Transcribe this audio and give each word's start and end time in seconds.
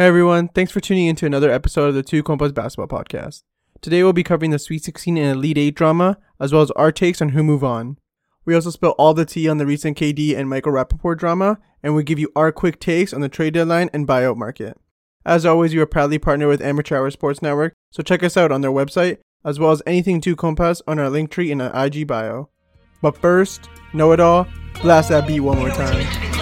Hey 0.00 0.06
everyone, 0.06 0.48
thanks 0.48 0.72
for 0.72 0.80
tuning 0.80 1.08
in 1.08 1.16
to 1.16 1.26
another 1.26 1.50
episode 1.50 1.88
of 1.88 1.94
the 1.94 2.02
Two 2.02 2.22
Compas 2.22 2.52
Basketball 2.52 2.86
Podcast. 2.86 3.42
Today 3.82 4.02
we'll 4.02 4.14
be 4.14 4.22
covering 4.22 4.50
the 4.50 4.58
Sweet 4.58 4.82
16 4.82 5.18
and 5.18 5.36
Elite 5.36 5.58
8 5.58 5.74
drama, 5.74 6.16
as 6.40 6.54
well 6.54 6.62
as 6.62 6.70
our 6.70 6.90
takes 6.90 7.20
on 7.20 7.28
who 7.28 7.42
move 7.42 7.62
on. 7.62 7.98
We 8.46 8.54
also 8.54 8.70
spill 8.70 8.92
all 8.92 9.12
the 9.12 9.26
tea 9.26 9.46
on 9.46 9.58
the 9.58 9.66
recent 9.66 9.98
KD 9.98 10.34
and 10.34 10.48
Michael 10.48 10.72
Rapaport 10.72 11.18
drama, 11.18 11.58
and 11.82 11.94
we 11.94 12.02
give 12.02 12.18
you 12.18 12.32
our 12.34 12.50
quick 12.50 12.80
takes 12.80 13.12
on 13.12 13.20
the 13.20 13.28
trade 13.28 13.52
deadline 13.52 13.90
and 13.92 14.08
buyout 14.08 14.38
market. 14.38 14.78
As 15.26 15.44
always, 15.44 15.74
we 15.74 15.82
are 15.82 15.86
proudly 15.86 16.18
partnered 16.18 16.48
with 16.48 16.62
Amateur 16.62 16.96
Hour 16.96 17.10
Sports 17.10 17.42
Network, 17.42 17.74
so 17.90 18.02
check 18.02 18.22
us 18.22 18.38
out 18.38 18.50
on 18.50 18.62
their 18.62 18.70
website, 18.70 19.18
as 19.44 19.58
well 19.58 19.70
as 19.70 19.82
anything 19.84 20.22
Two 20.22 20.34
Compas 20.34 20.80
on 20.86 20.98
our 20.98 21.10
link 21.10 21.30
tree 21.30 21.50
in 21.50 21.60
our 21.60 21.84
IG 21.84 22.06
bio. 22.06 22.48
But 23.02 23.18
first, 23.18 23.68
know 23.92 24.12
it 24.12 24.20
all, 24.20 24.46
blast 24.80 25.10
that 25.10 25.26
beat 25.26 25.40
one 25.40 25.58
more 25.58 25.68
time. 25.68 26.39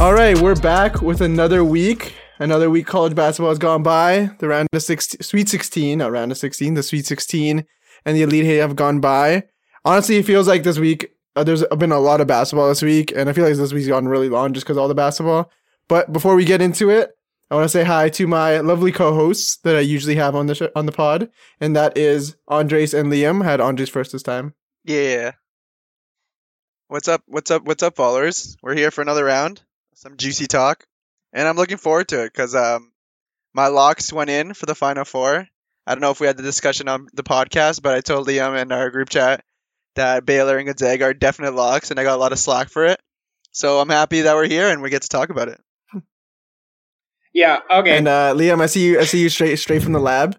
All 0.00 0.14
right, 0.14 0.38
we're 0.38 0.54
back 0.54 1.02
with 1.02 1.20
another 1.20 1.64
week. 1.64 2.14
Another 2.38 2.70
week 2.70 2.86
college 2.86 3.16
basketball 3.16 3.50
has 3.50 3.58
gone 3.58 3.82
by. 3.82 4.30
The 4.38 4.46
round 4.46 4.68
of 4.72 4.80
16, 4.80 5.22
Sweet 5.22 5.48
16, 5.48 5.98
not 5.98 6.12
round 6.12 6.30
of 6.30 6.38
16, 6.38 6.74
the 6.74 6.84
Sweet 6.84 7.04
16 7.04 7.64
and 8.04 8.16
the 8.16 8.22
Elite 8.22 8.44
8 8.44 8.56
have 8.58 8.76
gone 8.76 9.00
by. 9.00 9.42
Honestly, 9.84 10.16
it 10.18 10.24
feels 10.24 10.46
like 10.46 10.62
this 10.62 10.78
week, 10.78 11.10
uh, 11.34 11.42
there's 11.42 11.64
been 11.76 11.90
a 11.90 11.98
lot 11.98 12.20
of 12.20 12.28
basketball 12.28 12.68
this 12.68 12.80
week, 12.80 13.12
and 13.16 13.28
I 13.28 13.32
feel 13.32 13.44
like 13.44 13.56
this 13.56 13.72
week's 13.72 13.88
gone 13.88 14.06
really 14.06 14.28
long 14.28 14.52
just 14.52 14.64
because 14.64 14.78
all 14.78 14.86
the 14.86 14.94
basketball. 14.94 15.50
But 15.88 16.12
before 16.12 16.36
we 16.36 16.44
get 16.44 16.62
into 16.62 16.90
it, 16.90 17.10
I 17.50 17.56
want 17.56 17.64
to 17.64 17.68
say 17.68 17.82
hi 17.82 18.08
to 18.10 18.28
my 18.28 18.60
lovely 18.60 18.92
co-hosts 18.92 19.56
that 19.64 19.74
I 19.74 19.80
usually 19.80 20.14
have 20.14 20.36
on 20.36 20.46
the 20.46 20.54
sh- 20.54 20.72
on 20.76 20.86
the 20.86 20.92
pod, 20.92 21.28
and 21.60 21.74
that 21.74 21.98
is 21.98 22.36
Andres 22.46 22.94
and 22.94 23.10
Liam. 23.10 23.42
I 23.42 23.46
had 23.46 23.60
Andres 23.60 23.88
first 23.88 24.12
this 24.12 24.22
time. 24.22 24.54
Yeah. 24.84 25.32
What's 26.86 27.08
up? 27.08 27.22
What's 27.26 27.50
up? 27.50 27.64
What's 27.64 27.82
up, 27.82 27.96
followers? 27.96 28.56
We're 28.62 28.76
here 28.76 28.92
for 28.92 29.02
another 29.02 29.24
round, 29.24 29.62
some 29.98 30.16
juicy 30.16 30.46
talk, 30.46 30.84
and 31.32 31.48
I'm 31.48 31.56
looking 31.56 31.76
forward 31.76 32.08
to 32.08 32.22
it 32.22 32.32
because 32.32 32.54
um, 32.54 32.92
my 33.52 33.66
locks 33.66 34.12
went 34.12 34.30
in 34.30 34.54
for 34.54 34.66
the 34.66 34.76
final 34.76 35.04
four. 35.04 35.48
I 35.86 35.94
don't 35.94 36.00
know 36.00 36.12
if 36.12 36.20
we 36.20 36.28
had 36.28 36.36
the 36.36 36.42
discussion 36.44 36.86
on 36.88 37.08
the 37.14 37.24
podcast, 37.24 37.82
but 37.82 37.96
I 37.96 38.00
told 38.00 38.28
Liam 38.28 38.60
in 38.60 38.70
our 38.70 38.90
group 38.90 39.08
chat 39.08 39.42
that 39.96 40.24
Baylor 40.24 40.56
and 40.56 40.66
Gonzaga 40.66 41.06
are 41.06 41.14
definite 41.14 41.54
locks, 41.54 41.90
and 41.90 41.98
I 41.98 42.04
got 42.04 42.14
a 42.14 42.20
lot 42.20 42.30
of 42.30 42.38
slack 42.38 42.68
for 42.68 42.84
it. 42.86 43.00
So 43.50 43.80
I'm 43.80 43.88
happy 43.88 44.20
that 44.20 44.36
we're 44.36 44.46
here 44.46 44.68
and 44.68 44.82
we 44.82 44.90
get 44.90 45.02
to 45.02 45.08
talk 45.08 45.30
about 45.30 45.48
it. 45.48 45.60
Yeah. 47.34 47.58
Okay. 47.70 47.96
And 47.96 48.08
uh, 48.08 48.34
Liam, 48.34 48.60
I 48.60 48.66
see 48.66 48.86
you. 48.86 48.98
I 48.98 49.04
see 49.04 49.20
you 49.20 49.28
straight 49.28 49.56
straight 49.58 49.82
from 49.82 49.92
the 49.92 50.00
lab. 50.00 50.36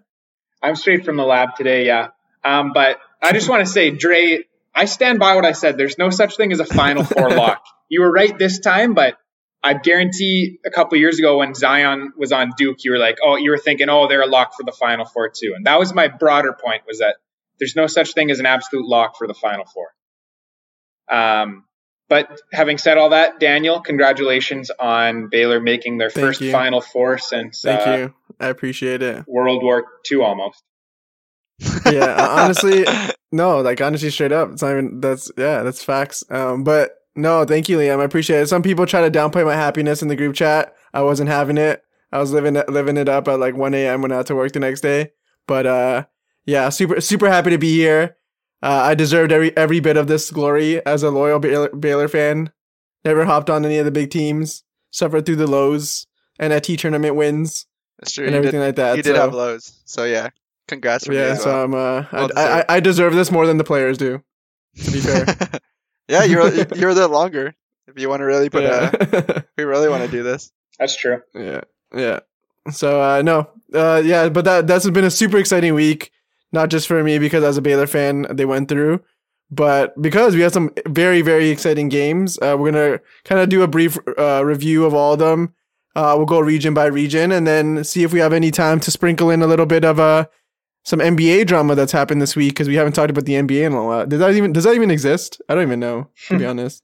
I'm 0.60 0.74
straight 0.74 1.04
from 1.04 1.16
the 1.16 1.22
lab 1.22 1.54
today. 1.56 1.86
Yeah. 1.86 2.08
Um, 2.44 2.72
but 2.74 2.98
I 3.22 3.32
just 3.32 3.48
want 3.48 3.64
to 3.64 3.72
say, 3.72 3.90
Dre, 3.90 4.44
I 4.74 4.84
stand 4.84 5.18
by 5.18 5.36
what 5.36 5.46
I 5.46 5.52
said. 5.52 5.78
There's 5.78 5.96
no 5.96 6.10
such 6.10 6.36
thing 6.36 6.52
as 6.52 6.60
a 6.60 6.66
Final 6.66 7.04
Four 7.04 7.30
lock. 7.36 7.62
You 7.88 8.02
were 8.02 8.10
right 8.10 8.36
this 8.36 8.58
time, 8.58 8.92
but 8.94 9.16
I 9.62 9.74
guarantee 9.74 10.58
a 10.64 10.70
couple 10.70 10.96
years 10.98 11.18
ago 11.18 11.38
when 11.38 11.54
Zion 11.54 12.12
was 12.16 12.32
on 12.32 12.52
Duke, 12.56 12.78
you 12.82 12.92
were 12.92 12.98
like, 12.98 13.18
oh, 13.22 13.36
you 13.36 13.50
were 13.50 13.58
thinking, 13.58 13.88
oh, 13.90 14.08
they're 14.08 14.22
a 14.22 14.26
lock 14.26 14.54
for 14.56 14.62
the 14.62 14.72
Final 14.72 15.04
Four 15.04 15.28
too. 15.28 15.52
And 15.54 15.66
that 15.66 15.78
was 15.78 15.92
my 15.92 16.08
broader 16.08 16.52
point 16.52 16.82
was 16.86 16.98
that 16.98 17.16
there's 17.58 17.76
no 17.76 17.86
such 17.86 18.14
thing 18.14 18.30
as 18.30 18.40
an 18.40 18.46
absolute 18.46 18.86
lock 18.86 19.18
for 19.18 19.26
the 19.26 19.34
Final 19.34 19.66
Four. 19.66 19.88
Um, 21.10 21.64
but 22.08 22.40
having 22.52 22.78
said 22.78 22.96
all 22.96 23.10
that, 23.10 23.38
Daniel, 23.38 23.80
congratulations 23.80 24.70
on 24.70 25.28
Baylor 25.28 25.60
making 25.60 25.98
their 25.98 26.10
Thank 26.10 26.26
first 26.26 26.40
you. 26.40 26.52
Final 26.52 26.80
Four 26.80 27.18
since 27.18 27.60
Thank 27.60 27.86
uh, 27.86 27.96
you. 27.96 28.14
I 28.40 28.48
appreciate 28.48 29.02
it. 29.02 29.24
World 29.28 29.62
War 29.62 29.84
II 30.10 30.22
almost. 30.22 30.62
Yeah, 31.84 32.16
honestly, 32.40 32.86
no, 33.30 33.60
like 33.60 33.80
honestly, 33.80 34.10
straight 34.10 34.32
up, 34.32 34.52
it's 34.52 34.62
not 34.62 34.72
even 34.72 35.00
that's 35.00 35.30
yeah, 35.36 35.62
that's 35.62 35.84
facts. 35.84 36.24
Um, 36.30 36.64
but 36.64 36.99
no, 37.20 37.44
thank 37.44 37.68
you, 37.68 37.78
Liam. 37.78 38.00
I 38.00 38.04
appreciate 38.04 38.40
it. 38.40 38.46
Some 38.48 38.62
people 38.62 38.86
try 38.86 39.00
to 39.08 39.10
downplay 39.10 39.44
my 39.44 39.54
happiness 39.54 40.02
in 40.02 40.08
the 40.08 40.16
group 40.16 40.34
chat. 40.34 40.74
I 40.92 41.02
wasn't 41.02 41.28
having 41.30 41.58
it. 41.58 41.82
I 42.12 42.18
was 42.18 42.32
living 42.32 42.56
it, 42.56 42.68
living 42.68 42.96
it 42.96 43.08
up 43.08 43.28
at 43.28 43.38
like 43.38 43.54
1 43.56 43.74
a.m. 43.74 44.02
when 44.02 44.10
I 44.12 44.16
had 44.16 44.26
to 44.26 44.34
work 44.34 44.52
the 44.52 44.60
next 44.60 44.80
day. 44.80 45.12
But 45.46 45.66
uh, 45.66 46.04
yeah, 46.44 46.68
super 46.70 47.00
super 47.00 47.28
happy 47.28 47.50
to 47.50 47.58
be 47.58 47.72
here. 47.76 48.16
Uh, 48.62 48.82
I 48.90 48.94
deserved 48.94 49.32
every 49.32 49.56
every 49.56 49.80
bit 49.80 49.96
of 49.96 50.06
this 50.08 50.30
glory 50.30 50.84
as 50.84 51.02
a 51.02 51.10
loyal 51.10 51.38
Baylor, 51.38 51.68
Baylor 51.70 52.08
fan. 52.08 52.52
Never 53.04 53.24
hopped 53.24 53.48
on 53.48 53.64
any 53.64 53.78
of 53.78 53.84
the 53.84 53.90
big 53.90 54.10
teams. 54.10 54.64
Suffered 54.90 55.24
through 55.24 55.36
the 55.36 55.46
lows 55.46 56.06
and 56.38 56.52
at 56.52 56.64
T 56.64 56.76
tournament 56.76 57.14
wins 57.14 57.66
That's 58.00 58.12
true. 58.12 58.24
and 58.24 58.32
You 58.32 58.38
everything 58.38 58.60
did, 58.60 58.66
like 58.66 58.76
that. 58.76 58.96
you 58.96 59.02
did 59.04 59.14
have 59.16 59.32
lows. 59.32 59.80
So 59.84 60.04
yeah, 60.04 60.30
congrats 60.68 61.08
me 61.08 61.14
yeah, 61.16 61.34
so 61.36 61.46
well. 61.46 61.64
I'm 61.64 61.74
uh, 61.74 62.04
Well 62.12 62.30
I, 62.36 62.60
I 62.60 62.64
I 62.76 62.80
deserve 62.80 63.14
this 63.14 63.30
more 63.30 63.46
than 63.46 63.56
the 63.56 63.64
players 63.64 63.96
do. 63.98 64.22
To 64.84 64.90
be 64.90 64.98
fair. 65.00 65.24
yeah, 66.10 66.24
you're 66.24 66.52
you're 66.76 66.94
there 66.94 67.06
longer. 67.06 67.54
If 67.86 67.98
you 67.98 68.08
want 68.08 68.20
to 68.20 68.24
really 68.24 68.50
put 68.50 68.62
yeah. 68.62 68.90
a, 68.92 69.44
we 69.56 69.64
really 69.64 69.88
want 69.88 70.04
to 70.04 70.10
do 70.10 70.22
this. 70.22 70.52
That's 70.78 70.96
true. 70.96 71.22
yeah, 71.34 71.62
yeah. 71.94 72.20
So 72.70 73.00
uh, 73.00 73.22
no, 73.22 73.48
uh, 73.74 74.02
yeah, 74.04 74.28
but 74.28 74.44
that 74.44 74.66
that's 74.66 74.88
been 74.90 75.04
a 75.04 75.10
super 75.10 75.38
exciting 75.38 75.74
week. 75.74 76.12
Not 76.52 76.68
just 76.68 76.88
for 76.88 77.02
me 77.04 77.18
because 77.18 77.44
as 77.44 77.56
a 77.56 77.62
Baylor 77.62 77.86
fan, 77.86 78.26
they 78.30 78.44
went 78.44 78.68
through, 78.68 79.02
but 79.50 80.00
because 80.00 80.34
we 80.34 80.40
had 80.40 80.52
some 80.52 80.70
very 80.88 81.22
very 81.22 81.48
exciting 81.50 81.88
games. 81.88 82.38
Uh, 82.38 82.56
we're 82.58 82.72
gonna 82.72 83.00
kind 83.24 83.40
of 83.40 83.48
do 83.48 83.62
a 83.62 83.68
brief 83.68 83.98
uh, 84.18 84.44
review 84.44 84.84
of 84.84 84.94
all 84.94 85.14
of 85.14 85.18
them. 85.18 85.54
Uh, 85.96 86.14
we'll 86.16 86.26
go 86.26 86.38
region 86.38 86.72
by 86.72 86.86
region 86.86 87.32
and 87.32 87.46
then 87.46 87.82
see 87.82 88.04
if 88.04 88.12
we 88.12 88.20
have 88.20 88.32
any 88.32 88.52
time 88.52 88.78
to 88.78 88.90
sprinkle 88.92 89.28
in 89.28 89.42
a 89.42 89.46
little 89.46 89.66
bit 89.66 89.84
of 89.84 89.98
uh, 89.98 90.26
some 90.84 91.00
NBA 91.00 91.46
drama 91.46 91.74
that's 91.74 91.92
happened 91.92 92.22
this 92.22 92.36
week 92.36 92.54
because 92.54 92.68
we 92.68 92.74
haven't 92.74 92.94
talked 92.94 93.10
about 93.10 93.24
the 93.24 93.34
NBA 93.34 93.66
in 93.66 93.72
a 93.72 93.84
while. 93.84 94.06
Does 94.06 94.20
that 94.20 94.34
even 94.34 94.52
does 94.52 94.64
that 94.64 94.74
even 94.74 94.90
exist? 94.90 95.40
I 95.48 95.54
don't 95.54 95.64
even 95.64 95.80
know 95.80 96.08
to 96.28 96.38
be 96.38 96.46
honest. 96.46 96.82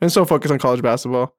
I'm 0.00 0.08
so 0.08 0.24
focused 0.24 0.52
on 0.52 0.58
college 0.58 0.82
basketball. 0.82 1.34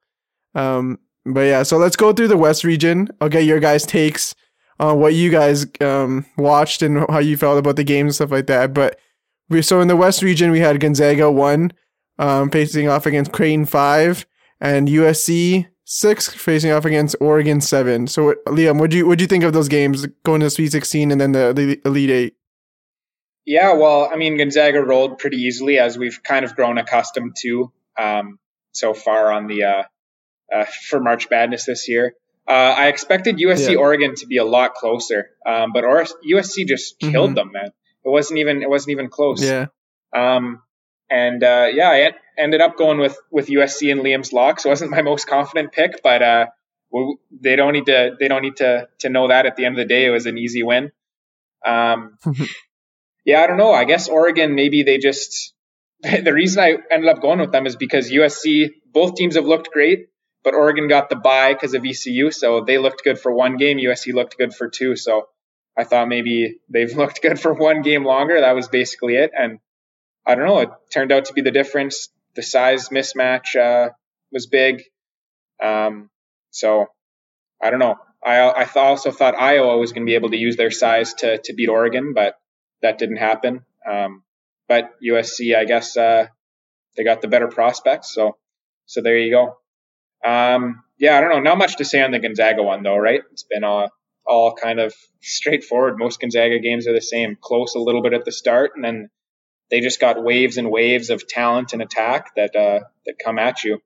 Um, 0.54 1.00
but 1.26 1.42
yeah, 1.42 1.64
so 1.64 1.78
let's 1.78 1.96
go 1.96 2.14
through 2.14 2.28
the 2.28 2.38
West 2.38 2.64
region. 2.64 3.10
I'll 3.20 3.30
get 3.30 3.46
your 3.46 3.60
guys' 3.60 3.86
takes 3.86 4.36
on 4.80 5.00
what 5.00 5.14
you 5.14 5.30
guys 5.30 5.66
um, 5.80 6.26
watched 6.38 6.82
and 6.82 7.06
how 7.10 7.20
you 7.20 7.38
felt 7.38 7.60
about 7.60 7.76
the 7.76 7.84
games 7.84 8.08
and 8.08 8.16
stuff 8.16 8.32
like 8.32 8.48
that. 8.48 8.74
But 8.74 9.00
we 9.50 9.62
so 9.62 9.82
in 9.82 9.88
the 9.88 9.96
West 9.96 10.22
region 10.22 10.52
we 10.52 10.60
had 10.60 10.80
Gonzaga 10.80 11.32
one 11.32 11.72
um, 12.18 12.50
facing 12.50 12.88
off 12.88 13.06
against 13.06 13.32
Creighton 13.32 13.66
five 13.66 14.26
and 14.60 14.88
USC 14.88 15.68
six 15.94 16.30
facing 16.30 16.72
off 16.72 16.86
against 16.86 17.16
Oregon 17.20 17.60
seven. 17.60 18.08
So 18.08 18.24
what- 18.28 18.46
Liam, 18.46 18.80
what 18.80 18.90
do 18.92 18.98
you 18.98 19.06
what 19.08 19.18
do 19.18 19.24
you 19.24 19.28
think 19.28 19.44
of 19.44 19.52
those 19.54 19.68
games 19.68 20.06
going 20.24 20.40
to 20.40 20.46
the 20.46 20.50
Sweet 20.50 20.72
Sixteen 20.72 21.12
and 21.12 21.20
then 21.20 21.34
the, 21.34 21.52
the 21.54 21.82
Elite 21.86 22.10
Eight? 22.10 22.36
Yeah, 23.46 23.74
well, 23.74 24.10
I 24.12 24.16
mean, 24.16 24.38
Gonzaga 24.38 24.82
rolled 24.82 25.18
pretty 25.18 25.38
easily 25.38 25.80
as 25.80 25.98
we've 25.98 26.22
kind 26.24 26.46
of 26.46 26.56
grown 26.56 26.78
accustomed 26.78 27.36
to 27.42 27.72
um, 28.00 28.40
so 28.72 28.94
far 28.94 29.32
on 29.34 29.48
the 29.48 29.64
uh, 29.64 29.84
uh, 30.54 30.66
for 30.90 31.00
March 31.02 31.28
Madness 31.30 31.66
this 31.66 31.90
year. 31.90 32.14
Uh, 32.48 32.76
I 32.78 32.88
expected 32.88 33.38
USC 33.38 33.72
Yeah. 33.74 33.78
Oregon 33.80 34.16
to 34.16 34.28
be 34.28 34.38
a 34.38 34.46
lot 34.46 34.74
closer, 34.76 35.32
um, 35.46 35.72
but 35.74 35.84
or- 35.84 36.06
USC 36.26 36.66
just 36.68 37.00
killed 37.00 37.32
Mhm. 37.32 37.36
them, 37.36 37.52
man. 37.52 37.66
It 38.06 38.10
wasn't 38.10 38.40
even 38.40 38.62
it 38.62 38.70
wasn't 38.70 38.92
even 38.92 39.10
close. 39.10 39.44
Yeah, 39.44 39.66
Um, 40.16 40.62
and 41.10 41.44
uh, 41.44 41.68
yeah, 41.74 41.90
I 41.90 42.14
ended 42.42 42.62
up 42.62 42.78
going 42.78 43.00
with 43.00 43.18
with 43.30 43.48
USC 43.48 43.92
and 43.92 44.02
Liam's 44.02 44.34
locks. 44.34 44.66
It 44.66 44.70
wasn't 44.70 44.92
my 44.92 45.02
most 45.02 45.28
confident 45.28 45.72
pick, 45.72 46.02
but 46.04 46.22
uh, 46.22 46.46
well, 46.90 47.18
they 47.32 47.56
don't 47.56 47.74
need 47.74 47.86
to 47.86 48.16
they 48.20 48.28
don't 48.28 48.42
need 48.42 48.58
to 48.58 48.88
to 49.00 49.10
know 49.10 49.30
that 49.30 49.46
at 49.46 49.56
the 49.56 49.66
end 49.66 49.80
of 49.80 49.88
the 49.88 49.94
day. 49.94 50.06
It 50.06 50.10
was 50.10 50.26
an 50.26 50.38
easy 50.38 50.64
win. 50.64 50.92
Um, 51.66 52.18
yeah, 53.26 53.42
I 53.42 53.48
don't 53.48 53.58
know. 53.58 53.72
I 53.72 53.86
guess 53.86 54.10
Oregon 54.10 54.56
maybe 54.56 54.84
they 54.84 54.98
just 54.98 55.54
the 56.02 56.34
reason 56.34 56.64
I 56.64 56.78
ended 56.92 57.10
up 57.10 57.22
going 57.22 57.40
with 57.40 57.52
them 57.52 57.68
is 57.68 57.76
because 57.76 58.12
USC 58.12 58.72
both 58.94 59.16
teams 59.16 59.36
have 59.36 59.46
looked 59.46 59.72
great, 59.72 60.08
but 60.44 60.54
Oregon 60.54 60.88
got 60.88 61.10
the 61.10 61.16
bye 61.16 61.54
because 61.54 61.74
of 61.74 61.84
VCU, 61.84 62.34
so 62.34 62.62
they 62.62 62.78
looked 62.78 63.04
good 63.04 63.20
for 63.20 63.32
one 63.32 63.58
game. 63.58 63.78
USC 63.78 64.14
looked 64.14 64.38
good 64.38 64.54
for 64.54 64.68
two, 64.68 64.96
so 64.96 65.28
I 65.78 65.84
thought 65.84 66.08
maybe 66.08 66.60
they've 66.70 66.94
looked 66.96 67.22
good 67.22 67.40
for 67.40 67.54
one 67.54 67.84
game 67.84 68.06
longer. 68.06 68.42
That 68.42 68.56
was 68.56 68.68
basically 68.68 69.16
it, 69.16 69.32
and 69.38 69.60
I 70.26 70.36
don't 70.36 70.46
know. 70.46 70.60
It 70.60 70.70
turned 70.92 71.12
out 71.12 71.26
to 71.26 71.34
be 71.34 71.42
the 71.42 71.52
difference. 71.52 72.10
The 72.36 72.44
size 72.44 72.90
mismatch 72.90 73.56
uh, 73.56 73.90
was 74.32 74.48
big, 74.48 74.84
um, 75.62 76.10
so 76.50 76.88
I 77.62 77.70
don't 77.70 77.80
know. 77.80 77.98
I 78.24 78.50
I 78.50 78.64
th- 78.66 78.78
also 78.78 79.12
thought 79.12 79.36
Iowa 79.36 79.78
was 79.78 79.92
going 79.92 80.06
to 80.06 80.10
be 80.10 80.16
able 80.16 80.30
to 80.30 80.38
use 80.38 80.56
their 80.56 80.72
size 80.72 81.14
to 81.16 81.40
to 81.40 81.54
beat 81.54 81.70
Oregon, 81.70 82.14
but 82.14 82.36
that 82.82 82.98
didn't 82.98 83.18
happen. 83.18 83.66
Um, 83.90 84.24
but 84.68 84.92
USC, 85.04 85.56
I 85.56 85.66
guess, 85.66 85.98
uh, 85.98 86.28
they 86.96 87.04
got 87.04 87.22
the 87.22 87.28
better 87.28 87.48
prospects. 87.48 88.14
So, 88.14 88.38
so 88.86 89.02
there 89.02 89.18
you 89.18 89.32
go. 89.32 89.58
Um, 90.26 90.84
yeah, 90.98 91.18
I 91.18 91.22
don't 91.22 91.32
know. 91.32 91.40
Not 91.42 91.58
much 91.58 91.78
to 91.78 91.86
say 91.86 92.02
on 92.02 92.12
the 92.12 92.20
Gonzaga 92.20 92.64
one 92.64 92.84
though, 92.84 92.98
right? 92.98 93.22
It's 93.32 93.44
been 93.44 93.64
all, 93.64 93.90
all 94.26 94.54
kind 94.54 94.80
of 94.80 94.94
straightforward. 95.22 95.98
Most 95.98 96.22
Gonzaga 96.22 96.60
games 96.60 96.88
are 96.88 96.94
the 96.94 97.02
same. 97.02 97.38
Close 97.42 97.76
a 97.76 97.80
little 97.80 98.02
bit 98.02 98.14
at 98.14 98.24
the 98.24 98.32
start, 98.32 98.72
and 98.76 98.84
then 98.84 99.10
they 99.72 99.80
just 99.80 100.00
got 100.00 100.22
waves 100.22 100.58
and 100.58 100.70
waves 100.70 101.10
of 101.10 101.28
talent 101.28 101.74
and 101.74 101.82
attack 101.82 102.36
that 102.36 102.56
uh, 102.56 102.82
that 103.06 103.16
come 103.24 103.40
at 103.40 103.64
you. 103.64 103.82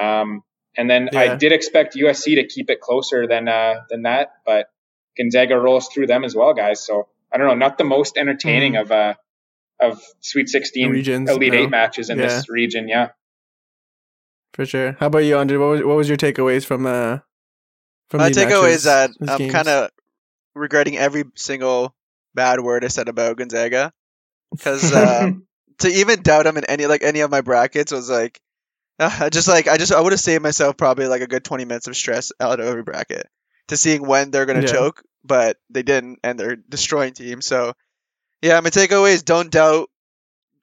Um, 0.00 0.42
and 0.76 0.88
then 0.88 1.10
I 1.14 1.36
did 1.36 1.52
expect 1.52 1.94
USC 1.94 2.36
to 2.36 2.46
keep 2.46 2.70
it 2.70 2.80
closer 2.80 3.26
than 3.26 3.48
uh, 3.48 3.82
than 3.90 4.02
that, 4.02 4.32
but 4.46 4.70
Gonzaga 5.16 5.56
rolls 5.58 5.88
through 5.88 6.06
them 6.06 6.24
as 6.24 6.34
well, 6.34 6.54
guys. 6.54 6.84
So 6.84 7.08
I 7.32 7.36
don't 7.36 7.46
know, 7.48 7.54
not 7.54 7.78
the 7.78 7.84
most 7.84 8.16
entertaining 8.16 8.76
of 8.76 8.90
uh, 8.90 9.14
of 9.80 10.00
Sweet 10.20 10.48
16 10.48 10.90
Regions, 10.90 11.30
Elite 11.30 11.52
no. 11.52 11.58
Eight 11.58 11.70
matches 11.70 12.10
in 12.10 12.18
Yeah. 12.18 12.26
this 12.26 12.48
region. 12.48 12.88
Yeah. 12.88 13.10
For 14.54 14.64
sure. 14.66 14.96
How 14.98 15.06
about 15.06 15.18
you, 15.20 15.36
Andre? 15.36 15.56
What 15.56 15.68
was 15.68 15.82
what 15.82 15.96
was 15.96 16.08
your 16.08 16.16
takeaways 16.16 16.64
from 16.64 16.86
uh 16.86 17.18
from 18.08 18.18
My 18.20 18.28
these 18.28 18.38
takeaway 18.38 18.62
matches, 18.62 18.76
is 18.76 18.84
that 18.84 19.10
I'm 19.28 19.50
kind 19.50 19.68
of 19.68 19.90
regretting 20.54 20.96
every 20.96 21.24
single 21.36 21.94
bad 22.34 22.60
word 22.60 22.84
I 22.84 22.88
said 22.88 23.08
about 23.08 23.36
Gonzaga 23.36 23.92
because 24.50 24.92
um, 24.92 25.46
to 25.80 25.88
even 25.88 26.22
doubt 26.22 26.44
them 26.44 26.56
in 26.56 26.64
any 26.64 26.86
like 26.86 27.02
any 27.02 27.20
of 27.20 27.30
my 27.30 27.40
brackets 27.40 27.92
was 27.92 28.10
like 28.10 28.40
uh, 28.98 29.16
I 29.20 29.28
just 29.30 29.48
like 29.48 29.68
I 29.68 29.76
just 29.78 29.92
I 29.92 30.00
would 30.00 30.12
have 30.12 30.20
saved 30.20 30.42
myself 30.42 30.76
probably 30.76 31.06
like 31.06 31.22
a 31.22 31.26
good 31.26 31.44
20 31.44 31.64
minutes 31.64 31.86
of 31.88 31.96
stress 31.96 32.32
out 32.40 32.60
of 32.60 32.66
every 32.66 32.82
bracket 32.82 33.26
to 33.68 33.76
seeing 33.76 34.06
when 34.06 34.30
they're 34.30 34.46
gonna 34.46 34.62
Yeah. 34.62 34.72
choke, 34.72 35.02
but 35.24 35.56
they 35.70 35.82
didn't 35.82 36.18
and 36.24 36.38
they're 36.38 36.56
destroying 36.56 37.14
teams. 37.14 37.46
So 37.46 37.74
yeah, 38.42 38.60
my 38.60 38.70
takeaway 38.70 39.12
is 39.12 39.22
don't 39.22 39.50
doubt 39.50 39.90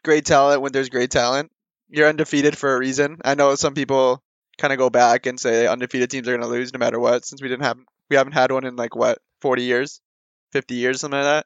great 0.03 0.25
talent 0.25 0.61
when 0.61 0.71
there's 0.71 0.89
great 0.89 1.11
talent. 1.11 1.51
You're 1.89 2.09
undefeated 2.09 2.57
for 2.57 2.73
a 2.75 2.79
reason. 2.79 3.19
I 3.23 3.35
know 3.35 3.55
some 3.55 3.73
people 3.73 4.23
kind 4.57 4.73
of 4.73 4.79
go 4.79 4.89
back 4.89 5.25
and 5.25 5.39
say 5.39 5.67
undefeated 5.67 6.09
teams 6.09 6.27
are 6.27 6.37
gonna 6.37 6.49
lose 6.51 6.73
no 6.73 6.79
matter 6.79 6.99
what 6.99 7.25
since 7.25 7.41
we 7.41 7.47
didn't 7.49 7.65
have 7.65 7.77
we 8.09 8.15
haven't 8.17 8.33
had 8.33 8.51
one 8.51 8.65
in 8.65 8.75
like 8.75 8.95
what 8.95 9.19
40 9.41 9.63
years, 9.63 10.01
50 10.51 10.75
years, 10.75 11.01
something 11.01 11.19
like 11.19 11.25
that. 11.25 11.45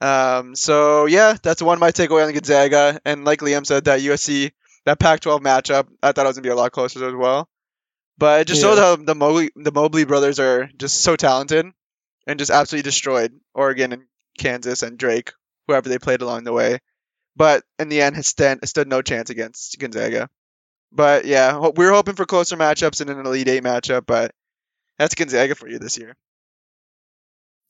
Um, 0.00 0.54
so 0.54 1.06
yeah, 1.06 1.36
that's 1.42 1.62
one 1.62 1.74
of 1.74 1.80
my 1.80 1.90
takeaway 1.90 2.26
on 2.26 2.32
Gonzaga. 2.32 3.00
And 3.04 3.24
like 3.24 3.40
Liam 3.40 3.66
said, 3.66 3.84
that 3.86 4.00
USC, 4.00 4.52
that 4.84 4.98
Pac-12 4.98 5.40
matchup, 5.40 5.88
I 6.02 6.12
thought 6.12 6.24
it 6.24 6.28
was 6.28 6.36
gonna 6.36 6.44
be 6.44 6.50
a 6.50 6.56
lot 6.56 6.72
closer 6.72 7.06
as 7.06 7.14
well. 7.14 7.48
But 8.16 8.42
it 8.42 8.46
just 8.48 8.60
showed 8.60 8.76
Yeah. 8.76 8.82
how 8.82 8.96
the 8.96 9.14
Mobley, 9.14 9.50
the 9.56 9.72
Mobley 9.72 10.04
brothers 10.04 10.38
are 10.40 10.68
just 10.76 11.00
so 11.02 11.16
talented 11.16 11.66
and 12.26 12.38
just 12.38 12.50
absolutely 12.50 12.82
destroyed 12.88 13.32
Oregon 13.54 13.92
and 13.92 14.02
Kansas 14.38 14.82
and 14.82 14.98
Drake, 14.98 15.32
whoever 15.66 15.88
they 15.88 15.98
played 15.98 16.20
along 16.22 16.44
the 16.44 16.52
way. 16.52 16.78
But 17.36 17.62
in 17.78 17.88
the 17.88 18.02
end, 18.02 18.16
it 18.16 18.24
stand, 18.24 18.68
stood 18.68 18.88
no 18.88 19.02
chance 19.02 19.30
against 19.30 19.78
Gonzaga. 19.78 20.28
But 20.90 21.26
yeah, 21.26 21.58
we 21.58 21.84
were 21.84 21.92
hoping 21.92 22.14
for 22.16 22.24
closer 22.26 22.56
matchups 22.56 23.00
in 23.00 23.08
an 23.08 23.24
Elite 23.24 23.48
Eight 23.48 23.62
matchup, 23.62 24.06
but 24.06 24.32
that's 24.98 25.14
Gonzaga 25.14 25.54
for 25.54 25.68
you 25.68 25.78
this 25.78 25.98
year. 25.98 26.16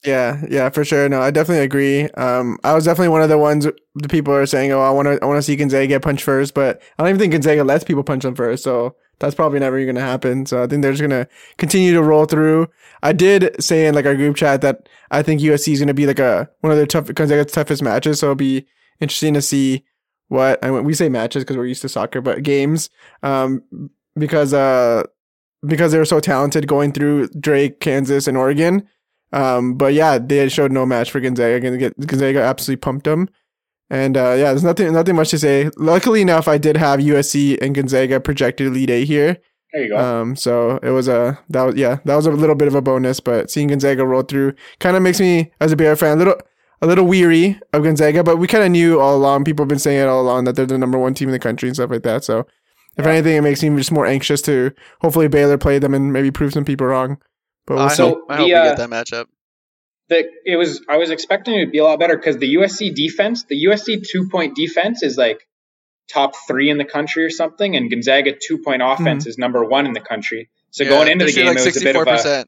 Yeah, 0.05 0.43
yeah, 0.49 0.69
for 0.71 0.85
sure. 0.85 1.09
No, 1.09 1.21
I 1.21 1.33
definitely 1.33 1.65
agree. 1.65 2.05
Um, 2.11 2.57
I 2.63 2.73
was 2.73 2.85
definitely 2.85 3.09
one 3.09 3.23
of 3.23 3.29
the 3.29 3.39
ones 3.39 3.67
the 3.97 4.09
people 4.09 4.33
are 4.33 4.47
saying, 4.47 4.71
"Oh, 4.71 4.81
I 4.81 4.91
want 4.91 5.07
to, 5.07 5.19
I 5.21 5.27
want 5.27 5.39
to 5.39 5.43
see 5.43 5.57
Gonzaga 5.57 5.89
get 5.89 6.03
punched 6.03 6.23
first, 6.23 6.55
but 6.55 6.81
I 6.99 7.03
don't 7.03 7.09
even 7.11 7.19
think 7.19 7.33
Gonzaga 7.33 7.65
lets 7.65 7.83
people 7.83 8.05
punch 8.05 8.23
them 8.23 8.37
first. 8.37 8.63
So 8.63 8.95
that's 9.19 9.35
probably 9.35 9.59
never 9.59 9.83
going 9.83 9.97
to 9.97 10.01
happen. 10.01 10.47
So 10.47 10.63
I 10.63 10.69
think 10.69 10.83
they're 10.83 10.93
just 10.93 11.01
going 11.03 11.11
to 11.11 11.29
continue 11.57 11.93
to 11.95 12.03
roll 12.03 12.27
through. 12.27 12.69
I 13.03 13.13
did 13.13 13.61
say 13.63 13.87
in 13.87 13.95
like 13.97 14.07
our 14.07 14.15
group 14.15 14.37
chat 14.37 14.61
that 14.61 14.89
I 15.11 15.23
think 15.23 15.41
USC 15.41 15.73
is 15.73 15.81
going 15.81 15.89
to 15.89 15.95
be 15.95 16.07
like 16.07 16.21
a 16.21 16.49
one 16.61 16.71
of 16.71 16.77
their 16.77 16.87
tough 16.87 17.13
Gonzaga's 17.13 17.51
toughest 17.53 17.83
matches. 17.83 18.21
So 18.21 18.27
it'll 18.27 18.37
be 18.37 18.67
interesting 19.01 19.35
to 19.35 19.43
see 19.43 19.85
what 20.29 20.65
I 20.65 20.71
mean, 20.71 20.85
we 20.85 20.95
say 20.95 21.09
matches 21.09 21.43
because 21.43 21.57
we're 21.57 21.67
used 21.67 21.83
to 21.83 21.89
soccer, 21.89 22.21
but 22.21 22.45
games. 22.45 22.89
Um, 23.25 23.63
because 24.17 24.55
uh, 24.55 25.03
because 25.67 25.91
they 25.91 25.99
were 25.99 26.05
so 26.05 26.21
talented 26.21 26.69
going 26.69 26.93
through 26.93 27.29
Drake, 27.41 27.81
Kansas, 27.81 28.29
and 28.29 28.37
Oregon. 28.37 28.89
Um, 29.33 29.75
but 29.75 29.93
yeah, 29.95 30.19
they 30.19 30.49
showed 30.49 30.73
no 30.73 30.87
match 30.87 31.11
for 31.11 31.21
Gonzaga. 31.21 31.61
Gonzaga 31.61 31.95
Gonzaga 32.07 32.41
absolutely 32.43 32.81
pumped 32.81 33.05
them. 33.05 33.29
And 33.91 34.17
uh, 34.17 34.35
yeah, 34.39 34.51
there's 34.51 34.65
nothing 34.65 34.93
nothing 34.93 35.17
much 35.17 35.31
to 35.31 35.39
say. 35.39 35.71
Luckily 35.77 36.21
enough, 36.21 36.49
I 36.49 36.59
did 36.59 36.77
have 36.77 37.01
USC 37.01 37.61
and 37.63 37.75
Gonzaga 37.75 38.21
projected 38.21 38.73
lead 38.73 38.91
A 38.91 39.05
here. 39.05 39.39
There 39.73 39.83
you 39.85 39.91
go. 39.91 39.99
Um, 39.99 40.37
so 40.37 40.79
it 40.83 40.91
was 40.91 41.09
a 41.09 41.39
that 41.51 41.63
was 41.63 41.75
yeah 41.77 41.99
that 42.05 42.17
was 42.17 42.27
a 42.27 42.31
little 42.33 42.55
bit 42.55 42.69
of 42.69 42.75
a 42.75 42.83
bonus. 42.83 43.21
But 43.21 43.51
seeing 43.51 43.69
Gonzaga 43.69 44.07
roll 44.07 44.23
through 44.23 44.55
kind 44.81 44.97
of 44.97 45.03
makes 45.03 45.21
me 45.21 45.53
as 45.61 45.73
a 45.73 45.77
Bear 45.77 45.95
fan 45.97 46.17
a 46.17 46.19
little 46.19 46.37
a 46.81 46.87
little 46.87 47.07
weary 47.07 47.59
of 47.73 47.83
Gonzaga. 47.83 48.23
But 48.25 48.37
we 48.39 48.47
kind 48.47 48.65
of 48.65 48.71
knew 48.71 49.01
all 49.01 49.17
along. 49.17 49.45
People 49.45 49.65
have 49.65 49.69
been 49.69 49.79
saying 49.79 50.01
it 50.01 50.07
all 50.09 50.21
along 50.23 50.45
that 50.45 50.57
they're 50.57 50.67
the 50.67 50.79
number 50.79 50.99
one 50.99 51.15
team 51.15 51.29
in 51.29 51.33
the 51.33 51.39
country 51.39 51.69
and 51.69 51.77
stuff 51.77 51.91
like 51.91 52.03
that. 52.03 52.25
So 52.25 52.47
if 52.97 53.05
Yeah. 53.05 53.13
anything, 53.13 53.37
it 53.37 53.43
makes 53.43 53.63
me 53.63 53.75
just 53.77 53.93
more 53.93 54.07
anxious 54.07 54.43
to 54.43 54.73
hopefully 55.01 55.29
Baylor 55.29 55.59
play 55.59 55.79
them 55.79 55.93
and 55.95 56.13
maybe 56.13 56.31
prove 56.31 56.53
some 56.53 56.65
people 56.65 56.87
wrong. 56.87 57.19
But 57.69 57.75
we'll 57.75 57.85
I 57.85 57.89
see. 57.91 57.97
So 57.97 58.09
hope, 58.09 58.25
I 58.29 58.37
hope 58.37 58.49
the, 58.49 58.55
we 58.55 58.59
uh, 58.59 58.65
get 58.65 58.77
that 58.79 58.91
matchup. 58.91 59.27
the, 60.09 60.29
it 60.45 60.57
was 60.57 60.83
I 60.89 60.97
was 60.97 61.11
expecting 61.11 61.55
it 61.55 61.67
to 61.67 61.71
be 61.71 61.79
a 61.79 61.85
lot 61.85 61.99
better 61.99 62.17
because 62.17 62.39
the 62.39 62.55
USC 62.57 62.95
defense, 62.95 63.45
the 63.45 63.65
USC 63.67 64.07
two 64.09 64.29
point 64.29 64.57
defense 64.57 65.03
is 65.03 65.17
like 65.17 65.47
top 66.11 66.33
three 66.47 66.71
in 66.71 66.79
the 66.79 66.85
country 66.85 67.25
or 67.25 67.31
something, 67.31 67.77
and 67.77 67.91
Gonzaga 67.91 68.33
two 68.33 68.59
point 68.59 68.83
offense 68.83 69.27
is 69.27 69.39
number 69.39 69.65
one 69.65 69.87
in 69.87 69.93
the 69.93 70.01
country. 70.01 70.49
So 70.71 70.85
Yeah, 70.85 70.91
going 70.91 71.09
into 71.09 71.27
the 71.27 71.33
game, 71.33 71.47
shooting 71.47 71.63
it 71.63 71.65
was 71.65 71.77
a 71.77 71.85
bit 71.85 71.97
of 71.97 72.09
a 72.09 72.47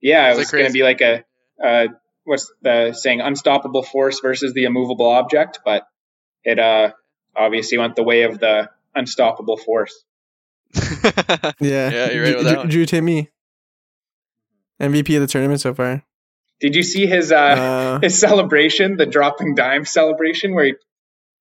yeah, 0.00 0.32
it 0.32 0.36
was 0.36 0.50
going 0.50 0.66
to 0.66 0.72
be 0.72 0.82
like 0.82 1.00
a 1.00 1.24
uh, 1.62 1.88
what's 2.24 2.52
the 2.62 2.92
saying, 2.92 3.20
unstoppable 3.20 3.82
force 3.82 4.20
versus 4.20 4.52
the 4.52 4.64
immovable 4.64 5.10
object, 5.10 5.60
but 5.64 5.86
it 6.44 6.58
uh 6.58 6.92
obviously 7.34 7.78
went 7.78 7.96
the 7.96 8.02
way 8.02 8.22
of 8.22 8.38
the 8.38 8.70
unstoppable 8.94 9.56
force. 9.56 10.04
Yeah, 10.74 10.82
Yeah, 11.60 12.10
you're 12.10 12.22
right 12.22 12.30
Drew, 12.30 12.36
with 12.36 12.44
that 12.44 12.58
one. 12.58 12.68
Drew 12.68 12.86
Timme, 12.86 13.28
MVP 14.80 15.14
of 15.16 15.20
the 15.22 15.26
tournament 15.26 15.60
so 15.60 15.72
far. 15.74 16.02
Did 16.60 16.74
you 16.74 16.82
see 16.82 17.06
his 17.06 17.32
uh, 17.32 17.36
Uh, 17.36 17.98
his 18.00 18.18
celebration, 18.18 18.96
the 18.96 19.06
dropping 19.06 19.54
dime 19.54 19.84
celebration, 19.84 20.54
where 20.54 20.64
he, 20.66 20.74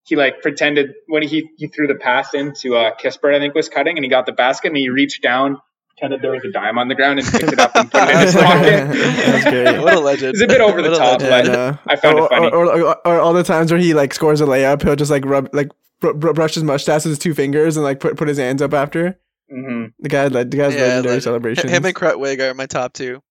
he 0.08 0.16
like 0.16 0.42
pretended 0.42 0.94
when 1.08 1.24
he 1.24 1.50
he 1.58 1.68
threw 1.68 1.88
the 1.88 1.96
pass 1.96 2.34
into 2.34 2.76
uh, 2.76 2.92
Kispert, 3.02 3.34
I 3.36 3.40
think 3.40 3.56
was 3.56 3.70
cutting, 3.70 3.98
and 3.98 4.04
he 4.04 4.10
got 4.10 4.26
the 4.26 4.34
basket, 4.34 4.68
and 4.70 4.78
he 4.78 4.90
reached 4.90 5.22
down, 5.24 5.58
pretended 5.90 6.22
there 6.22 6.32
was 6.32 6.44
a 6.44 6.52
dime 6.52 6.78
on 6.78 6.90
the 6.90 6.96
ground, 6.96 7.20
and 7.20 7.28
picked 7.28 7.54
it 7.54 7.60
up 7.60 7.76
and 7.76 7.90
put 7.90 8.04
it 8.04 8.10
in 8.10 8.20
his 8.20 8.36
pocket. 8.36 8.94
That's 8.94 9.44
great. 9.50 9.80
what 9.84 9.94
a 9.96 10.00
legend. 10.02 10.32
It's 10.34 10.42
a 10.42 10.48
bit 10.48 10.60
over 10.62 10.82
the 10.82 10.90
What 10.92 10.98
top, 10.98 11.22
legend. 11.22 11.30
but- 11.30 11.46
yeah, 11.58 11.72
no. 11.72 11.78
I 11.88 11.96
found 11.96 12.20
it 12.20 12.30
funny. 12.30 12.48
Or, 12.52 12.66
or, 12.82 13.08
or 13.08 13.20
all 13.22 13.34
the 13.34 13.44
times 13.44 13.72
where 13.72 13.80
he 13.80 13.94
like 13.94 14.14
scores 14.14 14.42
a 14.42 14.46
layup, 14.46 14.84
he'll 14.84 14.96
just 14.98 15.12
like 15.12 15.24
rub 15.26 15.50
like 15.54 15.70
br- 16.02 16.12
br- 16.14 16.34
brush 16.34 16.56
his 16.56 16.64
mustache 16.64 17.06
with 17.06 17.12
his 17.12 17.20
two 17.20 17.34
fingers 17.34 17.78
and 17.78 17.84
like 17.86 18.00
put 18.02 18.18
put 18.18 18.28
his 18.28 18.38
hands 18.38 18.62
up 18.62 18.74
after. 18.74 19.18
Hmm 19.50 19.86
The 20.00 20.10
guy, 20.10 20.30
the 20.30 20.44
guy's 20.46 20.74
Yeah, 20.76 20.82
legendary 20.82 21.02
legend. 21.04 21.24
celebrations 21.24 21.72
Him 21.72 21.86
and 21.86 21.96
Krutwig 21.96 22.40
are 22.40 22.54
my 22.54 22.66
top 22.66 22.94
two. 22.94 23.22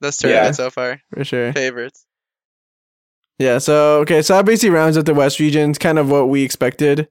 That's 0.00 0.22
Yeah. 0.22 0.50
so 0.52 0.70
far. 0.70 1.00
for 1.12 1.24
sure. 1.24 1.52
Favorites. 1.52 2.04
Yeah. 3.38 3.58
So 3.58 4.00
okay, 4.00 4.22
so 4.22 4.34
that 4.36 4.44
basically 4.44 4.70
rounds 4.70 4.96
up 4.96 5.06
the 5.06 5.14
West 5.14 5.40
region. 5.40 5.70
It's 5.70 5.78
kind 5.78 5.98
of 5.98 6.10
what 6.10 6.28
we 6.28 6.42
expected 6.42 7.08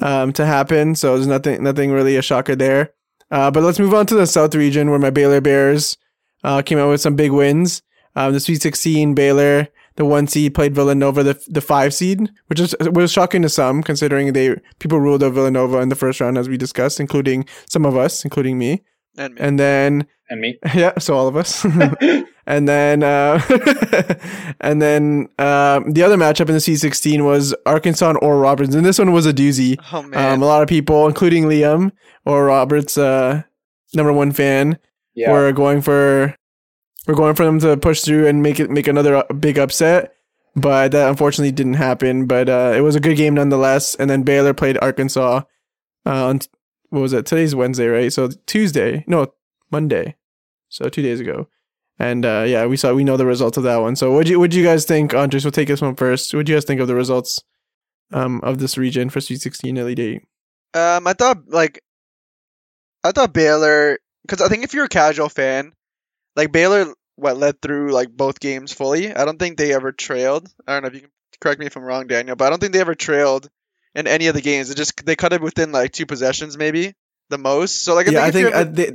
um, 0.00 0.32
to 0.34 0.46
happen. 0.46 0.94
So 0.94 1.14
there's 1.14 1.26
nothing 1.26 1.62
nothing 1.62 1.90
really 1.92 2.16
a 2.16 2.22
shocker 2.22 2.56
there. 2.56 2.92
Uh, 3.30 3.50
but 3.50 3.62
let's 3.62 3.78
move 3.78 3.92
on 3.94 4.06
to 4.06 4.14
the 4.14 4.26
South 4.26 4.54
region 4.54 4.88
where 4.90 4.98
my 4.98 5.10
Baylor 5.10 5.40
Bears 5.40 5.96
uh, 6.44 6.62
came 6.62 6.78
out 6.78 6.88
with 6.90 7.00
some 7.00 7.16
big 7.16 7.32
wins. 7.32 7.82
Um, 8.14 8.32
the 8.32 8.40
Sweet 8.40 8.62
16 8.62 9.14
Baylor, 9.14 9.68
the 9.96 10.04
one 10.04 10.26
seed 10.26 10.54
played 10.54 10.74
Villanova, 10.74 11.22
the 11.22 11.42
the 11.48 11.60
five 11.60 11.92
seed, 11.94 12.30
which 12.46 12.60
is 12.60 12.74
was 12.92 13.12
shocking 13.12 13.42
to 13.42 13.48
some 13.48 13.82
considering 13.82 14.32
they 14.32 14.56
people 14.78 15.00
ruled 15.00 15.22
out 15.22 15.32
Villanova 15.32 15.78
in 15.78 15.88
the 15.88 15.96
first 15.96 16.20
round 16.20 16.38
as 16.38 16.48
we 16.48 16.56
discussed, 16.56 17.00
including 17.00 17.46
some 17.68 17.84
of 17.86 17.96
us, 17.96 18.24
including 18.24 18.58
me. 18.58 18.82
And 19.18 19.34
me. 19.34 19.40
And 19.40 19.58
then 19.58 20.06
And 20.30 20.40
me. 20.40 20.58
yeah, 20.74 20.98
so 20.98 21.16
all 21.16 21.26
of 21.28 21.36
us. 21.36 21.64
and 22.46 22.68
then 22.68 23.02
uh 23.02 23.40
and 24.60 24.80
then 24.82 25.28
um 25.38 25.92
the 25.92 26.02
other 26.02 26.16
matchup 26.16 26.48
in 26.48 26.54
the 26.54 26.60
C16 26.60 27.24
was 27.24 27.54
Arkansas 27.64 28.10
and 28.10 28.18
Oral 28.22 28.40
Roberts. 28.40 28.74
And 28.74 28.84
this 28.84 28.98
one 28.98 29.12
was 29.12 29.26
a 29.26 29.32
doozy. 29.32 29.78
oh 29.92 30.02
man. 30.02 30.34
Um 30.34 30.42
a 30.42 30.46
lot 30.46 30.62
of 30.62 30.68
people, 30.68 31.06
including 31.06 31.44
Liam, 31.44 31.92
Oral 32.24 32.44
Roberts 32.46 32.98
uh 32.98 33.42
number 33.94 34.12
one 34.12 34.32
fan, 34.32 34.78
Yeah. 35.14 35.32
were 35.32 35.52
going 35.52 35.80
for 35.80 36.34
we're 37.06 37.14
going 37.14 37.34
for 37.34 37.44
them 37.44 37.60
to 37.60 37.76
push 37.76 38.02
through 38.02 38.26
and 38.26 38.42
make 38.42 38.60
it 38.60 38.70
make 38.70 38.88
another 38.88 39.16
uh, 39.16 39.32
big 39.32 39.58
upset. 39.58 40.14
But 40.54 40.92
that 40.92 41.08
unfortunately 41.08 41.52
didn't 41.52 41.74
happen. 41.74 42.26
But 42.26 42.48
uh, 42.48 42.72
it 42.74 42.80
was 42.80 42.96
a 42.96 43.00
good 43.00 43.16
game 43.16 43.34
nonetheless. 43.34 43.94
And 43.94 44.08
then 44.08 44.22
Baylor 44.22 44.54
played 44.54 44.78
Arkansas 44.80 45.42
uh, 46.06 46.26
on 46.26 46.40
what 46.90 47.00
was 47.00 47.12
it? 47.12 47.26
Today's 47.26 47.54
Wednesday, 47.54 47.88
right? 47.88 48.12
So 48.12 48.30
Tuesday, 48.46 49.04
no, 49.06 49.32
Monday. 49.70 50.16
So 50.68 50.88
two 50.88 51.02
days 51.02 51.20
ago. 51.20 51.48
And 51.98 52.26
uh, 52.26 52.44
yeah, 52.46 52.66
we 52.66 52.76
saw 52.76 52.92
we 52.92 53.04
know 53.04 53.16
the 53.16 53.26
results 53.26 53.56
of 53.56 53.64
that 53.64 53.78
one. 53.78 53.96
So 53.96 54.12
what 54.12 54.26
you 54.26 54.38
what 54.38 54.52
you 54.52 54.64
guys 54.64 54.84
think, 54.84 55.14
Andres? 55.14 55.44
We'll 55.44 55.52
take 55.52 55.68
this 55.68 55.80
one 55.80 55.96
first. 55.96 56.34
What 56.34 56.46
do 56.46 56.52
you 56.52 56.56
guys 56.56 56.64
think 56.64 56.80
of 56.80 56.88
the 56.88 56.94
results 56.94 57.40
um, 58.12 58.40
of 58.42 58.58
this 58.58 58.76
region 58.76 59.08
for 59.08 59.20
Sweet 59.20 59.40
16 59.40 59.76
Elite 59.76 59.98
Eight? 59.98 60.22
Um, 60.74 61.06
I 61.06 61.14
thought 61.14 61.48
like, 61.48 61.80
I 63.02 63.12
thought 63.12 63.32
Baylor 63.32 63.98
because 64.22 64.42
I 64.42 64.48
think 64.48 64.64
if 64.64 64.74
you're 64.74 64.84
a 64.84 64.90
casual 64.90 65.30
fan, 65.30 65.72
like 66.36 66.52
Baylor, 66.52 66.94
what 67.16 67.36
led 67.36 67.60
through 67.60 67.92
like 67.92 68.10
both 68.10 68.38
games 68.38 68.72
fully. 68.72 69.12
I 69.12 69.24
don't 69.24 69.38
think 69.38 69.56
they 69.56 69.74
ever 69.74 69.90
trailed. 69.90 70.48
I 70.66 70.74
don't 70.74 70.82
know 70.82 70.88
if 70.88 70.94
you 70.94 71.00
can 71.00 71.10
correct 71.40 71.58
me 71.58 71.66
if 71.66 71.76
I'm 71.76 71.82
wrong, 71.82 72.06
Daniel, 72.06 72.36
but 72.36 72.46
I 72.46 72.50
don't 72.50 72.60
think 72.60 72.72
they 72.72 72.80
ever 72.80 72.94
trailed 72.94 73.48
in 73.94 74.06
any 74.06 74.26
of 74.28 74.34
the 74.34 74.42
games. 74.42 74.70
It 74.70 74.76
just 74.76 75.04
they 75.04 75.16
cut 75.16 75.32
it 75.32 75.40
within 75.40 75.72
like 75.72 75.92
two 75.92 76.06
possessions, 76.06 76.56
maybe 76.56 76.94
the 77.30 77.38
most. 77.38 77.82
So 77.82 77.94
like, 77.94 78.08
I 78.08 78.12
yeah, 78.12 78.24
I 78.24 78.30
think, 78.30 78.52
think 78.52 78.54
uh, 78.54 78.64
they, 78.70 78.92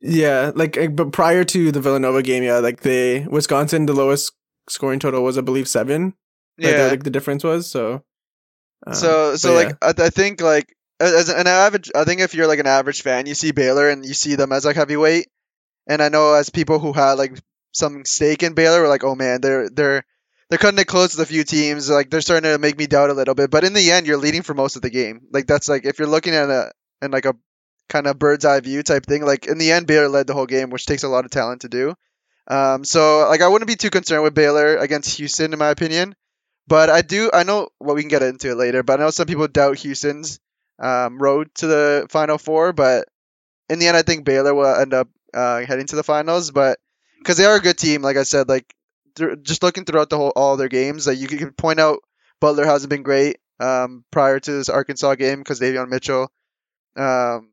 yeah, 0.00 0.52
like 0.54 0.76
uh, 0.76 0.88
but 0.88 1.12
prior 1.12 1.44
to 1.44 1.72
the 1.72 1.80
Villanova 1.80 2.22
game, 2.22 2.42
yeah, 2.42 2.58
like 2.58 2.80
they 2.80 3.26
Wisconsin, 3.26 3.86
the 3.86 3.94
lowest 3.94 4.32
scoring 4.68 4.98
total 4.98 5.22
was 5.22 5.38
I 5.38 5.42
believe 5.42 5.68
seven. 5.68 6.14
Like, 6.58 6.72
yeah. 6.72 6.86
like 6.86 7.04
the 7.04 7.10
difference 7.10 7.44
was 7.44 7.70
so. 7.70 8.02
um, 8.86 8.94
So 8.94 9.36
so 9.36 9.54
like 9.54 9.76
I, 9.80 9.94
I 9.96 10.10
think 10.10 10.40
like 10.40 10.74
as 10.98 11.28
an 11.28 11.46
average 11.46 11.92
I 11.94 12.02
think 12.02 12.20
if 12.20 12.34
you're 12.34 12.48
like 12.48 12.58
an 12.58 12.66
average 12.66 13.02
fan 13.02 13.26
you 13.26 13.34
see 13.34 13.52
Baylor 13.52 13.88
and 13.88 14.04
you 14.04 14.14
see 14.14 14.34
them 14.34 14.50
as 14.50 14.64
like 14.64 14.74
heavyweight 14.74 15.28
and 15.88 16.02
I 16.02 16.08
know 16.08 16.34
as 16.34 16.50
people 16.50 16.78
who 16.78 16.92
had 16.92 17.14
like 17.14 17.38
some 17.72 18.04
stake 18.04 18.42
in 18.42 18.54
Baylor 18.54 18.82
were 18.82 18.88
like 18.88 19.04
oh 19.04 19.14
man 19.14 19.40
they're 19.40 19.68
they're 19.68 20.04
they're 20.48 20.58
cutting 20.58 20.78
it 20.78 20.86
close 20.86 21.16
with 21.16 21.28
a 21.28 21.30
few 21.30 21.44
teams. 21.44 21.90
Like 21.90 22.10
they're 22.10 22.20
starting 22.20 22.50
to 22.50 22.58
make 22.58 22.78
me 22.78 22.86
doubt 22.86 23.10
a 23.10 23.14
little 23.14 23.34
bit. 23.34 23.50
But 23.50 23.64
in 23.64 23.74
the 23.74 23.90
end, 23.90 24.06
you're 24.06 24.16
leading 24.16 24.42
for 24.42 24.54
most 24.54 24.76
of 24.76 24.82
the 24.82 24.90
game. 24.90 25.20
Like 25.30 25.46
that's 25.46 25.68
like 25.68 25.84
if 25.84 25.98
you're 25.98 26.08
looking 26.08 26.34
at 26.34 26.48
a 26.48 26.72
and 27.02 27.12
like 27.12 27.26
a 27.26 27.34
kind 27.88 28.06
of 28.06 28.18
bird's 28.18 28.44
eye 28.44 28.60
view 28.60 28.82
type 28.82 29.06
thing. 29.06 29.24
Like 29.24 29.46
in 29.46 29.58
the 29.58 29.72
end, 29.72 29.86
Baylor 29.86 30.08
led 30.08 30.26
the 30.26 30.34
whole 30.34 30.46
game, 30.46 30.70
which 30.70 30.86
takes 30.86 31.02
a 31.02 31.08
lot 31.08 31.24
of 31.24 31.30
talent 31.30 31.62
to 31.62 31.68
do. 31.68 31.94
Um, 32.46 32.84
so 32.84 33.26
like 33.28 33.42
I 33.42 33.48
wouldn't 33.48 33.68
be 33.68 33.76
too 33.76 33.90
concerned 33.90 34.22
with 34.22 34.34
Baylor 34.34 34.76
against 34.76 35.16
Houston, 35.18 35.52
in 35.52 35.58
my 35.58 35.68
opinion. 35.68 36.14
But 36.66 36.90
I 36.90 37.00
do, 37.00 37.30
I 37.32 37.44
know, 37.44 37.70
well, 37.80 37.94
we 37.94 38.02
can 38.02 38.10
get 38.10 38.22
into 38.22 38.50
it 38.50 38.56
later. 38.56 38.82
But 38.82 39.00
I 39.00 39.04
know 39.04 39.10
some 39.10 39.26
people 39.26 39.48
doubt 39.48 39.78
Houston's 39.78 40.38
um, 40.78 41.18
road 41.18 41.48
to 41.56 41.66
the 41.66 42.06
Final 42.10 42.36
Four. 42.36 42.72
But 42.72 43.08
in 43.70 43.78
the 43.78 43.88
end, 43.88 43.96
I 43.96 44.02
think 44.02 44.24
Baylor 44.24 44.54
will 44.54 44.66
end 44.66 44.92
up 44.92 45.08
uh, 45.34 45.60
heading 45.64 45.86
to 45.86 45.96
the 45.96 46.02
finals. 46.02 46.50
But 46.50 46.78
because 47.18 47.36
they 47.36 47.44
are 47.44 47.56
a 47.56 47.60
good 47.60 47.78
team, 47.78 48.02
like 48.02 48.16
I 48.16 48.22
said, 48.22 48.48
like 48.48 48.74
th- 49.16 49.38
just 49.42 49.62
looking 49.62 49.84
throughout 49.84 50.10
the 50.10 50.16
whole 50.16 50.32
all 50.34 50.56
their 50.56 50.68
games, 50.68 51.06
like 51.06 51.18
you 51.18 51.28
can 51.28 51.52
point 51.52 51.80
out 51.80 51.98
Butler 52.40 52.64
hasn't 52.66 52.90
been 52.90 53.02
great 53.02 53.38
um, 53.60 54.04
prior 54.10 54.38
to 54.40 54.52
this 54.52 54.68
Arkansas 54.68 55.14
game 55.16 55.38
because 55.38 55.60
Davion 55.60 55.88
Mitchell. 55.88 56.30
Um, 56.96 57.50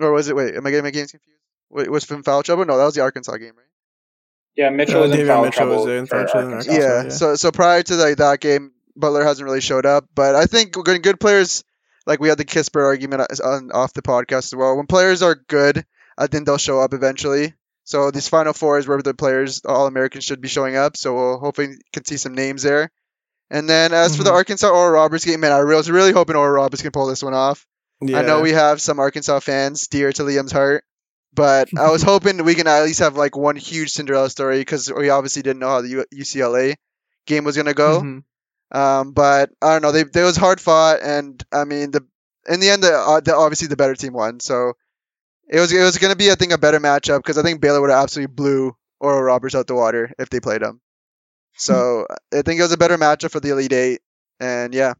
or 0.00 0.12
was 0.12 0.28
it? 0.28 0.36
Wait, 0.36 0.54
am 0.54 0.66
I 0.66 0.70
getting 0.70 0.84
my 0.84 0.90
games 0.90 1.10
confused? 1.10 1.38
Wait, 1.70 1.90
was 1.90 2.04
from 2.04 2.22
foul 2.22 2.42
trouble? 2.42 2.64
No, 2.64 2.76
that 2.78 2.84
was 2.84 2.94
the 2.94 3.02
Arkansas 3.02 3.36
game, 3.36 3.52
right? 3.56 3.66
Yeah, 4.56 4.70
Mitchell 4.70 5.02
Uh, 5.02 5.08
was 5.08 5.18
in 5.18 5.26
foul 5.26 5.44
Mitchell 5.44 5.66
trouble. 5.66 5.86
was 5.86 5.98
in 5.98 6.06
for 6.06 6.16
foul 6.18 6.26
trouble 6.28 6.48
Arkansas. 6.54 6.72
Arkansas. 6.72 6.88
yeah. 6.96 7.02
yeah. 7.04 7.08
So 7.10 7.34
so 7.36 7.50
prior 7.52 7.82
to 7.82 7.94
like 7.94 8.16
that 8.18 8.40
game, 8.40 8.72
Butler 8.96 9.24
hasn't 9.24 9.44
really 9.46 9.60
showed 9.60 9.86
up. 9.86 10.04
But 10.14 10.34
I 10.34 10.46
think 10.46 10.72
good 10.72 11.02
good 11.02 11.18
players 11.20 11.64
like 12.06 12.20
we 12.20 12.28
had 12.28 12.38
the 12.38 12.44
Kispert 12.44 12.84
argument 12.84 13.40
on 13.42 13.70
off 13.72 13.92
the 13.94 14.02
podcast 14.02 14.44
as 14.52 14.54
well. 14.54 14.76
When 14.76 14.86
players 14.86 15.22
are 15.22 15.34
good, 15.34 15.84
I 16.22 16.26
think 16.28 16.46
they'll 16.46 16.58
show 16.58 16.80
up 16.80 16.94
eventually. 16.94 17.54
So 17.84 18.10
these 18.10 18.28
final 18.28 18.52
four 18.52 18.78
is 18.78 18.86
where 18.86 19.02
the 19.02 19.12
players, 19.14 19.62
all 19.64 19.86
Americans, 19.86 20.24
should 20.24 20.40
be 20.40 20.48
showing 20.48 20.76
up. 20.76 20.96
So 20.96 21.14
we'll 21.14 21.38
hopefully 21.38 21.74
can 21.92 22.04
see 22.04 22.16
some 22.16 22.34
names 22.34 22.62
there. 22.62 22.90
And 23.50 23.68
then 23.68 23.92
as 23.92 24.16
for 24.16 24.22
the 24.24 24.30
Mhm. 24.30 24.34
Arkansas 24.34 24.68
Oral 24.70 24.92
Roberts 24.92 25.24
game, 25.24 25.40
man, 25.40 25.52
I 25.52 25.62
was 25.64 25.90
really 25.90 26.12
hoping 26.12 26.36
Oral 26.36 26.54
Roberts 26.54 26.80
can 26.82 26.92
pull 26.92 27.06
this 27.06 27.22
one 27.22 27.34
off. 27.34 27.66
yeah. 28.00 28.18
I 28.18 28.22
know 28.22 28.40
we 28.40 28.52
have 28.52 28.80
some 28.80 28.98
Arkansas 28.98 29.40
fans 29.40 29.88
dear 29.88 30.12
to 30.12 30.22
Liam's 30.22 30.52
heart, 30.52 30.84
but 31.34 31.68
I 31.78 31.90
was 31.90 32.02
hoping 32.12 32.42
we 32.44 32.54
can 32.54 32.66
at 32.66 32.82
least 32.84 33.00
have 33.00 33.16
like 33.16 33.36
one 33.36 33.56
huge 33.56 33.90
Cinderella 33.92 34.30
story 34.30 34.58
because 34.60 34.90
we 34.92 35.10
obviously 35.10 35.42
didn't 35.42 35.60
know 35.60 35.68
how 35.68 35.80
the 35.82 35.88
U- 35.88 36.06
UCLA 36.14 36.76
game 37.26 37.44
was 37.44 37.56
gonna 37.56 37.74
go. 37.74 38.00
Mhm. 38.00 38.22
Um, 38.74 39.12
but 39.12 39.50
I 39.60 39.72
don't 39.72 39.82
know. 39.82 39.92
They 39.92 40.04
they 40.04 40.22
was 40.22 40.36
hard 40.36 40.60
fought, 40.60 41.00
and 41.02 41.42
I 41.52 41.64
mean 41.64 41.90
the 41.90 42.06
in 42.48 42.58
the 42.60 42.70
end, 42.70 42.82
the, 42.82 42.92
uh, 42.96 43.20
the 43.20 43.36
obviously 43.36 43.68
the 43.68 43.76
better 43.76 43.94
team 43.94 44.14
won. 44.14 44.40
So 44.40 44.72
it 45.52 45.60
was 45.60 45.72
it 45.72 45.82
was 45.82 45.98
gonna 45.98 46.16
be 46.16 46.32
I 46.32 46.36
think 46.36 46.52
a 46.52 46.58
better 46.58 46.80
matchup 46.80 47.18
because 47.18 47.38
I 47.38 47.42
think 47.42 47.60
Baylor 47.60 47.80
would 47.82 47.90
have 47.90 48.02
absolutely 48.04 48.34
blew 48.34 48.76
Oral 49.00 49.22
Roberts 49.22 49.54
out 49.54 49.68
the 49.68 49.76
water 49.76 50.12
if 50.18 50.30
they 50.30 50.40
played 50.40 50.62
him. 50.62 50.80
So 51.56 52.06
I 52.34 52.42
think 52.42 52.58
it 52.60 52.64
was 52.64 52.72
a 52.72 52.78
better 52.78 52.98
matchup 52.98 53.30
for 53.32 53.40
the 53.40 53.50
Elite 53.50 53.72
Eight, 53.74 54.00
and 54.40 54.74
yeah. 54.74 54.94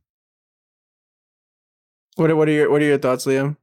What 2.17 2.31
are, 2.31 2.37
what 2.37 2.49
are 2.49 2.53
your 2.53 2.71
what 2.71 2.83
are 2.83 2.87
your 2.87 2.99
thoughts, 2.99 3.27
Liam? 3.27 3.57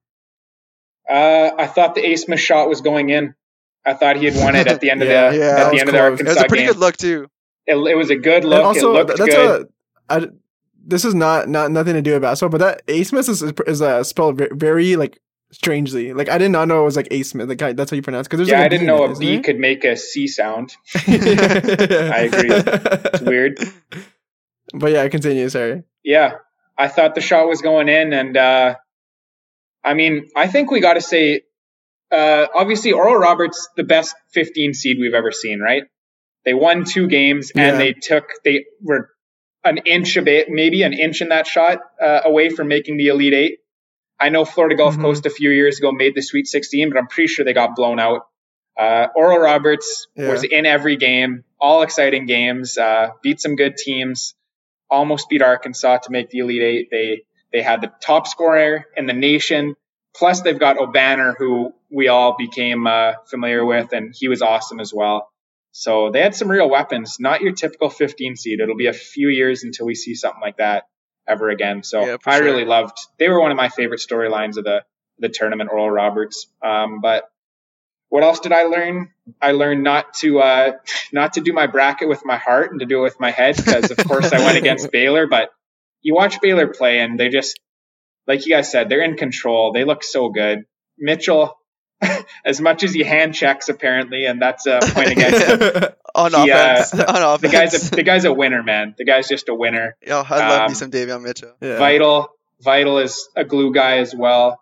Uh, 1.09 1.51
I 1.57 1.67
thought 1.67 1.95
the 1.95 2.05
Ace 2.05 2.23
Smith 2.23 2.39
shot 2.39 2.69
was 2.69 2.81
going 2.81 3.09
in. 3.09 3.35
I 3.85 3.93
thought 3.93 4.17
he 4.17 4.25
had 4.25 4.35
won 4.35 4.55
it 4.55 4.67
at 4.67 4.81
the 4.81 4.89
end 4.91 5.03
of 5.03 5.09
Yeah, 5.09 5.31
the 5.31 5.37
yeah, 5.37 5.55
at 5.57 5.69
the 5.69 5.71
was 5.71 5.81
end 5.81 5.89
of 5.89 5.93
the 5.95 5.99
close. 5.99 6.19
It 6.19 6.27
Arkansas 6.27 6.29
was 6.29 6.41
a 6.41 6.45
pretty 6.45 6.63
game. 6.63 6.73
good 6.73 6.77
look 6.79 6.97
too. 6.97 7.27
It, 7.67 7.75
it 7.75 7.95
was 7.95 8.09
a 8.09 8.15
good 8.15 8.45
And 8.51 8.63
look. 8.63 8.63
also, 8.63 8.95
it 8.95 9.07
looked 9.07 9.17
that's 9.17 9.35
good. 9.35 9.67
a. 10.09 10.13
I, 10.13 10.27
this 10.85 11.05
is 11.05 11.13
not 11.15 11.47
not 11.49 11.71
nothing 11.71 11.93
to 11.93 12.01
do 12.01 12.13
with 12.13 12.21
basketball, 12.23 12.57
but 12.59 12.65
that 12.65 12.81
A 12.87 13.03
Smith 13.03 13.29
is 13.29 13.43
is 13.43 13.81
uh, 13.81 14.03
spelled 14.03 14.37
ve- 14.37 14.47
very 14.51 14.95
like 14.95 15.19
strangely. 15.51 16.13
Like 16.13 16.29
I 16.29 16.37
did 16.37 16.51
not 16.51 16.67
know 16.67 16.81
it 16.81 16.85
was 16.85 16.95
like 16.95 17.07
A 17.11 17.23
Smith. 17.23 17.49
Like 17.49 17.61
I, 17.61 17.73
that's 17.73 17.91
how 17.91 17.95
you 17.95 18.01
pronounce. 18.01 18.27
Because 18.27 18.39
there's 18.39 18.49
yeah, 18.49 18.57
like 18.59 18.65
I 18.65 18.69
didn't 18.69 18.87
know 18.87 19.03
it, 19.05 19.11
a 19.11 19.19
B 19.19 19.39
could 19.41 19.59
make 19.59 19.83
a 19.83 19.95
C 19.95 20.27
sound. 20.27 20.75
I 20.95 22.29
agree. 22.31 22.49
It's 22.51 23.21
weird. 23.21 23.59
But 24.71 24.91
yeah, 24.91 25.07
continue. 25.07 25.49
Sorry. 25.49 25.81
Yeah, 26.03 26.33
I 26.77 26.89
thought 26.89 27.15
the 27.15 27.21
shot 27.21 27.47
was 27.47 27.61
going 27.63 27.89
in, 27.89 28.13
and 28.13 28.37
uh, 28.37 28.75
I 29.83 29.95
mean, 29.95 30.29
I 30.35 30.47
think 30.47 30.69
we 30.69 30.79
got 30.79 30.93
to 30.93 31.01
say, 31.01 31.41
uh, 32.11 32.45
obviously, 32.53 32.91
Oral 32.91 33.15
Roberts 33.15 33.67
the 33.75 33.83
best 33.83 34.15
15 34.33 34.75
seed 34.75 34.97
we've 34.99 35.15
ever 35.15 35.31
seen, 35.31 35.59
right? 35.59 35.85
They 36.45 36.53
won 36.53 36.85
two 36.85 37.07
games, 37.07 37.51
and 37.55 37.63
Yeah. 37.63 37.77
they 37.77 37.93
took 37.93 38.25
they 38.45 38.65
were 38.81 39.09
an 39.63 39.77
inch 39.85 40.17
of 40.17 40.27
it, 40.27 40.49
maybe 40.49 40.83
an 40.83 40.93
inch 40.93 41.21
in 41.21 41.29
that 41.29 41.47
shot 41.47 41.79
uh, 41.99 42.21
away 42.25 42.49
from 42.49 42.67
making 42.67 42.97
the 42.97 43.07
Elite 43.07 43.33
Eight. 43.33 43.57
I 44.19 44.29
know 44.29 44.45
Florida 44.45 44.75
Gulf 44.75 44.97
Mhm. 44.97 45.01
Coast 45.01 45.25
a 45.25 45.29
few 45.29 45.49
years 45.49 45.79
ago 45.79 45.91
made 45.91 46.13
the 46.15 46.21
Sweet 46.21 46.47
16, 46.47 46.89
but 46.89 46.97
I'm 46.99 47.07
pretty 47.07 47.27
sure 47.27 47.45
they 47.45 47.53
got 47.53 47.75
blown 47.75 47.99
out. 47.99 48.27
Uh, 48.77 49.07
Oral 49.15 49.39
Roberts 49.39 50.07
Yeah. 50.15 50.29
was 50.29 50.43
in 50.43 50.65
every 50.65 50.95
game, 50.97 51.43
all 51.59 51.81
exciting 51.81 52.25
games, 52.25 52.77
uh, 52.77 53.09
beat 53.21 53.39
some 53.41 53.55
good 53.55 53.77
teams, 53.77 54.35
almost 54.89 55.29
beat 55.29 55.41
Arkansas 55.41 55.97
to 55.99 56.11
make 56.11 56.29
the 56.29 56.39
Elite 56.39 56.61
Eight. 56.61 56.87
They 56.91 57.23
they 57.51 57.61
had 57.63 57.81
the 57.81 57.91
top 57.99 58.27
scorer 58.27 58.85
in 58.95 59.07
the 59.07 59.13
nation. 59.13 59.75
Plus, 60.15 60.41
they've 60.41 60.59
got 60.59 60.77
Obanor, 60.77 61.33
who 61.37 61.73
we 61.89 62.07
all 62.07 62.35
became 62.37 62.85
uh, 62.85 63.13
familiar 63.29 63.65
with, 63.65 63.91
and 63.91 64.13
he 64.15 64.27
was 64.27 64.41
awesome 64.43 64.79
as 64.79 64.93
well. 64.93 65.29
So 65.71 66.11
they 66.11 66.21
had 66.21 66.35
some 66.35 66.49
real 66.49 66.69
weapons. 66.69 67.17
Not 67.19 67.41
your 67.41 67.53
typical 67.53 67.89
15 67.89 68.35
seed. 68.35 68.59
It'll 68.59 68.75
be 68.75 68.85
a 68.87 68.93
few 68.93 69.29
years 69.29 69.63
until 69.63 69.87
we 69.87 69.95
see 69.95 70.13
something 70.13 70.41
like 70.41 70.57
that 70.57 70.83
ever 71.29 71.49
again. 71.49 71.83
So 71.83 72.05
Yeah, 72.05 72.17
I 72.25 72.37
sure. 72.37 72.45
really 72.45 72.65
loved. 72.65 72.97
They 73.17 73.29
were 73.29 73.39
one 73.39 73.51
of 73.51 73.57
my 73.57 73.69
favorite 73.69 74.01
storylines 74.01 74.57
of 74.57 74.63
the 74.63 74.83
the 75.19 75.29
tournament. 75.29 75.69
Oral 75.71 75.91
Roberts. 75.91 76.47
Um, 76.63 77.01
but 77.01 77.29
what 78.09 78.23
else 78.23 78.39
did 78.39 78.51
I 78.53 78.63
learn? 78.63 79.09
I 79.41 79.51
learned 79.51 79.83
not 79.83 80.13
to 80.15 80.39
uh, 80.39 80.71
not 81.13 81.33
to 81.33 81.41
do 81.41 81.53
my 81.53 81.67
bracket 81.67 82.09
with 82.09 82.25
my 82.25 82.37
heart 82.37 82.71
and 82.71 82.79
to 82.79 82.85
do 82.85 82.99
it 82.99 83.03
with 83.03 83.19
my 83.19 83.31
head 83.31 83.55
because 83.57 83.91
of 83.91 83.97
course 83.97 84.31
I 84.33 84.39
went 84.39 84.57
against 84.63 84.91
Baylor. 84.91 85.27
But 85.27 85.51
you 86.01 86.15
watch 86.15 86.41
Baylor 86.41 86.67
play 86.67 86.99
and 86.99 87.19
they 87.19 87.29
just 87.29 87.59
like 88.27 88.45
you 88.45 88.53
guys 88.55 88.71
said 88.71 88.89
they're 88.89 89.03
in 89.03 89.15
control. 89.17 89.71
They 89.73 89.83
look 89.83 90.03
so 90.03 90.29
good. 90.29 90.65
Mitchell, 90.97 91.57
as 92.45 92.59
much 92.59 92.83
as 92.83 92.93
he 92.93 93.03
hand 93.03 93.33
checks 93.35 93.69
apparently, 93.69 94.25
and 94.25 94.41
that's 94.41 94.65
a 94.65 94.79
point 94.81 95.09
against 95.11 95.43
him. 95.43 95.83
On 96.15 96.31
He, 96.31 96.51
uh, 96.51 96.73
offense. 96.83 96.93
on 96.99 97.21
offense. 97.21 97.41
The 97.41 97.47
guy's 97.57 97.91
a 97.91 97.95
the 97.95 98.03
guy's 98.03 98.25
a 98.25 98.33
winner, 98.33 98.63
man. 98.63 98.95
The 98.97 99.05
guy's 99.05 99.27
just 99.27 99.49
a 99.49 99.55
winner. 99.55 99.95
Yo, 100.05 100.21
I 100.27 100.37
love 100.49 100.61
um, 100.61 100.67
me 100.71 100.75
some 100.75 100.91
Davion 100.91 101.21
Mitchell. 101.21 101.53
yeah. 101.61 101.77
Vital, 101.77 102.29
Vital 102.61 102.97
is 102.99 103.29
a 103.35 103.43
glue 103.45 103.73
guy 103.73 103.97
as 103.99 104.13
well. 104.15 104.59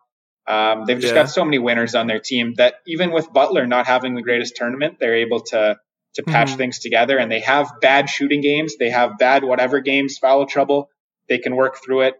Um, 0.47 0.85
they've 0.85 0.99
just 0.99 1.13
Yeah. 1.13 1.23
got 1.23 1.29
so 1.29 1.43
many 1.43 1.59
winners 1.59 1.93
on 1.95 2.07
their 2.07 2.19
team 2.19 2.53
that 2.57 2.75
even 2.87 3.11
with 3.11 3.31
Butler 3.33 3.67
not 3.67 3.85
having 3.87 4.15
the 4.15 4.21
greatest 4.21 4.55
tournament, 4.55 4.97
they're 4.99 5.15
able 5.17 5.41
to 5.41 5.77
to 6.15 6.23
patch 6.23 6.51
Mhm. 6.53 6.57
things 6.57 6.79
together. 6.79 7.17
And 7.19 7.31
they 7.31 7.41
have 7.41 7.69
bad 7.81 8.09
shooting 8.09 8.41
games, 8.41 8.77
they 8.77 8.89
have 8.89 9.17
bad 9.19 9.43
whatever 9.43 9.81
games, 9.81 10.17
foul 10.17 10.45
trouble. 10.47 10.89
They 11.29 11.37
can 11.37 11.55
work 11.55 11.77
through 11.83 12.01
it. 12.03 12.15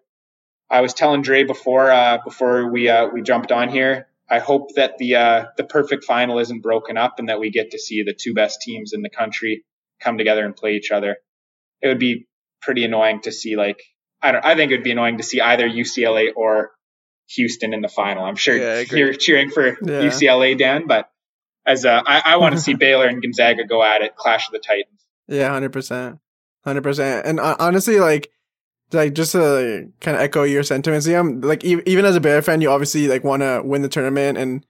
I 0.69 0.81
was 0.81 0.93
telling 0.93 1.21
Dre 1.21 1.43
before 1.43 1.89
uh, 1.89 2.17
before 2.23 2.69
we 2.69 2.89
uh, 2.89 3.07
we 3.07 3.21
jumped 3.21 3.51
on 3.51 3.69
here. 3.69 4.07
I 4.29 4.39
hope 4.39 4.75
that 4.75 4.97
the 4.97 5.15
uh, 5.15 5.45
the 5.57 5.63
perfect 5.63 6.03
final 6.03 6.39
isn't 6.39 6.61
broken 6.61 6.97
up 6.97 7.19
and 7.19 7.29
that 7.29 7.39
we 7.39 7.49
get 7.49 7.71
to 7.71 7.79
see 7.79 8.03
the 8.03 8.13
two 8.13 8.33
best 8.33 8.61
teams 8.61 8.93
in 8.93 9.01
the 9.01 9.09
country 9.09 9.63
come 10.01 10.17
together 10.17 10.45
and 10.45 10.55
play 10.55 10.73
each 10.73 10.91
other. 10.91 11.17
It 11.81 11.87
would 11.87 11.99
be 11.99 12.27
pretty 12.61 12.83
annoying 12.83 13.21
to 13.21 13.31
see 13.31 13.55
like 13.55 13.81
I 14.21 14.31
don't 14.31 14.43
I 14.45 14.55
think 14.55 14.71
it 14.71 14.75
would 14.75 14.83
be 14.83 14.91
annoying 14.91 15.17
to 15.17 15.23
see 15.23 15.39
either 15.41 15.67
UCLA 15.69 16.29
or 16.35 16.71
Houston 17.29 17.73
in 17.73 17.81
the 17.81 17.87
final. 17.87 18.23
I'm 18.25 18.35
sure 18.35 18.57
Yeah, 18.57 18.83
you're 18.91 19.13
cheering 19.13 19.49
for 19.49 19.67
Yeah. 19.67 20.01
UCLA, 20.09 20.57
Dan, 20.57 20.87
but 20.87 21.09
as 21.65 21.85
uh, 21.85 22.01
I, 22.05 22.21
I 22.25 22.37
want 22.37 22.55
to 22.55 22.61
see 22.61 22.73
Baylor 22.85 23.05
and 23.07 23.21
Gonzaga 23.21 23.65
go 23.65 23.83
at 23.83 24.01
it, 24.01 24.15
clash 24.15 24.47
of 24.47 24.53
the 24.53 24.59
Titans. 24.59 25.05
Yeah, 25.27 25.49
hundred 25.49 25.73
percent, 25.73 26.19
hundred 26.63 26.83
percent. 26.83 27.25
And 27.25 27.39
uh, 27.39 27.57
honestly, 27.59 27.99
like, 27.99 28.29
like 28.93 29.13
just 29.13 29.33
to 29.33 29.89
kind 30.01 30.15
of 30.15 30.21
echo 30.21 30.43
your 30.43 30.63
sentiments, 30.63 31.07
Liam. 31.07 31.43
Like, 31.43 31.63
e- 31.65 31.81
even 31.85 32.05
as 32.05 32.15
a 32.15 32.21
Bear 32.21 32.41
fan, 32.41 32.61
you 32.61 32.69
obviously 32.69 33.07
like 33.07 33.23
want 33.23 33.41
to 33.41 33.61
win 33.63 33.81
the 33.81 33.89
tournament 33.89 34.37
and 34.37 34.65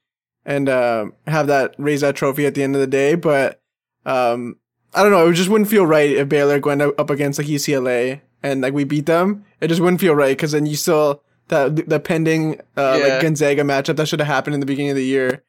and 0.46 0.70
uh, 0.70 1.08
have 1.28 1.48
that 1.48 1.76
raise 1.78 2.02
that 2.02 2.16
trophy 2.16 2.46
at 2.46 2.56
the 2.56 2.64
end 2.64 2.74
of 2.76 2.82
the 2.82 2.88
day. 2.88 3.16
But 3.16 3.62
um, 4.06 4.58
I 4.94 5.04
don't 5.04 5.12
know. 5.12 5.28
It 5.28 5.34
just 5.34 5.50
wouldn't 5.50 5.70
feel 5.70 5.86
right 5.86 6.10
if 6.10 6.30
Baylor 6.30 6.60
went 6.60 6.82
up 6.82 7.00
up 7.00 7.10
against 7.10 7.38
like 7.40 7.48
UCLA 7.48 8.22
and 8.44 8.62
like 8.62 8.74
we 8.74 8.84
beat 8.84 9.06
them. 9.06 9.46
It 9.62 9.68
just 9.68 9.82
wouldn't 9.82 10.02
feel 10.02 10.16
right 10.16 10.36
because 10.36 10.52
then 10.54 10.66
you 10.66 10.76
still 10.76 11.22
that 11.50 11.88
the 11.90 12.00
pending 12.00 12.60
uh, 12.78 12.98
Yeah. 13.00 13.08
like 13.08 13.22
Gonzaga 13.22 13.64
matchup 13.64 13.98
that 13.98 14.08
should 14.08 14.20
have 14.20 14.28
happened 14.28 14.54
in 14.54 14.60
the 14.60 14.66
beginning 14.66 14.92
of 14.92 14.98
the 14.98 15.06
year. 15.06 15.44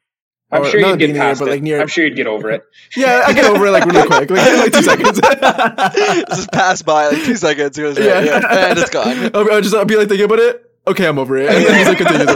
I'm 0.51 0.63
Or 0.63 0.65
sure 0.65 0.79
you'd 0.79 0.85
get 0.87 0.93
beginning 0.97 1.15
of 1.15 1.19
the 1.21 1.21
past 1.29 1.39
but 1.41 1.47
it. 1.47 1.51
like 1.51 1.61
near. 1.61 1.79
I'm 1.79 1.87
sure 1.87 2.05
you'd 2.05 2.15
get 2.15 2.25
over 2.27 2.49
it. 2.49 2.63
Yeah, 2.97 3.21
I 3.27 3.33
get 3.33 3.45
over 3.45 3.67
it 3.67 3.71
like 3.71 3.85
really 3.85 4.07
quick, 4.07 4.29
like, 4.31 4.51
like 4.57 4.73
two 4.73 4.81
seconds. 4.81 5.19
just 6.35 6.51
pass 6.51 6.81
by 6.81 7.07
like 7.09 7.23
two 7.23 7.35
seconds. 7.35 7.77
It 7.77 7.81
goes 7.81 7.99
right, 7.99 8.05
Yeah. 8.07 8.21
yeah. 8.21 8.69
and 8.69 8.79
it's 8.79 8.89
gone. 8.89 9.29
I'll, 9.35 9.51
I'll 9.53 9.61
just 9.61 9.75
I'll 9.75 9.85
be 9.85 9.95
like 9.95 10.07
thinking 10.07 10.25
about 10.25 10.39
it. 10.39 10.65
Okay, 10.87 11.05
I'm 11.07 11.19
over 11.19 11.37
it. 11.37 11.49
And 11.51 11.65
then 11.65 11.85
just 11.85 11.89
like 11.89 11.97
continues 11.99 12.29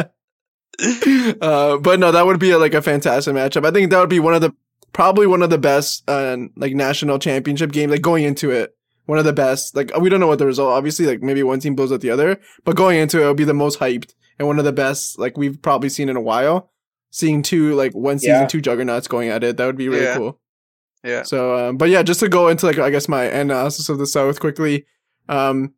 on. 0.00 0.06
uh, 1.40 1.78
but 1.78 2.00
no, 2.00 2.10
that 2.12 2.26
would 2.26 2.40
be 2.40 2.54
like 2.56 2.74
a 2.74 2.82
fantastic 2.82 3.34
matchup. 3.34 3.64
I 3.66 3.70
think 3.70 3.90
that 3.90 4.00
would 4.00 4.08
be 4.10 4.20
one 4.20 4.34
of 4.34 4.40
the 4.40 4.52
probably 4.92 5.26
one 5.26 5.42
of 5.42 5.50
the 5.50 5.58
best 5.58 6.08
uh, 6.08 6.36
like 6.56 6.74
national 6.74 7.18
championship 7.18 7.72
games. 7.72 7.92
Like 7.92 8.02
going 8.02 8.24
into 8.24 8.50
it, 8.50 8.76
one 9.06 9.18
of 9.18 9.24
the 9.24 9.32
best. 9.32 9.76
Like 9.76 9.96
we 9.98 10.08
don't 10.08 10.20
know 10.20 10.26
what 10.26 10.38
the 10.40 10.46
result. 10.46 10.72
Obviously, 10.72 11.06
like 11.06 11.22
maybe 11.22 11.42
one 11.42 11.60
team 11.60 11.74
blows 11.76 11.92
out 11.92 12.00
the 12.00 12.10
other, 12.10 12.40
but 12.64 12.74
going 12.76 12.98
into 12.98 13.20
it, 13.20 13.24
it 13.24 13.28
would 13.28 13.36
be 13.36 13.44
the 13.44 13.54
most 13.54 13.78
hyped 13.78 14.14
and 14.38 14.48
one 14.48 14.58
of 14.58 14.64
the 14.64 14.72
best 14.72 15.18
like 15.18 15.36
we've 15.36 15.60
probably 15.60 15.88
seen 15.88 16.08
in 16.08 16.16
a 16.16 16.20
while. 16.20 16.70
Seeing 17.10 17.42
two 17.42 17.74
like 17.74 17.92
one 17.94 18.18
season 18.18 18.40
Yeah. 18.40 18.46
two 18.46 18.60
juggernauts 18.60 19.06
going 19.06 19.28
at 19.28 19.44
it, 19.44 19.56
that 19.56 19.66
would 19.66 19.76
be 19.78 19.88
really 19.88 20.04
Yeah. 20.04 20.16
cool. 20.16 20.40
Yeah. 21.04 21.22
So, 21.22 21.54
um, 21.68 21.76
but 21.76 21.88
yeah, 21.90 22.02
just 22.02 22.20
to 22.20 22.28
go 22.28 22.48
into 22.48 22.66
like 22.66 22.78
I 22.78 22.90
guess 22.90 23.08
my 23.08 23.24
analysis 23.24 23.88
of 23.88 23.98
the 23.98 24.06
South 24.06 24.40
quickly. 24.40 24.86
Um, 25.28 25.74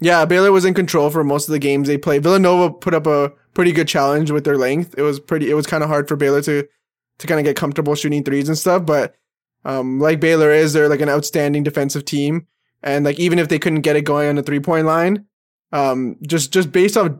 yeah, 0.00 0.24
Baylor 0.24 0.50
was 0.50 0.64
in 0.64 0.72
control 0.74 1.10
for 1.10 1.22
most 1.22 1.46
of 1.48 1.52
the 1.52 1.58
games 1.58 1.86
they 1.86 1.98
played. 1.98 2.22
Villanova 2.22 2.72
put 2.72 2.94
up 2.94 3.06
a 3.06 3.32
pretty 3.54 3.70
good 3.72 3.86
challenge 3.86 4.30
with 4.30 4.44
their 4.44 4.56
length. 4.56 4.94
It 4.96 5.02
was 5.02 5.20
pretty. 5.20 5.50
It 5.50 5.54
was 5.54 5.66
kind 5.66 5.82
of 5.84 5.90
hard 5.90 6.08
for 6.08 6.16
Baylor 6.16 6.40
to 6.42 6.66
to 7.18 7.26
kind 7.26 7.38
of 7.38 7.44
get 7.44 7.54
comfortable 7.56 7.94
shooting 7.94 8.24
threes 8.24 8.48
and 8.48 8.56
stuff. 8.56 8.86
But 8.86 9.14
um, 9.66 10.00
like 10.00 10.18
Baylor 10.20 10.50
is, 10.50 10.72
they're 10.72 10.88
like 10.88 11.02
an 11.02 11.10
outstanding 11.10 11.62
defensive 11.62 12.06
team, 12.06 12.46
and 12.82 13.04
like 13.04 13.20
even 13.20 13.38
if 13.38 13.48
they 13.48 13.58
couldn't 13.58 13.82
get 13.82 13.94
it 13.96 14.02
going 14.06 14.28
on 14.30 14.36
the 14.36 14.42
three 14.42 14.60
point 14.60 14.86
line, 14.86 15.26
um, 15.72 16.16
just 16.26 16.50
just 16.52 16.72
based 16.72 16.96
off 16.96 17.12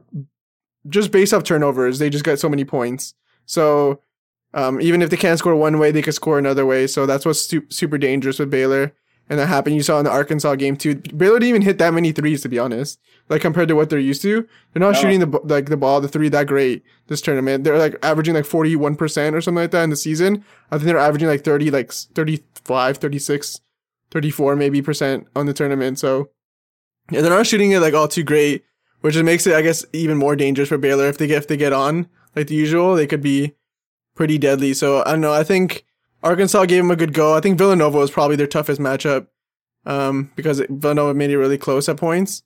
just 0.89 1.11
based 1.11 1.33
off 1.35 1.45
turnovers, 1.45 1.99
they 1.99 2.11
just 2.11 2.25
got 2.25 2.39
so 2.39 2.49
many 2.49 2.65
points. 2.65 3.15
So 3.47 4.01
um, 4.55 4.81
even 4.81 5.03
if 5.03 5.11
they 5.11 5.17
can't 5.17 5.39
score 5.39 5.55
one 5.55 5.79
way, 5.79 5.91
they 5.91 6.03
could 6.03 6.15
score 6.15 6.39
another 6.39 6.65
way. 6.67 6.87
So 6.87 7.07
that's 7.07 7.25
what's 7.27 7.41
su- 7.43 7.67
super 7.69 7.99
dangerous 7.99 8.39
with 8.39 8.51
Baylor. 8.51 8.93
And 9.29 9.39
that 9.39 9.47
happened. 9.47 9.77
You 9.77 9.83
saw 9.83 9.99
in 10.01 10.05
the 10.05 10.11
Arkansas 10.11 10.57
game 10.57 10.77
too. 10.77 10.97
Baylor 10.97 11.39
didn't 11.39 11.51
even 11.51 11.63
hit 11.63 11.79
that 11.79 11.95
many 11.95 12.11
threes, 12.11 12.43
to 12.43 12.49
be 12.49 12.59
honest. 12.59 12.99
Like 13.29 13.41
compared 13.43 13.69
to 13.69 13.77
what 13.77 13.89
they're 13.89 14.01
used 14.01 14.23
to, 14.23 14.43
they're 14.73 14.81
not 14.81 14.95
No. 14.95 15.01
shooting 15.01 15.21
the 15.21 15.41
like 15.45 15.67
the 15.67 15.77
ball, 15.77 16.01
the 16.01 16.09
three 16.09 16.29
that 16.31 16.49
great 16.49 16.83
this 17.07 17.21
tournament. 17.21 17.63
They're 17.63 17.79
like 17.79 17.95
averaging 18.03 18.35
like 18.35 18.45
forty 18.45 18.75
one 18.75 18.97
percent 18.97 19.37
or 19.37 19.41
something 19.41 19.63
like 19.63 19.71
that 19.71 19.85
in 19.85 19.91
the 19.91 19.95
season. 19.97 20.45
I 20.73 20.79
think 20.79 20.87
they're 20.87 20.99
averaging 20.99 21.29
like 21.29 21.45
thirty, 21.45 21.71
like 21.71 21.93
35, 21.93 22.97
36, 22.97 23.61
34 24.11 24.57
maybe 24.57 24.83
percent 24.83 25.29
on 25.37 25.47
the 25.47 25.53
tournament. 25.53 26.01
So 26.01 26.31
yeah, 27.13 27.21
they're 27.21 27.31
not 27.31 27.47
shooting 27.47 27.71
it 27.71 27.79
like 27.79 27.95
all 27.95 28.09
too 28.09 28.25
great, 28.25 28.65
which 29.01 29.17
makes 29.17 29.47
it, 29.47 29.55
I 29.55 29.63
guess, 29.63 29.85
even 29.93 30.17
more 30.19 30.37
dangerous 30.37 30.69
for 30.69 30.79
Baylor 30.79 31.07
if 31.07 31.19
they 31.19 31.27
get 31.27 31.39
if 31.39 31.49
they 31.49 31.57
get 31.57 31.73
on 31.73 32.09
like 32.37 32.47
the 32.49 32.55
usual. 32.55 32.95
They 32.95 33.07
could 33.07 33.23
be 33.23 33.55
pretty 34.15 34.39
deadly. 34.39 34.75
So 34.75 35.03
I 35.05 35.13
don't 35.13 35.21
know. 35.21 35.33
I 35.33 35.45
think 35.45 35.85
Arkansas 36.23 36.67
gave 36.67 36.83
them 36.83 36.91
a 36.91 36.97
good 36.97 37.13
go. 37.15 37.35
I 37.37 37.41
think 37.41 37.59
Villanova 37.59 37.99
was 37.99 38.11
probably 38.11 38.37
their 38.37 38.47
toughest 38.47 38.81
matchup 38.81 39.29
um, 39.87 40.31
because 40.37 40.61
Villanova 40.69 41.15
made 41.15 41.31
it 41.31 41.39
really 41.39 41.59
close 41.59 41.89
at 41.89 41.97
points. 41.97 42.43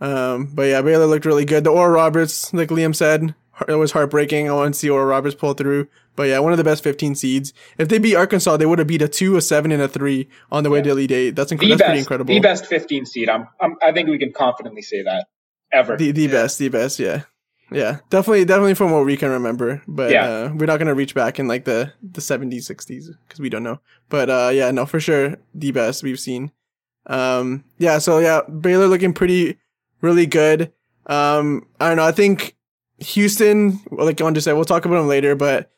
Um, 0.00 0.50
but 0.54 0.64
yeah, 0.64 0.82
Baylor 0.82 1.06
looked 1.06 1.24
really 1.24 1.44
good. 1.46 1.64
The 1.64 1.70
Oral 1.70 1.88
Roberts, 1.94 2.52
like 2.52 2.68
Liam 2.68 2.94
said, 2.94 3.34
it 3.66 3.74
was 3.74 3.92
heartbreaking. 3.92 4.50
I 4.50 4.52
want 4.52 4.74
to 4.74 4.78
see 4.78 4.90
Oral 4.90 5.06
Roberts 5.06 5.34
pull 5.34 5.54
through. 5.54 5.88
But 6.14 6.24
yeah, 6.24 6.38
one 6.40 6.52
of 6.52 6.58
the 6.58 6.64
best 6.64 6.82
15 6.84 7.14
seeds. 7.14 7.54
If 7.78 7.88
they 7.88 7.98
beat 7.98 8.14
Arkansas, 8.14 8.58
they 8.58 8.66
would 8.66 8.78
have 8.78 8.88
beat 8.88 9.00
a 9.00 9.08
two, 9.08 9.36
a 9.36 9.40
seven, 9.40 9.72
and 9.72 9.80
a 9.80 9.88
three 9.88 10.28
on 10.52 10.62
the 10.64 10.70
way 10.70 10.78
Yeah. 10.80 10.84
to 10.84 10.90
Elite 10.90 11.12
Eight. 11.12 11.30
That's, 11.36 11.50
inc- 11.52 11.66
that's 11.66 11.80
pretty 11.82 12.00
incredible. 12.00 12.34
the 12.34 12.40
best 12.40 12.66
15 12.66 13.06
seed. 13.06 13.30
I'm, 13.30 13.48
I'm, 13.60 13.76
I 13.82 13.92
think 13.92 14.10
we 14.10 14.18
can 14.18 14.32
confidently 14.32 14.82
say 14.82 15.02
that 15.02 15.26
ever. 15.72 15.96
The 15.96 16.10
the 16.12 16.22
Yeah. 16.22 16.30
best, 16.32 16.58
the 16.58 16.68
best, 16.68 16.98
yeah. 16.98 17.22
Yeah. 17.72 17.98
Definitely 18.10 18.44
definitely 18.44 18.74
from 18.74 18.92
what 18.92 19.04
we 19.04 19.16
can 19.16 19.30
remember. 19.30 19.82
But 19.88 20.10
Yeah. 20.12 20.26
uh, 20.28 20.52
we're 20.54 20.66
not 20.66 20.78
gonna 20.78 20.94
reach 20.94 21.14
back 21.14 21.38
in 21.40 21.48
like 21.48 21.64
the, 21.64 21.92
the 22.02 22.20
seventies, 22.20 22.66
sixties, 22.66 23.10
because 23.26 23.40
we 23.40 23.48
don't 23.48 23.64
know. 23.64 23.80
But 24.08 24.30
uh 24.30 24.50
yeah, 24.52 24.70
no, 24.70 24.86
for 24.86 25.00
sure 25.00 25.36
the 25.54 25.72
best 25.72 26.02
we've 26.02 26.20
seen. 26.20 26.52
Um 27.06 27.64
yeah, 27.78 27.98
so 27.98 28.18
yeah, 28.18 28.40
Baylor 28.42 28.86
looking 28.86 29.12
pretty 29.12 29.58
really 30.00 30.26
good. 30.26 30.72
Um 31.06 31.66
I 31.80 31.88
don't 31.88 31.96
know, 31.96 32.04
I 32.06 32.12
think 32.12 32.54
Houston, 32.98 33.80
like 33.90 34.20
I 34.20 34.30
just 34.30 34.44
said, 34.44 34.54
we'll 34.54 34.64
talk 34.64 34.84
about 34.84 34.96
them 34.98 35.08
later, 35.08 35.34
but 35.34 35.70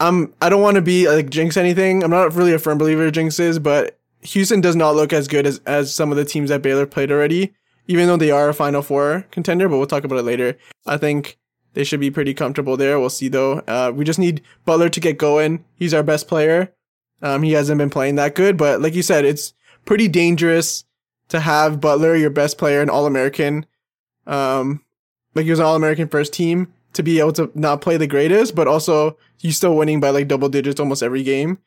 I'm 0.00 0.32
I 0.40 0.48
don't 0.48 0.62
want 0.62 0.76
to 0.76 0.82
be 0.82 1.08
like 1.08 1.28
jinx 1.30 1.56
anything. 1.56 2.02
I'm 2.02 2.10
not 2.10 2.34
really 2.34 2.52
a 2.54 2.58
firm 2.58 2.78
believer 2.78 3.06
of 3.06 3.12
jinxes, 3.12 3.62
but 3.62 3.98
Houston 4.22 4.60
does 4.60 4.74
not 4.76 4.94
look 4.96 5.12
as 5.12 5.28
good 5.28 5.46
as, 5.46 5.58
as 5.66 5.94
some 5.94 6.10
of 6.10 6.16
the 6.16 6.24
teams 6.24 6.48
that 6.48 6.62
Baylor 6.62 6.86
played 6.86 7.12
already 7.12 7.54
even 7.86 8.06
though 8.06 8.16
they 8.16 8.30
are 8.30 8.48
a 8.48 8.54
Final 8.54 8.82
Four 8.82 9.26
contender, 9.30 9.68
but 9.68 9.78
we'll 9.78 9.86
talk 9.86 10.04
about 10.04 10.18
it 10.18 10.24
later. 10.24 10.56
I 10.86 10.96
think 10.96 11.38
they 11.74 11.84
should 11.84 12.00
be 12.00 12.10
pretty 12.10 12.34
comfortable 12.34 12.76
there. 12.76 12.98
We'll 12.98 13.10
see 13.10 13.28
though. 13.28 13.58
Uh, 13.66 13.92
we 13.94 14.04
just 14.04 14.18
need 14.18 14.42
Butler 14.64 14.88
to 14.88 15.00
get 15.00 15.18
going. 15.18 15.64
He's 15.74 15.94
our 15.94 16.02
best 16.02 16.28
player. 16.28 16.72
Um, 17.22 17.42
he 17.42 17.52
hasn't 17.52 17.78
been 17.78 17.90
playing 17.90 18.16
that 18.16 18.34
good, 18.34 18.56
but 18.56 18.80
like 18.80 18.94
you 18.94 19.02
said, 19.02 19.24
it's 19.24 19.54
pretty 19.84 20.08
dangerous 20.08 20.84
to 21.28 21.40
have 21.40 21.80
Butler, 21.80 22.16
your 22.16 22.30
best 22.30 22.58
player, 22.58 22.82
an 22.82 22.90
All 22.90 23.06
American. 23.06 23.66
Um, 24.26 24.84
like 25.34 25.44
he 25.44 25.50
was 25.50 25.58
an 25.58 25.66
All 25.66 25.76
American 25.76 26.08
first 26.08 26.32
team 26.32 26.72
to 26.92 27.02
be 27.02 27.18
able 27.18 27.32
to 27.32 27.50
not 27.54 27.80
play 27.80 27.96
the 27.96 28.06
greatest, 28.06 28.54
but 28.54 28.68
also 28.68 29.16
he's 29.38 29.56
still 29.56 29.76
winning 29.76 30.00
by 30.00 30.10
like 30.10 30.28
double 30.28 30.48
digits 30.48 30.80
almost 30.80 31.02
every 31.02 31.22
game. 31.22 31.58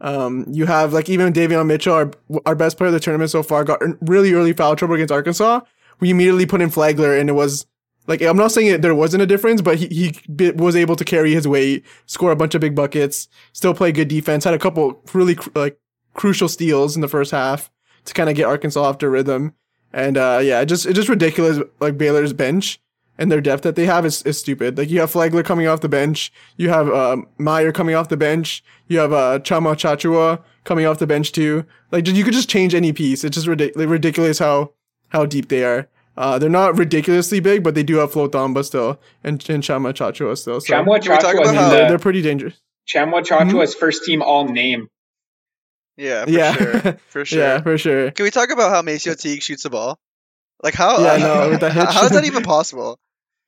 Um, 0.00 0.46
you 0.48 0.66
have 0.66 0.92
like 0.92 1.08
even 1.08 1.32
Davion 1.32 1.66
Mitchell, 1.66 1.94
our 1.94 2.10
our 2.46 2.54
best 2.54 2.76
player 2.76 2.88
of 2.88 2.94
the 2.94 3.00
tournament 3.00 3.30
so 3.30 3.42
far, 3.42 3.64
got 3.64 3.80
really 4.08 4.32
early 4.32 4.52
foul 4.52 4.76
trouble 4.76 4.94
against 4.94 5.12
Arkansas. 5.12 5.60
We 6.00 6.10
immediately 6.10 6.46
put 6.46 6.62
in 6.62 6.70
Flagler, 6.70 7.16
and 7.16 7.28
it 7.28 7.32
was 7.32 7.66
like 8.06 8.22
I'm 8.22 8.36
not 8.36 8.52
saying 8.52 8.68
it, 8.68 8.82
there 8.82 8.94
wasn't 8.94 9.22
a 9.22 9.26
difference, 9.26 9.60
but 9.60 9.78
he 9.78 10.14
he 10.28 10.50
was 10.52 10.76
able 10.76 10.96
to 10.96 11.04
carry 11.04 11.34
his 11.34 11.48
weight, 11.48 11.84
score 12.06 12.30
a 12.30 12.36
bunch 12.36 12.54
of 12.54 12.60
big 12.60 12.74
buckets, 12.74 13.28
still 13.52 13.74
play 13.74 13.92
good 13.92 14.08
defense, 14.08 14.44
had 14.44 14.54
a 14.54 14.58
couple 14.58 15.00
really 15.12 15.34
cr- 15.34 15.50
like 15.54 15.78
crucial 16.14 16.48
steals 16.48 16.94
in 16.94 17.02
the 17.02 17.08
first 17.08 17.30
half 17.30 17.70
to 18.04 18.14
kind 18.14 18.30
of 18.30 18.36
get 18.36 18.46
Arkansas 18.46 18.82
off 18.82 18.98
their 18.98 19.10
rhythm. 19.10 19.52
And 19.92 20.16
uh, 20.16 20.40
yeah, 20.42 20.64
just 20.64 20.88
just 20.94 21.08
ridiculous. 21.08 21.58
Like 21.80 21.98
Baylor's 21.98 22.32
bench 22.32 22.80
and 23.18 23.30
their 23.32 23.40
depth 23.40 23.62
that 23.64 23.74
they 23.76 23.86
have 23.86 24.06
is, 24.06 24.22
is 24.22 24.38
stupid. 24.38 24.78
Like 24.78 24.88
you 24.90 25.00
have 25.00 25.10
Flagler 25.10 25.42
coming 25.42 25.66
off 25.66 25.80
the 25.80 25.88
bench, 25.88 26.32
you 26.56 26.68
have 26.70 26.88
uh, 26.88 27.16
Mayer 27.38 27.72
coming 27.72 27.94
off 27.94 28.08
the 28.08 28.16
bench, 28.16 28.62
you 28.86 28.98
have 29.00 29.12
uh, 29.12 29.38
Tchamwa 29.40 29.74
Tchatchoua 29.74 30.42
coming 30.64 30.86
off 30.86 30.98
the 30.98 31.06
bench 31.06 31.32
too. 31.32 31.64
Like 31.90 32.06
you 32.06 32.24
could 32.24 32.34
just 32.34 32.48
change 32.48 32.74
any 32.74 32.92
piece. 32.92 33.24
It's 33.24 33.34
just 33.34 33.46
ridic- 33.46 33.72
ridiculous 33.76 34.38
how 34.38 34.72
how 35.08 35.26
deep 35.26 35.48
they 35.48 35.64
are. 35.64 35.88
Uh, 36.16 36.38
they're 36.38 36.50
not 36.50 36.76
ridiculously 36.76 37.38
big, 37.40 37.62
but 37.62 37.74
they 37.76 37.82
do 37.84 37.96
have 37.96 38.10
Flo 38.12 38.28
Thamba 38.28 38.64
still 38.64 39.00
and, 39.22 39.34
and 39.48 39.62
Tchamwa 39.62 39.92
Tchatchoua 39.94 40.36
still. 40.36 40.60
So 40.60 40.72
Tchamwa 40.74 41.00
Can 41.02 41.12
we 41.12 41.18
talk 41.18 41.34
Tchatchoua 41.34 41.42
is 41.42 41.50
how- 41.50 41.68
they're, 41.70 41.82
the, 41.84 41.88
they're 41.90 41.98
pretty 41.98 42.22
dangerous. 42.22 42.60
Tchamwa 42.88 43.22
Tchatchoua's 43.24 43.74
first 43.74 44.04
team 44.04 44.22
all 44.22 44.46
name. 44.48 44.88
Yeah, 45.96 46.24
for 46.24 46.30
Yeah. 46.30 46.52
sure. 46.54 46.80
For 47.08 47.24
sure. 47.24 47.38
Yeah, 47.40 47.60
for 47.60 47.76
sure. 47.78 48.10
Can 48.12 48.22
we 48.24 48.30
talk 48.30 48.50
about 48.50 48.70
how 48.70 48.82
Macio 48.82 49.20
Teague 49.20 49.42
shoots 49.42 49.64
the 49.64 49.70
ball? 49.70 49.98
Like 50.62 50.74
how? 50.74 51.00
Yeah, 51.00 51.12
I 51.12 51.18
know, 51.18 51.50
with 51.50 51.60
the 51.60 51.70
hitch. 51.72 51.88
how 51.90 52.04
is 52.04 52.10
that 52.12 52.24
even 52.24 52.42
possible? 52.44 52.98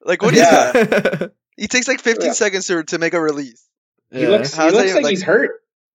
Like 0.04 0.22
what 0.22 0.34
is 0.34 0.40
Yeah. 0.40 0.72
that? 0.72 1.32
He 1.56 1.66
takes 1.68 1.86
like 1.88 2.00
15 2.00 2.26
Yeah. 2.28 2.32
seconds 2.32 2.66
to, 2.68 2.82
to 2.84 2.98
make 2.98 3.12
a 3.12 3.20
release. 3.20 3.62
He 4.10 4.26
looks, 4.26 4.54
he 4.54 4.56
How's 4.56 4.72
that 4.72 4.78
looks 4.78 4.94
like, 4.94 5.02
like- 5.04 5.10
he's 5.10 5.22
hurt. 5.22 5.50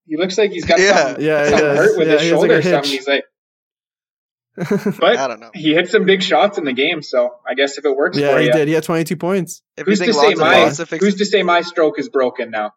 He 0.07 0.15
looks 0.17 0.37
like 0.37 0.51
he's 0.51 0.65
got 0.65 0.79
Yeah. 0.79 1.05
something, 1.07 1.25
Yeah, 1.25 1.43
something 1.49 1.59
does. 1.65 1.77
hurt 1.77 1.97
with 1.97 2.07
Yeah, 2.07 2.13
his 2.13 2.21
he 2.21 2.27
has, 2.29 2.39
like, 2.41 2.49
shoulder 2.51 2.57
or 2.57 2.61
something. 2.61 2.91
He's 2.91 3.07
like, 3.07 3.23
but 4.99 5.17
I 5.17 5.27
don't 5.27 5.39
know. 5.39 5.49
he 5.53 5.73
hit 5.73 5.89
some 5.89 6.05
big 6.05 6.21
shots 6.23 6.57
in 6.57 6.63
the 6.65 6.73
game. 6.73 7.01
So 7.01 7.35
I 7.47 7.55
guess 7.55 7.77
if 7.77 7.85
it 7.85 7.95
works 7.95 8.17
yeah, 8.17 8.31
for 8.33 8.39
he 8.39 8.45
you, 8.45 8.51
did. 8.53 8.67
He 8.67 8.73
had 8.73 8.83
22 8.83 9.17
points. 9.17 9.61
If 9.75 9.85
who's 9.85 9.99
to 9.99 10.13
say 10.13 10.35
my 10.35 10.61
Ball 10.65 10.71
to 10.71 10.85
fix 10.85 11.03
who's 11.03 11.15
to 11.15 11.25
say 11.25 11.43
my 11.43 11.61
stroke 11.61 11.99
is 11.99 12.07
broken 12.09 12.51
now? 12.51 12.71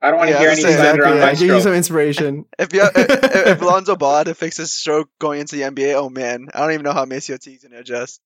I 0.00 0.10
don't 0.10 0.18
want 0.18 0.28
to 0.28 0.34
Yeah, 0.34 0.38
hear 0.40 0.48
I 0.48 0.52
any 0.52 0.64
was 0.64 0.74
gonna 0.76 0.76
slander 0.76 1.02
Exactly. 1.02 1.12
on 1.12 1.18
Yeah, 1.18 1.32
my 1.32 1.34
give 1.38 1.56
you 1.56 1.60
some 1.60 1.74
inspiration. 1.74 2.44
if 2.58 2.72
you 2.72 2.82
if, 2.84 3.46
if 3.48 3.60
Lonzo 3.60 3.96
Ball 3.96 4.18
had 4.18 4.26
to 4.28 4.34
fix 4.34 4.56
his 4.56 4.72
stroke 4.72 5.10
going 5.18 5.40
into 5.40 5.56
the 5.56 5.62
NBA, 5.62 5.94
oh 5.94 6.08
man, 6.08 6.48
I 6.54 6.60
don't 6.60 6.72
even 6.72 6.84
know 6.84 6.92
how 6.92 7.04
Macio 7.04 7.38
Teague's 7.38 7.64
gonna 7.64 7.80
adjust. 7.80 8.20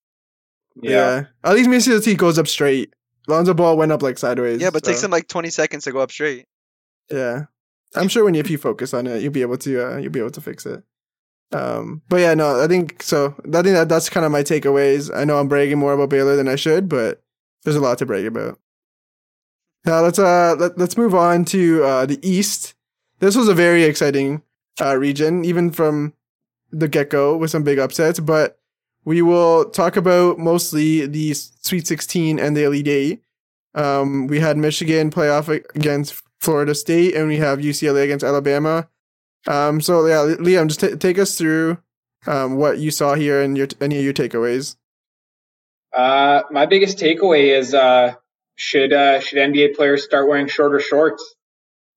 Yeah. 0.81 1.25
At 1.43 1.55
least 1.55 1.71
Macio 1.71 2.03
T 2.03 2.15
goes 2.15 2.39
up 2.39 2.49
straight. 2.49 2.95
Lonzo 3.27 3.55
Ball 3.55 3.77
went 3.77 3.93
up 3.93 4.03
like 4.03 4.19
sideways. 4.19 4.61
Yeah, 4.61 4.71
but 4.71 4.83
it 4.83 4.87
takes 4.87 5.01
so, 5.01 5.07
him 5.07 5.11
like 5.11 5.29
20 5.29 5.51
seconds 5.51 5.85
to 5.85 5.93
go 5.93 6.01
up 6.01 6.11
straight. 6.11 6.47
Yeah. 7.11 7.45
I'm 7.95 8.09
sure 8.09 8.25
when 8.25 8.35
you, 8.35 8.41
if 8.41 8.51
you 8.51 8.59
focus 8.59 8.93
on 8.93 9.07
it, 9.07 9.23
you'll 9.23 9.33
be 9.33 9.43
able 9.43 9.59
to 9.59 9.87
uh, 9.87 9.97
you'll 9.99 10.13
be 10.13 10.19
able 10.19 10.31
to 10.31 10.41
fix 10.41 10.67
it. 10.67 10.83
Um, 11.53 12.03
but 12.09 12.17
yeah, 12.17 12.35
no, 12.35 12.61
I 12.61 12.67
think 12.67 13.03
so. 13.03 13.35
I 13.39 13.63
think 13.63 13.75
that 13.75 13.89
that's 13.89 14.11
kind 14.11 14.27
of 14.27 14.33
my 14.33 14.43
takeaways. 14.43 15.15
I 15.15 15.25
know 15.25 15.39
I'm 15.39 15.49
bragging 15.49 15.79
more 15.79 15.93
about 15.93 16.11
Baylor 16.11 16.37
than 16.37 16.49
I 16.49 16.57
should, 16.57 16.89
but 16.89 17.23
there's 17.63 17.77
a 17.77 17.81
lot 17.81 17.99
to 17.99 18.07
brag 18.07 18.27
about. 18.27 18.59
Now 19.85 20.01
let's 20.01 20.19
uh 20.19 20.57
let, 20.59 20.77
let's 20.79 20.97
move 20.97 21.15
on 21.15 21.45
to 21.47 21.85
uh 21.85 22.07
the 22.07 22.19
East. 22.29 22.75
This 23.21 23.37
was 23.37 23.49
a 23.49 23.55
very 23.55 23.85
exciting 23.85 24.43
uh 24.81 24.97
region, 24.97 25.45
even 25.45 25.71
from 25.71 26.15
the 26.73 26.89
get 26.89 27.11
go 27.11 27.37
with 27.37 27.51
some 27.51 27.63
big 27.63 27.79
upsets. 27.79 28.19
But 28.19 28.59
we 29.05 29.23
will 29.23 29.67
talk 29.71 29.97
about 29.97 30.39
mostly 30.39 31.07
the 31.07 31.35
Sweet 31.35 31.87
16 31.87 32.39
and 32.39 32.57
the 32.57 32.65
Elite 32.65 32.89
Eight. 32.89 33.23
Um, 33.75 34.27
we 34.27 34.41
had 34.41 34.57
Michigan 34.57 35.11
playoff 35.11 35.49
against 35.75 36.23
Florida 36.41 36.75
State, 36.75 37.15
and 37.15 37.29
we 37.29 37.37
have 37.39 37.59
UCLA 37.59 38.05
against 38.05 38.25
Alabama. 38.25 38.89
Um, 39.47 39.81
so 39.81 40.07
yeah, 40.07 40.37
Liam, 40.37 40.69
just 40.69 40.81
t- 40.81 40.97
take 40.97 41.19
us 41.19 41.37
through 41.37 41.79
um, 42.27 42.57
what 42.57 42.79
you 42.79 42.91
saw 42.91 43.15
here 43.15 43.43
and 43.43 43.57
your 43.59 43.69
any 43.81 43.99
of 43.99 44.05
your 44.05 44.15
takeaways. 44.15 44.77
Uh, 45.93 46.43
my 46.51 46.67
biggest 46.67 46.99
takeaway 46.99 47.57
is 47.57 47.75
uh, 47.75 48.15
should 48.55 48.93
uh, 48.93 49.21
should 49.21 49.39
NBA 49.39 49.75
players 49.77 50.05
start 50.05 50.29
wearing 50.29 50.49
shorter 50.49 50.81
shorts? 50.81 51.35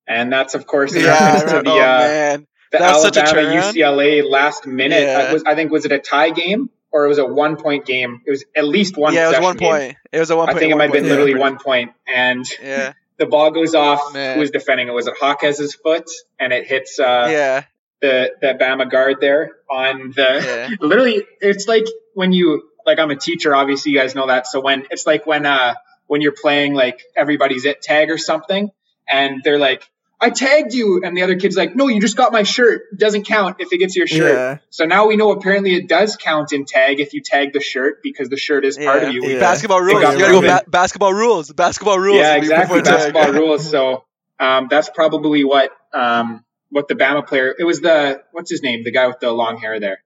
And 0.08 0.32
that's 0.32 0.56
of 0.56 0.66
course 0.68 0.94
in 0.94 1.04
reference 1.04 1.52
to 1.52 1.62
the 1.62 1.70
oh 1.70 1.78
uh, 1.78 2.00
man. 2.00 2.48
the 2.72 2.78
That's 2.80 3.02
such 3.02 3.18
a 3.18 3.24
Alabama. 3.24 3.62
UCLA 3.62 4.30
last 4.30 4.66
minute. 4.66 5.04
Yeah. 5.04 5.28
Uh, 5.30 5.34
was, 5.34 5.44
I 5.46 5.56
think 5.56 5.72
was 5.72 5.86
it 5.86 5.92
a 5.92 6.00
tie 6.00 6.32
game 6.32 6.70
or 6.92 7.06
it 7.06 7.10
was 7.10 7.18
a 7.18 7.26
one 7.26 7.58
point 7.58 7.86
game? 7.86 8.22
It 8.26 8.32
was 8.32 8.46
at 8.56 8.66
least 8.66 8.98
one. 8.98 9.14
yeah, 9.14 9.26
it 9.26 9.32
was 9.34 9.40
one 9.42 9.58
game. 9.58 9.70
point. 9.70 9.98
It 10.12 10.20
was 10.20 10.30
a 10.30 10.36
one 10.36 10.48
point 10.48 10.56
game. 10.56 10.58
I 10.58 10.60
think 10.60 10.72
it 10.72 10.76
might 10.78 10.84
have 10.86 10.94
been 10.94 11.04
point. 11.04 11.12
literally 11.12 11.32
Yeah. 11.34 11.38
one 11.40 11.58
point, 11.58 11.92
and 12.08 12.46
Yeah, 12.62 12.94
the 13.18 13.26
ball 13.26 13.52
goes 13.52 13.76
off. 13.76 14.14
Man. 14.14 14.36
Who 14.36 14.40
was 14.42 14.52
defending 14.52 14.88
it? 14.88 14.92
Was 14.92 15.08
it 15.08 15.16
Hawkes's 15.20 15.76
foot? 15.76 16.10
And 16.40 16.54
it 16.54 16.68
hits 16.68 17.00
uh, 17.00 17.28
yeah, 17.32 17.64
the 18.02 18.32
the 18.42 18.58
Bama 18.60 18.90
guard 18.90 19.18
there 19.22 19.52
on 19.70 20.12
the. 20.16 20.68
yeah. 20.70 20.76
Literally, 20.86 21.24
it's 21.42 21.68
like 21.68 21.86
when 22.14 22.32
you 22.32 22.70
like 22.86 23.00
I'm 23.00 23.12
a 23.12 23.16
teacher. 23.16 23.56
Obviously, 23.56 23.92
you 23.92 24.00
guys 24.00 24.16
know 24.16 24.28
that. 24.28 24.48
So 24.48 24.62
when 24.62 24.86
it's 24.92 25.06
like 25.06 25.26
when 25.26 25.46
uh 25.46 25.76
when 26.08 26.22
you're 26.22 26.36
playing 26.40 26.74
like 26.74 27.02
everybody's 27.16 27.66
it 27.66 27.82
tag 27.82 28.10
or 28.10 28.18
something, 28.18 28.72
and 29.10 29.42
they're 29.44 29.60
like, 29.60 29.84
I 30.20 30.32
tagged 30.32 30.74
you. 30.74 31.02
And 31.04 31.16
the 31.16 31.22
other 31.22 31.36
kid's 31.38 31.56
like, 31.56 31.76
no, 31.76 31.88
you 31.88 32.02
just 32.02 32.18
got 32.18 32.32
my 32.32 32.44
shirt. 32.44 32.82
Doesn't 32.98 33.26
count 33.26 33.58
if 33.60 33.72
it 33.72 33.78
gets 33.78 33.96
your 33.96 34.08
shirt. 34.08 34.34
Yeah. 34.34 34.58
So 34.72 34.86
now 34.86 35.08
we 35.08 35.16
know 35.16 35.32
apparently 35.32 35.76
it 35.76 35.88
does 35.88 36.16
count 36.16 36.54
in 36.54 36.66
tag 36.66 37.00
if 37.00 37.14
you 37.14 37.22
tag 37.22 37.54
the 37.54 37.60
shirt 37.60 38.02
because 38.02 38.28
the 38.30 38.38
shirt 38.38 38.66
is 38.66 38.78
part 38.78 39.04
of 39.04 39.14
you. 39.14 39.24
Yeah. 39.26 39.40
Basketball 39.40 39.80
rules. 39.82 40.02
You 40.02 40.20
gotta 40.20 40.32
go 40.34 40.42
ba- 40.42 40.64
basketball 40.68 41.14
rules. 41.14 41.52
Basketball 41.54 42.00
rules. 42.00 42.18
Yeah, 42.18 42.36
exactly. 42.36 42.82
Basketball 42.82 43.32
rules. 43.42 43.70
So 43.70 44.06
um, 44.40 44.68
that's 44.70 44.90
probably 44.90 45.44
what 45.44 45.72
um, 45.94 46.44
what 46.70 46.88
the 46.88 46.96
Bama 46.96 47.26
player. 47.28 47.54
It 47.58 47.64
was 47.64 47.82
the 47.82 48.24
what's 48.32 48.50
his 48.50 48.64
name? 48.64 48.84
The 48.84 48.92
guy 48.92 49.06
with 49.08 49.20
the 49.20 49.32
long 49.32 49.58
hair 49.60 49.80
there. 49.80 50.04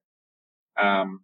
Um, 0.77 1.21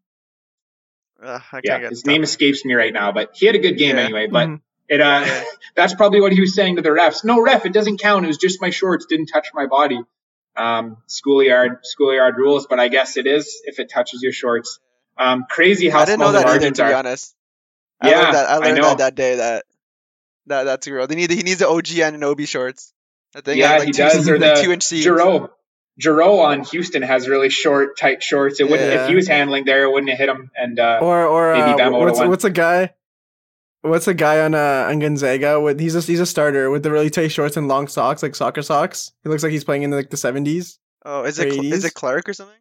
Ugh, 1.22 1.42
I 1.52 1.62
yeah, 1.64 1.90
his 1.90 2.00
stuff. 2.02 2.12
name 2.12 2.24
escapes 2.24 2.64
me 2.64 2.74
right 2.76 2.94
now, 2.94 3.12
but 3.12 3.32
he 3.34 3.48
had 3.48 3.56
a 3.56 3.60
good 3.60 3.78
game 3.78 3.96
Yeah. 3.98 4.04
anyway. 4.04 4.28
But 4.28 4.48
Mhm. 4.48 4.62
It 4.90 5.02
uh, 5.02 5.26
that's 5.76 5.94
probably 5.94 6.22
what 6.22 6.32
he 6.32 6.40
was 6.42 6.56
saying 6.56 6.78
to 6.78 6.82
the 6.82 6.90
refs. 6.90 7.24
No 7.24 7.42
ref, 7.42 7.66
it 7.66 7.74
doesn't 7.74 8.00
count. 8.00 8.26
It 8.26 8.28
was 8.28 8.38
just 8.38 8.62
my 8.62 8.70
shorts, 8.70 9.06
didn't 9.06 9.28
touch 9.28 9.50
my 9.54 9.66
body. 9.68 10.00
Um, 10.56 10.98
schoolyard 11.06 11.80
schoolyard 11.84 12.36
rules, 12.38 12.66
but 12.68 12.80
I 12.80 12.88
guess 12.88 13.16
it 13.18 13.28
is 13.28 13.62
if 13.66 13.80
it 13.80 13.90
touches 13.92 14.24
your 14.24 14.32
shorts. 14.32 14.80
Um, 15.18 15.46
crazy 15.50 15.90
how 15.90 16.00
I 16.02 16.06
didn't 16.06 16.18
small 16.18 16.28
know 16.28 16.34
the 16.34 16.40
that 16.40 16.48
either, 16.48 16.60
margins 16.60 16.78
to 16.78 16.84
be 16.86 16.92
are. 16.94 16.96
honest. 16.96 17.36
I 18.02 18.10
Yeah, 18.10 18.22
learned 18.22 18.34
that. 18.36 18.50
I 18.50 18.54
I 18.54 18.58
learned 18.58 18.78
know. 18.78 18.84
that 18.90 18.98
that 19.00 19.16
day. 19.16 19.36
That 19.36 19.66
that 20.48 20.64
that's 20.64 20.88
real. 20.88 21.06
They 21.08 21.16
need 21.16 21.30
he 21.32 21.44
needs 21.44 21.60
the 21.60 21.68
OG 21.68 21.92
and 22.00 22.16
an 22.16 22.24
OB 22.24 22.42
shorts. 22.42 22.94
I 23.36 23.42
think 23.42 23.60
Yeah, 23.60 23.78
like 23.78 23.86
he 23.88 23.92
two, 23.92 24.04
does. 24.04 24.28
Or 24.30 24.40
like 24.40 24.56
the 24.56 24.62
two 24.64 24.72
inch 24.72 24.84
seams. 24.84 25.06
Jarreau. 25.06 25.50
Jarreau 26.02 26.40
on 26.42 26.64
Houston 26.66 27.02
has 27.02 27.28
really 27.28 27.50
short, 27.50 27.98
tight 27.98 28.22
shorts. 28.22 28.60
It 28.60 28.70
wouldn't 28.70 28.88
Yeah. 28.92 29.04
if 29.04 29.10
he 29.10 29.16
was 29.16 29.28
handling 29.28 29.66
there, 29.66 29.84
it 29.84 29.92
wouldn't 29.92 30.10
have 30.12 30.20
hit 30.20 30.30
him. 30.30 30.52
And 30.56 30.80
uh, 30.80 31.00
Or 31.02 31.26
or 31.26 31.54
Maybe 31.54 31.72
uh, 31.72 31.78
Bama 31.78 32.00
what's 32.00 32.20
what's 32.20 32.44
a 32.44 32.50
guy? 32.52 32.94
What's 33.82 34.06
the 34.06 34.14
guy 34.14 34.40
on 34.40 34.54
uh 34.54 34.88
on 34.90 35.00
Gonzaga 35.00 35.60
with 35.60 35.80
he's 35.80 35.96
a 35.96 36.02
he's 36.02 36.20
a 36.20 36.26
starter 36.26 36.70
with 36.70 36.84
the 36.84 36.92
really 36.92 37.10
tight 37.10 37.30
shorts 37.30 37.58
and 37.58 37.68
long 37.68 37.88
socks 37.88 38.24
like 38.24 38.36
soccer 38.36 38.62
socks. 38.62 39.14
He 39.24 39.30
looks 39.30 39.44
like 39.44 39.52
he's 39.52 39.64
playing 39.64 39.84
in 39.84 39.92
like 39.92 40.10
the 40.10 40.18
seventies. 40.18 40.80
Oh, 41.06 41.24
is 41.24 41.40
it 41.40 41.48
Or 41.48 41.52
Cl- 41.52 41.74
is 41.74 41.86
it 41.86 41.94
Clark 41.94 42.28
or 42.28 42.34
something? 42.34 42.58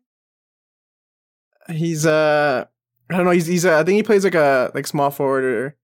He's 1.71 2.07
uh 2.07 2.67
I 3.11 3.17
don't 3.17 3.25
know. 3.25 3.31
He's 3.31 3.47
he's 3.47 3.65
uh, 3.65 3.79
I 3.79 3.85
think 3.85 3.97
he 3.97 4.03
plays 4.03 4.25
like 4.25 4.35
a 4.35 4.71
like 4.75 4.87
small 4.87 5.11
forward 5.11 5.45
or, 5.45 5.77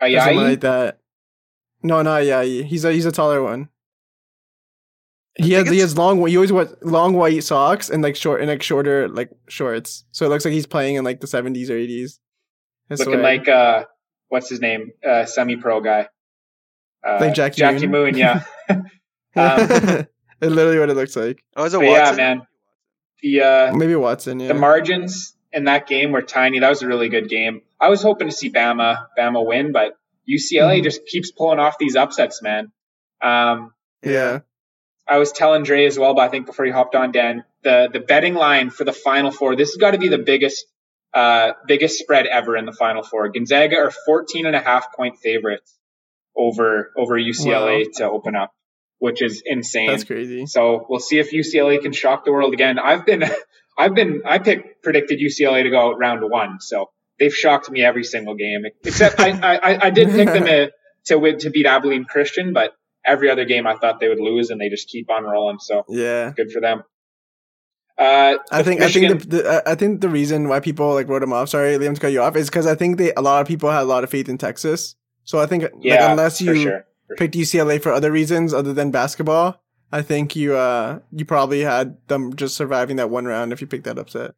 or 0.00 0.10
something 0.24 0.36
like 0.36 0.60
that. 0.60 0.98
No, 1.82 2.02
not 2.02 2.24
yeah. 2.24 2.42
He's 2.42 2.84
a 2.84 2.92
he's 2.92 3.06
a 3.06 3.12
taller 3.12 3.42
one. 3.42 3.68
He 5.36 5.50
think 5.50 5.66
has 5.68 5.70
he 5.70 5.78
has 5.80 5.96
long 5.96 6.26
he 6.26 6.36
always 6.36 6.52
wears 6.52 6.74
long 6.82 7.14
white 7.14 7.44
socks 7.44 7.88
and 7.88 8.02
like 8.02 8.16
short 8.16 8.40
and 8.40 8.50
like 8.50 8.62
shorter 8.62 9.08
like 9.08 9.30
shorts. 9.48 10.04
So 10.12 10.26
it 10.26 10.28
looks 10.28 10.44
like 10.44 10.52
he's 10.52 10.66
playing 10.66 10.96
in 10.96 11.04
like 11.04 11.20
the 11.20 11.26
seventies 11.26 11.70
or 11.70 11.76
eighties. 11.76 12.20
looking 12.90 13.22
like 13.22 13.48
uh, 13.48 13.84
what's 14.30 14.48
his 14.48 14.60
name? 14.60 14.92
Uh, 15.06 15.26
semi-pro 15.26 15.80
guy. 15.82 16.08
Uh, 17.06 17.18
Like 17.20 17.34
Jackie 17.34 17.86
Moon. 17.86 18.14
Moon. 18.14 18.16
Yeah. 18.16 18.42
um, 18.70 18.84
it's 19.36 20.08
literally 20.40 20.78
what 20.78 20.88
it 20.90 20.94
looks 20.96 21.14
like. 21.16 21.44
Oh, 21.56 21.64
is 21.64 21.74
it 21.74 21.78
But 21.80 21.84
yeah, 21.86 21.98
Watson? 22.00 22.16
man. 22.16 22.42
The 23.22 23.40
uh, 23.42 23.74
Maybe 23.76 23.94
Watson. 23.96 24.40
Yeah. 24.40 24.48
the 24.48 24.54
margins 24.54 25.34
in 25.52 25.64
that 25.64 25.86
game 25.86 26.12
were 26.12 26.22
tiny. 26.22 26.60
That 26.60 26.68
was 26.70 26.80
a 26.82 26.86
really 26.86 27.08
good 27.10 27.28
game. 27.28 27.60
I 27.78 27.88
was 27.90 28.02
hoping 28.02 28.28
to 28.28 28.34
see 28.34 28.50
Bama 28.50 29.06
Bama 29.18 29.44
win, 29.44 29.72
but 29.72 29.94
UCLA 30.28 30.80
Mhm. 30.80 30.84
just 30.84 31.04
keeps 31.06 31.30
pulling 31.30 31.58
off 31.58 31.76
these 31.78 31.96
upsets, 31.96 32.40
man. 32.42 32.72
Um, 33.20 33.74
yeah. 34.02 34.40
I 35.08 35.18
was 35.18 35.32
telling 35.32 35.64
Dre 35.64 35.86
as 35.86 35.98
well, 35.98 36.14
but 36.14 36.22
I 36.22 36.28
think 36.28 36.46
before 36.46 36.64
he 36.64 36.70
hopped 36.70 36.94
on, 36.94 37.10
Dan, 37.12 37.44
the 37.62 37.88
the 37.92 38.00
betting 38.00 38.34
line 38.34 38.70
for 38.70 38.84
the 38.84 38.92
Final 38.92 39.30
Four. 39.32 39.56
This 39.56 39.70
has 39.70 39.76
got 39.76 39.90
to 39.90 39.98
be 39.98 40.08
the 40.08 40.18
biggest 40.18 40.66
uh, 41.12 41.52
biggest 41.66 41.98
spread 41.98 42.26
ever 42.26 42.56
in 42.56 42.66
the 42.66 42.72
Final 42.72 43.02
Four. 43.02 43.28
Gonzaga 43.30 43.76
are 43.76 43.90
14 43.90 44.46
and 44.46 44.56
a 44.56 44.60
half 44.60 44.94
point 44.94 45.18
favorites 45.18 45.76
over 46.36 46.92
over 46.96 47.18
UCLA 47.18 47.84
to 47.96 48.04
open 48.08 48.36
up, 48.36 48.52
which 48.98 49.22
is 49.22 49.42
insane. 49.44 49.88
That's 49.88 50.04
crazy. 50.04 50.46
So 50.46 50.86
we'll 50.88 51.00
see 51.00 51.18
if 51.18 51.32
UCLA 51.32 51.80
can 51.82 51.92
shock 51.92 52.24
the 52.24 52.32
world 52.32 52.54
again. 52.54 52.78
I've 52.78 53.04
been, 53.04 53.24
I've 53.78 53.94
been, 53.94 54.22
I 54.26 54.38
picked 54.38 54.82
predicted 54.82 55.18
UCLA 55.18 55.62
to 55.64 55.70
go 55.70 55.90
out 55.90 55.98
round 55.98 56.22
one, 56.22 56.60
so 56.60 56.90
they've 57.18 57.34
shocked 57.34 57.70
me 57.70 57.82
every 57.82 58.04
single 58.04 58.34
game. 58.34 58.62
Except 58.84 59.18
I, 59.20 59.30
I, 59.56 59.86
I 59.86 59.90
did 59.90 60.08
pick 60.08 60.26
them 60.26 60.44
to 60.46 60.70
to 61.06 61.18
win 61.18 61.38
to 61.38 61.50
beat 61.50 61.66
Abilene 61.66 62.04
Christian, 62.04 62.52
but 62.52 62.72
every 63.04 63.30
other 63.30 63.44
game 63.44 63.66
I 63.66 63.76
thought 63.76 64.00
they 64.00 64.08
would 64.08 64.20
lose, 64.20 64.50
and 64.50 64.60
they 64.60 64.68
just 64.68 64.88
keep 64.88 65.10
on 65.10 65.24
rolling. 65.24 65.58
So 65.58 65.84
Yeah. 65.88 66.32
good 66.36 66.52
for 66.52 66.60
them. 66.60 66.82
Uh, 68.00 68.38
I 68.50 68.62
think 68.62 68.80
Michigan, 68.80 69.10
I 69.12 69.18
think 69.18 69.30
the, 69.30 69.36
the 69.42 69.62
I 69.68 69.74
think 69.74 70.00
the 70.00 70.08
reason 70.08 70.48
why 70.48 70.58
people 70.60 70.94
like 70.94 71.06
wrote 71.06 71.22
him 71.22 71.34
off. 71.34 71.50
Sorry, 71.50 71.76
Liam, 71.76 71.94
to 71.94 72.00
cut 72.00 72.12
you 72.12 72.22
off, 72.22 72.34
is 72.34 72.48
because 72.48 72.66
I 72.66 72.74
think 72.74 72.96
they 72.96 73.12
a 73.12 73.20
lot 73.20 73.42
of 73.42 73.46
people 73.46 73.70
had 73.70 73.82
a 73.82 73.84
lot 73.84 74.04
of 74.04 74.10
faith 74.10 74.28
in 74.28 74.38
Texas. 74.38 74.96
So 75.24 75.38
I 75.38 75.44
think 75.46 75.64
yeah, 75.82 75.96
like, 76.06 76.10
unless 76.12 76.40
you 76.40 76.54
sure. 76.56 76.86
Picked 77.18 77.34
UCLA 77.34 77.82
for 77.82 77.92
other 77.92 78.10
reasons 78.10 78.54
other 78.54 78.72
than 78.72 78.90
basketball, 78.90 79.60
I 79.92 80.00
think 80.00 80.34
you 80.34 80.54
uh 80.56 81.00
you 81.12 81.24
probably 81.26 81.60
had 81.60 81.98
them 82.08 82.34
just 82.36 82.54
surviving 82.56 82.96
that 82.96 83.10
one 83.10 83.26
round 83.26 83.52
if 83.52 83.60
you 83.60 83.66
picked 83.66 83.84
that 83.84 83.98
upset. 83.98 84.34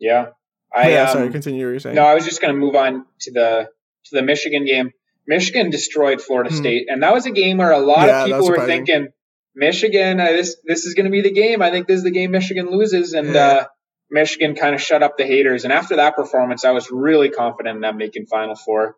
Yeah, 0.00 0.30
But 0.72 0.80
I 0.80 0.90
yeah, 0.90 1.02
um, 1.04 1.08
sorry, 1.12 1.30
continue 1.30 1.64
what 1.66 1.70
you're 1.72 1.80
saying. 1.80 1.94
No, 1.94 2.02
I 2.02 2.14
was 2.14 2.24
just 2.24 2.40
going 2.40 2.52
to 2.52 2.58
move 2.58 2.74
on 2.74 3.06
to 3.20 3.30
the 3.32 3.68
to 4.06 4.14
the 4.16 4.22
Michigan 4.22 4.64
game. 4.64 4.90
Michigan 5.28 5.70
destroyed 5.70 6.20
Florida 6.20 6.50
Hmm. 6.50 6.56
State, 6.56 6.86
and 6.88 7.02
that 7.04 7.12
was 7.12 7.26
a 7.26 7.30
game 7.30 7.58
where 7.58 7.70
a 7.70 7.78
lot 7.78 8.08
Yeah, 8.08 8.22
of 8.22 8.26
people 8.26 8.48
were 8.48 8.66
thinking 8.66 9.08
Michigan. 9.54 10.20
Uh, 10.20 10.26
this 10.32 10.56
this 10.64 10.84
is 10.86 10.94
going 10.94 11.04
to 11.06 11.10
be 11.10 11.20
the 11.22 11.32
game. 11.32 11.62
I 11.62 11.70
think 11.70 11.86
this 11.86 11.98
is 11.98 12.04
the 12.04 12.10
game 12.10 12.30
Michigan 12.30 12.70
loses, 12.70 13.12
and 13.12 13.34
Yeah. 13.34 13.46
uh, 13.46 13.64
Michigan 14.10 14.54
kind 14.54 14.74
of 14.74 14.80
shut 14.82 15.02
up 15.02 15.16
the 15.16 15.24
haters. 15.26 15.64
And 15.64 15.72
after 15.72 15.96
that 15.96 16.16
performance, 16.16 16.64
I 16.64 16.70
was 16.72 16.90
really 16.90 17.30
confident 17.30 17.76
in 17.76 17.80
them 17.82 17.96
making 17.96 18.26
Final 18.26 18.54
Four. 18.54 18.96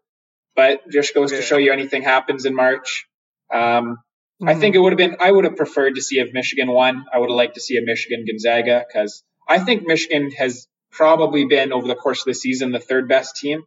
But 0.57 0.89
just 0.89 1.15
goes 1.15 1.33
Yeah. 1.33 1.39
to 1.39 1.45
show 1.45 1.57
you, 1.57 1.73
anything 1.73 2.03
happens 2.03 2.47
in 2.47 2.55
March. 2.55 3.07
Um, 3.53 3.99
I 4.43 4.55
Mhm. 4.55 4.61
think 4.61 4.75
it 4.75 4.79
would 4.79 4.93
have 4.93 4.99
been. 4.99 5.17
I 5.21 5.31
would 5.31 5.45
have 5.45 5.57
preferred 5.57 5.95
to 5.97 6.03
see 6.03 6.19
if 6.19 6.33
Michigan 6.33 6.69
won. 6.71 7.05
I 7.13 7.19
would 7.19 7.31
have 7.31 7.37
liked 7.37 7.55
to 7.55 7.61
see 7.61 7.77
a 7.77 7.83
Michigan 7.83 8.25
Gonzaga 8.27 8.85
because 8.87 9.23
I 9.49 9.59
think 9.59 9.87
Michigan 9.87 10.31
has 10.33 10.67
probably 10.91 11.45
been 11.45 11.73
over 11.73 11.87
the 11.89 11.95
course 11.97 12.21
of 12.21 12.27
the 12.27 12.35
season 12.35 12.71
the 12.73 12.79
third 12.81 13.09
best 13.09 13.37
team 13.37 13.65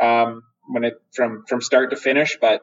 um, 0.00 0.42
when 0.68 0.84
it 0.84 0.94
from 1.12 1.44
from 1.48 1.60
start 1.60 1.90
to 1.90 1.96
finish. 1.96 2.38
But 2.40 2.62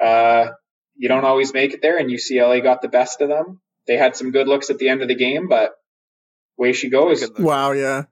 uh, 0.00 0.52
you 0.96 1.08
don't 1.08 1.24
always 1.24 1.52
make 1.52 1.74
it 1.74 1.82
there, 1.82 1.98
and 1.98 2.10
UCLA 2.10 2.62
got 2.62 2.82
the 2.82 2.88
best 2.88 3.20
of 3.20 3.28
them. 3.28 3.60
They 3.86 3.96
had 3.96 4.16
some 4.16 4.30
good 4.32 4.48
looks 4.48 4.70
at 4.70 4.78
the 4.78 4.88
end 4.88 5.02
of 5.02 5.08
the 5.08 5.14
game, 5.14 5.48
but 5.48 5.72
way 6.56 6.72
she 6.72 6.90
goes. 6.90 7.28
Wow, 7.38 7.72
yeah, 7.72 8.04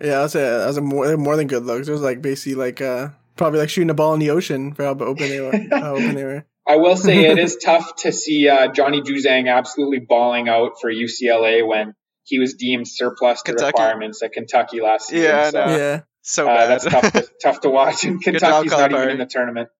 yeah. 0.00 0.20
That's 0.20 0.34
a 0.34 0.38
that's 0.38 0.76
a 0.76 0.80
more 0.80 1.16
more 1.16 1.36
than 1.36 1.46
good 1.46 1.64
looks. 1.64 1.88
It 1.88 1.92
was 1.92 2.02
like 2.02 2.22
basically 2.22 2.54
like 2.54 2.80
uh 2.80 3.08
probably 3.36 3.60
like 3.60 3.70
shooting 3.70 3.90
a 3.90 3.94
ball 3.94 4.14
in 4.14 4.20
the 4.20 4.30
ocean 4.30 4.74
for 4.74 4.84
how 4.84 4.92
open 4.92 5.28
they 5.28 5.40
were. 5.40 5.52
how 5.70 5.94
open 5.96 6.14
they 6.14 6.24
were. 6.24 6.46
I 6.66 6.76
will 6.76 6.96
say 6.96 7.26
it 7.26 7.38
is 7.38 7.56
tough 7.64 7.96
to 7.96 8.12
see 8.12 8.48
uh, 8.48 8.68
Johnny 8.68 9.00
Juzang 9.00 9.52
absolutely 9.52 9.98
bawling 9.98 10.48
out 10.48 10.80
for 10.80 10.92
UCLA 10.92 11.66
when 11.66 11.94
he 12.24 12.38
was 12.38 12.54
deemed 12.54 12.86
surplus 12.86 13.42
to 13.42 13.52
Kentucky. 13.52 13.66
requirements 13.68 14.22
at 14.22 14.32
Kentucky 14.32 14.80
last 14.80 15.08
season. 15.08 15.24
Yeah, 15.24 15.50
so, 15.50 15.66
know. 15.66 15.76
yeah, 15.76 16.00
So 16.22 16.48
uh, 16.48 16.54
bad. 16.54 16.66
that's 16.68 16.84
tough 16.84 17.12
to, 17.12 17.28
tough 17.42 17.60
to 17.62 17.70
watch. 17.70 18.04
And 18.04 18.22
Good 18.22 18.38
job, 18.38 18.62
Kentucky's 18.62 18.70
not 18.70 18.92
even 18.92 19.10
in 19.10 19.18
the 19.18 19.26
tournament. 19.26 19.70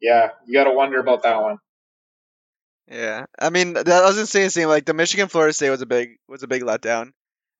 Yeah, 0.00 0.28
you 0.46 0.54
got 0.54 0.64
to 0.64 0.72
wonder 0.72 1.00
about 1.00 1.24
that 1.24 1.42
one. 1.42 1.58
Yeah, 2.90 3.26
I 3.38 3.50
mean, 3.50 3.74
that, 3.74 3.88
I 3.88 4.06
was 4.06 4.16
gonna 4.16 4.50
say. 4.50 4.66
Like 4.66 4.84
the 4.84 4.94
Michigan 4.94 5.28
Florida 5.28 5.52
State 5.52 5.70
was 5.70 5.80
a 5.82 5.86
big 5.86 6.16
was 6.28 6.42
a 6.42 6.48
big 6.48 6.62
letdown. 6.62 7.12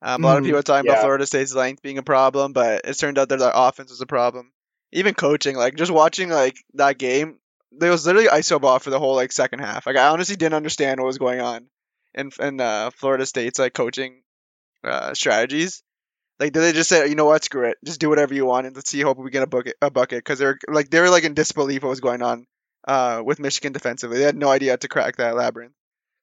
Um, 0.02 0.24
a 0.24 0.26
lot 0.26 0.38
of 0.38 0.42
Mhm. 0.42 0.46
people 0.46 0.58
are 0.58 0.62
talking 0.62 0.86
Yeah. 0.86 0.92
about 0.92 1.02
Florida 1.02 1.26
State's 1.26 1.54
length 1.54 1.82
being 1.82 1.98
a 1.98 2.02
problem, 2.02 2.52
but 2.52 2.82
it 2.84 2.98
turned 2.98 3.18
out 3.18 3.28
that 3.28 3.38
their 3.38 3.52
offense 3.54 3.90
was 3.90 4.00
a 4.00 4.06
problem. 4.06 4.52
Even 4.92 5.14
coaching, 5.14 5.56
like 5.56 5.76
just 5.76 5.92
watching 5.92 6.30
like 6.30 6.56
that 6.74 6.98
game, 6.98 7.38
there 7.70 7.90
was 7.92 8.06
literally 8.06 8.28
iso 8.28 8.60
ball 8.60 8.78
for 8.80 8.90
the 8.90 8.98
whole 8.98 9.14
like 9.14 9.30
second 9.30 9.60
half. 9.60 9.86
Like 9.86 9.96
I 9.96 10.08
honestly 10.08 10.36
didn't 10.36 10.54
understand 10.54 10.98
what 11.00 11.06
was 11.06 11.18
going 11.18 11.40
on 11.40 11.68
in 12.14 12.32
in 12.40 12.60
uh, 12.60 12.90
Florida 12.96 13.24
State's 13.26 13.58
like 13.58 13.72
coaching 13.74 14.22
uh, 14.84 15.14
strategies. 15.14 15.82
Like 16.40 16.52
did 16.52 16.60
they 16.62 16.72
just 16.72 16.88
say, 16.88 17.06
you 17.08 17.14
know 17.14 17.26
what, 17.26 17.44
screw 17.44 17.68
it, 17.68 17.78
just 17.84 18.00
do 18.00 18.08
whatever 18.08 18.34
you 18.34 18.46
want 18.46 18.66
and 18.66 18.74
let's 18.74 18.90
see, 18.90 19.00
hope 19.02 19.18
we 19.18 19.30
get 19.30 19.42
a 19.44 19.46
bucket, 19.46 19.76
a 19.82 19.90
bucket, 19.90 20.18
because 20.20 20.38
they're 20.40 20.58
like 20.68 20.90
they 20.90 21.00
were 21.00 21.10
like 21.10 21.24
in 21.24 21.34
disbelief 21.34 21.82
what 21.82 21.90
was 21.90 22.00
going 22.00 22.22
on 22.22 22.46
uh, 22.90 23.22
with 23.24 23.38
Michigan 23.38 23.72
defensively. 23.72 24.18
They 24.18 24.24
had 24.24 24.36
no 24.36 24.48
idea 24.48 24.72
how 24.72 24.76
to 24.76 24.88
crack 24.88 25.16
that 25.16 25.36
labyrinth. 25.36 25.74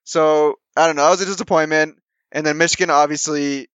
So 0.04 0.56
I 0.76 0.86
don't 0.86 0.96
know. 0.96 1.06
It 1.06 1.12
was 1.12 1.22
a 1.22 1.24
disappointment. 1.24 1.96
And 2.30 2.44
then 2.44 2.58
Michigan 2.58 2.90
obviously 2.90 3.68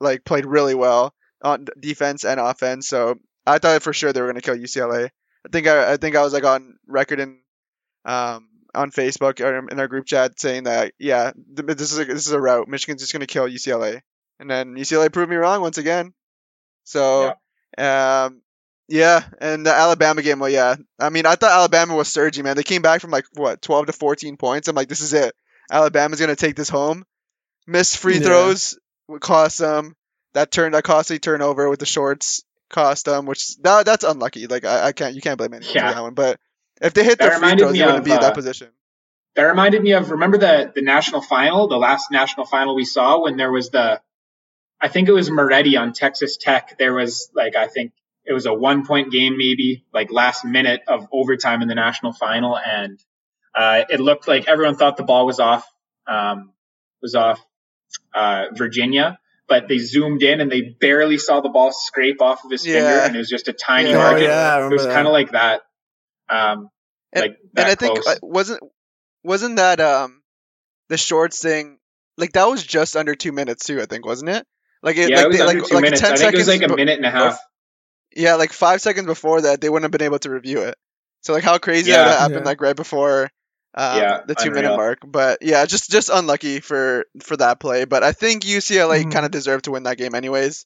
like 0.00 0.22
played 0.22 0.44
really 0.44 0.74
well 0.74 1.14
on 1.42 1.66
defense 1.80 2.26
and 2.26 2.38
offense. 2.38 2.88
So 2.88 3.18
I 3.46 3.56
thought 3.56 3.82
for 3.82 3.94
sure 3.94 4.12
they 4.12 4.20
were 4.20 4.26
going 4.26 4.40
to 4.40 4.42
kill 4.42 4.54
UCLA. 4.54 5.06
I 5.46 5.48
think 5.50 5.66
I, 5.66 5.94
I 5.94 5.96
think 5.96 6.14
I 6.14 6.22
was 6.22 6.34
like 6.34 6.44
on 6.44 6.76
record 6.86 7.20
in 7.20 7.38
um, 8.04 8.48
on 8.74 8.90
Facebook 8.90 9.40
or 9.40 9.66
in 9.70 9.80
our 9.80 9.88
group 9.88 10.04
chat 10.04 10.38
saying 10.38 10.64
that 10.64 10.92
yeah, 10.98 11.32
th- 11.32 11.78
this 11.78 11.90
is 11.90 11.98
a, 11.98 12.04
this 12.04 12.26
is 12.26 12.32
a 12.32 12.40
route. 12.40 12.68
Michigan's 12.68 13.00
just 13.00 13.14
going 13.14 13.20
to 13.20 13.26
kill 13.26 13.48
UCLA. 13.48 14.02
And 14.38 14.50
then 14.50 14.74
UCLA 14.74 15.10
proved 15.10 15.30
me 15.30 15.36
wrong 15.36 15.62
once 15.62 15.78
again. 15.78 16.12
So 16.84 17.28
um, 17.78 18.42
yeah, 18.88 19.22
and 19.40 19.64
the 19.66 19.72
Alabama 19.72 20.22
game, 20.22 20.38
well, 20.38 20.50
yeah. 20.50 20.76
I 20.98 21.10
mean, 21.10 21.26
I 21.26 21.34
thought 21.34 21.50
Alabama 21.52 21.94
was 21.96 22.08
surging, 22.08 22.44
man. 22.44 22.56
They 22.56 22.62
came 22.62 22.82
back 22.82 23.00
from 23.00 23.10
like 23.10 23.24
what, 23.34 23.60
12 23.62 23.86
to 23.86 23.92
14 23.92 24.36
points. 24.36 24.68
I'm 24.68 24.76
like, 24.76 24.88
this 24.88 25.00
is 25.00 25.12
it. 25.12 25.34
Alabama's 25.70 26.20
gonna 26.20 26.36
take 26.36 26.54
this 26.56 26.68
home. 26.68 27.04
Missed 27.66 27.98
free 27.98 28.18
Yeah. 28.18 28.26
throws 28.26 28.78
would 29.08 29.20
cost 29.20 29.58
them. 29.58 29.96
That 30.34 30.50
turned 30.50 30.74
that 30.74 30.84
costly 30.84 31.18
turnover 31.18 31.68
with 31.68 31.80
the 31.80 31.86
shorts 31.86 32.44
cost 32.70 33.06
them, 33.06 33.26
which 33.26 33.56
that 33.62 33.86
that's 33.86 34.04
unlucky. 34.04 34.46
Like 34.46 34.64
I, 34.64 34.88
I 34.88 34.92
can't, 34.92 35.14
you 35.14 35.20
can't 35.20 35.38
blame 35.38 35.54
anyone 35.54 35.74
Yeah. 35.74 35.88
for 35.88 35.94
that 35.94 36.02
one. 36.02 36.14
But 36.14 36.38
if 36.80 36.94
they 36.94 37.02
hit 37.04 37.18
That 37.18 37.30
their 37.30 37.38
free 37.38 37.56
throws, 37.56 37.72
they 37.72 37.80
wouldn't 37.80 37.98
of, 38.00 38.04
be 38.04 38.10
in 38.12 38.20
that 38.20 38.32
uh, 38.32 38.34
position. 38.34 38.68
that 39.34 39.42
reminded 39.42 39.82
me 39.82 39.92
of 39.92 40.10
remember 40.10 40.38
the 40.38 40.70
the 40.74 40.82
national 40.82 41.22
final, 41.22 41.66
the 41.68 41.76
last 41.78 42.10
national 42.12 42.46
final 42.46 42.74
we 42.76 42.84
saw 42.84 43.22
when 43.22 43.36
there 43.36 43.50
was 43.50 43.70
the 43.70 44.00
I 44.80 44.88
think 44.88 45.08
it 45.08 45.12
was 45.12 45.30
Moretti 45.30 45.76
on 45.76 45.92
Texas 45.94 46.36
Tech. 46.36 46.76
There 46.78 46.92
was 46.94 47.30
like 47.34 47.56
I 47.56 47.66
think 47.66 47.92
it 48.26 48.32
was 48.32 48.46
a 48.46 48.52
one 48.52 48.84
point 48.86 49.10
game 49.12 49.36
maybe 49.38 49.84
like 49.92 50.10
last 50.10 50.44
minute 50.44 50.82
of 50.88 51.06
overtime 51.12 51.62
in 51.62 51.68
the 51.68 51.74
national 51.74 52.12
final 52.12 52.58
and 52.58 52.98
uh, 53.54 53.84
it 53.88 54.00
looked 54.00 54.28
like 54.28 54.48
everyone 54.48 54.76
thought 54.76 54.96
the 54.96 55.02
ball 55.04 55.24
was 55.26 55.40
off 55.40 55.66
um, 56.06 56.52
was 57.02 57.14
off 57.14 57.40
uh, 58.14 58.46
Virginia 58.54 59.18
but 59.48 59.68
they 59.68 59.78
zoomed 59.78 60.22
in 60.24 60.40
and 60.40 60.50
they 60.50 60.60
barely 60.60 61.18
saw 61.18 61.40
the 61.40 61.48
ball 61.48 61.70
scrape 61.72 62.20
off 62.20 62.44
of 62.44 62.50
his 62.50 62.64
finger 62.64 62.78
and 62.88 63.14
it 63.14 63.18
was 63.18 63.28
just 63.28 63.46
a 63.48 63.52
tiny 63.52 63.90
Yeah. 63.90 63.96
Oh, 63.96 63.98
margin 64.00 64.28
yeah, 64.28 64.66
it 64.66 64.72
was 64.72 64.86
kind 64.86 65.06
of 65.06 65.12
like 65.12 65.30
that 65.32 65.62
um 66.28 66.68
And- 67.12 67.22
like 67.22 67.36
that 67.54 67.62
and 67.62 67.70
I 67.70 67.74
think 67.76 68.02
close. 68.02 68.16
uh, 68.16 68.18
wasn't 68.22 68.60
wasn't 69.22 69.56
that 69.56 69.80
um 69.80 70.22
the 70.88 70.96
shorts 70.96 71.40
thing 71.40 71.78
like 72.18 72.32
that 72.32 72.44
was 72.44 72.62
just 72.64 72.96
under 72.96 73.14
two 73.14 73.30
minutes 73.32 73.66
too. 73.66 73.80
I 73.80 73.86
think 73.86 74.04
wasn't 74.06 74.30
it? 74.30 74.46
Like 74.82 74.96
it, 74.96 75.10
yeah, 75.10 75.16
like 75.16 75.24
it 75.24 75.28
was 75.28 75.38
they- 75.38 75.42
under 75.46 75.60
like, 75.60 75.68
two 75.68 75.74
like 75.74 75.82
minutes. 75.82 76.00
10 76.00 76.12
I 76.12 76.16
think 76.16 76.34
it 76.34 76.38
was 76.38 76.48
like 76.48 76.62
a 76.62 76.74
minute 76.76 76.96
and 76.96 77.06
a 77.06 77.10
half. 77.10 77.38
Yeah, 78.16 78.34
like 78.36 78.52
five 78.52 78.80
seconds 78.80 79.06
before 79.06 79.42
that, 79.42 79.60
they 79.60 79.68
wouldn't 79.68 79.84
have 79.84 79.92
been 79.92 80.06
able 80.06 80.18
to 80.20 80.30
review 80.30 80.62
it. 80.62 80.76
So 81.22 81.32
like 81.32 81.44
how 81.44 81.58
crazy 81.58 81.90
Yeah. 81.90 81.98
that 81.98 82.04
that 82.10 82.18
happened 82.20 82.40
Yeah. 82.44 82.50
like 82.50 82.60
right 82.60 82.76
before 82.76 83.30
um, 83.78 83.98
Yeah, 84.00 84.20
the 84.26 84.34
two 84.34 84.50
minute 84.50 84.74
mark. 84.74 85.00
But 85.06 85.38
yeah, 85.42 85.66
just 85.66 85.90
just 85.90 86.08
unlucky 86.08 86.60
for 86.60 87.04
for 87.22 87.36
that 87.36 87.60
play. 87.60 87.84
But 87.84 88.02
I 88.02 88.12
think 88.12 88.44
UCLA 88.44 89.04
Mhm. 89.04 89.12
kind 89.12 89.26
of 89.26 89.30
deserved 89.30 89.64
to 89.66 89.70
win 89.72 89.82
that 89.82 89.98
game 89.98 90.14
anyways. 90.14 90.64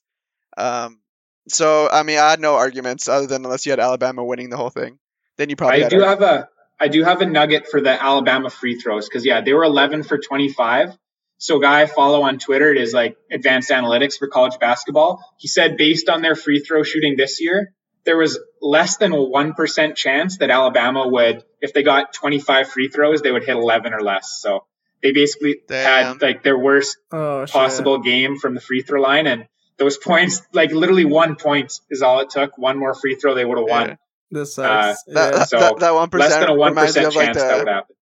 Um, 0.57 1.01
so 1.49 1.89
I 1.91 2.03
mean, 2.03 2.19
I 2.19 2.29
had 2.31 2.39
no 2.39 2.55
arguments 2.55 3.09
other 3.09 3.27
than 3.27 3.43
unless 3.43 3.65
you 3.65 3.71
had 3.71 3.79
Alabama 3.81 4.23
winning 4.23 4.49
the 4.49 4.57
whole 4.57 4.69
thing, 4.69 4.97
then 5.37 5.49
you 5.49 5.55
probably 5.57 5.83
I 5.83 5.89
do 5.89 6.01
ar- 6.03 6.09
have 6.09 6.21
a 6.21 6.49
I 6.79 6.87
do 6.87 7.03
have 7.03 7.21
a 7.21 7.25
nugget 7.25 7.67
for 7.67 7.81
the 7.81 8.01
Alabama 8.01 8.49
free 8.49 8.75
throws 8.79 9.09
because 9.09 9.25
yeah, 9.25 9.41
they 9.41 9.53
were 9.53 9.63
11 9.63 10.03
for 10.03 10.17
25. 10.17 10.97
So 11.41 11.57
a 11.57 11.61
guy 11.61 11.81
I 11.81 11.85
follow 11.87 12.21
on 12.21 12.37
Twitter, 12.37 12.71
it 12.71 12.77
is 12.79 12.93
like 12.93 13.17
advanced 13.31 13.71
analytics 13.71 14.19
for 14.19 14.27
college 14.27 14.59
basketball. 14.59 15.23
He 15.39 15.47
said 15.47 15.75
based 15.75 16.07
on 16.07 16.21
their 16.21 16.35
free 16.35 16.59
throw 16.59 16.83
shooting 16.83 17.15
this 17.17 17.41
year, 17.41 17.73
there 18.05 18.15
was 18.15 18.39
less 18.61 18.97
than 18.97 19.11
a 19.11 19.15
1% 19.15 19.95
chance 19.95 20.37
that 20.37 20.51
Alabama 20.51 21.07
would, 21.07 21.43
if 21.59 21.73
they 21.73 21.81
got 21.81 22.13
25 22.13 22.69
free 22.69 22.89
throws, 22.89 23.23
they 23.23 23.31
would 23.31 23.43
hit 23.43 23.55
11 23.55 23.91
or 23.91 24.01
less. 24.01 24.37
So 24.39 24.65
they 25.01 25.13
basically 25.13 25.61
Damn. 25.67 26.05
had 26.05 26.21
like 26.21 26.43
their 26.43 26.59
worst 26.59 26.97
Oh, 27.11 27.43
shit. 27.47 27.53
possible 27.53 27.97
game 27.97 28.37
from 28.37 28.53
the 28.53 28.61
free 28.61 28.83
throw 28.83 29.01
line. 29.01 29.25
And 29.25 29.47
those 29.77 29.97
points, 30.09 30.43
like 30.53 30.71
literally 30.73 31.05
one 31.05 31.37
point 31.37 31.73
is 31.89 32.03
all 32.03 32.19
it 32.19 32.29
took. 32.29 32.55
One 32.59 32.77
more 32.77 32.93
free 32.93 33.15
throw, 33.15 33.33
they 33.33 33.45
would 33.45 33.57
have 33.57 33.67
won. 33.67 33.87
Yeah. 33.89 33.95
This 34.29 34.59
Uh, 34.59 34.93
sucks. 34.93 35.03
that, 35.05 35.13
yeah. 35.15 35.39
that, 35.39 35.49
So, 35.49 35.59
that, 35.59 35.79
that 35.79 35.93
one 35.95 36.09
Less 36.13 36.35
than 36.35 36.49
a 36.49 36.53
one 36.53 36.69
reminds 36.73 36.95
me 36.95 37.03
of 37.05 37.15
like 37.15 37.25
chance 37.25 37.37
that 37.37 37.57
would 37.57 37.67
the 37.67 37.71
happen. 37.71 37.95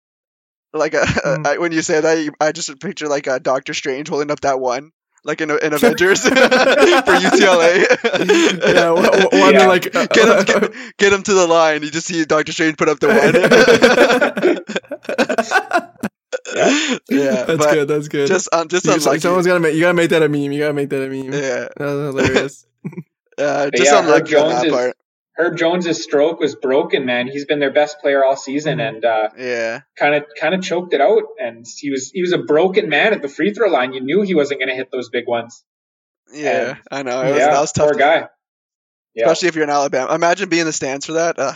Like 0.72 0.94
a, 0.94 0.98
Mm. 1.28 1.46
I, 1.46 1.58
when 1.58 1.72
you 1.72 1.82
say 1.82 2.00
that 2.00 2.14
you, 2.18 2.32
I 2.40 2.52
just 2.52 2.78
picture 2.80 3.08
like 3.08 3.26
a 3.26 3.38
Doctor 3.40 3.74
Strange 3.74 4.08
holding 4.08 4.30
up 4.30 4.40
that 4.40 4.60
one 4.60 4.92
like 5.24 5.40
in, 5.40 5.50
in 5.50 5.72
Avengers 5.72 6.22
for 6.28 6.30
UCLA. 6.34 7.84
yeah, 8.74 8.90
one, 8.90 9.04
one 9.42 9.54
Yeah. 9.54 9.66
like 9.66 9.94
uh, 9.94 10.06
get 10.06 10.28
him 10.28 10.44
get, 10.60 10.72
get 10.98 11.12
him 11.12 11.22
to 11.24 11.34
the 11.34 11.46
line. 11.46 11.82
You 11.82 11.90
just 11.90 12.06
see 12.06 12.24
Doctor 12.24 12.52
Strange 12.52 12.76
put 12.76 12.88
up 12.88 13.00
the 13.00 13.08
one. 13.08 13.16
yeah, 17.08 17.44
that's 17.44 17.66
good. 17.66 17.88
That's 17.88 18.08
good. 18.08 18.28
just 18.28 18.48
um, 18.52 18.68
just 18.68 18.84
You- 18.86 18.92
unlucky. 18.94 19.20
someone's 19.20 19.46
gotta 19.46 19.60
make. 19.60 19.74
You 19.74 19.80
gotta 19.80 19.94
make 19.94 20.10
that 20.10 20.22
a 20.22 20.28
meme. 20.28 20.52
You 20.52 20.60
gotta 20.60 20.74
make 20.74 20.90
that 20.90 21.04
a 21.04 21.08
meme. 21.08 21.32
yeah, 21.32 21.68
That 21.76 21.80
was 21.80 22.14
hilarious. 22.14 22.66
uh, 23.38 23.70
just 23.70 23.84
yeah, 23.90 23.98
Herb 23.98 24.04
unlucky 24.04 24.36
on 24.36 24.42
Jones 24.50 24.54
that 24.54 24.66
is- 24.66 24.72
part. 24.72 24.96
Herb 25.38 25.56
Jones's 25.56 26.02
stroke 26.02 26.40
was 26.40 26.56
broken, 26.56 27.04
man. 27.06 27.28
He's 27.28 27.44
been 27.44 27.60
their 27.60 27.70
best 27.70 28.00
player 28.00 28.24
all 28.24 28.36
season, 28.36 28.78
Mhm. 28.78 28.88
and 28.88 29.04
uh, 29.04 29.28
Yeah, 29.38 29.80
kind 29.96 30.14
of 30.16 30.24
kind 30.38 30.54
of 30.54 30.62
choked 30.62 30.92
it 30.94 31.00
out. 31.00 31.22
And 31.40 31.64
he 31.78 31.90
was 31.90 32.10
he 32.10 32.22
was 32.22 32.32
a 32.32 32.38
broken 32.38 32.88
man 32.88 33.12
at 33.14 33.22
the 33.22 33.28
free 33.28 33.54
throw 33.54 33.68
line. 33.68 33.92
You 33.92 34.00
knew 34.00 34.22
he 34.22 34.34
wasn't 34.34 34.60
going 34.60 34.68
to 34.68 34.74
hit 34.74 34.90
those 34.90 35.08
big 35.10 35.26
ones. 35.28 35.62
yeah, 36.32 36.76
I 36.90 37.02
know. 37.04 37.22
It 37.22 37.30
was, 37.30 37.38
yeah, 37.38 37.50
that 37.52 37.60
was 37.60 37.72
tough. 37.72 37.84
poor 37.86 37.92
to- 37.94 37.98
guy. 37.98 38.28
Yeah, 39.14 39.24
especially 39.26 39.48
if 39.48 39.54
you're 39.54 39.64
in 39.64 39.70
Alabama. 39.70 40.12
Imagine 40.14 40.48
being 40.48 40.60
in 40.62 40.66
the 40.66 40.72
stands 40.72 41.06
for 41.06 41.12
that. 41.14 41.38
Uh, 41.38 41.54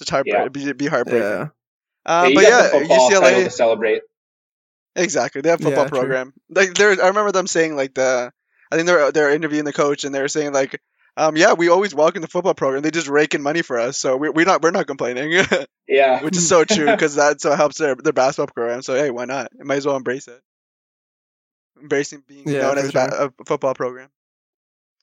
it's 0.00 0.08
heart. 0.08 0.26
Yeah. 0.26 0.40
It'd 0.42 0.52
be, 0.52 0.62
it'd 0.62 0.78
be 0.78 0.86
heartbreaking. 0.86 1.22
yeah. 1.28 1.48
Uh, 2.06 2.26
you 2.28 2.34
but 2.36 2.42
got 2.42 2.50
yeah, 2.50 2.62
the 2.62 2.68
football 2.86 3.10
title 3.10 3.22
UCLA. 3.22 3.44
to 3.44 3.50
celebrate. 3.50 4.02
Exactly, 4.96 5.40
they 5.42 5.50
have 5.50 5.60
a 5.60 5.64
football 5.64 5.84
Yeah, 5.84 5.88
true. 5.90 5.98
program. 5.98 6.32
Like 6.50 6.74
there, 6.74 6.90
I 7.02 7.08
remember 7.08 7.30
them 7.32 7.46
saying 7.46 7.76
like 7.76 7.94
the, 7.94 8.32
I 8.72 8.76
think 8.76 8.86
they're 8.86 9.12
they're 9.12 9.30
interviewing 9.30 9.64
the 9.64 9.72
coach 9.72 10.04
and 10.04 10.14
they're 10.14 10.28
saying 10.28 10.52
like, 10.52 10.80
um, 11.18 11.36
yeah, 11.36 11.52
we 11.54 11.68
always 11.68 11.94
welcome 11.94 12.22
the 12.22 12.28
football 12.28 12.54
program. 12.54 12.82
They 12.82 12.90
just 12.90 13.08
rake 13.08 13.34
in 13.34 13.42
money 13.42 13.62
for 13.62 13.78
us, 13.78 13.98
so 13.98 14.16
we're, 14.16 14.32
we're 14.32 14.46
not 14.46 14.62
we're 14.62 14.70
not 14.70 14.86
complaining, 14.86 15.44
Yeah, 15.88 16.22
which 16.22 16.36
is 16.36 16.48
so 16.48 16.64
true 16.76 16.86
because 16.90 17.16
that 17.16 17.40
so 17.40 17.54
helps 17.54 17.78
their 17.78 17.94
their 17.96 18.12
basketball 18.12 18.52
program. 18.54 18.82
So 18.82 18.94
hey, 18.94 19.10
why 19.10 19.24
not? 19.26 19.48
You 19.58 19.64
might 19.64 19.76
as 19.76 19.86
well 19.86 19.96
embrace 19.96 20.28
it. 20.28 20.40
Embracing 21.80 22.22
being 22.26 22.48
Yeah, 22.48 22.60
known 22.62 22.74
for 22.74 22.80
as 22.80 22.94
a, 22.94 23.32
a 23.40 23.44
football 23.44 23.74
program. 23.74 24.08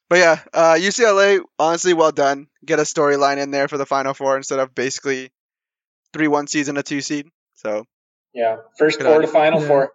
But 0.10 0.20
yeah, 0.20 0.40
uh, 0.54 0.76
UCLA, 0.78 1.42
honestly, 1.58 1.94
well 1.94 2.12
done. 2.12 2.48
Get 2.66 2.80
a 2.80 2.84
storyline 2.84 3.38
in 3.38 3.52
there 3.52 3.68
for 3.68 3.78
the 3.78 3.86
Final 3.86 4.14
Four 4.14 4.38
instead 4.38 4.60
of 4.60 4.76
basically 4.76 5.32
three 6.14 6.28
one 6.28 6.48
season 6.48 6.78
a 6.78 6.84
two 6.84 7.02
seed. 7.02 7.28
So 7.56 7.86
yeah. 8.34 8.58
First 8.78 9.00
Good 9.00 9.08
on 9.08 9.22
you. 9.22 9.28
quarterfinal 9.28 9.62
Yeah. 9.62 9.68
for 9.68 9.94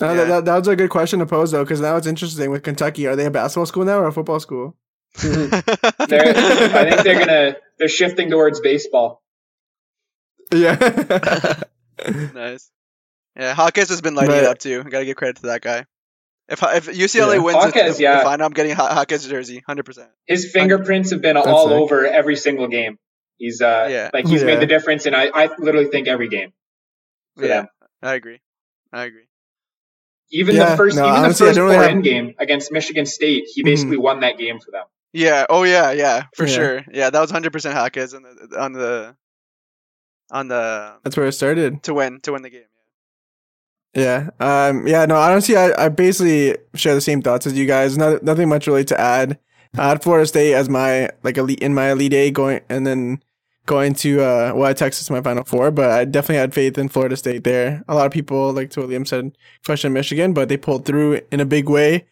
Uh, 0.00 0.06
Yeah. 0.06 0.14
that, 0.14 0.26
that, 0.28 0.44
that 0.44 0.58
was 0.58 0.68
a 0.68 0.76
good 0.76 0.90
question 0.90 1.18
to 1.18 1.26
pose 1.26 1.50
though, 1.50 1.64
because 1.64 1.80
now 1.80 1.96
it's 1.96 2.06
interesting 2.06 2.50
with 2.50 2.62
Kentucky. 2.62 3.06
Are 3.06 3.16
they 3.16 3.26
a 3.26 3.30
basketball 3.30 3.66
school 3.66 3.84
now 3.84 3.98
or 3.98 4.06
a 4.06 4.12
football 4.12 4.40
school? 4.40 4.76
they're, 5.22 5.48
I 5.52 6.90
think 6.90 7.02
they're 7.02 7.18
gonna 7.18 7.56
they're 7.78 7.88
shifting 7.88 8.30
towards 8.30 8.60
baseball. 8.60 9.22
Yeah. 10.52 10.76
nice. 12.34 12.70
Yeah, 13.36 13.54
Hawkins 13.54 13.88
has 13.90 14.00
been 14.00 14.14
lighting 14.14 14.30
But- 14.32 14.44
it 14.44 14.46
up 14.48 14.58
too. 14.58 14.82
Got 14.84 15.00
to 15.00 15.04
give 15.04 15.16
credit 15.16 15.36
to 15.36 15.42
that 15.48 15.62
guy. 15.62 15.86
If 16.48 16.62
if 16.62 16.86
UCLA 16.86 17.34
Yeah. 17.36 17.38
wins 17.40 17.56
the, 17.58 17.60
Hawkins, 17.66 17.96
the, 17.98 18.02
yeah. 18.04 18.18
the 18.18 18.24
final, 18.24 18.46
I'm 18.46 18.52
getting 18.52 18.74
Haw- 18.74 18.94
Hawkins 18.94 19.26
jersey, 19.26 19.62
hundred 19.66 19.84
percent. 19.84 20.08
His 20.26 20.50
fingerprints 20.50 21.10
have 21.10 21.20
been 21.20 21.34
That's 21.34 21.46
all 21.46 21.68
sick. 21.68 21.76
over 21.76 22.06
every 22.06 22.36
single 22.36 22.68
game. 22.68 22.98
He's 23.36 23.60
uh 23.60 23.86
Yeah. 23.90 24.10
like 24.14 24.26
he's 24.26 24.40
Yeah. 24.40 24.46
made 24.46 24.60
the 24.60 24.66
difference, 24.66 25.04
and 25.06 25.14
I 25.14 25.26
I 25.34 25.50
literally 25.58 25.88
think 25.88 26.08
every 26.08 26.28
game 26.28 26.52
for 27.36 27.44
Yeah, 27.46 27.48
them. 27.62 27.68
I 28.02 28.14
agree. 28.14 28.40
I 28.92 29.04
agree. 29.04 29.27
Even 30.30 30.56
Yeah, 30.56 30.70
the 30.70 30.76
first, 30.76 30.96
no, 30.96 31.04
even 31.06 31.14
honestly, 31.16 31.44
the 31.46 31.48
first 31.50 31.56
don't 31.56 31.64
really 31.66 31.76
four 31.76 31.82
have- 31.84 31.92
in 31.92 32.02
game 32.02 32.34
against 32.38 32.70
Michigan 32.70 33.06
State, 33.06 33.44
he 33.54 33.62
Mhm. 33.62 33.66
basically 33.66 33.96
won 33.96 34.20
that 34.20 34.36
game 34.38 34.58
for 34.60 34.70
them. 34.70 34.84
Yeah. 35.12 35.46
Oh 35.48 35.62
yeah. 35.62 35.90
Yeah. 35.92 36.24
For 36.36 36.46
Yeah. 36.46 36.52
sure. 36.54 36.84
Yeah, 36.92 37.10
that 37.10 37.20
was 37.20 37.30
hundred 37.30 37.52
percent 37.52 37.74
Hawkins 37.74 38.12
on 38.12 38.22
the 38.22 38.58
on 38.60 38.72
the 38.72 39.16
on 40.30 40.48
the 40.48 40.92
That's 41.02 41.16
where 41.16 41.26
it 41.26 41.32
started. 41.32 41.82
to 41.84 41.94
win 41.94 42.20
to 42.22 42.32
win 42.32 42.42
the 42.42 42.50
game. 42.50 42.62
Yeah. 43.94 44.28
Um. 44.38 44.86
Yeah. 44.86 45.06
No. 45.06 45.16
Honestly, 45.16 45.56
I, 45.56 45.86
I 45.86 45.88
basically 45.88 46.56
share 46.74 46.94
the 46.94 47.00
same 47.00 47.22
thoughts 47.22 47.46
as 47.46 47.54
you 47.54 47.64
guys. 47.66 47.96
Not, 47.96 48.22
nothing 48.22 48.48
much 48.48 48.66
really 48.66 48.84
to 48.84 49.00
add. 49.00 49.38
I 49.78 49.88
had 49.88 50.02
Florida 50.02 50.26
State 50.26 50.52
as 50.54 50.68
my 50.68 51.08
like 51.22 51.38
elite 51.38 51.60
in 51.60 51.74
my 51.74 51.90
elite 51.90 52.12
eight 52.14 52.34
going, 52.34 52.60
and 52.68 52.86
then 52.86 53.22
going 53.68 53.92
to 53.94 54.20
uh 54.20 54.52
well, 54.54 54.64
I 54.64 54.72
Texas 54.72 55.08
my 55.10 55.22
final 55.22 55.44
four, 55.44 55.70
but 55.70 55.90
I 55.90 56.04
definitely 56.04 56.36
had 56.40 56.52
faith 56.54 56.76
in 56.76 56.88
Florida 56.88 57.16
State 57.16 57.44
there. 57.44 57.84
A 57.86 57.94
lot 57.94 58.06
of 58.06 58.12
people, 58.12 58.52
like 58.52 58.70
to 58.70 58.80
what 58.80 58.88
Liam 58.88 59.06
said, 59.06 59.38
question 59.64 59.92
Michigan, 59.92 60.32
but 60.32 60.48
they 60.48 60.56
pulled 60.56 60.84
through 60.84 61.20
in 61.30 61.38
a 61.38 61.44
big 61.44 61.68
way, 61.68 62.06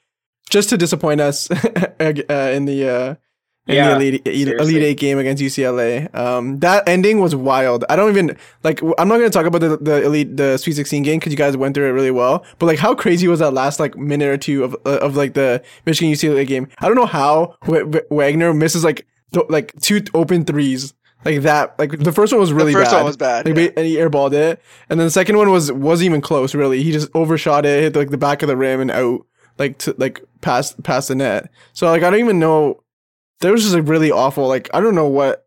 just 0.51 0.69
to 0.69 0.77
disappoint 0.77 1.21
us 1.21 1.51
uh, 2.01 2.53
in 2.55 2.67
the 2.67 2.89
uh 2.89 3.15
in 3.69 3.75
Yeah, 3.75 3.89
the 3.89 3.97
elite 3.97 4.27
elite 4.61 4.83
eight 4.83 4.99
game 4.99 5.19
against 5.19 5.43
UCLA. 5.43 6.15
Um, 6.15 6.61
that 6.61 6.89
ending 6.89 7.19
was 7.21 7.35
wild. 7.35 7.85
I 7.91 7.97
don't 7.97 8.11
even 8.11 8.37
like. 8.63 8.81
I'm 8.97 9.09
not 9.09 9.17
gonna 9.19 9.31
talk 9.31 9.47
about 9.47 9.61
the 9.61 9.77
the 9.79 10.05
elite 10.05 10.37
the 10.37 10.57
Sweet 10.57 10.75
16 10.75 11.03
game 11.03 11.19
because 11.19 11.33
you 11.33 11.37
guys 11.37 11.57
went 11.57 11.75
through 11.75 11.89
it 11.89 11.93
really 11.93 12.13
well. 12.13 12.45
But 12.61 12.67
like, 12.67 12.79
how 12.79 12.95
crazy 12.95 13.27
was 13.27 13.41
that 13.41 13.51
last 13.53 13.81
like 13.81 13.97
minute 13.97 14.29
or 14.29 14.37
two 14.37 14.63
of 14.63 14.77
uh, 14.87 14.99
of 15.01 15.17
like 15.17 15.35
the 15.35 15.65
Michigan 15.85 16.13
UCLA 16.15 16.47
game? 16.47 16.69
I 16.79 16.87
don't 16.87 16.97
know 16.97 17.07
how 17.07 17.57
W- 17.65 17.87
W- 17.87 18.07
Wagner 18.11 18.55
misses 18.55 18.85
like 18.85 19.05
th- 19.33 19.47
like 19.49 19.73
two 19.81 20.01
open 20.15 20.45
threes 20.45 20.95
like 21.25 21.43
that. 21.43 21.79
Like 21.79 21.99
the 21.99 22.13
first 22.13 22.33
one 22.33 22.41
was 22.41 22.53
really 22.53 22.73
the 22.73 22.79
first 22.81 22.91
bad. 22.91 22.97
one 22.99 23.05
was 23.07 23.17
bad. 23.17 23.47
Like, 23.47 23.57
yeah. 23.57 23.71
and 23.77 23.87
he 23.87 23.97
airballed 23.97 24.33
it, 24.33 24.61
and 24.89 25.01
then 25.01 25.07
the 25.07 25.11
second 25.11 25.37
one 25.37 25.51
was 25.51 25.73
wasn't 25.73 26.07
even 26.07 26.21
close. 26.21 26.55
Really, 26.55 26.83
he 26.83 26.93
just 26.93 27.09
overshot 27.15 27.65
it, 27.67 27.83
hit 27.83 27.97
like 27.97 28.11
the 28.11 28.19
back 28.19 28.43
of 28.43 28.49
the 28.49 28.57
rim 28.57 28.81
and 28.81 28.91
out, 28.91 29.27
like 29.59 29.79
to 29.79 29.95
like 29.99 30.23
past 30.41 30.83
past 30.83 31.09
the 31.09 31.15
net. 31.15 31.51
So 31.73 31.89
like 31.89 32.03
I 32.03 32.11
don't 32.11 32.21
even 32.21 32.39
know. 32.39 32.83
There 33.41 33.53
was 33.53 33.63
just 33.65 33.75
a 33.75 33.83
really 33.83 34.11
awful. 34.11 34.47
Like 34.49 34.69
I 34.73 34.81
don't 34.81 34.95
know 34.95 35.09
what. 35.09 35.43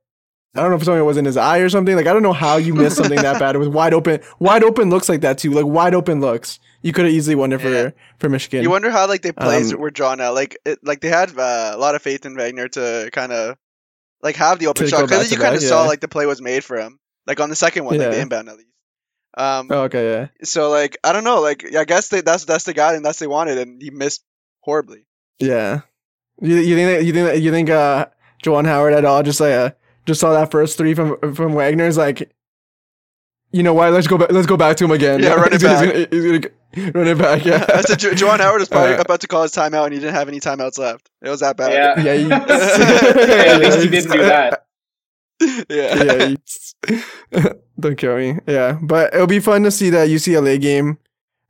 I 0.56 0.62
don't 0.62 0.72
know 0.72 0.78
if 0.78 0.84
something 0.84 1.06
was 1.06 1.16
in 1.18 1.26
his 1.26 1.38
eye 1.38 1.60
or 1.60 1.70
something. 1.70 1.96
Like 1.96 2.08
I 2.08 2.14
don't 2.14 2.24
know 2.24 2.34
how 2.34 2.58
you 2.58 2.74
missed 2.74 2.98
something 2.98 3.22
that 3.22 3.40
bad. 3.40 3.56
It 3.56 3.60
was 3.60 3.70
wide 3.70 3.94
open. 3.94 4.20
Wide 4.40 4.64
open 4.64 4.90
looks 4.90 5.08
like 5.08 5.22
that 5.22 5.38
too. 5.38 5.52
Like 5.52 5.66
wide 5.66 5.94
open 5.94 6.20
looks. 6.22 6.60
You 6.82 6.92
could 6.92 7.06
have 7.06 7.14
easily 7.14 7.36
won 7.36 7.52
it 7.52 7.62
for 7.62 7.70
Yeah. 7.70 7.90
for 8.18 8.30
Michigan. 8.30 8.64
You 8.64 8.70
wonder 8.70 8.90
how 8.90 9.08
like 9.08 9.22
the 9.22 9.32
plays 9.34 9.74
Um, 9.74 9.80
were 9.80 9.92
drawn 9.92 10.20
out. 10.20 10.34
Like 10.34 10.58
it, 10.66 10.80
like 10.84 11.02
they 11.02 11.10
had 11.10 11.38
uh, 11.38 11.72
a 11.74 11.78
lot 11.78 11.94
of 11.96 12.02
faith 12.02 12.26
in 12.26 12.36
Wagner 12.36 12.68
to 12.70 13.10
kind 13.14 13.32
of 13.32 13.58
like 14.22 14.36
have 14.36 14.60
the 14.60 14.68
open 14.68 14.88
shot 14.88 15.02
because 15.02 15.32
you 15.32 15.38
kind 15.38 15.56
of 15.56 15.62
back, 15.62 15.70
saw 15.70 15.84
like 15.84 16.00
the 16.00 16.08
play 16.08 16.26
was 16.26 16.42
made 16.42 16.64
for 16.64 16.78
him. 16.78 17.00
Like 17.28 17.40
on 17.40 17.50
the 17.50 17.56
second 17.56 17.86
one, 17.86 17.98
like 17.98 18.12
the 18.12 18.20
inbound 18.20 18.50
at 18.50 18.58
least. 18.58 18.70
Um, 19.38 19.68
oh, 19.72 19.84
okay, 19.84 20.12
yeah. 20.12 20.28
so 20.44 20.70
like 20.70 20.98
I 21.04 21.14
don't 21.14 21.24
know. 21.24 21.42
Like 21.42 21.76
I 21.76 21.86
guess 21.86 22.10
they, 22.10 22.22
that's 22.22 22.46
that's 22.46 22.64
the 22.64 22.74
guy 22.74 22.96
and 22.96 23.06
that's 23.06 23.20
they 23.20 23.28
wanted, 23.28 23.58
and 23.58 23.82
he 23.82 23.92
missed 23.92 24.24
horribly. 24.62 25.06
Yeah. 25.40 25.82
You, 26.42 26.56
you 26.56 26.76
think 26.76 26.90
that, 26.90 27.06
you 27.06 27.14
think 27.14 27.28
that, 27.28 27.42
you 27.42 27.52
think 27.52 27.70
uh 27.70 28.08
Juwan 28.44 28.66
Howard 28.66 28.94
at 28.94 29.06
all 29.06 29.24
just 29.24 29.40
like 29.40 29.54
uh, 29.54 29.72
just 30.06 30.22
saw 30.22 30.34
that 30.34 30.52
first 30.52 30.78
three 30.78 30.94
from 30.94 31.18
from 31.36 31.54
Wagner's 31.54 31.98
like 31.98 32.32
you 33.52 33.64
know 33.64 33.74
what? 33.74 33.92
Let's 33.92 34.08
go 34.08 34.18
back. 34.18 34.32
Let's 34.32 34.48
go 34.48 34.58
back 34.58 34.78
to 34.78 34.86
him 34.86 34.92
again. 34.92 35.22
Yeah, 35.22 35.34
run 35.34 35.48
it 35.54 35.54
he's 35.54 35.64
back. 35.64 35.86
Gonna, 35.86 36.08
he's 36.12 36.26
gonna 36.26 36.54
run 36.94 37.08
it 37.08 37.18
back. 37.18 37.46
Yeah. 37.46 37.66
I 37.74 37.82
said 37.82 38.00
Jo- 38.00 38.12
Juwan 38.12 38.40
Howard 38.40 38.60
was 38.60 38.70
probably 38.70 38.96
Uh, 38.96 39.02
about 39.02 39.22
to 39.22 39.28
call 39.28 39.42
his 39.44 39.52
timeout, 39.52 39.86
and 39.86 39.94
he 39.94 40.00
didn't 40.00 40.16
have 40.16 40.28
any 40.28 40.40
timeouts 40.40 40.78
left. 40.78 41.10
It 41.22 41.30
was 41.30 41.40
that 41.40 41.58
bad. 41.58 41.72
Yeah. 41.74 42.00
Yeah, 42.00 42.14
he- 42.16 42.32
At 42.32 43.60
least 43.62 43.80
he 43.82 43.90
didn't 43.90 44.12
do 44.12 44.20
that. 44.24 44.66
yeah. 45.70 46.04
yeah, 46.04 46.26
he- 46.28 47.50
don't 47.80 47.98
kill 47.98 48.18
me. 48.18 48.38
Yeah, 48.48 48.78
but 48.82 49.14
it'll 49.14 49.28
be 49.28 49.40
fun 49.40 49.64
to 49.64 49.72
see 49.72 49.90
that 49.90 50.10
UCLA 50.10 50.60
game, 50.60 50.98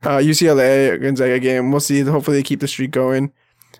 uh, 0.04 0.18
UCLA 0.18 1.00
Gonzaga 1.00 1.38
game. 1.38 1.70
We'll 1.70 1.80
see. 1.80 2.00
Hopefully, 2.02 2.38
they 2.38 2.42
keep 2.42 2.60
the 2.60 2.68
streak 2.68 2.90
going. 2.92 3.32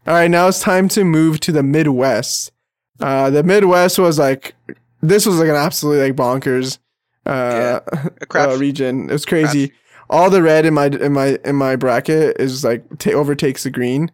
All 0.07 0.14
right, 0.14 0.31
now 0.31 0.48
it's 0.48 0.61
time 0.61 0.88
to 0.90 1.05
move 1.05 1.40
to 1.40 1.53
the 1.53 1.62
Midwest. 1.62 2.53
Uh, 3.00 3.31
the 3.31 3.42
Midwest 3.42 3.98
was 3.98 4.18
like 4.18 4.55
this 5.03 5.26
was 5.26 5.38
like 5.38 5.48
an 5.48 5.57
absolutely 5.57 6.09
like 6.09 6.16
bonkers 6.16 6.79
uh, 7.26 7.81
A 8.20 8.26
crap. 8.26 8.50
uh, 8.50 8.57
region. 8.57 9.09
It 9.09 9.12
was 9.12 9.24
crazy. 9.24 9.72
All 10.10 10.28
the 10.28 10.42
red 10.42 10.66
in 10.66 10.74
my 10.74 10.86
in 10.86 11.12
my 11.12 11.38
in 11.44 11.56
my 11.56 11.76
bracket 11.76 12.36
is 12.38 12.64
like 12.64 12.84
ta 12.98 13.12
overtakes 13.12 13.62
the 13.62 13.70
green. 13.70 14.10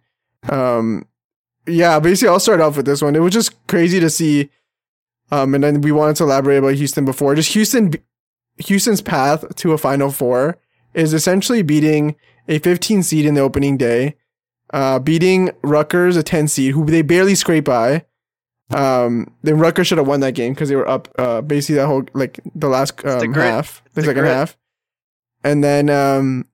Um, 0.48 1.06
yeah, 1.66 1.98
basically 1.98 2.28
I'll 2.28 2.40
start 2.40 2.60
off 2.60 2.76
with 2.76 2.86
this 2.86 3.02
one. 3.02 3.16
It 3.16 3.20
was 3.20 3.32
just 3.32 3.66
crazy 3.66 3.98
to 4.00 4.10
see. 4.10 4.50
Um, 5.32 5.54
and 5.54 5.64
then 5.64 5.80
we 5.80 5.90
wanted 5.90 6.16
to 6.16 6.24
elaborate 6.24 6.58
about 6.58 6.74
Houston 6.74 7.04
before. 7.04 7.34
Just 7.34 7.52
Houston, 7.54 7.94
Houston's 8.58 9.00
path 9.00 9.56
to 9.56 9.72
a 9.72 9.78
Final 9.78 10.12
Four 10.12 10.58
is 10.94 11.12
essentially 11.12 11.62
beating 11.62 12.14
a 12.48 12.58
15 12.60 13.02
seed 13.02 13.26
in 13.26 13.34
the 13.34 13.40
opening 13.40 13.76
day, 13.76 14.14
uh, 14.72 15.00
beating 15.00 15.50
Rutgers, 15.62 16.16
a 16.16 16.22
10 16.22 16.46
seed, 16.46 16.72
who 16.72 16.86
they 16.86 17.02
barely 17.02 17.34
scrape 17.34 17.64
by. 17.64 18.04
Um, 18.70 19.32
then 19.42 19.58
Rutgers 19.58 19.86
should 19.88 19.98
have 19.98 20.06
won 20.06 20.20
that 20.20 20.32
game 20.32 20.54
because 20.54 20.68
they 20.68 20.76
were 20.76 20.88
up, 20.88 21.08
uh, 21.18 21.40
basically 21.40 21.76
that 21.76 21.86
whole 21.86 22.04
like 22.14 22.40
the 22.54 22.68
last 22.68 22.96
the 22.98 23.18
um, 23.18 23.32
grit. 23.32 23.46
half, 23.46 23.82
the, 23.94 24.00
the 24.00 24.06
second 24.06 24.22
grit. 24.22 24.34
half, 24.34 24.56
and 25.46 25.62
then 25.62 25.88
um, 25.88 26.46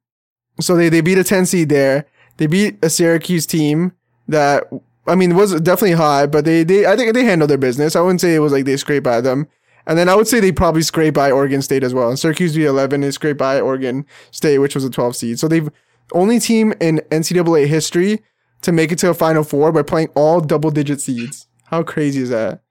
so 0.61 0.77
they 0.77 0.89
they 0.89 1.01
beat 1.01 1.19
a 1.19 1.25
10 1.25 1.47
seed 1.47 1.69
there. 1.69 2.07
They 2.37 2.47
beat 2.47 2.79
a 2.83 2.91
Syracuse 2.91 3.47
team 3.47 3.93
that 4.29 4.71
I 5.07 5.15
mean 5.15 5.35
was 5.35 5.59
definitely 5.61 5.97
high, 5.97 6.27
but 6.27 6.45
they 6.45 6.63
they 6.63 6.87
I 6.87 6.97
think 6.97 7.15
they 7.15 7.25
handled 7.25 7.51
their 7.51 7.59
business. 7.59 7.97
I 7.97 8.01
wouldn't 8.01 8.21
say 8.21 8.35
it 8.35 8.41
was 8.41 8.53
like 8.53 8.67
they 8.67 8.77
scraped 8.77 9.05
by 9.05 9.21
them. 9.21 9.49
And 9.87 9.99
then 9.99 10.09
I 10.09 10.15
would 10.15 10.29
say 10.29 10.39
they 10.39 10.53
probably 10.53 10.83
scraped 10.83 11.17
by 11.17 11.33
Oregon 11.33 11.61
State 11.61 11.83
as 11.83 11.93
well. 11.93 12.09
And 12.09 12.17
Syracuse 12.17 12.55
beat 12.55 12.67
11 12.67 13.03
and 13.03 13.13
scraped 13.13 13.39
by 13.39 13.61
Oregon 13.61 14.07
State, 14.31 14.59
which 14.59 14.77
was 14.77 14.85
a 14.85 14.91
12 14.91 15.17
seed. 15.17 15.39
So 15.41 15.49
they've 15.49 15.69
only 16.13 16.39
team 16.39 16.73
in 16.81 16.99
NCAA 17.11 17.67
history 17.67 18.23
to 18.61 18.71
make 18.71 18.93
it 18.93 18.99
to 19.01 19.11
a 19.11 19.15
Final 19.15 19.43
Four 19.43 19.73
by 19.73 19.83
playing 19.83 20.09
all 20.15 20.41
double 20.41 20.71
digit 20.71 21.01
seeds. 21.01 21.49
How 21.65 21.83
crazy 21.83 22.23
is 22.23 22.29
that? 22.29 22.63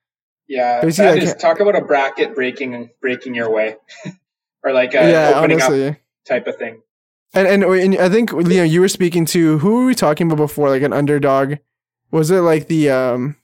Yeah, 0.47 0.81
Basically, 0.81 1.19
that 1.19 1.23
is 1.23 1.33
talk 1.35 1.59
about 1.59 1.75
a 1.75 1.81
bracket 1.81 2.35
breaking 2.35 2.89
breaking 3.01 3.35
your 3.35 3.49
way, 3.49 3.77
or 4.63 4.73
like 4.73 4.93
a 4.93 5.09
yeah, 5.09 5.33
opening 5.35 5.61
honestly. 5.61 5.87
up 5.89 5.95
type 6.27 6.47
of 6.47 6.55
thing. 6.57 6.81
And, 7.33 7.47
and 7.47 7.63
and 7.63 7.97
I 7.97 8.09
think 8.09 8.33
Leo, 8.33 8.63
you 8.63 8.81
were 8.81 8.89
speaking 8.89 9.25
to 9.27 9.57
who 9.59 9.75
were 9.77 9.85
we 9.85 9.95
talking 9.95 10.27
about 10.27 10.37
before? 10.37 10.69
Like 10.69 10.81
an 10.81 10.91
underdog? 10.93 11.55
Was 12.11 12.29
it 12.29 12.41
like 12.41 12.67
the 12.67 12.89
um? 12.89 13.37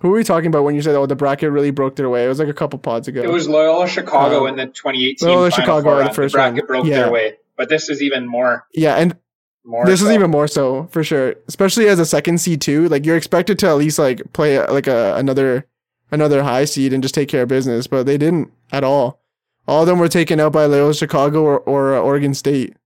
Who 0.00 0.08
were 0.08 0.16
we 0.16 0.24
talking 0.24 0.48
about 0.48 0.64
when 0.64 0.74
you 0.74 0.82
said 0.82 0.96
oh 0.96 1.06
the 1.06 1.14
bracket 1.14 1.50
really 1.52 1.70
broke 1.70 1.96
their 1.96 2.08
way? 2.08 2.24
It 2.24 2.28
was 2.28 2.38
like 2.40 2.48
a 2.48 2.54
couple 2.54 2.78
pods 2.78 3.06
ago. 3.08 3.22
It 3.22 3.30
was 3.30 3.48
Loyola 3.48 3.86
Chicago 3.88 4.42
Um, 4.42 4.48
in 4.48 4.56
the 4.56 4.66
2018 4.66 5.28
Loyola 5.28 5.50
Chicago, 5.52 5.82
Four 5.82 6.02
the 6.04 6.10
first 6.14 6.32
bracket 6.32 6.62
one. 6.62 6.66
broke 6.66 6.86
Yeah. 6.86 7.02
their 7.02 7.12
way, 7.12 7.34
but 7.56 7.68
this 7.68 7.88
is 7.88 8.02
even 8.02 8.26
more. 8.26 8.66
yeah, 8.74 8.94
and 8.96 9.16
More. 9.64 9.86
this 9.86 10.02
is 10.02 10.10
even 10.10 10.30
more 10.30 10.48
so 10.48 10.88
for 10.90 11.04
sure, 11.04 11.36
especially 11.46 11.86
as 11.88 12.00
a 12.00 12.06
second 12.06 12.38
seed 12.38 12.60
too. 12.60 12.88
Like 12.88 13.06
you're 13.06 13.16
expected 13.16 13.60
to 13.60 13.68
at 13.68 13.74
least 13.76 13.98
like 13.98 14.32
play 14.32 14.58
like 14.66 14.88
a 14.88 15.14
another 15.16 15.66
another 16.10 16.42
high 16.42 16.64
seed 16.64 16.92
and 16.92 17.00
just 17.02 17.14
take 17.14 17.28
care 17.28 17.42
of 17.42 17.48
business, 17.48 17.86
but 17.86 18.04
they 18.04 18.18
didn't 18.18 18.50
at 18.72 18.82
all. 18.82 19.21
All 19.66 19.82
of 19.82 19.86
them 19.86 19.98
were 19.98 20.08
taken 20.08 20.40
out 20.40 20.52
by 20.52 20.66
Loyola 20.66 20.94
Chicago 20.94 21.42
or, 21.42 21.60
or 21.60 21.94
uh, 21.94 22.00
Oregon 22.00 22.34
State. 22.34 22.76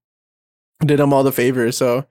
Did 0.85 0.99
them 0.99 1.13
all 1.13 1.23
the 1.23 1.33
favors. 1.33 1.77
So 1.77 2.07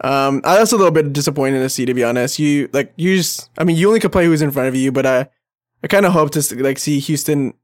um, 0.00 0.40
I 0.44 0.60
was 0.60 0.72
a 0.72 0.76
little 0.76 0.92
bit 0.92 1.12
disappointed 1.12 1.58
to 1.60 1.68
see, 1.68 1.84
to 1.84 1.94
be 1.94 2.04
honest. 2.04 2.38
You 2.38 2.68
like 2.72 2.92
you 2.96 3.16
just, 3.16 3.50
I 3.58 3.64
mean, 3.64 3.76
you 3.76 3.88
only 3.88 4.00
could 4.00 4.12
play 4.12 4.26
who's 4.26 4.42
in 4.42 4.50
front 4.50 4.68
of 4.68 4.74
you, 4.74 4.92
but 4.92 5.04
I, 5.04 5.28
I 5.82 5.88
kind 5.88 6.06
of 6.06 6.12
hope 6.12 6.30
to 6.32 6.62
like 6.62 6.78
see 6.78 7.00
Houston, 7.00 7.54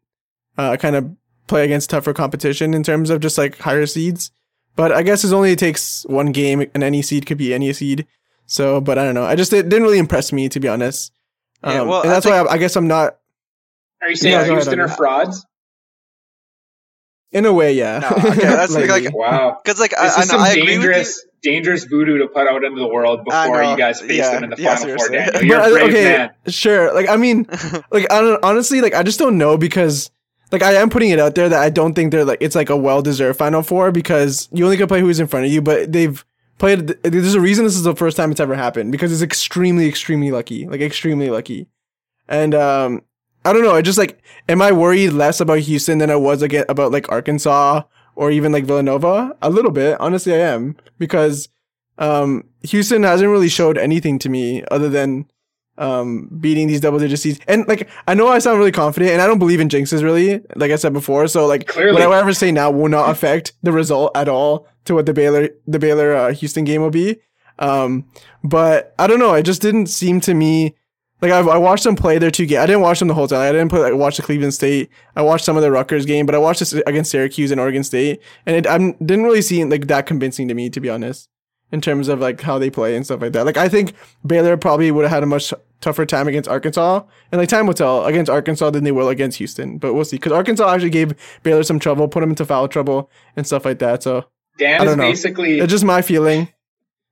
uh, 0.58 0.76
kind 0.76 0.96
of 0.96 1.10
play 1.46 1.64
against 1.64 1.90
tougher 1.90 2.12
competition 2.12 2.74
in 2.74 2.82
terms 2.82 3.10
of 3.10 3.20
just 3.20 3.38
like 3.38 3.58
higher 3.58 3.86
seeds. 3.86 4.32
But 4.76 4.92
I 4.92 5.02
guess 5.02 5.24
it 5.24 5.32
only 5.32 5.56
takes 5.56 6.04
one 6.06 6.32
game, 6.32 6.64
and 6.74 6.82
any 6.82 7.02
seed 7.02 7.26
could 7.26 7.38
be 7.38 7.52
any 7.52 7.72
seed. 7.72 8.06
So, 8.46 8.80
but 8.80 8.98
I 8.98 9.04
don't 9.04 9.14
know. 9.14 9.24
I 9.24 9.36
just 9.36 9.52
it 9.52 9.68
didn't 9.68 9.82
really 9.82 9.98
impress 9.98 10.32
me, 10.32 10.48
to 10.48 10.58
be 10.58 10.68
honest. 10.68 11.12
Um, 11.62 11.72
Yeah, 11.72 11.82
well, 11.82 12.02
and 12.02 12.10
that's 12.10 12.26
why 12.26 12.38
I, 12.38 12.52
I 12.52 12.58
guess 12.58 12.76
I'm 12.76 12.88
not 12.88 13.18
Are 14.02 14.08
you 14.08 14.16
saying 14.16 14.32
Yeah, 14.32 14.44
Houston 14.44 14.80
are 14.80 14.88
frauds? 14.88 15.44
In 17.32 17.46
a 17.46 17.52
way, 17.52 17.72
yeah. 17.74 17.98
No, 18.00 18.08
okay, 18.30 18.40
that's 18.40 18.74
like- 18.74 18.88
like- 18.88 19.14
Wow. 19.14 19.58
Because 19.62 19.78
like 19.80 19.96
I, 19.96 20.04
This 20.06 20.16
I 20.18 20.22
is 20.22 20.28
know 20.28 20.38
some 20.38 20.40
I 20.42 20.48
agree 20.50 20.62
with 20.62 20.68
you. 20.70 20.76
dangerous, 20.92 21.24
dangerous 21.42 21.84
voodoo 21.84 22.18
to 22.18 22.26
put 22.28 22.46
out 22.48 22.64
into 22.64 22.80
the 22.80 22.88
world 22.88 23.24
before 23.24 23.62
you 23.62 23.76
guys 23.76 24.00
face 24.00 24.18
Yeah, 24.18 24.32
them 24.32 24.44
in 24.44 24.50
the 24.50 24.56
yeah, 24.60 24.76
final 24.76 24.96
four. 24.96 25.08
Daniel, 25.08 25.42
you're 25.44 25.58
But, 25.58 25.68
a 25.68 25.72
brave 25.74 25.88
okay, 25.90 26.04
man. 26.04 26.30
sure. 26.48 26.92
Like 26.94 27.08
I 27.08 27.16
mean, 27.16 27.46
like 27.92 28.10
I 28.12 28.20
don't, 28.20 28.42
honestly, 28.44 28.80
like 28.80 28.94
I 28.94 29.02
just 29.02 29.18
don't 29.18 29.38
know 29.38 29.56
because 29.56 30.10
like 30.52 30.62
I 30.62 30.72
am 30.74 30.90
putting 30.90 31.10
it 31.10 31.18
out 31.20 31.34
there 31.36 31.48
that 31.48 31.60
I 31.62 31.70
don't 31.70 31.94
think 31.94 32.10
they're 32.10 32.24
like 32.24 32.38
it's 32.40 32.56
like 32.56 32.68
a 32.70 32.76
well 32.76 33.02
deserved 33.02 33.38
Final 33.38 33.62
Four 33.62 33.92
because 33.92 34.48
you 34.52 34.64
only 34.64 34.76
can 34.76 34.88
play 34.88 35.00
who's 35.00 35.20
in 35.20 35.28
front 35.28 35.46
of 35.46 35.52
you, 35.52 35.62
but 35.62 35.92
they've 35.92 36.24
played. 36.58 36.88
There's 37.04 37.34
a 37.34 37.40
reason 37.40 37.64
this 37.64 37.76
is 37.76 37.84
the 37.84 37.94
first 37.94 38.16
time 38.16 38.32
it's 38.32 38.40
ever 38.40 38.56
happened 38.56 38.90
because 38.92 39.12
it's 39.12 39.22
extremely, 39.22 39.86
extremely 39.88 40.32
lucky, 40.32 40.66
like 40.66 40.80
extremely 40.80 41.30
lucky, 41.30 41.68
and 42.28 42.54
um. 42.56 43.02
I 43.44 43.52
don't 43.52 43.62
know. 43.62 43.74
I 43.74 43.82
just 43.82 43.98
like, 43.98 44.22
am 44.48 44.60
I 44.60 44.72
worried 44.72 45.10
less 45.10 45.40
about 45.40 45.60
Houston 45.60 45.98
than 45.98 46.10
I 46.10 46.16
was 46.16 46.42
like 46.42 46.52
about 46.68 46.92
like 46.92 47.10
Arkansas 47.10 47.82
or 48.14 48.30
even 48.30 48.52
like 48.52 48.64
Villanova? 48.64 49.36
A 49.40 49.50
little 49.50 49.70
bit, 49.70 49.98
honestly, 50.00 50.34
I 50.34 50.38
am 50.38 50.76
because 50.98 51.48
um, 51.98 52.44
Houston 52.62 53.02
hasn't 53.02 53.30
really 53.30 53.48
showed 53.48 53.78
anything 53.78 54.18
to 54.20 54.28
me 54.28 54.64
other 54.70 54.88
than 54.88 55.26
um, 55.78 56.28
beating 56.40 56.68
these 56.68 56.80
double 56.80 56.98
digit 56.98 57.18
seeds. 57.18 57.40
And 57.48 57.66
like, 57.66 57.88
I 58.06 58.14
know 58.14 58.28
I 58.28 58.38
sound 58.38 58.58
really 58.58 58.72
confident, 58.72 59.12
and 59.12 59.22
I 59.22 59.26
don't 59.26 59.38
believe 59.38 59.60
in 59.60 59.68
jinxes 59.68 60.02
really, 60.02 60.42
like 60.56 60.70
I 60.70 60.76
said 60.76 60.92
before. 60.92 61.26
So 61.26 61.46
like, 61.46 61.66
Clearly. 61.66 61.92
what 61.92 62.02
I 62.02 62.18
ever 62.18 62.34
say 62.34 62.52
now 62.52 62.70
will 62.70 62.88
not 62.88 63.10
affect 63.10 63.54
the 63.62 63.72
result 63.72 64.14
at 64.14 64.28
all 64.28 64.68
to 64.84 64.94
what 64.94 65.06
the 65.06 65.14
Baylor 65.14 65.48
the 65.66 65.78
Baylor 65.78 66.14
uh, 66.14 66.32
Houston 66.34 66.64
game 66.64 66.82
will 66.82 66.90
be. 66.90 67.16
Um, 67.58 68.06
but 68.44 68.94
I 68.98 69.06
don't 69.06 69.18
know. 69.18 69.34
It 69.34 69.42
just 69.44 69.62
didn't 69.62 69.86
seem 69.86 70.20
to 70.22 70.34
me. 70.34 70.74
Like 71.22 71.32
I, 71.32 71.40
I 71.40 71.58
watched 71.58 71.84
them 71.84 71.96
play 71.96 72.18
their 72.18 72.30
two 72.30 72.46
games. 72.46 72.60
I 72.60 72.66
didn't 72.66 72.80
watch 72.80 72.98
them 72.98 73.08
the 73.08 73.14
whole 73.14 73.28
time. 73.28 73.40
I 73.40 73.52
didn't 73.52 73.68
play, 73.68 73.80
like, 73.80 73.94
watch 73.94 74.16
the 74.16 74.22
Cleveland 74.22 74.54
State. 74.54 74.90
I 75.14 75.22
watched 75.22 75.44
some 75.44 75.56
of 75.56 75.62
the 75.62 75.70
Rutgers 75.70 76.06
game, 76.06 76.24
but 76.24 76.34
I 76.34 76.38
watched 76.38 76.60
this 76.60 76.72
against 76.72 77.10
Syracuse 77.10 77.50
and 77.50 77.60
Oregon 77.60 77.84
State, 77.84 78.22
and 78.46 78.56
it 78.56 78.66
I 78.66 78.78
didn't 78.78 79.24
really 79.24 79.42
seem 79.42 79.68
like 79.68 79.86
that 79.88 80.06
convincing 80.06 80.48
to 80.48 80.54
me, 80.54 80.70
to 80.70 80.80
be 80.80 80.88
honest, 80.88 81.28
in 81.72 81.80
terms 81.80 82.08
of 82.08 82.20
like 82.20 82.40
how 82.40 82.58
they 82.58 82.70
play 82.70 82.96
and 82.96 83.04
stuff 83.04 83.20
like 83.20 83.32
that. 83.32 83.44
Like 83.44 83.58
I 83.58 83.68
think 83.68 83.94
Baylor 84.26 84.56
probably 84.56 84.90
would 84.90 85.02
have 85.02 85.10
had 85.10 85.22
a 85.22 85.26
much 85.26 85.52
tougher 85.82 86.06
time 86.06 86.26
against 86.26 86.48
Arkansas, 86.48 87.02
and 87.30 87.38
like 87.38 87.50
time 87.50 87.66
will 87.66 87.74
tell 87.74 88.06
against 88.06 88.30
Arkansas 88.30 88.70
than 88.70 88.84
they 88.84 88.92
will 88.92 89.10
against 89.10 89.38
Houston. 89.38 89.76
But 89.76 89.92
we'll 89.92 90.06
see, 90.06 90.16
because 90.16 90.32
Arkansas 90.32 90.72
actually 90.72 90.90
gave 90.90 91.14
Baylor 91.42 91.64
some 91.64 91.78
trouble, 91.78 92.08
put 92.08 92.20
them 92.20 92.30
into 92.30 92.46
foul 92.46 92.66
trouble 92.66 93.10
and 93.36 93.46
stuff 93.46 93.66
like 93.66 93.78
that. 93.80 94.02
So 94.02 94.24
Dan 94.58 94.80
I 94.80 94.84
is 94.84 94.96
know. 94.96 95.02
basically 95.02 95.58
it's 95.58 95.70
just 95.70 95.84
my 95.84 96.00
feeling. 96.00 96.48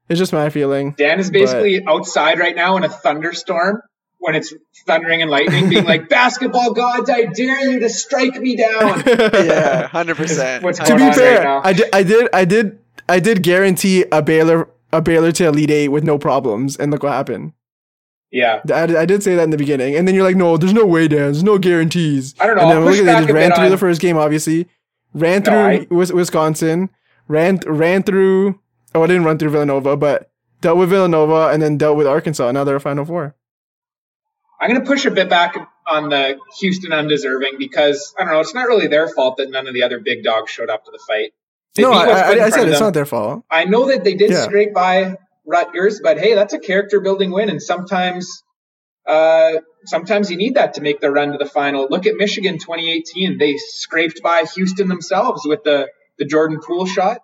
It's 0.09 0.19
just 0.19 0.33
my 0.33 0.49
feeling. 0.49 0.95
Dan 0.97 1.21
is 1.21 1.31
basically 1.31 1.85
outside 1.87 2.39
right 2.39 2.57
now 2.57 2.79
in 2.79 2.85
a 2.85 2.89
thunderstorm 2.89 3.83
when 4.19 4.35
it's 4.35 4.53
thundering 4.87 5.23
and 5.23 5.31
lightning, 5.31 5.69
being 5.69 5.85
like, 5.85 6.09
"Basketball 6.11 6.73
gods, 6.73 7.09
I 7.11 7.25
dare 7.25 7.71
you 7.71 7.81
to 7.81 7.89
strike 7.89 8.37
me 8.41 8.57
down." 8.57 9.03
yeah, 9.07 9.87
hundred 9.89 10.17
percent. 10.17 10.63
What's 10.65 10.79
to 10.79 10.85
be 10.87 10.93
on 10.93 11.01
right 11.09 11.15
fair, 11.15 11.45
now. 11.45 11.61
I 11.65 11.73
did, 11.73 11.89
I 11.95 12.03
did, 12.03 12.29
I 12.33 12.45
did, 12.45 12.79
I 13.09 13.21
did 13.21 13.43
guarantee 13.43 14.05
a 14.13 14.23
Baylor, 14.23 14.69
a 14.93 15.01
Baylor 15.01 15.33
to 15.33 15.47
Elite 15.47 15.71
Eight 15.71 15.89
with 15.89 16.05
no 16.05 16.19
problems, 16.19 16.77
and 16.77 16.91
look 16.91 17.03
what 17.03 17.13
happened. 17.13 17.53
Yeah, 18.31 18.61
I, 18.71 18.83
I 18.83 19.07
did 19.07 19.23
say 19.23 19.37
that 19.37 19.45
in 19.45 19.51
the 19.51 19.57
beginning, 19.57 19.97
and 19.97 20.07
then 20.07 20.15
you're 20.15 20.25
like, 20.25 20.37
no, 20.37 20.57
there's 20.59 20.75
no 20.75 20.85
way, 20.85 21.09
Dan. 21.09 21.19
There's 21.21 21.43
no 21.43 21.57
guarantees. 21.57 22.35
I 22.39 22.47
don't 22.47 22.57
know. 22.57 22.63
And 22.63 22.71
then 22.71 22.77
I'll 22.79 22.85
look 22.85 22.91
push 22.93 23.01
at 23.01 23.05
they 23.07 23.13
back 23.13 23.23
just 23.23 23.33
ran 23.33 23.53
through 23.55 23.65
on- 23.65 23.71
the 23.71 23.79
first 23.79 24.01
game, 24.03 24.17
obviously. 24.19 24.69
Ran 25.15 25.43
No, 25.43 25.87
through 25.87 26.01
I- 26.03 26.13
Wisconsin, 26.13 26.91
ran 27.29 27.61
ran 27.67 28.03
through. 28.03 28.61
Oh, 28.95 29.03
I 29.03 29.07
didn't 29.07 29.25
run 29.25 29.39
through 29.39 29.51
Villanova, 29.51 29.97
but 29.97 30.31
dealt 30.61 30.77
with 30.77 30.91
Villanova 30.91 31.49
and 31.49 31.63
then 31.63 31.79
dealt 31.79 31.97
with 31.97 32.07
Arkansas. 32.07 32.51
Now 32.53 32.65
they're 32.65 32.77
a 32.77 32.81
Final 32.81 33.05
Four. 33.07 33.35
I'm 34.61 34.71
going 34.71 34.81
to 34.81 34.87
push 34.87 35.07
a 35.07 35.11
bit 35.11 35.29
back 35.29 35.55
on 35.91 36.09
the 36.09 36.39
Houston 36.61 36.93
undeserving 36.93 37.57
because 37.59 38.15
I 38.19 38.25
don't 38.25 38.33
know. 38.33 38.41
It's 38.41 38.55
not 38.55 38.67
really 38.67 38.89
their 38.89 39.09
fault 39.09 39.37
that 39.39 39.51
none 39.51 39.67
of 39.69 39.75
the 39.75 39.85
other 39.85 40.01
big 40.01 40.25
dogs 40.25 40.51
showed 40.51 40.69
up 40.69 40.85
to 40.85 40.91
the 40.91 40.99
fight. 41.07 41.33
They 41.75 41.83
no, 41.83 41.93
I, 41.93 42.07
what's 42.07 42.23
put 42.23 42.37
in 42.39 42.43
I, 42.43 42.47
I 42.47 42.51
said 42.51 42.69
it's 42.69 42.81
not 42.81 42.95
their 42.95 43.07
fault. 43.07 43.45
I 43.51 43.65
know 43.65 43.87
that 43.89 44.03
they 44.05 44.15
did 44.15 44.31
Yeah. 44.31 44.45
scrape 44.45 44.75
by 44.75 45.17
Rutgers, 45.47 46.01
but 46.03 46.19
hey, 46.19 46.35
that's 46.35 46.53
a 46.55 46.59
character 46.59 47.01
building 47.01 47.31
win, 47.31 47.49
and 47.49 47.63
sometimes, 47.63 48.43
uh, 49.07 49.53
sometimes 49.87 50.31
you 50.31 50.37
need 50.37 50.57
that 50.57 50.75
to 50.75 50.81
make 50.83 51.01
the 51.01 51.11
run 51.11 51.33
to 51.33 51.39
the 51.39 51.47
final. 51.47 51.87
Look 51.89 52.07
at 52.07 52.17
Michigan 52.17 52.59
2018; 52.59 53.39
they 53.39 53.57
scraped 53.57 54.23
by 54.23 54.45
Houston 54.55 54.89
themselves 54.89 55.43
with 55.47 55.63
the 55.65 55.89
the 56.19 56.25
Jordan 56.25 56.59
Poole 56.61 56.87
shot, 56.87 57.21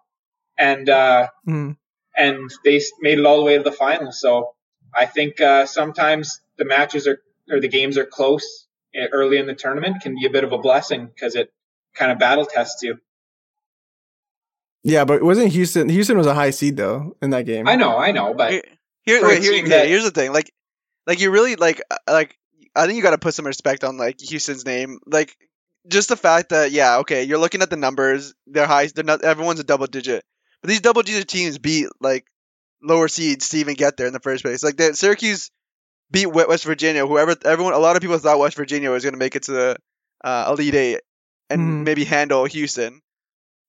and 0.57 0.89
uh, 0.89 1.29
Mm. 1.47 1.77
and 2.17 2.51
they 2.65 2.81
made 3.01 3.19
it 3.19 3.27
all 3.27 3.39
the 3.39 3.45
way 3.45 3.57
to 3.59 3.63
the 3.65 3.73
final. 3.73 4.13
So 4.13 4.51
I 4.95 5.07
think 5.07 5.41
uh, 5.41 5.67
sometimes 5.67 6.41
the 6.57 6.65
matches 6.65 7.07
are 7.09 7.19
or 7.51 7.61
the 7.61 7.69
games 7.69 7.99
are 7.99 8.05
close 8.07 8.67
eh, 8.95 9.07
early 9.13 9.39
in 9.39 9.47
the 9.47 9.55
tournament 9.55 10.03
can 10.03 10.15
be 10.15 10.27
a 10.27 10.31
bit 10.31 10.45
of 10.45 10.53
a 10.53 10.59
blessing 10.59 11.07
because 11.07 11.35
it 11.35 11.53
kind 11.95 12.11
of 12.13 12.19
battle 12.19 12.47
tests 12.47 12.83
you. 12.83 12.99
Yeah, 14.83 15.05
but 15.05 15.23
wasn't 15.23 15.53
Houston? 15.53 15.89
Houston 15.89 16.19
was 16.19 16.27
a 16.27 16.35
high 16.35 16.51
seed 16.51 16.77
though 16.77 17.17
in 17.23 17.31
that 17.31 17.47
game. 17.47 17.67
I 17.67 17.77
know, 17.77 17.97
I 17.97 18.13
know, 18.13 18.35
but 18.35 18.53
Here, 18.53 18.63
here, 19.05 19.21
for 19.21 19.29
wait, 19.29 19.43
here, 19.43 19.53
team 19.53 19.69
that- 19.71 19.89
here's 19.89 20.05
the 20.05 20.11
thing. 20.11 20.33
Like, 20.33 20.53
like 21.07 21.21
you 21.21 21.31
really 21.31 21.57
like, 21.57 21.81
uh, 21.91 21.97
like 22.07 22.39
I 22.77 22.87
think 22.87 22.97
you 22.97 23.03
got 23.03 23.11
to 23.13 23.19
put 23.19 23.35
some 23.35 23.47
respect 23.47 23.85
on 23.85 23.97
like 23.97 24.21
Houston's 24.21 24.67
name. 24.67 24.99
Like, 25.07 25.37
just 25.89 26.09
the 26.09 26.17
fact 26.17 26.51
that 26.51 26.71
yeah, 26.71 26.99
okay, 26.99 27.25
you're 27.25 27.39
looking 27.39 27.63
at 27.63 27.71
the 27.71 27.77
numbers. 27.77 28.35
They're 28.47 28.67
high. 28.67 28.87
They're 28.89 29.05
not. 29.05 29.23
Everyone's 29.25 29.61
a 29.61 29.65
double 29.65 29.87
digit, 29.87 30.25
but 30.61 30.69
these 30.69 30.81
double 30.81 31.03
digit 31.03 31.29
teams 31.29 31.59
beat 31.59 31.89
like 32.01 32.27
lower 32.83 33.09
seeds 33.09 33.51
to 33.51 33.59
even 33.59 33.75
get 33.75 33.97
there 33.97 34.07
in 34.07 34.13
the 34.13 34.21
first 34.21 34.45
place. 34.45 34.63
Like 34.63 34.77
the 34.77 34.95
Syracuse 34.95 35.51
beat 36.15 36.27
West 36.27 36.65
Virginia. 36.65 37.07
Whoever, 37.07 37.37
everyone, 37.45 37.75
a 37.75 37.79
lot 37.79 37.97
of 37.97 38.03
people 38.03 38.19
thought 38.19 38.39
West 38.39 38.57
Virginia 38.57 38.91
was 38.91 39.03
going 39.03 39.13
to 39.15 39.19
make 39.19 39.37
it 39.37 39.43
to 39.45 39.53
the 39.53 39.77
uh, 40.25 40.47
Elite 40.51 40.75
Eight 40.75 41.01
and 41.51 41.61
Mhm. 41.61 41.85
maybe 41.85 42.05
handle 42.05 42.45
Houston. 42.47 43.01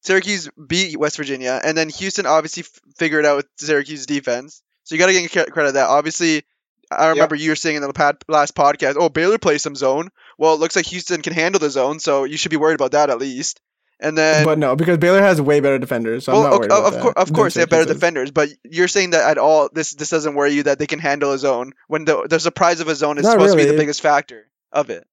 Syracuse 0.04 0.50
beat 0.68 0.98
West 0.98 1.18
Virginia, 1.18 1.60
and 1.64 1.76
then 1.78 1.90
Houston 1.90 2.26
obviously 2.26 2.62
f- 2.62 2.80
figured 2.98 3.26
out 3.26 3.38
with 3.38 3.48
Syracuse 3.58 4.06
defense. 4.06 4.62
So 4.84 4.94
you 4.96 5.00
got 5.00 5.08
to 5.08 5.14
give 5.14 5.32
cre- 5.32 5.52
credit 5.52 5.74
that. 5.74 5.88
Obviously, 5.88 6.44
I 6.92 7.08
remember 7.10 7.36
you 7.36 7.50
were 7.50 7.56
saying 7.56 7.78
in 7.78 7.82
the 7.82 7.92
pad- 7.92 8.18
last 8.28 8.54
podcast, 8.56 8.96
"Oh, 9.00 9.10
Baylor 9.10 9.40
plays 9.40 9.64
some 9.64 9.76
zone." 9.76 10.10
Well, 10.38 10.54
it 10.54 10.60
looks 10.60 10.76
like 10.76 10.86
Houston 10.86 11.24
can 11.24 11.34
handle 11.34 11.60
the 11.60 11.72
zone, 11.72 12.00
so 12.00 12.24
you 12.24 12.38
should 12.38 12.52
be 12.52 12.58
worried 12.58 12.76
about 12.76 12.92
that 12.92 13.10
at 13.10 13.18
least. 13.18 13.60
And 14.06 14.16
then, 14.16 14.46
but 14.46 14.60
no, 14.60 14.76
because 14.76 15.00
Baylor 15.00 15.20
has 15.20 15.42
way 15.42 15.62
better 15.62 15.80
defenders. 15.80 16.26
So 16.26 16.32
I'm 16.32 16.36
well, 16.36 16.44
not 16.44 16.54
of, 16.54 16.60
worried 16.60 16.72
about 16.72 16.86
of, 16.86 16.94
that 16.94 17.02
cour- 17.02 17.14
of 17.18 17.34
course, 17.34 17.56
they 17.56 17.62
have 17.62 17.70
better 17.70 17.92
defenders, 17.92 18.30
but 18.30 18.50
you're 18.64 18.88
saying 18.88 19.10
that 19.12 19.28
at 19.28 19.40
all 19.40 19.68
this 19.74 19.94
this 19.96 20.12
doesn't 20.12 20.36
worry 20.36 20.52
you 20.52 20.64
that 20.64 20.78
they 20.78 20.86
can 20.86 21.00
handle 21.00 21.32
a 21.32 21.40
zone 21.40 21.74
when 21.88 22.06
the 22.06 22.28
the 22.30 22.40
surprise 22.40 22.82
of 22.82 22.88
a 22.88 22.94
zone 22.94 23.18
is 23.18 23.24
Not 23.24 23.32
supposed 23.32 23.54
to 23.54 23.58
be 23.58 23.66
the 23.66 23.76
biggest 23.76 24.02
factor 24.02 24.48
of 24.72 24.92
it. 24.92 25.08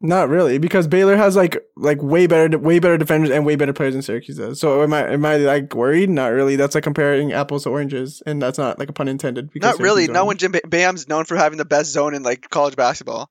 Not 0.00 0.28
really, 0.28 0.58
because 0.58 0.86
Baylor 0.86 1.16
has 1.16 1.34
like 1.34 1.58
like 1.76 2.00
way 2.00 2.28
better 2.28 2.56
way 2.56 2.78
better 2.78 2.98
defenders 2.98 3.30
and 3.30 3.44
way 3.44 3.56
better 3.56 3.72
players 3.72 3.94
than 3.94 4.02
Syracuse 4.02 4.36
does. 4.36 4.60
So 4.60 4.84
am 4.84 4.92
I 4.92 5.12
am 5.12 5.24
I 5.24 5.38
like 5.38 5.74
worried? 5.74 6.08
Not 6.08 6.28
really. 6.28 6.54
That's 6.54 6.76
like 6.76 6.84
comparing 6.84 7.32
apples 7.32 7.64
to 7.64 7.70
oranges, 7.70 8.22
and 8.26 8.40
that's 8.40 8.58
not 8.58 8.78
like 8.78 8.90
a 8.90 8.92
pun 8.92 9.08
intended. 9.08 9.50
because 9.52 9.78
Not 9.78 9.82
really. 9.82 10.02
Syracuse 10.02 10.14
Not 10.14 10.20
won. 10.20 10.26
when 10.28 10.36
Jim 10.38 10.52
Ba- 10.52 10.60
Bam's 10.68 11.08
known 11.08 11.24
for 11.24 11.36
having 11.36 11.58
the 11.58 11.64
best 11.64 11.90
zone 11.90 12.14
in 12.14 12.22
like 12.22 12.48
college 12.48 12.76
basketball. 12.76 13.28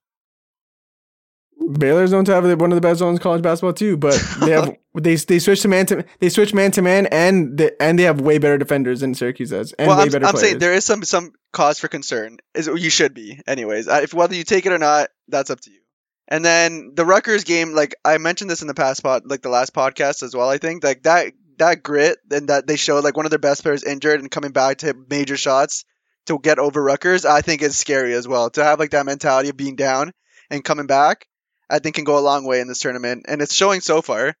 Baylor's 1.62 2.12
known 2.12 2.24
to 2.26 2.34
have 2.34 2.44
one 2.60 2.72
of 2.72 2.76
the 2.76 2.80
best 2.80 2.98
zones 2.98 3.18
in 3.18 3.22
college 3.22 3.42
basketball 3.42 3.72
too, 3.72 3.96
but 3.96 4.14
they 4.40 4.50
have 4.50 4.76
they 4.94 5.16
they 5.16 5.38
switch 5.38 5.62
to 5.62 5.68
man 5.68 5.86
to 5.86 6.04
they 6.20 6.28
switch 6.28 6.54
man 6.54 6.70
to 6.72 6.82
man 6.82 7.06
and 7.06 7.58
they, 7.58 7.70
and 7.80 7.98
they 7.98 8.04
have 8.04 8.20
way 8.20 8.38
better 8.38 8.58
defenders 8.58 9.00
than 9.00 9.14
Syracuse 9.14 9.50
does 9.50 9.72
and 9.72 9.88
well, 9.88 9.98
way 9.98 10.04
I'm, 10.04 10.10
better 10.10 10.26
I'm 10.26 10.32
players. 10.32 10.48
saying 10.48 10.58
there 10.58 10.74
is 10.74 10.84
some 10.84 11.02
some 11.04 11.32
cause 11.52 11.78
for 11.78 11.88
concern. 11.88 12.38
Is 12.54 12.66
you 12.66 12.90
should 12.90 13.14
be, 13.14 13.40
anyways. 13.46 13.88
If 13.88 14.14
whether 14.14 14.34
you 14.34 14.44
take 14.44 14.66
it 14.66 14.72
or 14.72 14.78
not, 14.78 15.10
that's 15.28 15.50
up 15.50 15.60
to 15.60 15.70
you. 15.70 15.80
And 16.28 16.44
then 16.44 16.92
the 16.94 17.04
Rutgers 17.04 17.44
game, 17.44 17.72
like 17.72 17.94
I 18.04 18.18
mentioned 18.18 18.50
this 18.50 18.62
in 18.62 18.68
the 18.68 18.74
past 18.74 19.02
pod, 19.02 19.22
like 19.26 19.42
the 19.42 19.48
last 19.48 19.74
podcast 19.74 20.22
as 20.22 20.34
well. 20.34 20.48
I 20.48 20.58
think 20.58 20.82
like 20.82 21.02
that 21.02 21.32
that 21.58 21.82
grit 21.82 22.18
and 22.30 22.48
that 22.48 22.66
they 22.66 22.76
showed 22.76 23.04
like 23.04 23.16
one 23.16 23.26
of 23.26 23.30
their 23.30 23.38
best 23.38 23.62
players 23.62 23.84
injured 23.84 24.20
and 24.20 24.30
coming 24.30 24.52
back 24.52 24.78
to 24.78 24.94
major 25.10 25.36
shots 25.36 25.84
to 26.26 26.38
get 26.38 26.58
over 26.58 26.82
Rutgers, 26.82 27.24
I 27.24 27.40
think 27.40 27.62
is 27.62 27.76
scary 27.76 28.14
as 28.14 28.26
well. 28.26 28.50
To 28.50 28.64
have 28.64 28.78
like 28.78 28.90
that 28.90 29.06
mentality 29.06 29.48
of 29.48 29.56
being 29.56 29.76
down 29.76 30.12
and 30.50 30.64
coming 30.64 30.86
back, 30.86 31.26
I 31.72 31.78
think 31.78 31.96
can 31.96 32.04
go 32.04 32.18
a 32.18 32.20
long 32.20 32.44
way 32.44 32.60
in 32.60 32.68
this 32.68 32.80
tournament, 32.80 33.24
and 33.26 33.40
it's 33.40 33.54
showing 33.54 33.80
so 33.80 34.02
far. 34.02 34.36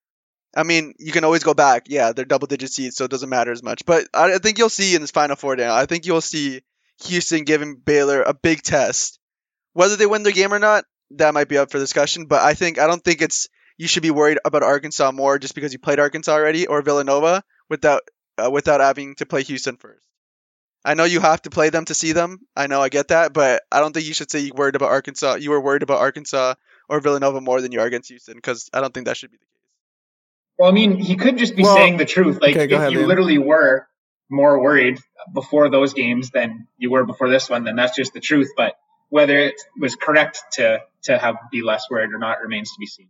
I 0.54 0.64
mean, 0.64 0.94
you 0.98 1.12
can 1.12 1.24
always 1.24 1.42
go 1.42 1.54
back. 1.54 1.86
Yeah, 1.88 2.12
they're 2.12 2.26
double 2.26 2.46
digit 2.46 2.70
seeds, 2.70 2.96
so 2.96 3.06
it 3.06 3.10
doesn't 3.10 3.30
matter 3.30 3.50
as 3.50 3.62
much. 3.62 3.86
But 3.86 4.06
I, 4.12 4.36
think 4.36 4.58
you'll 4.58 4.68
see 4.68 4.94
in 4.94 5.00
this 5.00 5.10
Final 5.10 5.36
Four 5.36 5.56
now. 5.56 5.74
I 5.74 5.86
think 5.86 6.04
you'll 6.04 6.20
see 6.20 6.60
Houston 7.04 7.44
giving 7.44 7.76
Baylor 7.76 8.22
a 8.22 8.34
big 8.34 8.62
test. 8.62 9.18
Whether 9.72 9.96
they 9.96 10.04
win 10.04 10.24
their 10.24 10.32
game 10.32 10.52
or 10.52 10.58
not, 10.58 10.84
that 11.12 11.32
might 11.32 11.48
be 11.48 11.56
up 11.56 11.70
for 11.70 11.78
discussion. 11.78 12.26
But 12.26 12.42
I 12.42 12.52
think 12.52 12.78
I 12.78 12.86
don't 12.86 13.02
think 13.02 13.22
it's 13.22 13.48
you 13.78 13.88
should 13.88 14.02
be 14.02 14.10
worried 14.10 14.38
about 14.44 14.62
Arkansas 14.62 15.10
more 15.12 15.38
just 15.38 15.54
because 15.54 15.72
you 15.72 15.78
played 15.78 15.98
Arkansas 15.98 16.32
already 16.32 16.66
or 16.66 16.82
Villanova 16.82 17.42
without 17.70 18.02
uh, 18.36 18.50
without 18.50 18.80
having 18.80 19.14
to 19.16 19.26
play 19.26 19.42
Houston 19.42 19.78
first. 19.78 20.06
I 20.84 20.94
know 20.94 21.04
you 21.04 21.20
have 21.20 21.40
to 21.42 21.50
play 21.50 21.70
them 21.70 21.84
to 21.86 21.94
see 21.94 22.12
them. 22.12 22.40
I 22.56 22.66
know 22.66 22.82
I 22.82 22.88
get 22.88 23.08
that, 23.08 23.32
but 23.32 23.62
I 23.70 23.80
don't 23.80 23.92
think 23.92 24.06
you 24.06 24.14
should 24.14 24.30
say 24.30 24.40
you 24.40 24.52
worried 24.54 24.74
about 24.74 24.90
Arkansas. 24.90 25.36
You 25.36 25.50
were 25.50 25.60
worried 25.60 25.84
about 25.84 26.00
Arkansas 26.00 26.54
or 26.92 27.00
Villanova 27.00 27.40
more 27.40 27.62
than 27.62 27.72
you 27.72 27.80
are 27.80 27.86
against 27.86 28.10
Houston 28.10 28.34
because 28.34 28.68
I 28.74 28.82
don't 28.82 28.92
think 28.92 29.06
that 29.06 29.16
should 29.16 29.30
be 29.30 29.38
the 29.38 29.46
case. 29.46 29.48
Well, 30.58 30.70
I 30.70 30.74
mean, 30.74 30.98
he 30.98 31.16
could 31.16 31.38
just 31.38 31.56
be 31.56 31.62
Well, 31.62 31.74
saying 31.74 31.96
the 31.96 32.04
truth. 32.04 32.38
Like, 32.42 32.54
okay, 32.54 32.64
if 32.64 32.72
ahead, 32.72 32.92
you 32.92 32.98
Liam. 33.00 33.06
literally 33.06 33.38
were 33.38 33.86
more 34.30 34.60
worried 34.62 34.98
before 35.32 35.70
those 35.70 35.94
games 35.94 36.30
than 36.30 36.66
you 36.76 36.90
were 36.90 37.04
before 37.04 37.30
this 37.30 37.48
one, 37.48 37.64
then 37.64 37.76
that's 37.76 37.96
just 37.96 38.12
the 38.12 38.20
truth. 38.20 38.50
But 38.56 38.74
whether 39.08 39.38
it 39.38 39.54
was 39.80 39.96
correct 39.96 40.42
to 40.52 40.80
to 41.04 41.18
have 41.18 41.36
be 41.50 41.62
less 41.62 41.86
worried 41.90 42.12
or 42.12 42.18
not 42.18 42.42
remains 42.42 42.70
to 42.70 42.76
be 42.78 42.86
seen. 42.86 43.08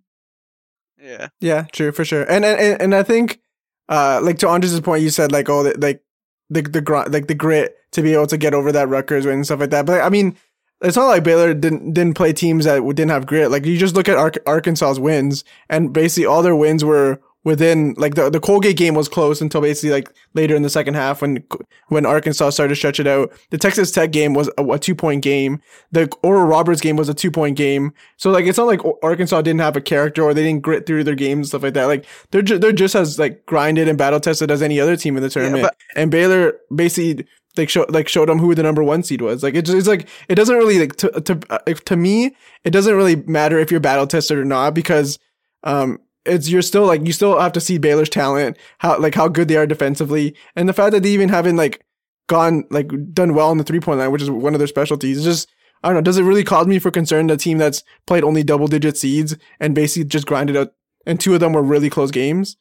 Yeah. 0.97 1.29
Yeah, 1.41 1.65
true 1.73 1.91
for 1.91 2.05
sure. 2.05 2.23
And 2.23 2.45
and 2.45 2.61
and, 2.61 2.83
and 2.83 2.95
I 2.95 3.03
think, 3.03 3.41
uh, 3.89 4.21
like 4.23 4.39
to 4.39 4.49
Andres' 4.49 4.81
point, 4.81 5.03
you 5.03 5.11
said 5.11 5.33
like 5.33 5.49
oh, 5.49 5.65
the, 5.65 5.77
like 5.79 6.03
the 6.49 6.63
the 6.63 6.81
gr- 6.81 7.09
like 7.09 7.27
the 7.27 7.35
grit 7.35 7.77
to 7.93 8.03
be 8.03 8.15
able 8.15 8.29
to 8.29 8.37
get 8.39 8.55
over 8.55 8.71
that 8.73 8.89
Rutgers 8.89 9.27
win 9.27 9.35
and 9.35 9.45
stuff 9.45 9.61
like 9.61 9.71
that. 9.71 9.87
But 9.87 10.03
I 10.03 10.09
mean, 10.09 10.37
it's 10.83 10.97
not 10.97 11.07
like 11.07 11.25
Baylor 11.25 11.55
didn't 11.55 11.93
didn't 11.93 12.15
play 12.15 12.33
teams 12.33 12.65
that 12.65 12.81
didn't 12.83 13.11
have 13.11 13.27
grit. 13.27 13.51
Like 13.51 13.65
you 13.65 13.77
just 13.79 13.95
look 13.95 14.09
at 14.09 14.17
Ar- 14.17 14.33
Arkansas's 14.47 14.99
wins, 15.01 15.45
and 15.69 15.93
basically 15.93 16.27
all 16.27 16.43
their 16.43 16.57
wins 16.57 16.85
were 16.85 17.21
within 17.45 17.93
like 17.99 18.15
the 18.15 18.31
the 18.31 18.39
Colgate 18.39 18.77
game 18.77 18.95
was 18.95 19.09
close 19.09 19.41
until 19.41 19.61
basically 19.61 19.91
like 19.91 20.09
later 20.35 20.55
in 20.55 20.63
the 20.63 20.71
second 20.71 20.95
half 20.95 21.23
when 21.23 21.43
when 21.89 22.07
Arkansas 22.07 22.51
started 22.51 22.69
to 22.71 22.77
stretch 22.77 23.01
it 23.01 23.07
out. 23.09 23.33
The 23.51 23.59
Texas 23.59 23.91
Tech 23.91 24.13
game 24.13 24.33
was 24.33 24.49
a, 24.59 24.65
a 24.65 24.79
two 24.79 24.95
point 24.95 25.25
game. 25.25 25.61
The 25.91 26.09
Oral 26.23 26.45
Roberts 26.45 26.81
game 26.81 26.95
was 26.97 27.09
a 27.09 27.15
two 27.15 27.33
point 27.33 27.57
game. 27.57 27.93
So 28.17 28.31
like 28.31 28.45
it's 28.47 28.59
not 28.59 28.69
like 28.69 28.81
Arkansas 29.03 29.43
didn't 29.43 29.61
have 29.61 29.77
a 29.77 29.81
character 29.81 30.23
or 30.23 30.35
they 30.35 30.45
didn't 30.45 30.63
grit 30.63 30.87
through 30.87 31.03
their 31.03 31.17
games 31.17 31.39
and 31.39 31.47
stuff 31.49 31.65
like 31.65 31.75
that. 31.75 31.87
Like 31.87 32.05
they're 32.31 32.43
ju- 32.43 32.59
they're 32.59 32.71
just 32.73 32.95
as 32.95 33.19
like 33.19 33.45
grinded 33.47 33.89
and 33.89 33.99
battle 33.99 34.21
tested 34.21 34.51
as 34.53 34.63
any 34.63 34.79
other 34.79 34.97
team 34.97 35.17
in 35.17 35.23
the 35.25 35.29
tournament. 35.31 35.63
but- 35.65 35.77
and 35.97 36.11
Baylor 36.13 36.55
basically 36.75 37.27
like 37.57 37.69
show 37.69 37.87
like 37.89 38.09
showed 38.09 38.29
them 38.29 38.39
who 38.39 38.55
the 38.55 38.63
number 38.63 38.83
one 38.83 39.03
seed 39.03 39.21
was. 39.21 39.43
Like 39.43 39.55
it's 39.55 39.71
it's 39.71 39.89
like 39.89 40.09
it 40.29 40.35
doesn't 40.35 40.57
really 40.57 40.79
like 40.79 40.97
to 40.97 41.21
to 41.21 41.41
uh, 41.51 41.59
to 41.59 41.97
me 41.97 42.35
it 42.65 42.71
doesn't 42.71 42.95
really 42.95 43.17
matter 43.17 43.59
if 43.59 43.71
you're 43.71 43.81
battle 43.81 44.07
tested 44.07 44.39
or 44.39 44.45
not 44.45 44.75
because 44.75 45.19
um 45.65 45.99
it's 46.25 46.49
you're 46.49 46.63
still 46.63 46.87
like 46.87 47.05
you 47.07 47.13
still 47.13 47.39
have 47.39 47.53
to 47.53 47.61
see 47.61 47.79
Baylor's 47.79 48.09
talent 48.09 48.57
how 48.79 48.99
like 48.99 49.15
how 49.15 49.29
good 49.29 49.49
they 49.49 49.57
are 49.57 49.67
defensively. 49.67 50.35
And 50.57 50.69
the 50.69 50.73
fact 50.73 50.93
that 50.93 51.03
they 51.03 51.11
even 51.11 51.29
haven't 51.29 51.57
like 51.57 51.85
gone 52.29 52.65
like 52.71 52.91
done 53.13 53.35
well 53.35 53.51
on 53.51 53.59
the 53.59 53.65
three 53.65 53.81
point 53.81 53.99
line 53.99 54.11
which 54.11 54.23
is 54.23 54.31
one 54.31 54.55
of 54.55 54.59
their 54.61 54.69
specialties 54.69 55.19
it's 55.19 55.27
just 55.27 55.51
I 55.83 55.89
don't 55.89 55.97
know 55.97 56.03
does 56.03 56.17
it 56.17 56.23
really 56.23 56.45
cause 56.45 56.67
me 56.67 56.79
for 56.79 56.91
concern 56.91 57.29
a 57.31 57.37
team 57.37 57.59
that's 57.59 57.83
played 58.07 58.25
only 58.25 58.45
double 58.45 58.69
digit 58.69 58.97
seeds 58.97 59.37
and 59.59 59.75
basically 59.75 60.05
just 60.05 60.27
grinded 60.27 60.57
out 60.57 60.73
and 61.05 61.19
two 61.19 61.35
of 61.35 61.41
them 61.41 61.53
were 61.53 61.63
really 61.63 61.91
close 61.91 62.13
games? 62.13 62.57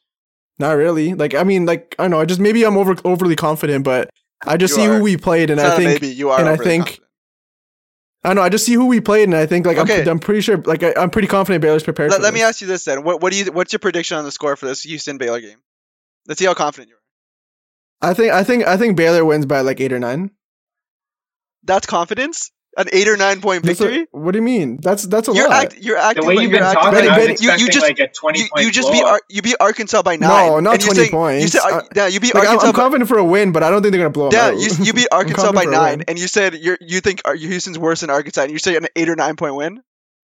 Not 0.57 0.71
really. 0.71 1.13
Like 1.13 1.35
I 1.35 1.43
mean 1.43 1.65
like 1.65 1.95
I 1.99 2.03
don't 2.03 2.11
know 2.11 2.19
I 2.19 2.25
just 2.25 2.39
maybe 2.39 2.65
I'm 2.65 2.75
over 2.75 2.95
overly 3.05 3.35
confident 3.35 3.85
but 3.85 4.09
I 4.45 4.57
just 4.57 4.75
You 4.75 4.83
see 4.83 4.87
are. 4.89 4.97
who 4.97 5.03
we 5.03 5.17
played 5.17 5.49
and 5.49 5.59
I 5.61 5.75
think 5.77 6.01
maybe 6.01 6.13
you 6.13 6.29
are. 6.31 6.39
and 6.39 6.49
I 6.49 6.57
think-. 6.57 6.99
I 8.23 8.29
don't 8.29 8.35
know 8.35 8.41
I 8.43 8.49
just 8.49 8.65
see 8.65 8.73
who 8.73 8.85
we 8.85 9.01
played 9.01 9.23
and 9.23 9.35
I 9.35 9.45
think 9.45 9.65
like 9.65 9.77
Okay. 9.77 10.01
I'm, 10.01 10.07
I'm 10.07 10.19
pretty 10.19 10.41
sure 10.41 10.57
like 10.57 10.83
I, 10.83 10.93
I'm 10.97 11.09
pretty 11.09 11.27
confident 11.27 11.61
Baylor's 11.61 11.83
prepared 11.83 12.11
Let, 12.11 12.17
for 12.17 12.23
let 12.23 12.33
me 12.33 12.41
ask 12.43 12.61
you 12.61 12.67
this 12.67 12.85
then. 12.85 13.03
What 13.03 13.21
what 13.21 13.31
do 13.31 13.39
you 13.39 13.51
what's 13.51 13.73
your 13.73 13.79
prediction 13.79 14.17
on 14.17 14.25
the 14.25 14.31
score 14.31 14.55
for 14.55 14.67
this 14.67 14.83
Houston 14.83 15.17
Baylor 15.17 15.41
game? 15.41 15.57
Let's 16.27 16.39
see 16.39 16.45
how 16.45 16.53
confident 16.53 16.89
you 16.89 16.95
are. 16.95 18.09
I 18.11 18.13
think 18.13 18.31
I 18.31 18.43
think 18.43 18.65
I 18.65 18.77
think 18.77 18.95
Baylor 18.97 19.25
wins 19.25 19.45
by 19.45 19.61
like 19.61 19.79
eight 19.79 19.93
or 19.93 19.99
nine. 19.99 20.31
That's 21.63 21.85
confidence. 21.85 22.51
An 22.77 22.87
eight 22.93 23.09
or 23.09 23.17
nine 23.17 23.41
point 23.41 23.63
That's 23.63 23.81
a- 23.81 23.83
victory. 23.83 24.07
what 24.11 24.31
do 24.31 24.37
you 24.37 24.43
mean? 24.43 24.79
That's 24.81 25.03
that's 25.03 25.27
a 25.27 25.33
You're 25.33 25.49
lot. 25.49 25.65
act, 25.65 25.77
you're 25.81 25.97
acting 25.97 26.21
The 26.23 26.27
way 26.29 26.35
like 26.35 26.43
you've 26.43 26.51
been 26.53 26.61
talking, 26.61 26.91
Betty- 26.91 27.09
I 27.09 27.31
was 27.31 27.41
you, 27.41 27.51
you 27.51 27.67
just 27.69 27.81
like 27.85 27.99
a 27.99 28.07
twenty 28.07 28.39
you, 28.43 28.45
point 28.49 28.65
you 28.65 28.71
just 28.71 28.89
beat 28.89 29.01
blowout. 29.01 29.13
Ar- 29.15 29.21
you 29.29 29.41
beat 29.41 29.55
Arkansas 29.59 30.01
by 30.03 30.15
nine. 30.15 30.29
No, 30.47 30.59
not 30.61 30.75
and 30.75 30.83
20 30.83 30.99
said, 31.01 31.11
points. 31.11 31.41
You 31.41 31.47
said 31.49 31.61
Uh, 31.69 31.81
yeah, 31.93 32.07
you 32.07 32.21
beat 32.21 32.33
like, 32.33 32.43
I'm, 32.43 32.49
Arkansas. 32.51 32.67
I'm 32.67 32.71
by, 32.73 32.79
confident 32.79 33.07
for 33.09 33.17
a 33.17 33.25
win, 33.25 33.51
but 33.51 33.61
I 33.61 33.69
don't 33.69 33.81
think 33.81 33.91
they're 33.91 33.99
gonna 33.99 34.09
blow 34.11 34.27
'em 34.27 34.31
yeah, 34.33 34.45
out. 34.47 34.57
you, 34.57 34.85
you 34.85 34.93
beat 34.93 35.09
Arkansas 35.11 35.51
by 35.51 35.65
confident 35.65 35.75
for 35.75 35.79
a 35.81 35.83
nine, 35.97 36.03
and 36.07 36.17
you 36.17 36.27
said 36.29 36.55
you 36.55 36.77
you 36.79 37.01
think 37.01 37.21
Houston's 37.27 37.77
worse 37.77 37.99
than 37.99 38.09
Arkansas, 38.09 38.43
and 38.43 38.51
you 38.51 38.57
say 38.59 38.77
an 38.77 38.87
eight 38.95 39.09
or 39.09 39.17
nine 39.17 39.35
point 39.35 39.55
win. 39.55 39.83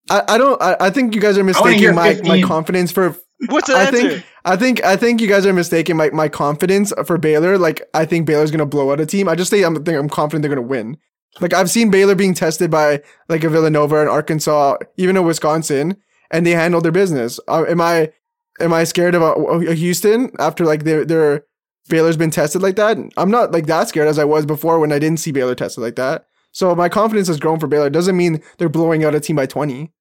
I, 0.09 0.23
I 0.29 0.37
don't. 0.37 0.61
I, 0.61 0.77
I 0.79 0.89
think 0.89 1.15
you 1.15 1.19
guys 1.19 1.37
are 1.37 1.43
mistaking 1.43 1.93
my, 1.95 2.17
my 2.23 2.41
confidence 2.41 2.93
for. 2.93 3.13
What's 3.47 3.67
the 3.67 3.75
I 3.75 3.83
answer? 3.83 3.97
think 3.97 4.25
I 4.45 4.55
think 4.55 4.83
I 4.85 4.95
think 4.95 5.19
you 5.21 5.27
guys 5.27 5.45
are 5.45 5.51
mistaking 5.53 5.97
my, 5.97 6.09
my 6.11 6.29
confidence 6.29 6.93
for 7.05 7.17
Baylor. 7.17 7.57
Like 7.57 7.81
I 7.93 8.05
think 8.05 8.25
Baylor's 8.25 8.51
gonna 8.51 8.65
blow 8.65 8.89
out 8.93 9.01
a 9.01 9.05
team. 9.05 9.27
I 9.27 9.35
just 9.35 9.51
say 9.51 9.63
I'm 9.63 9.75
think 9.83 9.97
I'm 9.97 10.07
confident 10.07 10.43
they're 10.43 10.49
gonna 10.55 10.65
win. 10.65 10.97
Like 11.39 11.53
I've 11.53 11.69
seen 11.69 11.91
Baylor 11.91 12.15
being 12.15 12.33
tested 12.33 12.71
by 12.71 13.01
like 13.29 13.43
a 13.43 13.49
Villanova 13.49 14.01
and 14.01 14.09
Arkansas, 14.09 14.77
even 14.97 15.17
a 15.17 15.21
Wisconsin, 15.21 15.97
and 16.31 16.45
they 16.45 16.51
handled 16.51 16.83
their 16.83 16.91
business. 16.91 17.39
Uh, 17.47 17.65
am 17.67 17.81
I 17.81 18.11
am 18.59 18.73
I 18.73 18.83
scared 18.83 19.15
of 19.15 19.21
a, 19.21 19.33
a 19.69 19.73
Houston 19.75 20.31
after 20.39 20.65
like 20.65 20.83
their 20.83 21.05
their 21.05 21.45
Baylor's 21.89 22.17
been 22.17 22.31
tested 22.31 22.61
like 22.61 22.75
that? 22.75 22.97
I'm 23.17 23.31
not 23.31 23.51
like 23.51 23.67
that 23.67 23.89
scared 23.89 24.07
as 24.07 24.19
I 24.19 24.25
was 24.25 24.45
before 24.45 24.79
when 24.79 24.91
I 24.91 24.99
didn't 24.99 25.19
see 25.19 25.31
Baylor 25.31 25.55
tested 25.55 25.83
like 25.83 25.95
that. 25.95 26.25
So 26.51 26.73
my 26.75 26.89
confidence 26.89 27.27
has 27.27 27.39
grown 27.39 27.59
for 27.59 27.67
Baylor. 27.67 27.87
It 27.87 27.93
doesn't 27.93 28.17
mean 28.17 28.41
they're 28.57 28.69
blowing 28.69 29.03
out 29.03 29.13
a 29.13 29.19
team 29.19 29.35
by 29.35 29.45
20. 29.45 29.91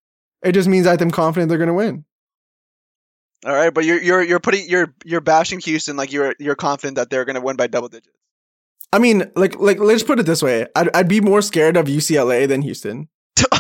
It 0.43 0.53
just 0.53 0.69
means 0.69 0.85
that 0.85 1.03
I'm 1.03 1.11
confident 1.11 1.49
they're 1.49 1.59
gonna 1.59 1.75
win. 1.75 2.05
All 3.45 3.53
right, 3.53 3.73
but 3.73 3.85
you're 3.85 4.01
you're 4.01 4.23
you're 4.23 4.41
putting 4.41 4.69
you're 4.69 4.95
you're 5.05 5.21
bashing 5.21 5.61
Houston 5.61 5.97
like 5.97 6.13
you're 6.13 6.35
you're 6.39 6.57
confident 6.57 6.97
that 6.97 7.11
they're 7.11 7.25
gonna 7.25 7.41
win 7.41 7.57
by 7.57 7.67
double 7.67 7.89
digits. 7.89 8.17
I 8.93 8.99
mean, 8.99 9.31
like 9.37 9.59
like 9.59 9.79
let's 9.79 10.03
put 10.03 10.19
it 10.21 10.27
this 10.27 10.43
way. 10.43 10.67
I'd 10.75 10.89
I'd 10.95 11.09
be 11.09 11.21
more 11.21 11.43
scared 11.43 11.77
of 11.77 11.87
UCLA 11.87 12.47
than 12.49 12.63
Houston. 12.63 13.09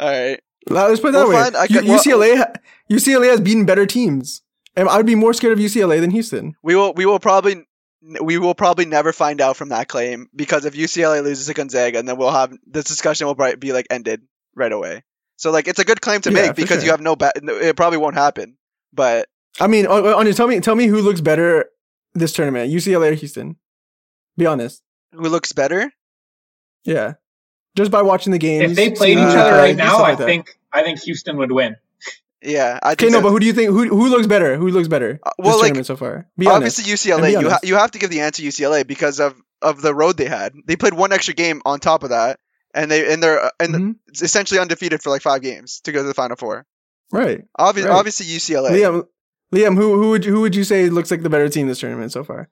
All 0.00 0.08
right, 0.10 0.40
Let's 0.68 1.00
put 1.00 1.08
it 1.08 1.12
that 1.12 1.28
We'll 1.28 1.30
way. 1.30 1.50
I 1.58 1.64
U- 1.64 1.68
can- 1.80 1.84
UCLA, 1.84 2.56
UCLA 2.90 3.30
has 3.30 3.40
beaten 3.40 3.64
better 3.64 3.86
teams, 3.86 4.42
and 4.76 4.88
I'd 4.88 5.06
be 5.06 5.14
more 5.14 5.32
scared 5.34 5.52
of 5.52 5.58
UCLA 5.58 6.00
than 6.00 6.10
Houston. 6.10 6.54
We 6.62 6.74
will 6.74 6.92
we 6.94 7.06
will 7.06 7.18
probably 7.20 7.66
we 8.20 8.38
will 8.38 8.54
probably 8.54 8.86
never 8.86 9.12
find 9.12 9.40
out 9.40 9.56
from 9.56 9.68
that 9.68 9.88
claim 9.88 10.28
because 10.34 10.64
if 10.64 10.74
UCLA 10.74 11.22
loses 11.22 11.46
to 11.46 11.54
Gonzaga, 11.54 11.98
and 11.98 12.08
then 12.08 12.16
we'll 12.16 12.32
have 12.32 12.52
this 12.66 12.84
discussion 12.86 13.26
will 13.26 13.34
probably 13.36 13.56
be 13.56 13.72
like 13.72 13.86
ended 13.90 14.22
right 14.56 14.72
away. 14.72 15.02
So 15.36 15.50
like 15.52 15.68
it's 15.68 15.78
a 15.78 15.84
good 15.84 16.00
claim 16.00 16.20
to 16.22 16.30
Yeah, 16.32 16.46
make 16.46 16.56
because 16.56 16.78
sure. 16.78 16.84
you 16.86 16.90
have 16.90 17.00
no 17.00 17.14
bet. 17.14 17.34
It 17.36 17.76
probably 17.76 17.98
won't 17.98 18.14
happen, 18.16 18.56
but 18.92 19.28
I 19.60 19.66
mean, 19.66 19.86
oh, 19.86 20.04
oh, 20.04 20.18
on, 20.18 20.26
on, 20.26 20.32
tell 20.32 20.48
me, 20.48 20.58
tell 20.60 20.74
me 20.74 20.86
who 20.86 21.00
looks 21.02 21.20
better 21.20 21.66
this 22.14 22.32
tournament, 22.32 22.72
UCLA 22.72 23.12
or 23.12 23.14
Houston? 23.14 23.56
Be 24.36 24.46
honest. 24.46 24.82
who 25.12 25.28
looks 25.28 25.52
better? 25.52 25.92
Yeah, 26.84 27.14
just 27.76 27.90
by 27.90 28.02
watching 28.02 28.32
the 28.32 28.38
games. 28.38 28.70
If 28.72 28.76
they 28.76 28.90
played 28.90 29.18
each 29.18 29.36
other 29.36 29.52
right 29.52 29.76
now, 29.76 29.88
stuff 29.90 30.00
I 30.00 30.08
like 30.10 30.18
that. 30.18 30.24
think 30.26 30.58
I 30.72 30.82
think 30.82 31.00
Houston 31.02 31.36
would 31.38 31.52
win. 31.52 31.76
Yeah, 32.42 32.80
I 32.82 32.92
Okay, 32.92 33.04
think 33.04 33.12
no, 33.12 33.18
so. 33.18 33.22
but 33.22 33.30
who 33.30 33.38
do 33.40 33.46
you 33.46 33.52
think 33.52 33.70
who 33.70 33.86
who 33.88 34.08
looks 34.08 34.26
better? 34.26 34.56
Who 34.56 34.68
looks 34.68 34.88
better? 34.88 35.20
Uh, 35.22 35.30
this 35.38 35.46
like, 35.54 35.60
tournament 35.60 35.86
so 35.86 35.96
far. 35.96 36.26
Be 36.36 36.48
honest. 36.48 36.80
obviously 36.80 37.12
And 37.12 37.22
UCLA. 37.22 37.38
be 37.38 37.44
You 37.44 37.50
ha- 37.50 37.60
you 37.62 37.74
have 37.76 37.92
to 37.92 37.98
give 38.00 38.10
the 38.10 38.20
answer 38.22 38.42
UCLA 38.42 38.84
because 38.86 39.20
of 39.20 39.40
of 39.60 39.80
the 39.80 39.94
road 39.94 40.16
they 40.16 40.26
had. 40.26 40.52
They 40.66 40.74
played 40.74 40.94
one 40.94 41.12
extra 41.12 41.34
game 41.34 41.62
on 41.64 41.78
top 41.78 42.02
of 42.02 42.08
that, 42.10 42.40
and 42.74 42.90
they 42.90 43.12
and 43.12 43.22
they're 43.22 43.44
uh, 43.44 43.50
and 43.60 43.74
Mhm. 43.74 43.94
it's 44.08 44.22
essentially 44.22 44.58
undefeated 44.58 45.02
for 45.02 45.10
like 45.10 45.22
five 45.22 45.40
games 45.42 45.80
to 45.82 45.92
go 45.92 46.02
to 46.02 46.08
the 46.08 46.14
final 46.14 46.36
four. 46.36 46.66
Right, 47.12 47.42
Obvi- 47.60 47.84
Right. 47.84 47.90
Obviously 47.90 48.26
UCLA. 48.26 48.70
Liam. 48.70 49.06
Liam, 49.54 49.76
who 49.76 50.02
who 50.02 50.08
would 50.10 50.24
you, 50.24 50.32
who 50.32 50.40
would 50.40 50.56
you 50.56 50.64
say 50.64 50.88
looks 50.88 51.10
like 51.12 51.22
the 51.22 51.30
better 51.30 51.48
team 51.48 51.68
this 51.68 51.78
tournament 51.78 52.10
so 52.10 52.24
far? 52.24 52.48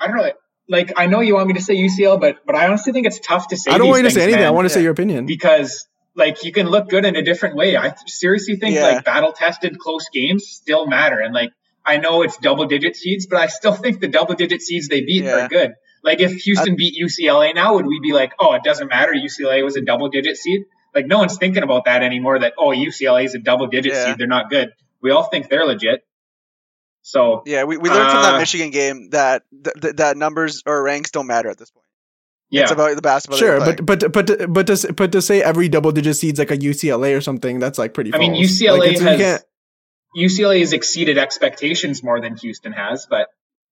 I 0.00 0.06
don't 0.06 0.16
know. 0.16 0.32
Like 0.68 0.92
I 0.96 1.06
know 1.06 1.20
you 1.20 1.34
want 1.34 1.48
me 1.48 1.54
to 1.54 1.60
say 1.60 1.74
UCL, 1.76 2.20
but 2.20 2.38
but 2.46 2.54
I 2.56 2.66
honestly 2.66 2.92
think 2.92 3.06
it's 3.06 3.20
tough 3.20 3.48
to 3.48 3.56
say. 3.56 3.70
I 3.70 3.78
don't 3.78 3.86
these 3.86 3.90
want 3.92 4.02
you 4.04 4.08
to 4.08 4.14
say 4.14 4.20
things, 4.20 4.32
anything. 4.34 4.46
I 4.46 4.50
want 4.50 4.64
to 4.66 4.70
say 4.70 4.82
your 4.82 4.92
opinion. 4.92 5.26
because 5.26 5.86
like 6.16 6.44
you 6.44 6.52
can 6.52 6.68
look 6.68 6.88
good 6.88 7.04
in 7.04 7.16
a 7.16 7.22
different 7.22 7.56
way. 7.56 7.76
I 7.76 7.94
seriously 8.06 8.56
think 8.56 8.76
Yeah. 8.76 8.82
like 8.82 9.04
battle 9.04 9.32
tested 9.32 9.78
close 9.78 10.08
games 10.12 10.46
still 10.46 10.86
matter, 10.86 11.20
and 11.20 11.34
like 11.34 11.50
I 11.84 11.98
know 11.98 12.22
it's 12.22 12.38
double 12.38 12.64
digit 12.66 12.96
seeds, 12.96 13.26
but 13.26 13.38
I 13.40 13.48
still 13.48 13.74
think 13.74 14.00
the 14.00 14.08
double 14.08 14.34
digit 14.34 14.62
seeds 14.62 14.88
they 14.88 15.02
beat 15.02 15.24
Yeah. 15.24 15.44
are 15.44 15.48
good. 15.48 15.72
Like 16.02 16.20
if 16.20 16.32
Houston 16.44 16.76
beat 16.76 16.94
UCLA 16.98 17.54
now, 17.54 17.74
would 17.74 17.86
we 17.86 17.98
be 18.00 18.12
like, 18.12 18.32
oh, 18.38 18.52
it 18.54 18.62
doesn't 18.62 18.88
matter? 18.88 19.12
UCLA 19.12 19.62
was 19.64 19.76
a 19.76 19.82
double 19.82 20.08
digit 20.08 20.36
seed. 20.36 20.62
Like 20.94 21.06
no 21.06 21.18
one's 21.18 21.36
thinking 21.36 21.62
about 21.62 21.86
that 21.86 22.02
anymore. 22.02 22.38
That 22.38 22.54
oh, 22.58 22.68
UCLA 22.70 23.24
is 23.24 23.34
a 23.34 23.38
double 23.38 23.66
digit 23.66 23.92
Yeah. 23.92 24.04
seed. 24.06 24.18
They're 24.18 24.26
not 24.26 24.48
good. 24.48 24.70
We 25.02 25.10
all 25.10 25.24
think 25.24 25.48
they're 25.50 25.66
legit. 25.66 26.04
So 27.06 27.42
Yeah, 27.44 27.64
we, 27.64 27.76
we 27.76 27.90
learned 27.90 28.10
from 28.10 28.22
that 28.22 28.34
Uh, 28.36 28.38
Michigan 28.38 28.70
game 28.70 29.10
that 29.10 29.42
th- 29.52 29.76
th- 29.80 29.96
that 29.96 30.16
numbers 30.16 30.62
or 30.64 30.82
ranks 30.82 31.10
don't 31.10 31.26
matter 31.26 31.50
at 31.50 31.58
this 31.58 31.70
point. 31.70 31.84
yeah, 32.48 32.62
It's 32.62 32.70
about 32.72 32.96
the 32.96 33.02
basketball. 33.02 33.38
Sure, 33.38 33.58
but 33.60 33.84
but 33.84 34.10
but 34.12 34.52
but 34.52 34.66
to 34.68 34.92
but 34.94 35.12
to 35.12 35.20
say 35.20 35.42
every 35.42 35.68
double 35.68 35.92
digit 35.92 36.16
seed's 36.16 36.38
like 36.38 36.50
a 36.50 36.56
UCLA 36.56 37.14
or 37.14 37.20
something, 37.20 37.58
that's 37.58 37.78
like 37.78 37.92
pretty. 37.92 38.14
I 38.14 38.18
mean. 38.18 38.32
UCLA 38.34 38.78
Like, 38.78 38.98
has 38.98 39.20
can't- 39.20 39.42
UCLA 40.16 40.60
has 40.60 40.72
exceeded 40.72 41.18
expectations 41.18 42.02
more 42.02 42.20
than 42.20 42.36
Houston 42.36 42.72
has, 42.72 43.06
but 43.10 43.28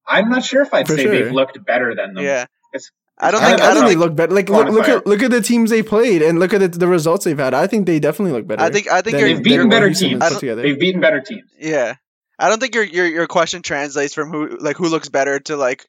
I'm 0.06 0.28
not 0.28 0.44
sure 0.44 0.60
if 0.62 0.74
I'd 0.74 0.86
For 0.86 0.96
say 0.96 1.04
sure. 1.04 1.12
they've 1.12 1.32
looked 1.32 1.64
better 1.64 1.94
than 1.94 2.12
them. 2.14 2.24
yeah, 2.24 2.42
It's- 2.74 2.90
I 3.18 3.30
don't 3.30 3.40
think 3.40 3.60
I 3.60 3.70
I 3.70 3.74
don't 3.74 3.74
think 3.74 3.84
they 3.84 3.88
think 3.90 4.00
look 4.00 4.16
better. 4.16 4.34
Like 4.34 4.48
look, 4.50 4.68
look 4.68 4.88
at 4.88 5.06
look 5.06 5.22
at 5.22 5.30
the 5.30 5.40
teams 5.40 5.70
they 5.70 5.82
played 5.82 6.20
and 6.20 6.38
look 6.40 6.52
at 6.52 6.58
the, 6.60 6.68
the 6.68 6.88
results 6.88 7.24
they've 7.24 7.38
had. 7.38 7.54
I 7.54 7.66
think 7.66 7.86
they 7.86 7.98
definitely 8.00 8.32
look 8.32 8.46
better. 8.46 8.62
I 8.62 8.70
think 8.70 8.90
I 8.90 9.00
think 9.02 9.16
They've 9.16 9.42
beaten 9.42 9.68
better 9.68 9.90
teams. 9.94 10.14
put 10.18 10.22
I 10.22 10.28
don't- 10.30 10.40
together. 10.40 10.62
They've 10.62 10.78
beaten 10.78 11.00
better 11.00 11.20
teams. 11.20 11.48
yeah. 11.58 11.94
I 12.42 12.48
don't 12.48 12.60
think 12.60 12.74
your 12.74 12.84
your 12.84 13.06
your 13.06 13.26
question 13.26 13.62
translates 13.62 14.12
from 14.14 14.30
who 14.30 14.56
like 14.58 14.76
who 14.76 14.88
looks 14.88 15.08
better 15.08 15.38
to 15.40 15.56
like 15.56 15.86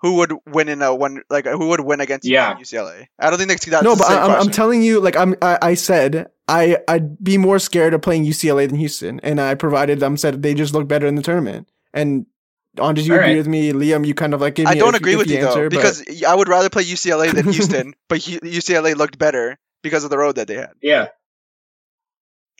who 0.00 0.14
would 0.16 0.32
win 0.46 0.68
in 0.68 0.82
a 0.82 0.94
one 0.94 1.22
like 1.30 1.46
who 1.46 1.68
would 1.68 1.80
win 1.80 2.00
against 2.00 2.26
Yeah. 2.26 2.54
UCLA. 2.56 3.06
I 3.18 3.30
don't 3.30 3.38
think 3.38 3.50
that's 3.50 3.64
that's 3.64 3.82
no, 3.82 3.94
the 3.94 3.98
but 3.98 4.08
same 4.08 4.18
I, 4.18 4.22
I'm, 4.22 4.40
I'm 4.42 4.50
telling 4.50 4.82
you, 4.82 5.00
like 5.00 5.16
I'm, 5.16 5.34
I, 5.42 5.58
I 5.62 5.74
said, 5.74 6.30
I, 6.46 6.78
I'd 6.86 7.22
be 7.22 7.36
more 7.38 7.58
scared 7.58 7.94
of 7.94 8.02
playing 8.02 8.24
UCLA 8.24 8.68
than 8.68 8.78
Houston, 8.78 9.18
and 9.20 9.40
I 9.40 9.54
provided 9.56 9.98
them 10.00 10.16
said 10.16 10.42
they 10.42 10.54
just 10.54 10.72
look 10.72 10.86
better 10.86 11.06
in 11.06 11.14
the 11.16 11.22
tournament. 11.22 11.68
And 11.92 12.26
Andres, 12.78 13.08
you 13.08 13.14
All 13.14 13.18
agree 13.18 13.30
right. 13.32 13.36
with 13.38 13.48
me? 13.48 13.72
Liam, 13.72 14.06
you 14.06 14.14
kind 14.14 14.34
of 14.34 14.40
like 14.40 14.54
gave 14.54 14.66
me. 14.66 14.70
I 14.70 14.74
a 14.74 14.78
don't 14.78 14.92
iffy- 14.94 14.98
agree 14.98 15.16
with 15.16 15.26
iffy 15.26 15.30
you 15.36 15.40
though 15.40 15.48
answer, 15.48 15.68
but- 15.70 15.76
because 15.76 16.22
I 16.24 16.34
would 16.34 16.48
rather 16.48 16.70
play 16.70 16.84
UCLA 16.84 17.32
than 17.34 17.44
Houston, 17.52 17.94
but 18.08 18.22
Hu- 18.22 18.38
UCLA 18.40 18.94
looked 18.96 19.18
better 19.18 19.58
because 19.82 20.04
of 20.04 20.10
the 20.10 20.18
road 20.18 20.36
that 20.36 20.46
they 20.46 20.54
had. 20.54 20.72
Yeah. 20.80 21.08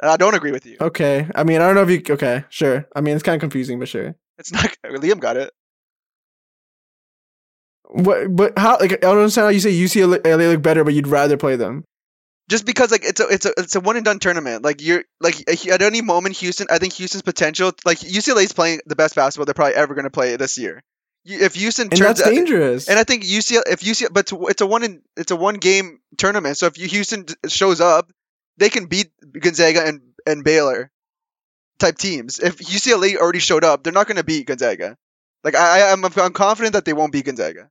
I 0.03 0.17
don't 0.17 0.35
agree 0.35 0.53
with 0.53 0.65
you. 0.67 0.77
okay, 0.81 1.29
I 1.35 1.45
mean, 1.45 1.61
I 1.61 1.67
don't 1.67 1.75
know 1.75 1.83
if 1.83 1.91
you. 1.91 2.15
Okay, 2.15 2.45
sure. 2.51 2.87
I 2.95 3.01
mean, 3.01 3.15
it's 3.15 3.23
kind 3.23 3.35
of 3.37 3.41
confusing, 3.41 3.79
but 3.79 3.89
sure. 3.89 4.15
It's 4.39 4.53
not 4.53 4.65
Liam 4.85 5.19
got 5.21 5.37
it. 5.37 5.53
What? 7.91 8.35
But 8.35 8.59
how? 8.59 8.79
Like, 8.79 8.93
I 8.93 8.97
don't 8.97 9.19
understand 9.19 9.45
how 9.47 9.49
you 9.51 9.61
say 9.61 9.73
UCLA 9.73 10.23
look 10.53 10.63
better, 10.63 10.85
but 10.85 10.95
you'd 10.95 11.07
rather 11.07 11.37
play 11.37 11.57
them. 11.57 11.85
just 12.51 12.67
because 12.67 12.91
like 12.91 13.05
it's 13.05 13.21
a 13.21 13.27
it's 13.29 13.47
a 13.47 13.53
it's 13.57 13.75
a 13.77 13.81
one 13.81 13.97
and 13.97 14.05
done 14.05 14.19
tournament. 14.19 14.63
Like 14.63 14.83
you're 14.83 15.05
like 15.21 15.37
at 15.69 15.83
any 15.83 16.03
moment, 16.03 16.37
Houston. 16.37 16.67
I 16.71 16.79
think 16.79 16.93
Houston's 16.95 17.23
potential. 17.23 17.73
Like 17.87 17.99
UCLA 18.01 18.45
is 18.45 18.53
playing 18.53 18.81
the 18.87 18.97
best 18.97 19.15
basketball 19.15 19.47
they're 19.47 19.55
probably 19.55 19.75
ever 19.75 19.95
going 19.95 20.05
to 20.05 20.11
play 20.11 20.37
this 20.37 20.59
year. 20.59 20.83
If 21.25 21.55
Houston 21.57 21.89
And 21.89 21.97
turns, 21.97 22.19
that's 22.19 22.31
dangerous. 22.31 22.89
and 22.89 22.99
I 22.99 23.05
think 23.05 23.25
UCLA 23.25 23.63
if 23.69 23.81
UCLA, 23.81 24.09
but 24.13 24.31
it's- 24.33 24.61
a 24.61 24.67
one 24.67 24.83
in 24.85 25.03
it's 25.17 25.31
a 25.31 25.37
one 25.37 25.55
game 25.57 26.01
tournament. 26.17 26.57
So 26.59 26.67
if 26.67 26.79
you, 26.79 26.89
Houston 26.89 27.27
shows 27.49 27.81
up, 27.81 28.11
they 28.59 28.69
can 28.69 28.87
beat 28.87 29.11
Gonzaga 29.41 29.87
and 29.87 30.01
and 30.27 30.45
Baylor 30.45 30.91
type 31.79 31.97
teams. 31.97 32.39
If 32.39 32.59
UCLA 32.59 33.17
already 33.17 33.39
showed 33.39 33.65
up, 33.65 33.83
they're 33.83 33.93
not 33.93 34.07
going 34.07 34.17
to 34.17 34.25
beat 34.25 34.47
Gonzaga. 34.47 34.97
Like 35.45 35.55
I, 35.55 35.89
I 35.89 35.93
I'm 35.93 36.05
I'm 36.05 36.33
confident 36.33 36.75
that 36.75 36.85
they 36.85 36.93
won't 36.93 37.13
beat 37.13 37.25
Gonzaga. 37.25 37.71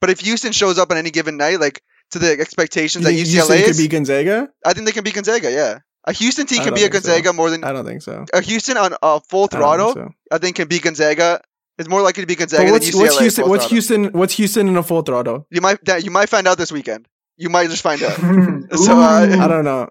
But 0.00 0.10
if 0.10 0.20
Houston 0.20 0.52
shows 0.52 0.78
up 0.78 0.90
on 0.90 0.96
any 0.96 1.10
given 1.10 1.36
night, 1.36 1.60
like 1.60 1.82
to 2.10 2.18
the 2.18 2.32
expectations 2.32 3.04
that 3.04 3.12
UCLA 3.12 3.26
Houston 3.26 3.56
is, 3.56 3.66
could 3.66 3.82
be 3.82 3.88
Gonzaga? 3.88 4.48
I 4.64 4.72
think 4.72 4.86
they 4.86 4.92
can 4.92 5.04
beat 5.04 5.14
Gonzaga. 5.14 5.50
Yeah, 5.50 5.78
a 6.04 6.12
Houston 6.12 6.46
team 6.46 6.62
can 6.62 6.74
be 6.74 6.80
a 6.80 6.88
think 6.88 6.94
so. 6.94 7.08
Gonzaga 7.08 7.32
more 7.32 7.50
than 7.50 7.64
I 7.64 7.72
don't 7.72 7.84
think 7.84 8.02
so. 8.02 8.24
a 8.32 8.40
Houston 8.40 8.76
on 8.76 8.94
a 9.02 9.20
full 9.20 9.44
I 9.44 9.46
think 9.46 9.50
throttle. 9.52 9.92
so. 9.92 10.10
I 10.30 10.38
think 10.38 10.56
can 10.56 10.68
be 10.68 10.78
Gonzaga. 10.78 11.40
Is 11.76 11.88
more 11.88 12.02
likely 12.02 12.22
to 12.22 12.26
be 12.28 12.36
Gonzaga 12.36 12.70
what's, 12.70 12.86
than 12.86 13.00
UCLA. 13.00 13.02
what's 13.02 13.18
Houston? 13.18 13.48
What's 13.48 13.64
throttle. 13.64 13.68
Houston? 13.74 14.04
What's 14.12 14.34
Houston 14.34 14.68
in 14.68 14.76
a 14.76 14.82
full 14.82 15.02
throttle? 15.02 15.46
You 15.50 15.60
might 15.60 15.84
that 15.86 16.04
you 16.04 16.10
might 16.10 16.28
find 16.28 16.46
out 16.46 16.56
this 16.56 16.70
weekend. 16.70 17.08
You 17.36 17.48
might 17.48 17.68
just 17.68 17.82
find 17.82 18.02
out. 18.02 18.16
So, 18.76 18.96
uh, 18.96 19.36
I 19.40 19.48
don't 19.48 19.64
know. 19.64 19.90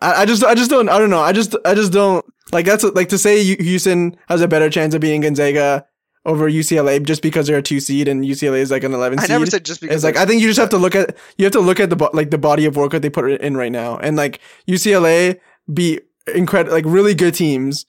I, 0.00 0.22
I 0.22 0.26
just 0.26 0.44
I 0.44 0.54
just 0.54 0.70
don't 0.70 0.88
I 0.88 0.98
don't 0.98 1.10
know. 1.10 1.20
I 1.20 1.32
just 1.32 1.54
I 1.64 1.74
just 1.74 1.92
don't 1.92 2.24
like 2.52 2.66
that's 2.66 2.84
like 2.84 3.08
to 3.10 3.18
say 3.18 3.42
Houston 3.42 4.16
has 4.28 4.40
a 4.40 4.48
better 4.48 4.70
chance 4.70 4.94
of 4.94 5.00
beating 5.00 5.22
Gonzaga 5.22 5.86
over 6.26 6.50
UCLA 6.50 7.02
just 7.02 7.22
because 7.22 7.46
they're 7.46 7.58
a 7.58 7.62
two 7.62 7.80
seed 7.80 8.08
and 8.08 8.24
UCLA 8.24 8.58
is 8.58 8.70
like 8.70 8.84
an 8.84 8.94
eleven 8.94 9.18
Seed. 9.18 9.30
I 9.30 9.34
never 9.34 9.46
said 9.46 9.64
just 9.64 9.80
because. 9.80 9.96
It's 9.96 10.04
like 10.04 10.16
I 10.16 10.26
think 10.26 10.40
you 10.40 10.48
just 10.48 10.60
have 10.60 10.70
to 10.70 10.78
look 10.78 10.94
at 10.94 11.16
you 11.36 11.44
have 11.44 11.52
to 11.52 11.60
look 11.60 11.80
at 11.80 11.90
the 11.90 12.10
like 12.12 12.30
the 12.30 12.38
body 12.38 12.64
of 12.64 12.76
work 12.76 12.92
that 12.92 13.02
they 13.02 13.10
put 13.10 13.30
in 13.30 13.56
right 13.56 13.72
now, 13.72 13.98
and 13.98 14.16
like 14.16 14.40
UCLA 14.68 15.38
beat 15.72 16.02
incredible 16.34 16.74
like 16.74 16.84
really 16.86 17.14
good 17.14 17.34
teams, 17.34 17.86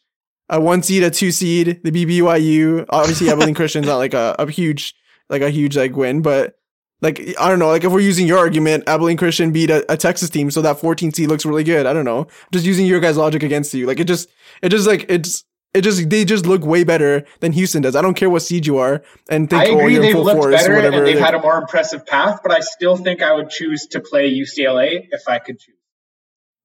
a 0.50 0.60
one 0.60 0.84
seed, 0.84 1.04
a 1.04 1.10
two 1.10 1.32
seed, 1.32 1.82
the 1.84 1.92
BBYU, 1.92 2.86
obviously 2.90 3.30
Abilene 3.30 3.54
Christian's 3.56 3.88
not 3.88 3.98
like 3.98 4.14
a, 4.14 4.36
a 4.38 4.50
huge 4.50 4.94
like 5.30 5.42
a 5.42 5.50
huge 5.50 5.78
like 5.78 5.96
win, 5.96 6.22
but 6.22 6.56
like 7.02 7.36
I 7.40 7.50
don't 7.50 7.60
know, 7.60 7.68
like 7.68 7.84
if 7.84 7.92
we're 7.92 8.00
using 8.00 8.28
your 8.28 8.38
argument, 8.38 8.84
Abilene 8.88 9.18
Christian 9.18 9.52
beat 9.52 9.70
a, 9.70 9.90
a 9.92 9.98
Texas 9.98 10.30
team, 10.30 10.50
so 10.52 10.62
that 10.62 10.80
14 10.80 11.14
seed 11.14 11.30
looks 11.30 11.46
really 11.46 11.64
good. 11.64 11.86
I 11.86 11.94
don't 11.94 12.06
know, 12.06 12.28
just 12.52 12.66
using 12.66 12.86
your 12.86 13.00
guys' 13.00 13.18
logic 13.18 13.44
against 13.44 13.74
you, 13.74 13.86
like 13.86 14.00
it 14.00 14.06
just 14.06 14.30
it 14.62 14.70
just 14.70 14.88
like 14.88 15.06
it's. 15.10 15.44
It 15.74 15.82
just 15.82 16.10
they 16.10 16.24
just 16.24 16.46
look 16.46 16.64
way 16.64 16.86
better 16.86 17.26
than 17.42 17.52
Houston 17.52 17.82
does. 17.82 17.98
I 17.98 18.02
don't 18.02 18.14
care 18.14 18.30
what 18.30 18.44
seed 18.44 18.66
you 18.66 18.78
are, 18.78 19.04
and 19.30 19.50
think 19.50 19.62
I 19.62 19.66
oh 19.72 19.78
agree 19.80 19.96
you're 19.96 20.04
in 20.04 20.08
they've 20.08 20.14
full 20.14 20.24
looked 20.24 20.38
force, 20.42 20.56
better 20.56 20.74
whatever. 20.74 20.98
and 21.00 21.06
they've 21.06 21.20
had 21.20 21.34
a 21.36 21.42
more 21.42 21.58
impressive 21.58 22.06
path, 22.06 22.40
but 22.44 22.54
I 22.54 22.62
still 22.62 22.96
think 22.96 23.22
I 23.22 23.34
would 23.34 23.50
choose 23.50 23.88
to 23.88 24.00
play 24.00 24.32
UCLA 24.34 25.08
if 25.12 25.24
I 25.28 25.40
could 25.40 25.60
choose. 25.60 25.76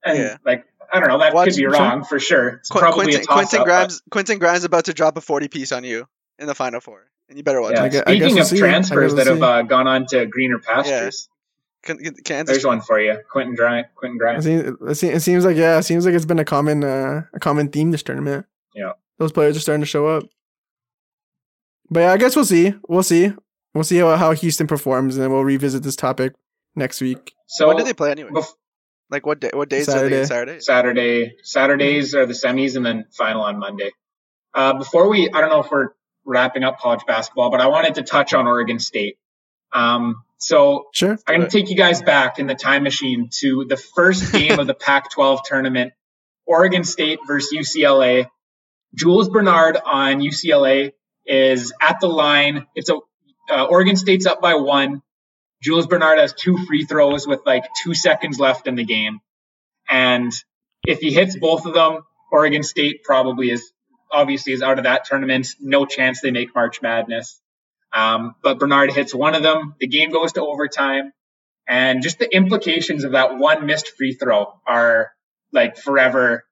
And 0.04 0.16
Yeah. 0.16 0.36
like 0.46 0.64
I 0.92 1.00
don't 1.00 1.08
know, 1.08 1.18
that 1.18 1.34
Watch- 1.34 1.48
could 1.48 1.56
be 1.56 1.66
wrong 1.66 2.04
for 2.04 2.20
sure. 2.20 2.48
It's 2.60 2.68
Qu- 2.68 2.78
probably 2.78 3.06
Quentin, 3.06 3.22
a 3.22 3.24
toss 3.24 3.34
Quentin 3.34 3.60
up. 3.62 3.66
Grimes. 3.66 4.02
Quentin 4.12 4.38
Grimes 4.38 4.62
about 4.62 4.84
to 4.84 4.94
drop 4.94 5.16
a 5.16 5.20
forty 5.20 5.48
piece 5.48 5.72
on 5.72 5.82
you 5.82 6.06
in 6.38 6.46
the 6.46 6.54
final 6.54 6.80
four, 6.80 7.10
and 7.30 7.38
you 7.38 7.42
better 7.44 7.60
watch 7.62 7.72
Yeah. 7.74 7.84
It. 7.86 7.90
gue- 7.92 8.02
I 8.06 8.14
guess 8.16 8.18
Speaking 8.18 8.34
we'll 8.34 8.42
of 8.42 8.46
see. 8.48 8.56
I 8.56 8.58
guess 8.58 8.68
transfers 8.88 9.14
we'll 9.14 9.24
that 9.24 9.26
have 9.32 9.42
uh, 9.42 9.62
gone 9.62 9.86
on 9.88 10.06
to 10.08 10.26
greener 10.26 10.58
pastures, 10.58 11.28
Can, 11.82 11.96
can- 11.98 12.14
Kansas. 12.24 12.54
there's 12.56 12.66
one 12.66 12.80
for 12.82 13.00
you, 13.00 13.18
Quentin 13.30 13.54
Grimes. 13.54 13.86
Quentin 13.94 14.16
It 14.16 14.18
Grimes. 14.18 14.44
seems, 14.44 14.62
it 14.62 14.94
seems- 14.96 15.16
it 15.16 15.20
seems 15.20 15.44
like 15.46 15.56
yeah, 15.56 15.78
it 15.78 15.84
seems 15.84 16.04
like 16.04 16.14
it's 16.14 16.26
been 16.26 16.38
a 16.38 16.44
common 16.44 16.84
uh, 16.84 17.22
a 17.32 17.40
common 17.40 17.68
theme 17.70 17.90
this 17.92 18.02
tournament. 18.02 18.44
Yeah. 18.74 18.92
those 19.18 19.32
players 19.32 19.56
are 19.56 19.60
starting 19.60 19.80
to 19.82 19.86
show 19.86 20.06
up. 20.06 20.24
But 21.90 22.00
yeah, 22.00 22.12
I 22.12 22.16
guess 22.18 22.36
we'll 22.36 22.44
see. 22.44 22.74
We'll 22.88 23.02
see. 23.02 23.32
We'll 23.74 23.84
see 23.84 23.98
how, 23.98 24.16
how 24.16 24.32
Houston 24.32 24.66
performs, 24.66 25.16
and 25.16 25.22
then 25.24 25.30
we'll 25.32 25.44
revisit 25.44 25.82
this 25.82 25.96
topic 25.96 26.34
next 26.74 27.00
week. 27.00 27.34
So 27.46 27.66
when 27.68 27.76
do 27.76 27.84
they 27.84 27.92
play 27.94 28.10
anyway? 28.12 28.30
bef- 28.30 28.54
Like 29.10 29.26
what 29.26 29.40
day? 29.40 29.50
What 29.52 29.68
days 29.68 29.88
are 29.88 30.08
they? 30.08 30.24
Saturday. 30.24 30.60
Saturday. 30.60 30.60
Saturday, 30.60 31.36
Saturdays 31.42 32.14
are 32.14 32.26
the 32.26 32.32
semis, 32.32 32.76
and 32.76 32.84
then 32.86 33.06
final 33.12 33.42
on 33.42 33.58
Monday. 33.58 33.90
Uh, 34.54 34.74
before 34.74 35.08
we, 35.08 35.30
I 35.32 35.40
don't 35.40 35.50
know 35.50 35.62
if 35.62 35.70
we're 35.70 35.88
wrapping 36.24 36.62
up 36.64 36.78
college 36.78 37.00
basketball, 37.06 37.50
but 37.50 37.60
I 37.60 37.68
wanted 37.68 37.96
to 37.96 38.02
touch 38.02 38.34
on 38.34 38.46
Oregon 38.46 38.78
State. 38.78 39.16
Um, 39.72 40.22
so 40.38 40.86
Sure. 40.92 41.18
I'm 41.26 41.36
going 41.40 41.50
to 41.50 41.58
take 41.58 41.70
you 41.70 41.76
guys 41.76 42.02
back 42.02 42.38
in 42.38 42.46
the 42.46 42.54
time 42.54 42.82
machine 42.82 43.28
to 43.40 43.66
the 43.68 43.76
first 43.76 44.32
game 44.32 44.58
of 44.58 44.66
the 44.66 44.74
Pac-12 44.74 45.40
tournament, 45.44 45.92
Oregon 46.46 46.84
State 46.84 47.20
versus 47.26 47.52
UCLA. 47.54 48.26
Jules 48.94 49.28
Bernard 49.28 49.76
on 49.84 50.20
UCLA 50.20 50.92
is 51.26 51.72
at 51.80 52.00
the 52.00 52.08
line. 52.08 52.66
It's 52.74 52.90
a 52.90 52.98
uh, 53.50 53.64
Oregon 53.64 53.96
State's 53.96 54.26
up 54.26 54.40
by 54.40 54.54
one. 54.54 55.02
Jules 55.62 55.86
Bernard 55.86 56.18
has 56.18 56.32
two 56.32 56.56
free 56.66 56.84
throws 56.84 57.26
with 57.26 57.40
like 57.44 57.64
two 57.82 57.94
seconds 57.94 58.38
left 58.38 58.66
in 58.66 58.76
the 58.76 58.84
game, 58.84 59.20
and 59.88 60.32
if 60.86 61.00
he 61.00 61.12
hits 61.12 61.36
both 61.36 61.66
of 61.66 61.74
them, 61.74 62.02
Oregon 62.32 62.62
State 62.62 63.02
probably 63.04 63.50
is 63.50 63.70
obviously 64.10 64.52
is 64.52 64.62
out 64.62 64.78
of 64.78 64.84
that 64.84 65.04
tournament. 65.04 65.48
No 65.60 65.86
chance 65.86 66.20
they 66.20 66.30
make 66.30 66.54
March 66.54 66.82
Madness. 66.82 67.40
Um, 67.92 68.34
but 68.42 68.58
Bernard 68.58 68.92
hits 68.92 69.14
one 69.14 69.34
of 69.34 69.42
them. 69.42 69.74
The 69.80 69.86
game 69.88 70.10
goes 70.10 70.32
to 70.34 70.42
overtime. 70.42 71.12
And 71.68 72.02
just 72.02 72.18
the 72.18 72.32
implications 72.34 73.04
of 73.04 73.12
that 73.12 73.36
one 73.38 73.66
missed 73.66 73.88
free 73.96 74.14
throw 74.14 74.54
are 74.66 75.12
like 75.52 75.76
forever, 75.76 76.44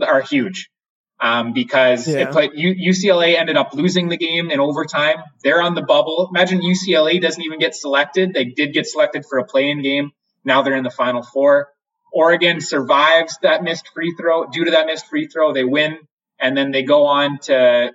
are 0.00 0.20
huge. 0.20 0.70
Um, 1.18 1.54
because 1.54 2.06
Yeah. 2.06 2.20
it 2.28 2.30
played, 2.32 2.50
U, 2.54 2.74
UCLA 2.90 3.36
ended 3.36 3.56
up 3.56 3.72
losing 3.72 4.08
the 4.10 4.18
game 4.18 4.50
in 4.50 4.60
overtime. 4.60 5.16
They're 5.42 5.62
on 5.62 5.74
the 5.74 5.82
bubble. 5.82 6.28
Imagine 6.30 6.60
UCLA 6.60 7.20
doesn't 7.20 7.42
even 7.42 7.58
get 7.58 7.74
selected. 7.74 8.34
They 8.34 8.44
did 8.44 8.74
get 8.74 8.86
selected 8.86 9.24
for 9.28 9.38
a 9.38 9.44
play-in 9.44 9.82
game. 9.82 10.12
Now 10.44 10.62
they're 10.62 10.76
in 10.76 10.84
the 10.84 10.90
final 10.90 11.22
four. 11.22 11.68
Oregon 12.12 12.60
survives 12.60 13.38
that 13.42 13.62
missed 13.62 13.88
free 13.94 14.14
throw. 14.18 14.46
Due 14.46 14.66
to 14.66 14.70
that 14.72 14.86
missed 14.86 15.06
free 15.06 15.26
throw, 15.26 15.52
they 15.52 15.64
win. 15.64 15.98
And 16.40 16.56
then 16.56 16.70
they 16.70 16.82
go 16.82 17.06
on 17.06 17.38
to 17.44 17.92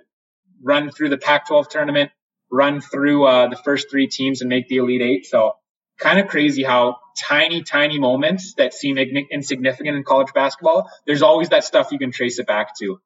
run 0.62 0.90
through 0.90 1.10
the 1.10 1.18
Pac-12 1.18 1.68
tournament, 1.68 2.10
run 2.50 2.80
through 2.80 3.24
uh, 3.26 3.48
the 3.48 3.56
first 3.56 3.90
three 3.90 4.08
teams 4.08 4.40
and 4.40 4.48
make 4.48 4.68
the 4.68 4.76
Elite 4.76 5.02
Eight. 5.02 5.26
So 5.26 5.52
kind 5.98 6.18
of 6.18 6.28
crazy 6.28 6.62
how 6.62 6.96
tiny, 7.18 7.62
tiny 7.62 7.98
moments 7.98 8.54
that 8.54 8.74
seem 8.74 8.96
igni- 8.96 9.30
insignificant 9.30 9.96
in 9.96 10.04
college 10.04 10.32
basketball, 10.34 10.90
there's 11.06 11.22
always 11.22 11.50
that 11.50 11.64
stuff 11.64 11.92
you 11.92 11.98
can 11.98 12.10
trace 12.10 12.38
it 12.38 12.46
back 12.46 12.76
to. 12.78 12.98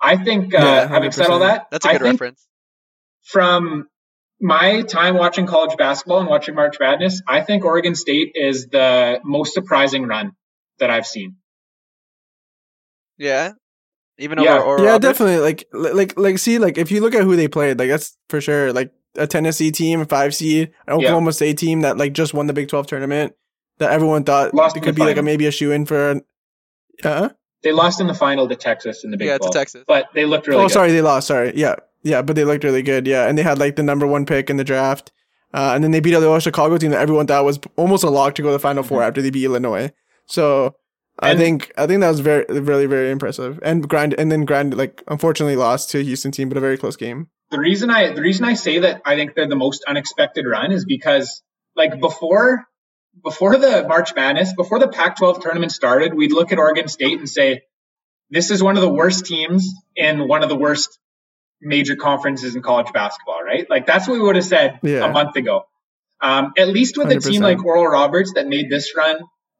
I 0.00 0.16
think, 0.16 0.54
uh, 0.54 0.58
Yeah, 0.58 0.88
having 0.88 1.12
said 1.12 1.30
all 1.30 1.40
that, 1.40 1.68
That's 1.70 1.86
a 1.86 1.92
good 1.92 2.02
reference. 2.02 2.46
from 3.22 3.88
my 4.40 4.82
time 4.82 5.16
watching 5.16 5.46
college 5.46 5.76
basketball 5.78 6.20
and 6.20 6.28
watching 6.28 6.54
March 6.54 6.76
Madness, 6.78 7.22
I 7.26 7.40
think 7.40 7.64
Oregon 7.64 7.94
State 7.94 8.32
is 8.34 8.66
the 8.66 9.20
most 9.24 9.54
surprising 9.54 10.06
run 10.06 10.32
that 10.78 10.90
I've 10.90 11.06
seen. 11.06 11.36
Yeah. 13.16 13.52
Even 14.18 14.40
Yeah. 14.42 14.54
over 14.56 14.64
Oral 14.64 14.84
yeah, 14.84 14.90
Roberts? 14.92 15.18
definitely. 15.18 15.38
Like, 15.44 15.64
like, 15.72 16.18
like, 16.18 16.38
see, 16.38 16.58
like, 16.58 16.78
if 16.78 16.90
you 16.90 17.00
look 17.00 17.14
at 17.14 17.22
who 17.22 17.36
they 17.36 17.48
played, 17.48 17.78
like, 17.78 17.90
that's 17.90 18.16
for 18.28 18.40
sure, 18.40 18.72
like, 18.72 18.90
a 19.16 19.26
Tennessee 19.26 19.70
team, 19.70 20.00
a 20.00 20.04
five 20.06 20.34
seed, 20.34 20.70
an 20.86 20.94
Oklahoma 20.94 21.32
State 21.32 21.58
team 21.58 21.80
that, 21.82 21.96
like, 21.98 22.12
just 22.12 22.32
won 22.34 22.46
the 22.46 22.52
Big 22.52 22.68
12 22.68 22.86
tournament 22.86 23.34
that 23.78 23.90
everyone 23.90 24.24
thought 24.24 24.54
Lost 24.54 24.76
it 24.76 24.80
could 24.82 24.94
the 24.94 25.00
be, 25.00 25.06
like, 25.06 25.16
a 25.18 25.22
maybe 25.22 25.46
a 25.46 25.50
shoe 25.50 25.70
in 25.72 25.84
for, 25.84 26.10
an, 26.12 26.22
uh 27.04 27.28
They 27.62 27.72
lost 27.72 28.00
in 28.00 28.06
the 28.06 28.14
final 28.14 28.48
to 28.48 28.56
Texas 28.56 29.04
in 29.04 29.10
the 29.10 29.16
Big 29.18 29.28
Yeah, 29.28 29.38
to 29.38 29.50
Texas. 29.52 29.84
but 29.86 30.06
they 30.14 30.24
looked 30.24 30.46
really 30.46 30.60
oh, 30.60 30.66
good. 30.66 30.72
sorry, 30.72 30.92
they 30.92 31.02
lost. 31.02 31.26
Sorry. 31.26 31.52
Yeah. 31.54 31.76
Yeah, 32.02 32.22
but 32.22 32.36
they 32.36 32.44
looked 32.44 32.64
really 32.64 32.82
good. 32.82 33.06
Yeah. 33.06 33.26
And 33.28 33.36
they 33.36 33.42
had, 33.42 33.58
like, 33.58 33.76
the 33.76 33.82
number 33.82 34.06
one 34.06 34.24
pick 34.24 34.48
in 34.48 34.56
the 34.56 34.64
draft. 34.64 35.12
Uh, 35.52 35.72
and 35.74 35.82
then 35.84 35.90
they 35.90 36.00
beat 36.00 36.14
out 36.14 36.20
the 36.20 36.40
Chicago 36.40 36.76
team 36.78 36.90
that 36.90 37.00
everyone 37.00 37.26
thought 37.26 37.44
was 37.44 37.58
almost 37.76 38.04
a 38.04 38.10
lock 38.10 38.34
to 38.36 38.42
go 38.42 38.48
to 38.48 38.52
the 38.52 38.58
Final 38.58 38.82
4 38.82 39.02
after 39.02 39.20
they 39.22 39.30
beat 39.30 39.44
Illinois. 39.44 39.90
So, 40.26 40.74
I 41.18 41.34
think 41.36 41.72
I 41.78 41.86
think 41.86 42.00
that 42.00 42.08
was 42.10 42.20
very 42.20 42.44
really 42.48 42.86
very 42.86 43.10
impressive 43.10 43.58
and 43.62 43.88
grind 43.88 44.14
and 44.18 44.30
then 44.30 44.44
grind 44.44 44.76
like 44.76 45.02
unfortunately 45.08 45.56
lost 45.56 45.90
to 45.90 45.98
a 45.98 46.02
Houston 46.02 46.30
team 46.30 46.48
but 46.48 46.58
a 46.58 46.60
very 46.60 46.76
close 46.76 46.96
game. 46.96 47.28
the 47.50 47.58
reason 47.58 47.90
I 47.90 48.12
the 48.12 48.20
reason 48.22 48.44
I 48.44 48.54
say 48.54 48.80
that 48.80 49.02
I 49.04 49.16
think 49.16 49.34
they're 49.34 49.48
the 49.48 49.56
most 49.56 49.84
unexpected 49.88 50.44
run 50.46 50.72
is 50.72 50.84
because 50.84 51.42
like 51.74 51.98
before 52.00 52.66
before 53.24 53.56
the 53.56 53.84
March 53.88 54.14
Madness, 54.14 54.52
before 54.54 54.78
the 54.78 54.88
Pac-12 54.88 55.40
tournament 55.40 55.72
started, 55.72 56.12
we'd 56.12 56.32
look 56.32 56.52
at 56.52 56.58
Oregon 56.58 56.86
State 56.86 57.18
and 57.18 57.28
say 57.28 57.62
this 58.28 58.50
is 58.50 58.62
one 58.62 58.76
of 58.76 58.82
the 58.82 58.90
worst 58.92 59.24
teams 59.24 59.66
in 59.94 60.28
one 60.28 60.42
of 60.42 60.50
the 60.50 60.56
worst 60.56 60.98
major 61.62 61.96
conferences 61.96 62.54
in 62.54 62.60
college 62.60 62.92
basketball, 62.92 63.42
right? 63.42 63.66
Like 63.70 63.86
that's 63.86 64.06
what 64.06 64.14
we 64.14 64.20
would 64.20 64.36
have 64.36 64.44
said 64.44 64.80
Yeah. 64.82 65.06
a 65.08 65.12
month 65.12 65.36
ago. 65.36 65.62
Um, 66.20 66.52
at 66.58 66.68
least 66.68 66.98
with 66.98 67.10
a 67.10 67.18
team 67.20 67.40
like 67.40 67.64
Oral 67.64 67.86
Roberts 67.86 68.32
that 68.34 68.46
made 68.46 68.68
this 68.68 68.94
run, 68.96 69.16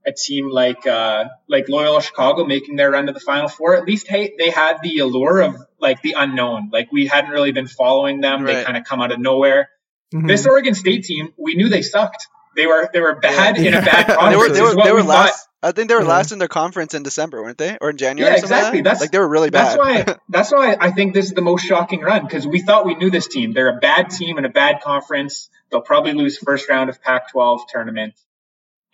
a 0.06 0.12
team 0.12 0.48
like 0.50 0.86
uh, 0.86 1.24
like 1.48 1.68
Loyola 1.68 2.00
Chicago 2.02 2.44
making 2.44 2.76
their 2.76 2.90
run 2.90 3.06
to 3.06 3.12
the 3.12 3.20
Final 3.20 3.48
Four, 3.48 3.76
at 3.76 3.84
least 3.84 4.06
hey, 4.08 4.34
they 4.38 4.50
had 4.50 4.78
the 4.82 4.98
allure 5.00 5.40
of 5.42 5.56
like 5.80 6.00
the 6.02 6.14
unknown. 6.16 6.70
Like 6.72 6.92
we 6.92 7.06
hadn't 7.06 7.30
really 7.30 7.52
been 7.52 7.66
following 7.66 8.20
them. 8.20 8.44
They 8.44 8.62
kind 8.64 8.76
of 8.76 8.84
come 8.84 9.00
out 9.00 9.12
of 9.12 9.18
nowhere. 9.18 9.68
Mhm. 10.14 10.28
This 10.28 10.46
Oregon 10.46 10.74
State 10.74 11.04
team, 11.04 11.32
we 11.36 11.54
knew 11.56 11.68
they 11.68 11.82
sucked. 11.82 12.28
They 12.54 12.66
were 12.66 12.88
they 12.92 13.00
were 13.00 13.16
bad 13.16 13.58
in 13.58 13.74
a 13.74 13.82
bad 13.82 14.06
Yeah. 14.08 14.14
conference. 14.16 14.32
They 14.56 14.62
were 14.62 14.70
they 14.70 14.76
were 14.76 14.84
they 14.84 14.92
were 14.92 14.96
we 14.98 15.02
thought. 15.02 15.26
last. 15.26 15.48
I 15.62 15.72
think 15.72 15.88
they 15.88 15.96
were 15.96 16.02
Yeah. 16.02 16.08
last 16.08 16.30
in 16.32 16.38
their 16.38 16.46
conference 16.48 16.94
in 16.94 17.02
December, 17.02 17.42
weren't 17.42 17.58
they? 17.58 17.76
Or 17.80 17.90
in 17.90 17.96
January? 17.96 18.30
Yeah, 18.30 18.36
or 18.36 18.40
something 18.46 18.56
like 18.56 18.60
exactly. 18.60 18.80
that? 18.82 18.84
That's- 18.84 19.00
like 19.00 19.10
they 19.10 19.18
were 19.18 19.28
really 19.28 19.50
bad. 19.50 19.64
That's 19.64 19.76
bad. 19.76 20.06
why 20.08 20.16
that's 20.28 20.52
why 20.52 20.76
I 20.78 20.92
think 20.92 21.12
this 21.14 21.26
is 21.26 21.32
the 21.32 21.42
most 21.42 21.62
shocking 21.66 22.00
run 22.02 22.22
because 22.24 22.46
we 22.46 22.60
thought 22.60 22.86
we 22.86 22.94
knew 22.94 23.10
this 23.10 23.26
team. 23.26 23.52
They're 23.52 23.76
a 23.76 23.80
bad 23.80 24.10
team 24.10 24.38
in 24.38 24.44
a 24.44 24.48
bad 24.50 24.80
conference. 24.82 25.50
They'll 25.72 25.80
probably 25.80 26.12
lose 26.12 26.38
first 26.38 26.68
round 26.68 26.88
of 26.90 27.02
Pac-12 27.02 27.62
tournament, 27.68 28.14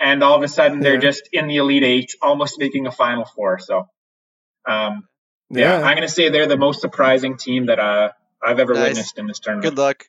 and 0.02 0.22
all 0.22 0.36
of 0.36 0.42
a 0.42 0.48
sudden 0.48 0.80
they're 0.80 0.94
Yeah. 0.94 1.00
just 1.10 1.28
in 1.32 1.46
the 1.46 1.56
Elite 1.56 1.84
Eight, 1.84 2.14
almost 2.20 2.58
making 2.58 2.86
a 2.86 2.90
Final 2.92 3.24
Four. 3.24 3.58
So, 3.60 3.86
um, 4.68 5.08
yeah, 5.50 5.76
I'm 5.82 5.94
gonna 5.96 6.08
say 6.08 6.28
they're 6.28 6.46
the 6.46 6.56
most 6.56 6.80
surprising 6.80 7.36
team 7.36 7.66
that 7.66 7.78
uh, 7.78 8.10
I've 8.42 8.58
ever 8.58 8.74
Nice. 8.74 8.88
witnessed 8.90 9.18
in 9.18 9.26
this 9.26 9.38
tournament. 9.38 9.64
Good 9.74 9.78
luck. 9.78 10.04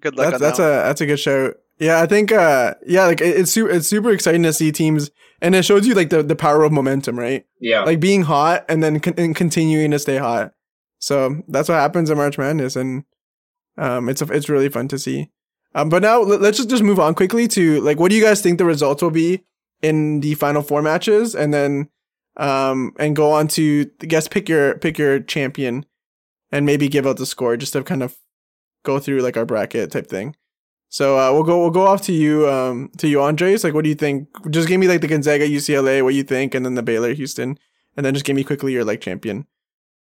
Good 0.00 0.16
luck 0.16 0.30
that's 0.30 0.34
on 0.36 0.40
that's 0.40 0.58
that. 0.58 0.80
a 0.80 0.86
that's 0.86 1.00
a 1.00 1.06
good 1.06 1.20
show. 1.20 1.54
Yeah, 1.78 2.00
I 2.02 2.06
think 2.06 2.32
uh 2.32 2.74
yeah, 2.86 3.04
like 3.06 3.20
it, 3.20 3.36
it's 3.38 3.50
super 3.52 3.70
it's 3.70 3.86
super 3.86 4.10
exciting 4.10 4.42
to 4.44 4.52
see 4.52 4.72
teams 4.72 5.10
and 5.40 5.54
it 5.54 5.64
shows 5.64 5.86
you 5.86 5.94
like 5.94 6.10
the 6.10 6.22
the 6.22 6.36
power 6.36 6.64
of 6.64 6.72
momentum, 6.72 7.18
right? 7.18 7.44
Yeah, 7.60 7.82
Like 7.82 8.00
being 8.00 8.22
hot 8.22 8.64
and 8.68 8.82
then 8.82 8.98
con- 9.00 9.14
and 9.18 9.34
continuing 9.36 9.90
to 9.92 9.98
stay 9.98 10.16
hot. 10.18 10.52
So 11.00 11.42
that's 11.48 11.68
what 11.68 11.76
happens 11.76 12.10
in 12.10 12.16
March 12.16 12.36
Madness 12.38 12.74
and 12.76 13.04
um 13.76 14.08
it's 14.08 14.22
it's 14.22 14.48
really 14.48 14.68
fun 14.68 14.88
to 14.88 14.98
see. 14.98 15.30
Um 15.78 15.88
but 15.88 16.02
now 16.02 16.20
let, 16.20 16.40
let's 16.40 16.56
just 16.56 16.68
just 16.68 16.82
move 16.82 16.98
on 16.98 17.14
quickly 17.14 17.46
to 17.48 17.80
like 17.82 18.00
what 18.00 18.10
do 18.10 18.16
you 18.16 18.22
guys 18.22 18.42
think 18.42 18.58
the 18.58 18.64
results 18.64 19.00
will 19.00 19.12
be 19.12 19.44
in 19.80 20.20
the 20.20 20.34
final 20.34 20.60
four 20.62 20.82
matches 20.82 21.36
and 21.36 21.54
then 21.54 21.88
um 22.36 22.92
and 22.98 23.14
go 23.14 23.30
on 23.30 23.46
to 23.48 23.88
I 24.02 24.06
guess 24.06 24.26
pick 24.26 24.48
your 24.48 24.76
pick 24.78 24.98
your 24.98 25.20
champion 25.20 25.86
and 26.50 26.66
maybe 26.66 26.88
give 26.88 27.06
out 27.06 27.16
the 27.16 27.26
score 27.26 27.56
just 27.56 27.74
to 27.74 27.84
kind 27.84 28.02
of 28.02 28.16
go 28.82 28.98
through 28.98 29.20
like 29.20 29.36
our 29.36 29.44
bracket 29.44 29.92
type 29.92 30.08
thing. 30.08 30.34
So 30.88 31.18
uh, 31.18 31.32
we'll 31.32 31.44
go 31.44 31.60
we'll 31.60 31.70
go 31.70 31.86
off 31.86 32.02
to 32.02 32.12
you 32.12 32.48
um 32.48 32.90
to 32.98 33.06
you 33.06 33.22
Andres 33.22 33.62
like 33.62 33.74
what 33.74 33.84
do 33.84 33.90
you 33.90 33.94
think 33.94 34.28
just 34.50 34.66
give 34.66 34.80
me 34.80 34.88
like 34.88 35.00
the 35.00 35.08
Gonzaga 35.08 35.46
UCLA 35.46 36.02
what 36.02 36.14
you 36.14 36.24
think 36.24 36.54
and 36.54 36.64
then 36.64 36.74
the 36.74 36.82
Baylor 36.82 37.14
Houston 37.14 37.56
and 37.96 38.04
then 38.04 38.14
just 38.14 38.24
give 38.26 38.34
me 38.34 38.42
quickly 38.42 38.72
your 38.72 38.84
like 38.84 39.00
champion 39.00 39.46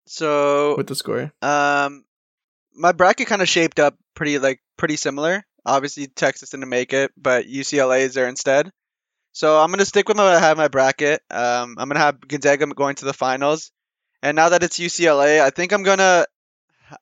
So 0.07 0.77
with 0.77 0.87
the 0.87 0.95
score. 0.95 1.33
Um, 1.43 2.05
my 2.75 2.93
bracket 2.93 3.27
kind 3.27 3.43
of 3.43 3.49
shaped 3.49 3.81
up 3.81 3.97
pretty 4.15 4.39
like 4.39 4.61
pretty 4.77 4.97
similar. 4.97 5.45
Obviously, 5.67 6.07
Texas 6.07 6.51
didn't 6.51 6.69
make 6.69 6.93
it, 6.93 7.13
but 7.17 7.47
UCLA 7.47 8.01
is 8.01 8.15
there 8.15 8.29
instead. 8.29 8.71
So 9.33 9.59
I'm 9.59 9.71
gonna 9.71 9.85
stick 9.85 10.09
with 10.09 10.17
what 10.17 10.27
I 10.27 10.39
have 10.39 10.57
my 10.57 10.69
bracket. 10.69 11.23
Um, 11.31 11.77
I'm 11.79 11.89
gonna 11.89 11.99
have 12.01 12.27
Gonzaga 12.27 12.67
going 12.67 12.97
to 12.97 13.05
the 13.05 13.13
finals, 13.13 13.73
and 14.23 14.37
now 14.37 14.51
that 14.51 14.63
it's 14.63 14.79
UCLA, 14.79 15.41
I 15.41 15.51
think 15.51 15.73
I'm 15.73 15.83
gonna. 15.83 16.27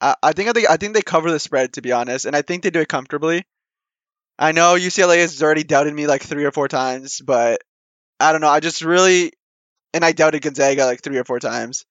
I 0.01 0.33
think 0.33 0.49
I 0.49 0.53
think 0.53 0.71
I 0.71 0.77
think 0.77 0.95
they 0.95 1.03
cover 1.03 1.31
the 1.31 1.39
spread 1.39 1.75
to 1.75 1.83
be 1.83 1.93
honest, 1.93 2.25
and 2.25 2.35
I 2.35 2.43
think 2.43 2.63
they 2.63 2.71
do 2.71 2.81
it 2.81 2.89
comfortably. 2.89 3.45
I 4.39 4.53
know 4.53 4.75
UCLA 4.75 5.19
has 5.19 5.43
already 5.43 5.65
doubted 5.65 5.95
me 5.95 6.07
like 6.07 6.23
three 6.23 6.45
or 6.45 6.53
four 6.53 6.69
times, 6.69 7.21
but 7.21 7.63
I 8.19 8.33
don't 8.33 8.41
know. 8.41 8.49
I 8.49 8.61
just 8.61 8.83
really, 8.83 9.33
and 9.93 10.05
I 10.05 10.13
doubted 10.13 10.43
Gonzaga 10.43 10.87
like 10.87 11.03
three 11.03 11.19
or 11.19 11.25
four 11.25 11.41
times. 11.41 11.85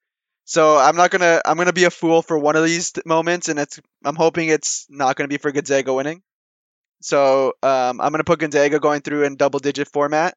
So 0.46 0.78
I'm 0.78 0.96
not 0.96 1.12
gonna 1.12 1.42
I'm 1.46 1.58
gonna 1.58 1.74
be 1.74 1.84
a 1.86 1.92
fool 1.92 2.22
for 2.22 2.38
one 2.38 2.56
of 2.56 2.66
these 2.66 2.94
moments, 3.06 3.48
and 3.50 3.60
it's 3.60 3.80
I'm 4.04 4.16
hoping 4.16 4.50
it's 4.50 4.88
not 4.90 5.16
gonna 5.16 5.28
be 5.28 5.38
for 5.38 5.52
Gonzaga 5.52 5.94
winning. 5.94 6.24
So 7.02 7.54
um, 7.64 8.00
I'm 8.00 8.12
gonna 8.12 8.24
put 8.24 8.40
Gonzaga 8.40 8.80
going 8.80 9.02
through 9.02 9.24
in 9.24 9.36
double 9.36 9.60
digit 9.60 9.88
format 9.88 10.36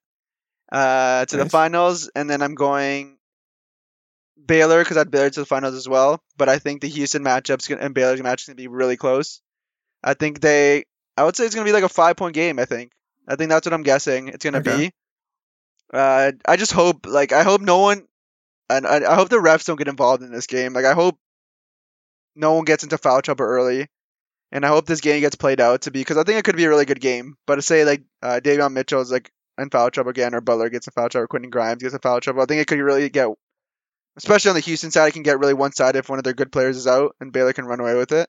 uh, 0.72 1.24
to 1.26 1.36
the 1.36 1.48
finals, 1.48 2.10
and 2.14 2.28
then 2.28 2.42
I'm 2.42 2.54
going 2.54 3.18
Baylor 4.46 4.82
because 4.82 4.96
I'd 4.96 5.10
Baylor 5.10 5.30
to 5.30 5.40
the 5.40 5.46
finals 5.46 5.74
as 5.74 5.88
well. 5.88 6.22
But 6.36 6.48
I 6.48 6.58
think 6.58 6.80
the 6.80 6.88
Houston 6.88 7.22
matchups 7.22 7.74
and 7.78 7.94
Baylor's 7.94 8.22
match 8.22 8.42
is 8.42 8.46
gonna 8.48 8.56
be 8.56 8.68
really 8.68 8.96
close. 8.96 9.40
I 10.02 10.14
think 10.14 10.40
they 10.40 10.84
I 11.16 11.24
would 11.24 11.36
say 11.36 11.46
it's 11.46 11.54
gonna 11.54 11.64
be 11.64 11.72
like 11.72 11.84
a 11.84 11.88
five 11.88 12.16
point 12.16 12.34
game. 12.34 12.58
I 12.58 12.64
think 12.64 12.92
I 13.28 13.36
think 13.36 13.50
that's 13.50 13.66
what 13.66 13.72
I'm 13.74 13.82
guessing 13.82 14.28
it's 14.28 14.44
gonna 14.44 14.60
Okay. 14.60 14.88
be. 14.88 14.92
Uh, 15.92 16.32
I 16.46 16.56
just 16.56 16.72
hope 16.72 17.06
like 17.06 17.32
I 17.32 17.42
hope 17.42 17.60
no 17.60 17.78
one 17.78 18.06
and 18.70 18.86
I, 18.86 19.12
I 19.12 19.14
hope 19.14 19.28
the 19.28 19.36
refs 19.36 19.66
don't 19.66 19.76
get 19.76 19.88
involved 19.88 20.22
in 20.22 20.32
this 20.32 20.46
game. 20.46 20.72
Like 20.72 20.84
I 20.86 20.94
hope 20.94 21.18
no 22.34 22.54
one 22.54 22.64
gets 22.64 22.82
into 22.82 22.98
foul 22.98 23.22
trouble 23.22 23.44
early, 23.44 23.86
and 24.54 24.64
I 24.64 24.68
hope 24.68 24.86
this 24.86 25.00
game 25.00 25.20
gets 25.20 25.34
played 25.34 25.60
out 25.60 25.82
to 25.82 25.90
be 25.90 26.00
because 26.00 26.16
I 26.16 26.22
think 26.22 26.38
it 26.38 26.44
could 26.44 26.56
be 26.56 26.64
a 26.64 26.68
really 26.68 26.84
good 26.84 27.00
game. 27.00 27.36
But 27.44 27.62
say 27.64 27.84
like 27.84 28.04
uh, 28.22 28.40
Davion 28.42 28.72
Mitchell 28.72 29.00
is 29.00 29.10
like 29.10 29.30
in 29.58 29.68
foul 29.68 29.90
trouble 29.90 30.10
again, 30.10 30.34
or 30.34 30.40
Butler 30.40 30.70
gets 30.70 30.86
in 30.86 30.92
foul 30.92 31.08
trouble, 31.08 31.24
or 31.24 31.28
Quentin 31.28 31.50
Grimes 31.50 31.82
gets 31.82 31.92
in 31.92 32.00
foul 32.00 32.20
trouble, 32.20 32.40
I 32.42 32.46
think 32.46 32.62
it 32.62 32.68
could 32.68 32.78
really 32.78 33.08
get, 33.10 33.28
especially 34.16 34.50
on 34.50 34.54
the 34.54 34.60
Houston 34.60 34.92
side, 34.92 35.08
it 35.08 35.12
can 35.12 35.24
get 35.24 35.40
really 35.40 35.54
one 35.54 35.72
sided 35.72 35.98
if 35.98 36.08
one 36.08 36.18
of 36.18 36.24
their 36.24 36.34
good 36.34 36.52
players 36.52 36.76
is 36.76 36.86
out 36.86 37.16
and 37.20 37.32
Baylor 37.32 37.52
can 37.52 37.66
run 37.66 37.80
away 37.80 37.96
with 37.96 38.12
it. 38.12 38.28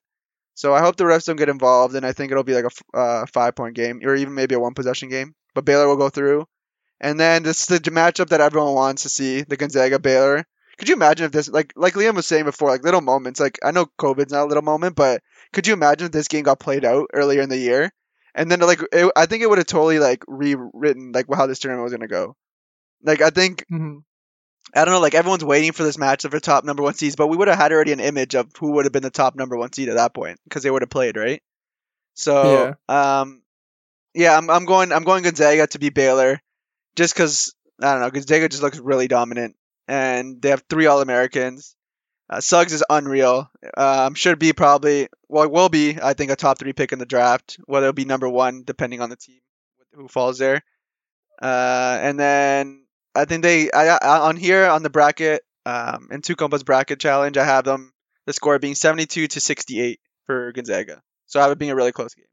So 0.55 0.73
I 0.73 0.79
hope 0.79 0.95
the 0.95 1.03
refs 1.03 1.25
don't 1.25 1.35
get 1.35 1.49
involved, 1.49 1.95
and 1.95 2.05
I 2.05 2.13
think 2.13 2.31
it'll 2.31 2.43
be 2.43 2.55
like 2.55 2.65
a 2.65 2.97
uh, 2.97 3.25
five 3.27 3.55
point 3.55 3.75
game, 3.75 4.01
or 4.03 4.15
even 4.15 4.33
maybe 4.33 4.55
a 4.55 4.59
one 4.59 4.73
possession 4.73 5.09
game. 5.09 5.35
But 5.53 5.65
Baylor 5.65 5.87
will 5.87 5.97
go 5.97 6.09
through. 6.09 6.47
And 7.01 7.19
then 7.19 7.43
this 7.43 7.69
is 7.69 7.79
the 7.79 7.91
matchup 7.91 8.29
that 8.29 8.41
everyone 8.41 8.73
wants 8.73 9.03
to 9.03 9.09
see: 9.09 9.41
the 9.41 9.57
Gonzaga 9.57 9.99
Baylor. 9.99 10.45
Could 10.77 10.89
you 10.89 10.95
imagine 10.95 11.25
if 11.25 11.31
this, 11.31 11.47
like, 11.47 11.73
like 11.75 11.93
Liam 11.93 12.15
was 12.15 12.25
saying 12.27 12.45
before, 12.45 12.69
like 12.69 12.83
little 12.83 13.01
moments. 13.01 13.39
Like 13.39 13.59
I 13.63 13.71
know 13.71 13.87
COVID's 13.99 14.31
not 14.31 14.43
a 14.43 14.47
little 14.47 14.63
moment, 14.63 14.95
but 14.95 15.21
could 15.53 15.67
you 15.67 15.73
imagine 15.73 16.07
if 16.07 16.11
this 16.11 16.27
game 16.27 16.43
got 16.43 16.59
played 16.59 16.85
out 16.85 17.07
earlier 17.13 17.41
in 17.41 17.49
the 17.49 17.57
year, 17.57 17.91
and 18.33 18.51
then 18.51 18.59
like 18.59 18.81
it, 18.91 19.11
I 19.15 19.25
think 19.25 19.43
it 19.43 19.49
would 19.49 19.57
have 19.59 19.67
totally 19.67 19.99
like 19.99 20.23
rewritten 20.27 21.11
like 21.13 21.27
how 21.33 21.47
this 21.47 21.59
tournament 21.59 21.83
was 21.83 21.93
gonna 21.93 22.07
go. 22.07 22.35
Like 23.03 23.21
I 23.21 23.29
think 23.29 23.65
Mhm. 23.71 24.03
I 24.73 24.83
don't 24.83 24.93
know, 24.93 24.99
like 24.99 25.15
everyone's 25.15 25.45
waiting 25.45 25.71
for 25.71 25.83
this 25.83 25.97
match 25.97 26.23
for 26.23 26.39
top 26.39 26.65
number 26.65 26.83
one 26.83 26.95
seeds, 26.95 27.15
but 27.15 27.27
we 27.27 27.37
would 27.37 27.47
have 27.47 27.57
had 27.57 27.71
already 27.71 27.93
an 27.93 27.99
image 28.01 28.35
of 28.35 28.51
who 28.59 28.71
would 28.73 28.85
have 28.85 28.91
been 28.91 29.03
the 29.03 29.09
top 29.09 29.35
number 29.35 29.55
one 29.55 29.71
seed 29.71 29.87
at 29.89 29.95
that 29.95 30.13
point 30.13 30.39
because 30.43 30.63
they 30.63 30.71
would 30.71 30.81
have 30.81 30.89
played, 30.89 31.15
right? 31.15 31.41
So, 32.15 32.73
um, 32.89 33.41
yeah, 34.13 34.37
I'm 34.37 34.49
I'm 34.49 34.65
going 34.65 34.91
I'm 34.91 35.03
going 35.03 35.23
Gonzaga 35.23 35.67
to 35.67 35.79
be 35.79 35.89
Baylor, 35.89 36.41
just 36.95 37.13
because 37.13 37.53
I 37.81 37.93
don't 37.93 38.01
know 38.01 38.09
Gonzaga 38.09 38.49
just 38.49 38.63
looks 38.63 38.79
really 38.79 39.07
dominant, 39.07 39.55
and 39.87 40.41
they 40.41 40.49
have 40.49 40.63
three 40.69 40.85
All 40.85 41.01
Americans. 41.01 41.75
Uh, 42.29 42.41
Suggs 42.41 42.73
is 42.73 42.83
unreal. 42.89 43.49
Um, 43.77 44.15
should 44.15 44.39
be 44.39 44.53
probably 44.53 45.09
well, 45.29 45.49
will 45.49 45.69
be 45.69 45.97
I 46.01 46.13
think 46.13 46.31
a 46.31 46.35
top 46.35 46.57
three 46.57 46.73
pick 46.73 46.91
in 46.91 46.99
the 46.99 47.05
draft. 47.05 47.59
Whether 47.65 47.87
it'll 47.87 47.93
be 47.93 48.05
number 48.05 48.27
one 48.27 48.63
depending 48.63 49.01
on 49.01 49.09
the 49.09 49.15
team 49.15 49.39
who 49.93 50.07
falls 50.07 50.37
there. 50.37 50.63
Uh, 51.41 51.99
and 52.01 52.19
then 52.19 52.85
I 53.13 53.25
think 53.25 53.43
they 53.43 53.71
I, 53.71 53.97
I 53.97 54.19
on 54.27 54.37
here 54.37 54.65
on 54.65 54.83
the 54.83 54.89
bracket 54.89 55.43
um 55.65 56.07
in 56.11 56.21
Tucompa's 56.21 56.63
bracket 56.63 56.99
challenge 56.99 57.37
I 57.37 57.45
have 57.45 57.65
them 57.65 57.93
the 58.25 58.33
score 58.33 58.57
being 58.59 58.75
72 58.75 59.27
to 59.27 59.39
68 59.39 59.99
for 60.25 60.51
Gonzaga. 60.51 61.01
So 61.27 61.39
I 61.39 61.43
have 61.43 61.51
it 61.51 61.59
being 61.59 61.71
a 61.71 61.75
really 61.75 61.91
close 61.91 62.15
game. 62.15 62.25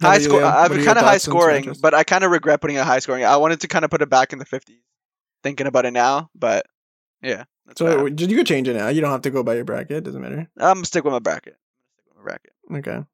High 0.00 0.18
score. 0.18 0.44
I 0.44 0.62
have 0.62 0.70
kind 0.72 0.98
of 0.98 1.04
high 1.04 1.18
scoring, 1.18 1.74
but 1.80 1.94
I 1.94 2.04
kind 2.04 2.24
of 2.24 2.30
regret 2.30 2.60
putting 2.60 2.78
a 2.78 2.84
high 2.84 2.98
scoring. 2.98 3.24
I 3.24 3.36
wanted 3.38 3.60
to 3.60 3.68
kind 3.68 3.84
of 3.84 3.90
put 3.90 4.02
it 4.02 4.10
back 4.10 4.32
in 4.32 4.38
the 4.38 4.44
50s. 4.44 4.76
Thinking 5.42 5.66
about 5.66 5.86
it 5.86 5.92
now, 5.92 6.30
but 6.34 6.66
yeah. 7.22 7.44
So 7.76 8.08
did 8.08 8.30
you 8.30 8.36
could 8.36 8.46
change 8.46 8.68
it 8.68 8.74
now? 8.74 8.88
You 8.88 9.00
don't 9.00 9.10
have 9.10 9.22
to 9.22 9.30
go 9.30 9.42
by 9.42 9.54
your 9.54 9.64
bracket. 9.64 10.04
Doesn't 10.04 10.20
matter. 10.20 10.48
I'm 10.58 10.74
gonna 10.74 10.84
stick 10.84 11.04
with 11.04 11.12
my 11.12 11.18
bracket. 11.18 11.56
Stick 11.94 12.04
with 12.08 12.16
my 12.16 12.22
bracket. 12.22 12.52
Okay. 12.72 13.06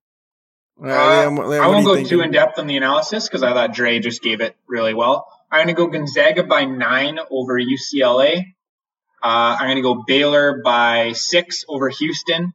Uh, 0.80 0.86
Liam, 0.86 1.38
Liam, 1.38 1.60
I 1.60 1.68
won't 1.68 1.84
go 1.84 1.94
thinking? 1.94 2.10
too 2.10 2.22
in 2.22 2.32
depth 2.32 2.58
on 2.58 2.66
the 2.66 2.76
analysis 2.76 3.28
because 3.28 3.42
I 3.42 3.52
thought 3.52 3.72
Dre 3.72 4.00
just 4.00 4.22
gave 4.22 4.40
it 4.40 4.56
really 4.66 4.94
well. 4.94 5.28
I'm 5.50 5.66
going 5.66 5.68
to 5.68 5.74
go 5.74 5.86
Gonzaga 5.86 6.44
by 6.44 6.64
nine 6.64 7.18
over 7.30 7.60
UCLA. 7.60 8.54
Uh, 9.22 9.56
I'm 9.60 9.66
going 9.66 9.76
to 9.76 9.82
go 9.82 10.02
Baylor 10.06 10.62
by 10.64 11.12
six 11.12 11.64
over 11.68 11.88
Houston. 11.90 12.54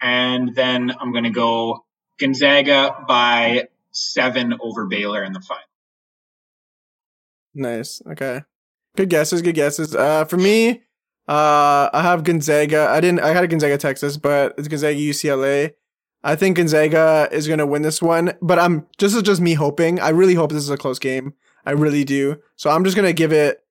And 0.00 0.54
then 0.54 0.92
I'm 0.98 1.12
going 1.12 1.24
to 1.24 1.30
go 1.30 1.84
Gonzaga 2.20 3.04
by 3.08 3.68
seven 3.92 4.54
over 4.60 4.86
Baylor 4.86 5.24
in 5.24 5.32
the 5.32 5.40
final. 5.40 5.64
Nice. 7.54 8.00
Okay. 8.06 8.42
Good 8.96 9.08
guesses. 9.08 9.42
Good 9.42 9.54
guesses. 9.54 9.94
Uh, 9.94 10.24
for 10.24 10.36
me, 10.36 10.82
uh, 11.28 11.90
I 11.92 12.02
have 12.02 12.24
Gonzaga. 12.24 12.88
I 12.90 13.00
didn't. 13.00 13.20
I 13.20 13.32
had 13.32 13.44
a 13.44 13.48
Gonzaga, 13.48 13.78
Texas, 13.78 14.16
but 14.16 14.54
it's 14.58 14.68
Gonzaga, 14.68 14.98
UCLA. 14.98 15.72
I 16.22 16.36
think 16.36 16.56
Gonzaga 16.56 17.28
is 17.32 17.46
to 17.60 17.66
win 17.66 17.82
this 17.82 18.02
one, 18.02 18.34
but 18.42 18.58
I'm 18.58 18.86
just 18.98 19.16
is 19.16 19.22
just 19.22 19.40
me 19.40 19.54
hoping. 19.54 19.98
I 20.00 20.10
really 20.10 20.34
hope 20.34 20.52
this 20.52 20.62
is 20.62 20.70
a 20.70 20.76
close 20.76 20.98
game. 20.98 21.34
I 21.64 21.72
really 21.72 22.04
do. 22.04 22.36
So 22.56 22.70
I'm 22.70 22.84
just 22.84 22.94
to 23.06 23.12
give 23.12 23.32
it 23.32 23.64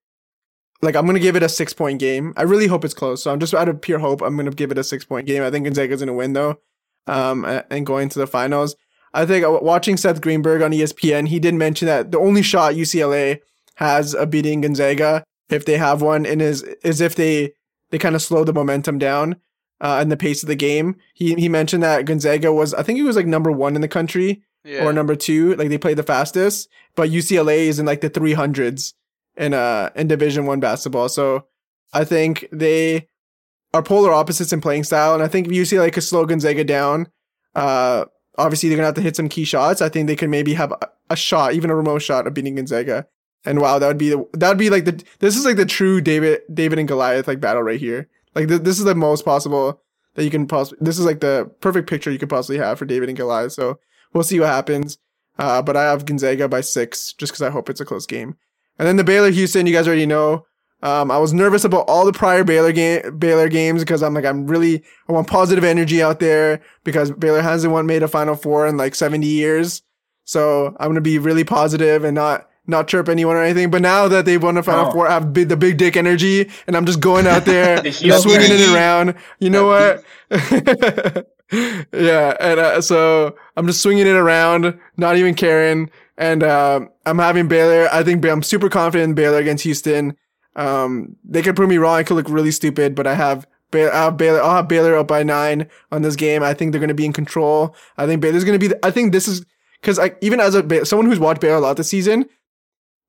like 0.82 0.96
I'm 0.96 1.06
to 1.16 1.22
give 1.22 1.36
it 1.36 1.44
a 1.44 1.50
6 1.50 1.74
point 1.74 2.00
game. 2.00 2.34
I 2.38 2.44
really 2.44 2.68
hope 2.68 2.86
it's 2.86 2.94
close. 2.94 3.24
So 3.24 3.32
I'm 3.32 3.40
just 3.40 3.54
out 3.54 3.70
of 3.70 3.82
pure 3.82 4.00
hope 4.00 4.22
I'm 4.22 4.36
to 4.50 4.56
give 4.56 4.72
it 4.72 4.78
a 4.78 4.84
6 4.84 5.06
point 5.06 5.28
game. 5.28 5.44
I 5.44 5.52
think 5.52 5.66
Gonzaga's 5.66 6.02
to 6.08 6.14
win 6.14 6.34
though. 6.34 6.60
Um 7.08 7.46
and 7.70 7.86
going 7.86 8.10
to 8.10 8.20
the 8.20 8.28
finals. 8.28 8.76
I 9.14 9.26
think 9.26 9.46
uh, 9.46 9.60
watching 9.62 9.98
Seth 9.98 10.22
Greenberg 10.22 10.62
on 10.62 10.72
ESPN, 10.72 11.28
he 11.28 11.40
did 11.40 11.56
mention 11.56 11.88
that 11.88 12.12
the 12.12 12.20
only 12.20 12.44
shot 12.44 12.76
UCLA 12.76 13.40
has 13.76 14.14
of 14.14 14.30
beating 14.30 14.62
Gonzaga 14.62 15.24
if 15.50 15.66
they 15.66 15.78
have 15.78 16.02
one 16.02 16.26
and 16.26 16.42
is 16.42 16.64
is 16.84 17.02
if 17.02 17.16
they 17.16 17.54
they 17.90 17.98
kind 17.98 18.16
of 18.16 18.22
slow 18.22 18.44
the 18.44 18.54
momentum 18.54 19.00
down 19.00 19.38
uh, 19.82 19.98
and 20.02 20.12
the 20.12 20.18
pace 20.18 20.44
of 20.44 20.48
the 20.48 20.56
game. 20.56 20.96
He 21.14 21.34
he 21.36 21.50
mentioned 21.50 21.84
that 21.84 22.06
Gonzaga 22.06 22.54
was 22.54 22.74
I 22.74 22.84
think 22.84 22.98
he 22.98 23.04
was 23.04 23.16
like 23.16 23.26
number 23.26 23.52
one 23.52 23.76
in 23.76 23.82
the 23.82 23.88
country 23.88 24.44
yeah. 24.64 24.86
or 24.86 24.94
number 24.94 25.16
two, 25.16 25.56
like 25.56 25.70
they 25.70 25.78
played 25.78 25.98
the 25.98 26.04
fastest. 26.04 26.70
But 26.96 27.10
UCLA 27.10 27.68
is 27.68 27.80
in 27.80 27.86
like 27.86 28.02
the 28.02 28.10
three 28.10 28.34
hundreds 28.34 28.94
in 29.36 29.54
uh 29.54 29.90
in 29.96 30.08
Division 30.08 30.46
One 30.46 30.60
basketball. 30.60 31.10
So 31.10 31.46
I 31.94 32.04
think 32.04 32.48
they 32.52 33.08
are 33.74 33.84
polar 33.84 34.12
opposites 34.12 34.54
in 34.54 34.62
playing 34.62 34.84
style, 34.84 35.14
and 35.14 35.24
I 35.24 35.28
think 35.28 35.48
if 35.48 35.54
you 35.54 35.64
UCLA 35.64 35.92
could 35.94 36.04
slow 36.04 36.26
Gonzaga 36.26 36.64
down, 36.64 37.08
uh, 37.56 38.06
obviously 38.38 38.70
they're 38.70 38.78
gonna 38.78 38.88
have 38.88 38.96
to 38.96 39.02
hit 39.02 39.16
some 39.16 39.30
key 39.30 39.46
shots. 39.46 39.82
I 39.82 39.90
think 39.90 40.08
they 40.08 40.16
could 40.16 40.30
maybe 40.30 40.54
have 40.54 40.72
a, 40.72 40.90
a 41.10 41.16
shot, 41.16 41.54
even 41.54 41.70
a 41.70 41.76
remote 41.76 42.00
shot, 42.00 42.28
of 42.28 42.34
beating 42.34 42.56
Gonzaga. 42.56 43.08
And 43.46 43.62
wow, 43.62 43.80
that 43.80 43.88
would 43.88 43.98
be 43.98 44.10
that 44.34 44.50
would 44.50 44.58
be 44.58 44.70
like 44.70 44.86
the 44.86 45.04
this 45.20 45.38
is 45.38 45.46
like 45.46 45.56
the 45.56 45.66
true 45.66 46.02
David 46.02 46.42
David 46.54 46.80
and 46.80 46.88
Goliath 46.88 47.28
like 47.28 47.40
battle 47.40 47.64
right 47.64 47.80
here. 47.80 48.10
Like 48.36 48.48
th- 48.48 48.62
this 48.62 48.80
is 48.80 48.86
the 48.86 48.96
most 48.96 49.24
possible 49.24 49.82
that 50.16 50.24
you 50.24 50.30
can 50.30 50.48
possibly. 50.48 50.80
This 50.82 51.00
is 51.00 51.06
like 51.06 51.22
the 51.22 51.50
perfect 51.62 51.90
picture 51.90 52.12
you 52.12 52.20
could 52.20 52.30
possibly 52.30 52.58
have 52.58 52.78
for 52.78 52.86
David 52.86 53.10
and 53.10 53.18
Goliath. 53.18 53.54
So 53.54 53.80
we'll 54.14 54.24
see 54.24 54.40
what 54.40 54.50
happens. 54.50 54.98
Uh, 55.38 55.62
but 55.62 55.78
I 55.78 55.84
have 55.84 56.06
Gonzaga 56.06 56.50
by 56.50 56.62
six 56.62 57.14
just 57.14 57.32
because 57.32 57.42
I 57.42 57.50
hope 57.50 57.70
it's 57.70 57.80
a 57.80 57.86
close 57.86 58.06
game. 58.06 58.36
And 58.78 58.88
then 58.88 58.98
the 58.98 59.04
Baylor 59.06 59.32
Houston, 59.32 59.66
you 59.66 59.74
guys 59.74 59.88
already 59.88 60.06
know. 60.06 60.46
Um, 60.82 61.12
I 61.12 61.18
was 61.18 61.34
nervous 61.34 61.66
about 61.66 61.86
all 61.90 62.06
the 62.06 62.14
prior 62.14 62.44
Baylor 62.44 62.72
game 62.72 63.18
Baylor 63.18 63.50
games 63.50 63.82
because 63.82 64.02
I'm 64.02 64.14
like 64.14 64.26
I'm 64.26 64.48
really 64.48 64.84
I 65.08 65.12
want 65.12 65.28
positive 65.28 65.64
energy 65.64 66.02
out 66.02 66.20
there 66.20 66.62
because 66.84 67.12
Baylor 67.12 67.42
hasn't 67.42 67.74
won 67.74 67.86
made 67.86 68.04
a 68.04 68.08
Final 68.08 68.36
Four 68.36 68.66
in 68.68 68.78
like 68.78 68.96
70 68.96 69.28
years. 69.28 69.82
So 70.24 70.68
I'm 70.80 70.90
gonna 70.90 71.02
be 71.02 71.20
really 71.20 71.44
positive 71.44 72.04
and 72.04 72.16
not 72.16 72.50
not 72.70 72.88
chirp 72.88 73.10
anyone 73.10 73.36
or 73.36 73.44
anything. 73.44 73.72
But 73.72 73.82
now 73.82 74.08
that 74.08 74.26
they've 74.26 74.42
won 74.42 74.56
the 74.56 74.64
Final 74.64 74.88
oh. 74.88 74.92
Four, 74.92 75.08
I 75.08 75.14
have 75.14 75.34
big, 75.34 75.50
the 75.50 75.58
big 75.58 75.78
dick 75.78 75.98
energy, 75.98 76.50
and 76.68 76.78
I'm 76.78 76.86
just 76.86 77.00
going 77.00 77.28
out 77.28 77.46
there, 77.46 77.82
the 77.82 77.92
swinging 77.92 78.52
it 78.52 78.74
around. 78.74 79.16
You 79.40 79.50
know 79.50 79.66
what? 79.66 80.04
yeah, 81.92 82.38
and 82.40 82.60
uh, 82.60 82.82
so 82.82 83.36
I'm 83.58 83.68
just 83.68 83.82
swinging 83.82 84.08
it 84.08 84.16
around, 84.16 84.80
not 84.98 85.18
even 85.18 85.34
caring. 85.34 85.90
And 86.18 86.44
uh, 86.44 86.82
I'm 87.06 87.18
having 87.18 87.48
Baylor. 87.48 87.90
I 87.92 88.04
think 88.04 88.26
I'm 88.26 88.44
super 88.44 88.70
confident 88.70 89.10
in 89.10 89.16
Baylor 89.16 89.38
against 89.40 89.64
Houston. 89.64 90.16
Um, 90.60 91.16
they 91.24 91.42
could 91.42 91.56
prove 91.56 91.70
me 91.70 91.78
wrong. 91.78 91.96
I 91.96 92.04
could 92.04 92.16
look 92.16 92.28
really 92.28 92.52
stupid, 92.52 92.94
but 92.94 93.08
I 93.08 93.16
have 93.16 93.48
Baylor, 93.72 93.94
I 93.94 94.04
have 94.04 94.18
Baylor. 94.18 94.44
I'll 94.44 94.58
have 94.58 94.68
Baylor 94.68 94.98
up 94.98 95.08
by 95.08 95.24
nine 95.24 95.70
on 95.90 96.02
this 96.02 96.18
game. 96.18 96.44
I 96.44 96.54
think 96.54 96.72
they're 96.72 96.82
going 96.82 96.90
to 96.90 96.94
be 96.94 97.06
in 97.06 97.14
control. 97.14 97.74
I 97.98 98.06
think 98.06 98.22
Baylor's 98.22 98.44
going 98.44 98.60
to 98.60 98.60
be. 98.60 98.68
The, 98.68 98.86
I 98.86 98.92
think 98.92 99.14
this 99.14 99.28
is 99.30 99.46
because 99.80 99.98
I 99.98 100.16
even 100.20 100.42
as 100.42 100.56
a 100.56 100.86
someone 100.86 101.08
who's 101.08 101.18
watched 101.18 101.40
Baylor 101.40 101.56
a 101.56 101.62
lot 101.62 101.78
this 101.78 101.88
season, 101.88 102.26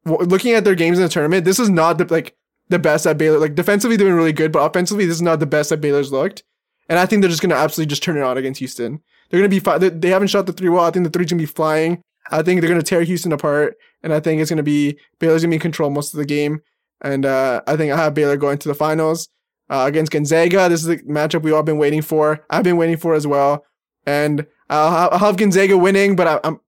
looking 0.04 0.52
at 0.52 0.64
their 0.64 0.76
games 0.76 0.98
in 0.98 1.02
the 1.02 1.08
tournament, 1.08 1.44
this 1.44 1.58
is 1.58 1.68
not 1.68 1.98
the 1.98 2.04
like 2.04 2.36
the 2.68 2.78
best 2.78 3.02
that 3.02 3.18
Baylor 3.18 3.40
like 3.40 3.56
defensively 3.56 3.96
doing 3.96 4.14
really 4.14 4.32
good, 4.32 4.52
but 4.52 4.60
offensively 4.60 5.04
this 5.04 5.16
is 5.16 5.22
not 5.22 5.40
the 5.40 5.46
best 5.46 5.70
that 5.70 5.80
Baylor's 5.80 6.12
looked. 6.12 6.44
And 6.88 7.00
I 7.00 7.06
think 7.06 7.20
they're 7.20 7.30
just 7.30 7.42
gonna 7.42 7.56
absolutely 7.56 7.90
just 7.90 8.04
turn 8.04 8.16
it 8.16 8.22
on 8.22 8.38
against 8.38 8.60
Houston. 8.60 9.00
They're 9.28 9.40
gonna 9.40 9.48
be 9.48 9.58
fi- 9.58 9.78
they, 9.78 9.88
they 9.88 10.10
haven't 10.10 10.28
shot 10.28 10.46
the 10.46 10.52
three 10.52 10.68
well. 10.68 10.84
I 10.84 10.92
think 10.92 11.04
the 11.04 11.10
three's 11.10 11.30
gonna 11.30 11.42
be 11.42 11.46
flying. 11.46 12.02
I 12.30 12.42
think 12.42 12.60
they're 12.60 12.70
gonna 12.70 12.82
tear 12.82 13.02
Houston 13.02 13.32
apart, 13.32 13.76
and 14.04 14.12
I 14.12 14.20
think 14.20 14.40
it's 14.40 14.50
gonna 14.50 14.62
be 14.62 14.98
Baylor's 15.18 15.42
gonna 15.42 15.50
be 15.50 15.56
in 15.56 15.60
control 15.60 15.90
most 15.90 16.14
of 16.14 16.18
the 16.18 16.24
game. 16.24 16.60
And 17.00 17.24
uh, 17.24 17.62
I 17.66 17.76
think 17.76 17.92
I 17.92 17.96
have 17.96 18.14
Baylor 18.14 18.36
going 18.36 18.58
to 18.58 18.68
the 18.68 18.74
finals 18.74 19.28
uh, 19.68 19.84
against 19.86 20.12
Gonzaga. 20.12 20.68
This 20.68 20.80
is 20.80 20.86
the 20.86 20.98
matchup 20.98 21.42
we've 21.42 21.54
all 21.54 21.62
been 21.62 21.78
waiting 21.78 22.02
for. 22.02 22.44
I've 22.50 22.64
been 22.64 22.76
waiting 22.76 22.96
for 22.96 23.14
as 23.14 23.26
well, 23.26 23.64
and 24.06 24.46
I'll, 24.68 25.10
I'll 25.10 25.18
have 25.18 25.36
Gonzaga 25.36 25.78
winning, 25.78 26.16
but 26.16 26.26
I, 26.26 26.40
I'm 26.44 26.60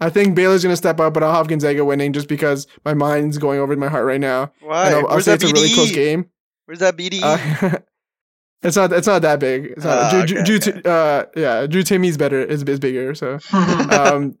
I 0.00 0.08
think 0.08 0.34
Baylor's 0.34 0.62
gonna 0.62 0.76
step 0.76 0.98
up, 0.98 1.12
but 1.12 1.22
I'll 1.22 1.34
have 1.34 1.48
Gonzaga 1.48 1.84
winning 1.84 2.12
just 2.12 2.26
because 2.26 2.66
my 2.84 2.94
mind's 2.94 3.36
going 3.36 3.60
over 3.60 3.76
my 3.76 3.88
heart 3.88 4.06
right 4.06 4.20
now. 4.20 4.50
Why? 4.60 4.86
And 4.86 4.94
I'll, 4.96 5.08
I'll 5.08 5.20
say 5.20 5.34
it's 5.34 5.44
BDE? 5.44 5.50
a 5.50 5.52
really 5.52 5.74
close 5.74 5.92
game. 5.92 6.30
Where's 6.64 6.78
that 6.78 6.96
BDE? 6.96 7.20
Uh, 7.22 7.78
it's 8.62 8.76
not. 8.76 8.92
It's 8.92 9.06
not 9.06 9.22
that 9.22 9.40
big. 9.40 9.66
It's 9.76 9.84
not, 9.84 10.10
Drew, 10.26 10.38
okay, 10.38 10.42
Drew, 10.44 10.56
okay. 10.56 10.82
Uh, 10.84 11.24
yeah, 11.36 11.66
Drew 11.66 11.82
Timme's 11.82 12.16
better. 12.16 12.40
Is 12.42 12.62
is 12.62 12.78
bigger. 12.78 13.14
So, 13.14 13.38
um, 13.52 14.38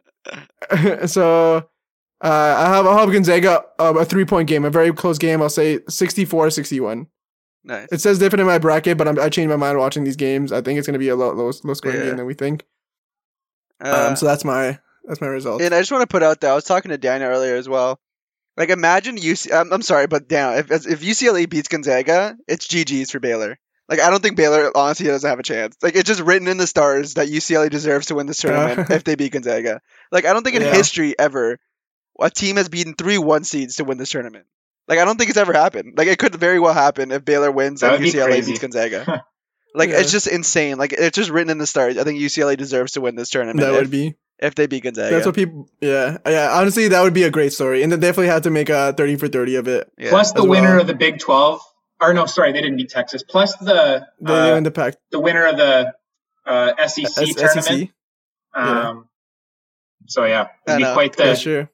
so 1.06 1.68
uh, 2.22 2.54
I 2.58 2.74
have 2.74 2.86
I 2.86 3.00
have 3.00 3.10
Gonzaga 3.10 3.64
uh, 3.78 3.94
a 3.98 4.04
three 4.04 4.24
point 4.24 4.48
game, 4.48 4.64
a 4.64 4.70
very 4.70 4.92
close 4.92 5.18
game. 5.18 5.40
I'll 5.40 5.48
say 5.48 5.78
64-61. 5.78 7.06
Nice. 7.62 7.88
It 7.92 8.00
says 8.00 8.18
different 8.18 8.40
in 8.40 8.46
my 8.46 8.58
bracket, 8.58 8.96
but 8.98 9.06
I'm, 9.06 9.18
i 9.18 9.28
changed 9.28 9.50
my 9.50 9.56
mind 9.56 9.78
watching 9.78 10.04
these 10.04 10.16
games. 10.16 10.52
I 10.52 10.60
think 10.60 10.78
it's 10.78 10.86
going 10.86 10.94
to 10.94 10.98
be 10.98 11.08
a 11.08 11.16
low 11.16 11.32
low, 11.32 11.52
low 11.64 11.74
scoring 11.74 11.98
yeah. 11.98 12.06
game 12.06 12.16
than 12.16 12.26
we 12.26 12.34
think. 12.34 12.64
Uh, 13.82 14.08
um, 14.10 14.16
so 14.16 14.26
that's 14.26 14.44
my 14.44 14.78
that's 15.04 15.20
my 15.20 15.26
result. 15.26 15.62
And 15.62 15.74
I 15.74 15.80
just 15.80 15.90
want 15.90 16.02
to 16.02 16.12
put 16.12 16.22
out 16.22 16.40
there, 16.40 16.52
I 16.52 16.54
was 16.54 16.64
talking 16.64 16.90
to 16.90 16.98
Dana 16.98 17.26
earlier 17.26 17.56
as 17.56 17.68
well. 17.68 17.98
Like, 18.56 18.68
imagine 18.68 19.16
UC. 19.16 19.52
I'm, 19.52 19.72
I'm 19.72 19.82
sorry, 19.82 20.06
but 20.06 20.28
Dan, 20.28 20.58
if 20.58 20.70
if 20.70 21.00
UCLA 21.00 21.48
beats 21.48 21.68
Gonzaga, 21.68 22.36
it's 22.46 22.66
GG's 22.66 23.10
for 23.10 23.20
Baylor. 23.20 23.58
Like, 23.88 24.00
I 24.00 24.10
don't 24.10 24.22
think 24.22 24.36
Baylor 24.36 24.70
honestly 24.74 25.06
doesn't 25.06 25.28
have 25.28 25.40
a 25.40 25.42
chance. 25.42 25.76
Like, 25.82 25.96
it's 25.96 26.06
just 26.06 26.20
written 26.20 26.46
in 26.46 26.58
the 26.58 26.66
stars 26.66 27.14
that 27.14 27.28
UCLA 27.28 27.70
deserves 27.70 28.06
to 28.06 28.14
win 28.14 28.26
this 28.26 28.38
tournament 28.38 28.90
if 28.90 29.04
they 29.04 29.16
beat 29.16 29.32
Gonzaga. 29.32 29.80
Like, 30.12 30.26
I 30.26 30.32
don't 30.32 30.44
think 30.44 30.56
in 30.56 30.62
yeah. 30.62 30.72
history 30.72 31.18
ever 31.18 31.58
a 32.20 32.30
team 32.30 32.56
has 32.56 32.68
beaten 32.68 32.94
three 32.94 33.18
one 33.18 33.44
seeds 33.44 33.76
to 33.76 33.84
win 33.84 33.98
this 33.98 34.10
tournament. 34.10 34.46
Like, 34.88 34.98
I 34.98 35.04
don't 35.04 35.16
think 35.16 35.30
it's 35.30 35.38
ever 35.38 35.52
happened. 35.52 35.94
Like, 35.96 36.08
it 36.08 36.18
could 36.18 36.34
very 36.34 36.58
well 36.58 36.74
happen 36.74 37.12
if 37.12 37.24
Baylor 37.24 37.50
wins 37.50 37.82
and 37.82 38.02
UCLA 38.02 38.44
beats 38.44 38.58
Gonzaga. 38.58 39.24
like, 39.74 39.90
yeah. 39.90 40.00
it's 40.00 40.10
just 40.10 40.26
insane. 40.26 40.78
Like, 40.78 40.92
it's 40.92 41.16
just 41.16 41.30
written 41.30 41.50
in 41.50 41.58
the 41.58 41.66
stars. 41.66 41.96
I 41.96 42.02
think 42.02 42.20
UCLA 42.20 42.56
deserves 42.56 42.92
to 42.92 43.00
win 43.00 43.14
this 43.14 43.30
tournament. 43.30 43.60
That 43.60 43.72
if, 43.72 43.80
would 43.80 43.90
be 43.90 44.16
if 44.40 44.54
they 44.54 44.66
beat 44.66 44.82
Gonzaga. 44.82 45.14
That's 45.14 45.26
what 45.26 45.34
people. 45.34 45.68
Yeah, 45.80 46.18
yeah. 46.26 46.50
Honestly, 46.52 46.88
that 46.88 47.02
would 47.02 47.14
be 47.14 47.22
a 47.22 47.30
great 47.30 47.52
story, 47.52 47.82
and 47.82 47.92
they 47.92 47.96
definitely 47.96 48.28
had 48.28 48.42
to 48.44 48.50
make 48.50 48.68
a 48.68 48.92
thirty 48.92 49.16
for 49.16 49.28
thirty 49.28 49.56
of 49.56 49.68
it. 49.68 49.92
Yeah. 49.96 50.10
Plus 50.10 50.32
the 50.32 50.44
winner 50.44 50.70
well. 50.70 50.80
of 50.80 50.86
the 50.86 50.94
Big 50.94 51.18
Twelve, 51.18 51.60
or 52.00 52.12
no, 52.14 52.26
sorry, 52.26 52.52
they 52.52 52.60
didn't 52.60 52.76
beat 52.76 52.88
Texas. 52.88 53.22
Plus 53.22 53.54
the 53.58 54.06
they 54.20 54.32
uh, 54.32 54.60
the 54.60 54.70
pack. 54.70 54.94
The 55.12 55.20
winner 55.20 55.46
of 55.46 55.56
the 55.56 55.92
uh, 56.46 56.88
SEC 56.88 57.04
S- 57.04 57.34
tournament. 57.34 57.64
SEC? 57.64 57.88
Um, 58.54 58.66
yeah. 58.66 58.94
So 60.06 60.24
yeah, 60.24 60.48
it'd 60.66 60.78
be 60.78 60.92
quite 60.92 61.16
the 61.16 61.36
sure. 61.36 61.70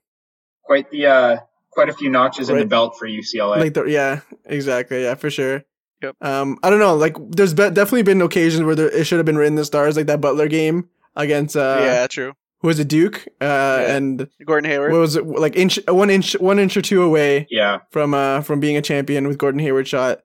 Quite 0.67 0.91
the 0.91 1.07
uh, 1.07 1.37
quite 1.71 1.89
a 1.89 1.95
few 1.95 2.11
notches 2.11 2.51
in 2.51 2.59
the 2.59 2.67
belt 2.67 2.97
for 2.99 3.07
UCLA. 3.09 3.59
like 3.59 3.75
the 3.75 3.85
yeah 3.85 4.21
exactly 4.45 5.03
yeah 5.03 5.15
for 5.15 5.31
sure 5.31 5.65
Yep. 6.03 6.15
um 6.21 6.59
i 6.63 6.69
don't 6.69 6.79
know 6.79 6.95
like 6.95 7.17
there's 7.31 7.55
be- 7.55 7.71
definitely 7.71 8.03
been 8.03 8.21
occasions 8.21 8.63
where 8.65 8.75
there, 8.75 8.91
it 8.91 9.05
should 9.07 9.17
have 9.19 9.25
been 9.25 9.39
written 9.39 9.55
in 9.55 9.57
the 9.57 9.65
stars 9.65 9.97
like 9.97 10.07
that 10.09 10.21
butler 10.21 10.47
game 10.47 10.91
against 11.17 11.57
uh 11.57 11.79
yeah, 11.81 12.07
true. 12.07 12.35
who 12.61 12.69
was 12.69 12.79
it 12.79 12.89
duke 12.89 13.27
uh 13.41 13.45
Yeah. 13.81 13.97
and 13.97 14.29
Gordon 14.45 14.71
Hayward. 14.71 14.93
what 14.93 15.01
was 15.01 15.17
it 15.17 15.27
like 15.27 15.57
inch 15.57 15.79
one 15.89 16.11
inch 16.11 16.35
one 16.35 16.59
inch 16.59 16.77
or 16.77 16.83
two 16.83 17.03
away 17.03 17.47
yeah, 17.51 17.79
from 17.93 18.13
uh 18.13 18.43
from 18.43 18.61
being 18.61 18.77
a 18.77 18.83
champion 18.83 19.27
with 19.27 19.39
gordon 19.39 19.59
hayward 19.59 19.89
shot 19.89 20.21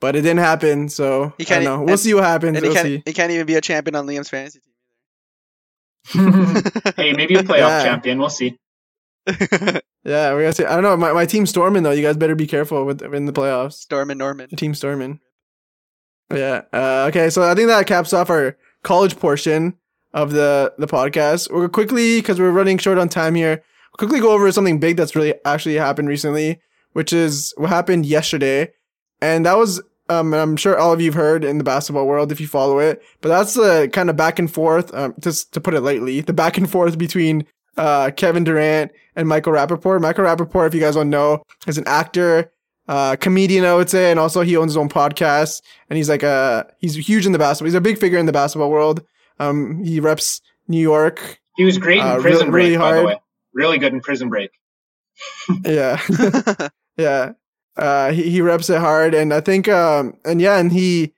but 0.00 0.14
it 0.14 0.20
didn't 0.20 0.38
happen 0.38 0.88
so 0.88 1.32
He 1.38 1.44
i 1.44 1.46
can't 1.46 1.64
don't 1.64 1.78
know 1.78 1.80
we'll 1.84 1.90
and- 1.94 2.00
see 2.00 2.14
what 2.14 2.22
happens 2.24 2.56
and 2.56 2.64
he 2.64 2.68
we'll 2.68 2.74
can't, 2.74 2.86
see 2.86 3.02
he 3.04 3.12
can't 3.12 3.32
even 3.32 3.46
be 3.46 3.56
a 3.56 3.60
champion 3.60 3.96
on 3.96 4.06
Liam's 4.06 4.28
fantasy 4.28 4.60
team. 4.60 4.72
hey, 6.96 7.12
maybe 7.14 7.34
a 7.34 7.42
playoff 7.42 7.58
Yeah. 7.58 7.82
champion. 7.82 8.18
Well 8.20 8.30
see. 8.30 8.56
Team. 9.26 9.80
yeah 10.04 10.32
we're 10.32 10.42
gonna 10.42 10.52
see 10.52 10.64
i 10.64 10.74
don't 10.74 10.82
know 10.82 10.96
my, 10.96 11.12
my 11.12 11.26
team's 11.26 11.50
storming 11.50 11.82
though 11.82 11.90
you 11.90 12.02
guys 12.02 12.16
better 12.16 12.34
be 12.34 12.46
careful 12.46 12.84
with 12.84 13.02
in 13.02 13.26
the 13.26 13.32
playoffs 13.32 13.74
Stormin 13.74 14.18
Norman. 14.18 14.48
Team 14.50 14.74
Stormin. 14.74 15.20
Yeah. 16.34 16.62
Uh, 16.72 17.06
okay. 17.08 17.30
So 17.30 17.42
I 17.42 17.54
think 17.54 17.68
that 17.68 17.86
caps 17.86 18.12
off 18.12 18.30
our 18.30 18.56
college 18.82 19.18
portion 19.18 19.76
of 20.12 20.32
the 20.32 20.74
the 20.78 20.86
podcast. 20.86 21.52
We'll 21.52 21.68
quickly 21.68 22.20
because 22.20 22.38
we're 22.38 22.50
running 22.50 22.78
short 22.78 22.98
on 22.98 23.08
time 23.08 23.34
here. 23.34 23.62
Quickly 23.96 24.20
go 24.20 24.32
over 24.32 24.50
something 24.52 24.78
big 24.78 24.96
that's 24.96 25.16
really 25.16 25.34
actually 25.44 25.76
happened 25.76 26.08
recently, 26.08 26.60
which 26.92 27.12
is 27.12 27.54
what 27.56 27.70
happened 27.70 28.06
yesterday, 28.06 28.72
and 29.20 29.46
that 29.46 29.56
was. 29.56 29.80
Um, 30.08 30.32
and 30.32 30.40
I'm 30.40 30.56
sure 30.56 30.78
all 30.78 30.92
of 30.92 31.00
you've 31.00 31.14
heard 31.14 31.42
in 31.42 31.58
the 31.58 31.64
basketball 31.64 32.06
world 32.06 32.30
if 32.30 32.40
you 32.40 32.46
follow 32.46 32.78
it, 32.78 33.02
but 33.20 33.28
that's 33.28 33.54
the 33.54 33.90
kind 33.92 34.08
of 34.08 34.14
back 34.14 34.38
and 34.38 34.48
forth, 34.48 34.94
um, 34.94 35.14
just 35.18 35.52
to 35.54 35.60
put 35.60 35.74
it 35.74 35.80
lightly, 35.80 36.20
the 36.20 36.32
back 36.32 36.56
and 36.56 36.70
forth 36.70 36.96
between 36.96 37.44
uh, 37.76 38.10
Kevin 38.16 38.44
Durant 38.44 38.90
and 39.16 39.28
Michael 39.28 39.52
Rappaport. 39.52 40.00
Michael 40.00 40.24
Rappaport, 40.24 40.66
if 40.68 40.74
you 40.74 40.80
guys 40.80 40.94
don't 40.94 41.10
know, 41.10 41.42
is 41.66 41.78
an 41.78 41.84
actor 41.86 42.52
uh, 42.88 43.16
comedian, 43.16 43.64
I 43.64 43.74
would 43.74 43.90
say, 43.90 44.10
and 44.10 44.20
also 44.20 44.42
he 44.42 44.56
owns 44.56 44.70
his 44.72 44.76
own 44.76 44.88
podcast, 44.88 45.60
and 45.90 45.96
he's 45.96 46.08
like 46.08 46.22
a 46.22 46.66
he's 46.78 46.94
huge 46.94 47.26
in 47.26 47.32
the 47.32 47.38
basketball. 47.38 47.66
He's 47.66 47.74
a 47.74 47.80
big 47.80 47.98
figure 47.98 48.18
in 48.18 48.26
the 48.26 48.32
basketball 48.32 48.70
world. 48.70 49.02
Um, 49.40 49.82
he 49.84 50.00
reps 50.00 50.40
New 50.68 50.80
York. 50.80 51.38
He 51.56 51.64
was 51.64 51.78
great 51.78 51.98
in 51.98 52.06
Uh, 52.06 52.18
Prison 52.20 52.50
really- 52.50 52.76
really 52.76 52.76
Break, 52.76 52.80
by 52.80 53.00
the 53.00 53.06
way. 53.06 53.20
Really 53.54 53.78
good 53.78 53.92
in 53.92 54.00
Prison 54.00 54.28
Break. 54.28 54.50
Yeah, 55.64 56.00
yeah. 56.96 57.32
Uh, 57.76 58.12
he 58.12 58.30
he 58.30 58.40
reps 58.40 58.70
it 58.70 58.78
hard, 58.78 59.14
and 59.14 59.34
I 59.34 59.40
think 59.40 59.68
um, 59.68 60.14
and 60.24 60.40
yeah, 60.40 60.58
and 60.58 60.72
he 60.72 61.14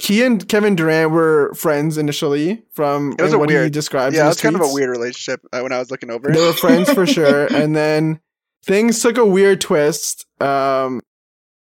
he 0.00 0.24
and 0.24 0.46
Kevin 0.48 0.76
Durant 0.76 1.10
were 1.10 1.52
friends 1.54 1.98
initially 1.98 2.62
from 2.72 3.12
It 3.18 3.22
was 3.22 3.32
a 3.32 3.38
what 3.38 3.50
he 3.50 3.70
describes. 3.70 4.14
yeah, 4.14 4.22
in 4.22 4.26
it 4.26 4.30
was 4.30 4.40
kind 4.40 4.56
of 4.56 4.62
a 4.62 4.72
weird 4.72 4.90
relationship 4.90 5.40
uh, 5.52 5.60
when 5.60 5.72
I 5.72 5.78
was 5.78 5.90
looking 5.90 6.10
over. 6.10 6.30
They 6.32 6.40
were 6.40 6.52
friends 6.52 6.90
for 6.92 7.06
sure, 7.16 7.46
and 7.52 7.76
then 7.76 8.20
things 8.64 9.00
took 9.02 9.18
a 9.18 9.26
weird 9.26 9.60
twist 9.60 10.26
um, 10.40 11.00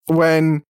when 0.07 0.63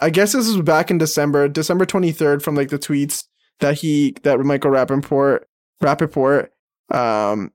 I 0.00 0.10
guess 0.10 0.32
this 0.32 0.46
was 0.46 0.62
back 0.62 0.90
in 0.90 0.98
December, 0.98 1.48
December 1.48 1.86
twenty 1.86 2.12
third, 2.12 2.42
from 2.42 2.54
like 2.54 2.68
the 2.68 2.78
tweets 2.78 3.24
that 3.60 3.78
he 3.78 4.16
that 4.22 4.38
Michael 4.40 4.70
Rappaport 4.70 5.40
Rappaport 5.82 6.48
um, 6.90 7.52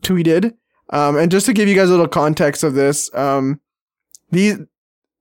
tweeted. 0.00 0.54
Um, 0.90 1.16
and 1.16 1.30
just 1.32 1.46
to 1.46 1.52
give 1.52 1.68
you 1.68 1.74
guys 1.74 1.88
a 1.88 1.92
little 1.92 2.06
context 2.06 2.62
of 2.62 2.74
this, 2.74 3.12
um, 3.12 3.60
these 4.30 4.58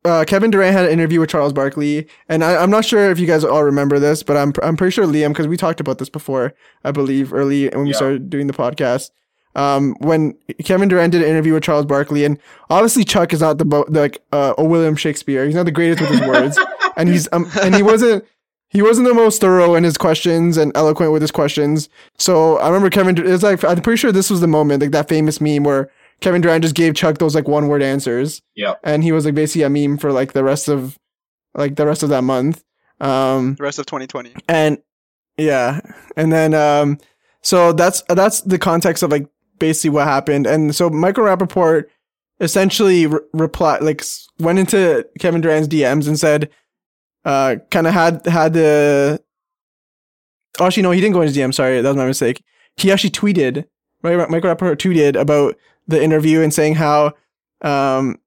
uh, 0.06 0.24
Kevin 0.26 0.52
Durant 0.52 0.74
had 0.74 0.86
an 0.86 0.92
interview 0.92 1.20
with 1.20 1.30
Charles 1.30 1.52
Barkley, 1.54 2.08
and 2.30 2.44
I, 2.44 2.56
I'm 2.58 2.70
not 2.70 2.86
sure 2.86 3.12
if 3.12 3.20
you 3.20 3.28
guys 3.28 3.44
all 3.44 3.64
remember 3.64 4.00
this, 4.00 4.24
but 4.24 4.38
I'm 4.38 4.54
I'm 4.64 4.78
pretty 4.78 4.92
sure 4.92 5.06
Liam 5.06 5.30
because 5.30 5.48
we 5.48 5.58
talked 5.58 5.80
about 5.80 5.98
this 5.98 6.10
before, 6.10 6.54
I 6.84 6.92
believe, 6.92 7.34
early 7.34 7.68
when 7.70 7.84
we 7.84 7.90
Yeah. 7.90 7.96
started 7.98 8.30
doing 8.30 8.48
the 8.48 8.54
podcast. 8.54 9.10
Um, 9.56 9.96
when 10.00 10.38
Kevin 10.66 10.90
Durant 10.90 11.14
did 11.14 11.22
an 11.22 11.30
interview 11.30 11.54
with 11.54 11.64
Charles 11.64 11.86
Barkley, 11.86 12.26
and 12.26 12.38
obviously 12.70 13.04
Chuck 13.06 13.32
is 13.34 13.40
not 13.40 13.58
the 13.58 13.64
bo- 13.66 13.86
like 13.90 14.22
uh, 14.34 14.54
a 14.58 14.64
William 14.66 14.96
Shakespeare. 14.98 15.46
He's 15.46 15.56
not 15.56 15.64
the 15.66 15.72
greatest 15.72 16.02
with 16.02 16.10
his 16.10 16.22
words, 16.28 16.60
and 16.98 17.08
he's 17.10 17.28
um, 17.32 17.50
and 17.62 17.74
he 17.74 17.82
wasn't 17.82 18.26
he 18.68 18.82
wasn't 18.82 19.08
the 19.08 19.14
most 19.14 19.40
thorough 19.40 19.76
in 19.76 19.86
his 19.86 19.96
questions 19.98 20.58
and 20.58 20.76
eloquent 20.76 21.14
with 21.14 21.22
his 21.22 21.32
questions. 21.32 21.88
So 22.18 22.58
I 22.58 22.68
remember 22.68 22.90
Kevin. 22.90 23.16
It's 23.26 23.44
like 23.44 23.64
I'm 23.64 23.82
pretty 23.82 23.98
sure 23.98 24.12
this 24.12 24.30
was 24.30 24.42
the 24.42 24.48
moment, 24.48 24.82
like 24.82 24.92
that 24.92 25.08
famous 25.08 25.40
meme 25.40 25.64
where 25.64 25.90
Kevin 26.22 26.42
Durant 26.42 26.64
just 26.64 26.76
gave 26.76 26.96
Chuck 26.96 27.18
those 27.18 27.36
like 27.36 27.48
one 27.48 27.68
word 27.68 27.84
answers. 27.84 28.42
Yeah. 28.56 28.76
and 28.84 29.04
he 29.04 29.12
was 29.12 29.26
like 29.26 29.36
basically 29.36 29.64
a 29.64 29.70
meme 29.70 29.98
for 29.98 30.12
like 30.12 30.34
the 30.34 30.44
rest 30.44 30.68
of 30.68 30.98
like 31.54 31.76
the 31.76 31.86
rest 31.86 32.04
of 32.04 32.10
that 32.10 32.24
month. 32.24 32.64
Um 33.00 33.56
the 33.56 33.64
rest 33.64 33.80
of 33.80 33.86
2020. 33.86 34.34
and 34.48 34.78
yeah. 35.38 35.82
And 36.16 36.32
then 36.32 36.54
um 36.54 36.98
so 37.42 37.74
that's 37.74 38.02
that's 38.10 38.42
the 38.42 38.58
context 38.58 39.04
of 39.04 39.12
like 39.12 39.28
basically 39.60 39.92
what 39.92 40.08
happened. 40.08 40.48
And 40.48 40.74
so 40.76 40.90
michael 40.90 41.26
rappaport 41.26 41.86
essentially 42.40 43.08
re- 43.08 43.20
replied 43.34 43.82
like 43.82 44.04
went 44.40 44.60
into 44.60 45.08
kevin 45.20 45.40
durant's 45.40 45.70
dms 45.70 46.06
and 46.06 46.20
said 46.20 46.50
uh 47.24 47.56
kind 47.72 47.88
of 47.88 47.94
had 47.94 48.26
had 48.26 48.52
the 48.52 49.22
oh, 50.60 50.66
actually 50.66 50.84
no 50.84 50.92
he 50.92 51.00
didn't 51.00 51.14
go 51.14 51.22
into 51.22 51.32
his 51.32 51.38
dm 51.38 51.54
sorry 51.54 51.80
that 51.80 51.88
was 51.88 51.96
my 51.96 52.06
mistake. 52.06 52.44
He 52.76 52.92
actually 52.92 53.12
tweeted 53.12 53.64
right 54.02 54.30
michael 54.30 54.54
rappaport 54.54 54.76
tweeted 54.76 55.18
about 55.18 55.56
the 55.88 56.02
interview 56.02 56.42
and 56.42 56.54
saying 56.54 56.76
how 56.76 57.14
um 57.62 58.20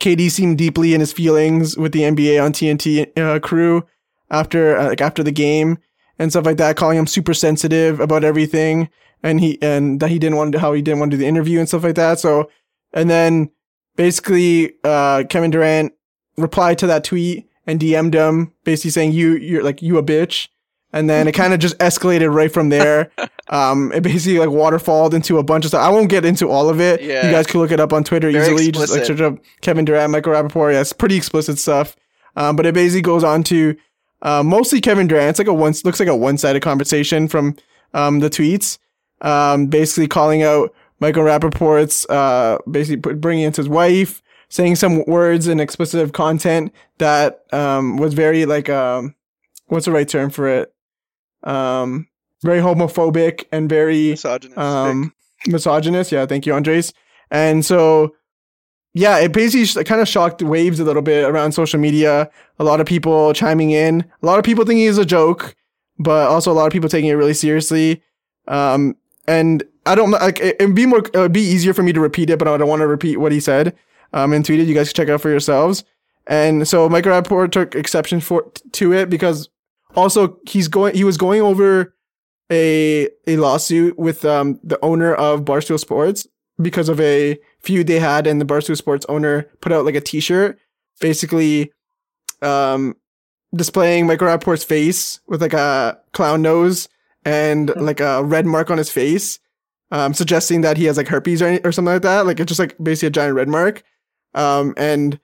KD 0.00 0.30
seemed 0.30 0.58
deeply 0.58 0.94
in 0.94 1.00
his 1.00 1.12
feelings 1.12 1.76
with 1.76 1.92
the 1.92 2.00
NBA 2.00 2.42
on 2.42 2.52
TNT 2.52 3.16
uh, 3.18 3.38
crew 3.40 3.86
after 4.30 4.76
uh, 4.76 4.88
like 4.88 5.00
after 5.00 5.22
the 5.22 5.32
game 5.32 5.78
and 6.18 6.30
stuff 6.30 6.46
like 6.46 6.58
that, 6.58 6.76
calling 6.76 6.98
him 6.98 7.06
super 7.06 7.34
sensitive 7.34 8.00
about 8.00 8.24
everything, 8.24 8.88
and 9.22 9.40
he 9.40 9.60
and 9.62 10.00
that 10.00 10.10
he 10.10 10.18
didn't 10.18 10.36
want 10.36 10.52
to 10.52 10.58
how 10.58 10.72
he 10.72 10.82
didn't 10.82 11.00
want 11.00 11.10
to 11.12 11.16
do 11.16 11.20
the 11.22 11.28
interview 11.28 11.58
and 11.58 11.68
stuff 11.68 11.84
like 11.84 11.94
that. 11.94 12.18
So, 12.18 12.50
and 12.92 13.08
then 13.08 13.50
basically, 13.96 14.74
uh, 14.84 15.24
Kevin 15.28 15.50
Durant 15.50 15.92
replied 16.36 16.78
to 16.78 16.86
that 16.88 17.04
tweet 17.04 17.48
and 17.66 17.80
DM'd 17.80 18.14
him, 18.14 18.52
basically 18.64 18.90
saying 18.90 19.12
you 19.12 19.36
you're 19.36 19.62
like 19.62 19.82
you 19.82 19.96
a 19.98 20.02
bitch, 20.02 20.48
and 20.94 21.10
then 21.10 21.28
it 21.28 21.32
kind 21.34 21.52
of 21.52 21.58
just 21.58 21.76
escalated 21.78 22.32
right 22.32 22.50
from 22.50 22.70
there. 22.70 23.10
um, 23.48 23.92
it 23.92 24.02
basically 24.02 24.38
like 24.38 24.48
waterfalled 24.48 25.12
into 25.12 25.38
a 25.38 25.42
bunch 25.42 25.66
of 25.66 25.70
stuff. 25.70 25.84
I 25.84 25.90
won't 25.90 26.08
get 26.08 26.24
into 26.24 26.48
all 26.48 26.70
of 26.70 26.80
it. 26.80 27.02
Yeah. 27.02 27.26
You 27.26 27.32
guys 27.32 27.46
can 27.46 27.60
look 27.60 27.72
it 27.72 27.80
up 27.80 27.92
on 27.92 28.04
Twitter 28.04 28.30
Very 28.30 28.44
easily. 28.46 28.70
Just 28.70 28.92
like 28.94 29.04
search 29.04 29.20
up 29.20 29.38
Kevin 29.60 29.84
Durant, 29.84 30.12
Michael 30.12 30.32
Rappaport. 30.32 30.72
Yeah, 30.72 30.80
it's 30.80 30.94
pretty 30.94 31.16
explicit 31.16 31.58
stuff. 31.58 31.96
Um, 32.36 32.56
but 32.56 32.64
it 32.64 32.74
basically 32.74 33.02
goes 33.02 33.22
on 33.22 33.42
to 33.44 33.76
uh, 34.22 34.42
mostly 34.42 34.80
Kevin 34.80 35.06
Durant. 35.06 35.30
It's 35.30 35.38
like 35.38 35.48
a 35.48 35.54
one 35.54 35.74
looks 35.84 36.00
like 36.00 36.08
a 36.08 36.16
one 36.16 36.38
sided 36.38 36.62
conversation 36.62 37.28
from 37.28 37.56
um, 37.92 38.20
the 38.20 38.30
tweets. 38.30 38.78
Um, 39.20 39.66
basically 39.66 40.08
calling 40.08 40.42
out 40.42 40.74
Michael 41.00 41.24
Rappaport's 41.24 42.08
uh, 42.08 42.58
basically 42.70 43.00
put, 43.00 43.20
bringing 43.20 43.44
into 43.44 43.60
his 43.60 43.68
wife, 43.68 44.22
saying 44.48 44.76
some 44.76 45.04
words 45.06 45.46
and 45.46 45.60
explicit 45.60 46.12
content 46.12 46.72
that 46.98 47.44
um, 47.52 47.96
was 47.96 48.14
very 48.14 48.46
like 48.46 48.68
um, 48.68 49.14
what's 49.66 49.86
the 49.86 49.92
right 49.92 50.08
term 50.08 50.30
for 50.30 50.48
it? 50.48 50.73
Um, 51.44 52.08
very 52.42 52.58
homophobic 52.60 53.44
and 53.52 53.68
very 53.68 54.10
Misogynist. 54.10 54.58
um 54.58 55.12
misogynist. 55.46 56.12
Yeah 56.12 56.26
thank 56.26 56.46
you 56.46 56.54
andres. 56.54 56.92
And 57.30 57.64
so 57.64 58.14
yeah 58.92 59.18
it 59.18 59.32
basically 59.32 59.84
kind 59.84 60.00
of 60.00 60.08
shocked 60.08 60.42
waves 60.42 60.78
a 60.80 60.84
little 60.84 61.02
bit 61.02 61.24
around 61.28 61.52
social 61.52 61.80
media. 61.80 62.30
A 62.58 62.64
lot 62.64 62.80
of 62.80 62.86
people 62.86 63.32
chiming 63.32 63.70
in. 63.70 64.04
A 64.22 64.26
lot 64.26 64.38
of 64.38 64.44
people 64.44 64.64
thinking 64.64 64.86
it's 64.86 64.98
a 64.98 65.04
joke 65.04 65.54
but 65.98 66.28
also 66.28 66.50
a 66.50 66.54
lot 66.54 66.66
of 66.66 66.72
people 66.72 66.88
taking 66.88 67.08
it 67.10 67.14
really 67.14 67.34
seriously. 67.34 68.02
Um 68.48 68.96
and 69.26 69.62
i 69.86 69.94
don't 69.94 70.10
like 70.10 70.38
it, 70.40 70.56
it'd 70.60 70.74
be 70.74 70.86
more 70.86 70.98
it 70.98 71.16
would 71.16 71.32
be 71.32 71.40
easier 71.40 71.72
for 71.72 71.82
me 71.82 71.92
to 71.94 72.00
repeat 72.00 72.28
it 72.28 72.38
but 72.38 72.46
i 72.46 72.56
don't 72.58 72.68
want 72.68 72.80
to 72.80 72.86
repeat 72.86 73.16
what 73.18 73.32
he 73.32 73.40
said 73.40 73.74
um 74.12 74.32
and 74.34 74.44
tweeted 74.44 74.66
you 74.66 74.74
guys 74.74 74.88
can 74.88 74.94
check 74.96 75.08
it 75.08 75.12
out 75.12 75.20
for 75.22 75.30
yourselves. 75.30 75.82
And 76.26 76.66
so 76.66 76.88
Michael 76.88 77.12
Rappaport 77.12 77.52
took 77.52 77.74
exception 77.74 78.20
for 78.20 78.50
to 78.72 78.92
it 78.94 79.10
because 79.10 79.48
also 79.96 80.38
he's 80.46 80.68
going 80.68 80.94
he 80.94 81.04
was 81.04 81.16
going 81.16 81.40
over 81.40 81.94
a 82.50 83.08
a 83.26 83.36
lawsuit 83.36 83.98
with 83.98 84.24
um 84.24 84.58
the 84.62 84.82
owner 84.84 85.14
of 85.14 85.44
Barstool 85.44 85.78
Sports 85.78 86.26
because 86.60 86.88
of 86.88 87.00
a 87.00 87.38
feud 87.60 87.86
they 87.86 87.98
had 87.98 88.26
and 88.26 88.40
the 88.40 88.44
Barstool 88.44 88.76
Sports 88.76 89.06
owner 89.08 89.42
put 89.60 89.72
out 89.72 89.84
like 89.84 89.94
a 89.94 90.00
t-shirt 90.00 90.58
basically 91.00 91.72
um 92.42 92.94
displaying 93.54 94.06
Michael 94.06 94.28
Rappaport's 94.28 94.64
face 94.64 95.20
with 95.26 95.40
like 95.40 95.52
a 95.52 95.98
clown 96.12 96.42
nose 96.42 96.88
and 97.24 97.74
like 97.76 98.00
a 98.00 98.22
red 98.22 98.46
mark 98.46 98.70
on 98.70 98.78
his 98.78 98.90
face 98.90 99.38
um 99.90 100.12
suggesting 100.12 100.60
that 100.60 100.76
he 100.76 100.84
has 100.84 100.96
like 100.96 101.08
herpes 101.08 101.40
or, 101.40 101.46
any, 101.46 101.60
or 101.64 101.72
something 101.72 101.94
like 101.94 102.02
that. 102.02 102.26
Like 102.26 102.40
it's 102.40 102.48
just 102.48 102.60
like 102.60 102.76
basically 102.82 103.08
a 103.08 103.10
giant 103.10 103.36
red 103.36 103.48
mark. 103.48 103.82
Um 104.34 104.74
and 104.76 105.18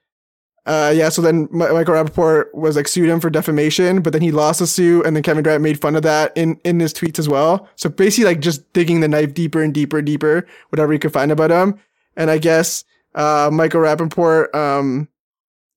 uh, 0.67 0.93
yeah, 0.95 1.09
so 1.09 1.23
then 1.23 1.49
Mi- 1.51 1.73
Michael 1.73 1.95
Rappaport 1.95 2.55
was 2.55 2.77
like 2.77 2.87
sued 2.87 3.09
him 3.09 3.21
for 3.21 3.31
defamation, 3.31 4.03
but 4.03 4.13
then 4.13 4.23
he 4.23 4.31
lost 4.31 4.59
the 4.59 4.67
suit, 4.67 5.07
and 5.07 5.17
then 5.17 5.23
Kevin 5.23 5.43
Durant 5.43 5.63
made 5.63 5.81
fun 5.81 5.97
of 5.97 6.03
that 6.03 6.33
in 6.37 6.61
in 6.65 6.79
his 6.81 6.93
tweets 6.93 7.19
as 7.19 7.29
well. 7.29 7.69
So 7.77 7.89
basically, 7.89 8.25
like 8.25 8.41
just 8.41 8.71
digging 8.73 9.01
the 9.01 9.09
knife 9.09 9.33
deeper 9.33 9.63
and 9.63 9.73
deeper 9.73 9.99
and 9.99 10.07
deeper, 10.07 10.47
whatever 10.69 10.93
you 10.93 10.99
could 10.99 11.13
find 11.13 11.33
about 11.33 11.51
him. 11.51 11.79
And 12.17 12.31
I 12.31 12.39
guess 12.39 12.85
uh, 13.15 13.51
Michael 13.53 13.81
Rappaport 13.81 14.55
um, 14.55 15.09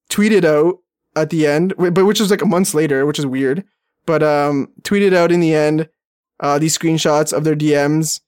tweeted 0.09 0.43
out 0.43 0.79
at 1.15 1.29
the 1.29 1.47
end, 1.47 1.73
but 1.77 2.05
which 2.05 2.19
was 2.19 2.29
like 2.31 2.41
a 2.41 2.45
months 2.45 2.73
later, 2.73 3.05
which 3.05 3.19
is 3.19 3.25
weird. 3.25 3.63
But 4.05 4.21
um, 4.21 4.69
tweeted 4.81 5.13
out 5.13 5.31
in 5.31 5.39
the 5.39 5.55
end 5.55 5.87
uh, 6.41 6.59
these 6.59 6.77
screenshots 6.77 7.31
of 7.31 7.45
their 7.45 7.55
DMs, 7.55 8.19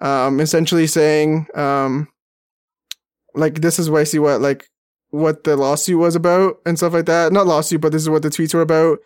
um, 0.00 0.38
essentially 0.38 0.86
saying, 0.86 1.46
um, 1.54 2.08
like 3.34 3.62
this 3.62 3.78
is 3.78 3.88
why 3.88 4.00
I 4.00 4.04
see 4.04 4.18
what 4.18 4.42
like 4.42 4.68
what 5.14 5.44
the 5.44 5.56
lawsuit 5.56 5.98
was 5.98 6.16
about 6.16 6.60
and 6.66 6.76
stuff 6.76 6.92
like 6.92 7.06
that. 7.06 7.32
Not 7.32 7.46
lawsuit, 7.46 7.80
but 7.80 7.92
this 7.92 8.02
is 8.02 8.10
what 8.10 8.22
the 8.22 8.30
tweets 8.30 8.54
were 8.54 8.60
about, 8.60 8.98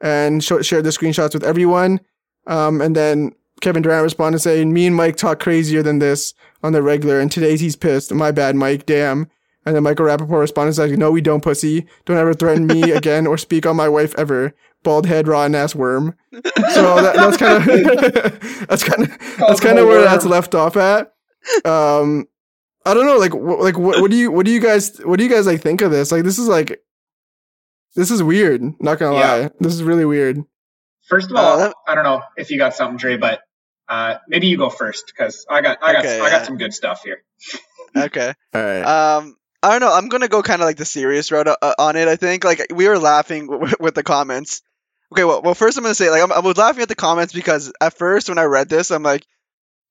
and 0.00 0.42
sh- 0.42 0.62
shared 0.62 0.84
the 0.84 0.90
screenshots 0.90 1.34
with 1.34 1.44
everyone. 1.44 2.00
Um, 2.46 2.80
and 2.80 2.94
then 2.94 3.32
Kevin 3.60 3.82
Durant 3.82 4.04
responded 4.04 4.38
saying, 4.40 4.72
"Me 4.72 4.86
and 4.86 4.96
Mike 4.96 5.16
talk 5.16 5.40
crazier 5.40 5.82
than 5.82 5.98
this 5.98 6.34
on 6.62 6.72
the 6.72 6.82
regular, 6.82 7.20
and 7.20 7.30
today's 7.30 7.60
he's 7.60 7.76
pissed. 7.76 8.12
My 8.12 8.30
bad, 8.30 8.56
Mike. 8.56 8.86
Damn." 8.86 9.28
And 9.64 9.74
then 9.74 9.82
Michael 9.82 10.06
Rappaport 10.06 10.40
responded 10.40 10.74
saying, 10.74 10.98
"No, 10.98 11.10
we 11.10 11.20
don't, 11.20 11.42
pussy. 11.42 11.86
Don't 12.04 12.16
ever 12.16 12.34
threaten 12.34 12.66
me 12.66 12.82
again 12.92 13.26
or 13.26 13.36
speak 13.36 13.66
on 13.66 13.76
my 13.76 13.88
wife 13.88 14.14
ever. 14.16 14.54
Bald 14.84 15.06
head, 15.06 15.26
rotten 15.26 15.54
ass 15.54 15.74
worm." 15.74 16.14
So 16.74 17.00
that, 17.00 17.16
that's 17.16 17.36
kind 17.38 17.62
of 17.62 17.66
that's 18.68 18.84
kind 18.84 19.02
of 19.04 19.18
that's 19.38 19.60
kind 19.60 19.78
of 19.78 19.86
where 19.86 20.02
that's 20.02 20.26
left 20.26 20.54
off 20.54 20.76
at. 20.76 21.14
Um, 21.64 22.28
I 22.86 22.94
don't 22.94 23.06
know, 23.06 23.16
like, 23.18 23.32
wh- 23.32 23.60
like 23.60 23.76
what, 23.78 24.00
what 24.00 24.10
do 24.10 24.16
you, 24.16 24.30
what 24.30 24.46
do 24.46 24.52
you 24.52 24.60
guys, 24.60 24.96
what 24.98 25.18
do 25.18 25.24
you 25.24 25.30
guys 25.30 25.46
like 25.46 25.60
think 25.60 25.82
of 25.82 25.90
this? 25.90 26.12
Like, 26.12 26.22
this 26.24 26.38
is 26.38 26.48
like, 26.48 26.80
this 27.94 28.10
is 28.10 28.22
weird. 28.22 28.62
Not 28.80 28.98
gonna 28.98 29.16
Yeah. 29.16 29.32
lie, 29.34 29.50
this 29.60 29.74
is 29.74 29.82
really 29.82 30.04
weird. 30.04 30.42
First 31.08 31.30
of 31.30 31.36
all, 31.36 31.60
Uh, 31.60 31.72
I 31.86 31.94
don't 31.94 32.04
know 32.04 32.22
if 32.36 32.50
you 32.50 32.58
got 32.58 32.74
something, 32.74 32.96
Dre, 32.96 33.16
but 33.16 33.40
uh, 33.88 34.16
maybe 34.28 34.48
you 34.48 34.56
go 34.58 34.68
first 34.70 35.04
because 35.06 35.46
I 35.48 35.60
got 35.62 35.78
I 35.82 35.92
got 35.92 36.04
Okay, 36.04 36.20
I 36.20 36.24
yeah. 36.24 36.30
got 36.30 36.46
some 36.46 36.56
good 36.58 36.72
stuff 36.74 37.02
here. 37.04 37.22
Okay. 37.96 38.34
All 38.52 38.62
right. 38.62 38.82
Um, 38.82 39.36
I 39.62 39.70
don't 39.70 39.80
know. 39.80 39.90
I'm 39.94 40.08
gonna 40.10 40.28
go 40.28 40.42
kind 40.42 40.60
of 40.60 40.66
like 40.66 40.76
the 40.76 40.84
serious 40.84 41.32
route 41.32 41.48
uh, 41.48 41.74
on 41.78 41.96
it. 41.96 42.08
I 42.08 42.16
think 42.16 42.44
like 42.44 42.66
we 42.74 42.86
were 42.88 42.98
laughing 42.98 43.46
w- 43.46 43.74
with 43.80 43.94
the 43.94 44.02
comments. 44.02 44.60
Okay, 45.12 45.24
well, 45.24 45.40
well, 45.40 45.54
first 45.54 45.78
I'm 45.78 45.82
gonna 45.84 45.94
say 45.94 46.10
like 46.10 46.22
I'm, 46.22 46.30
I 46.30 46.40
was 46.40 46.58
laughing 46.58 46.82
at 46.82 46.88
the 46.88 46.94
comments 46.94 47.32
because 47.32 47.72
at 47.80 47.96
first 47.96 48.28
when 48.28 48.36
I 48.36 48.44
read 48.44 48.68
this, 48.68 48.90
I'm 48.90 49.02
like, 49.02 49.24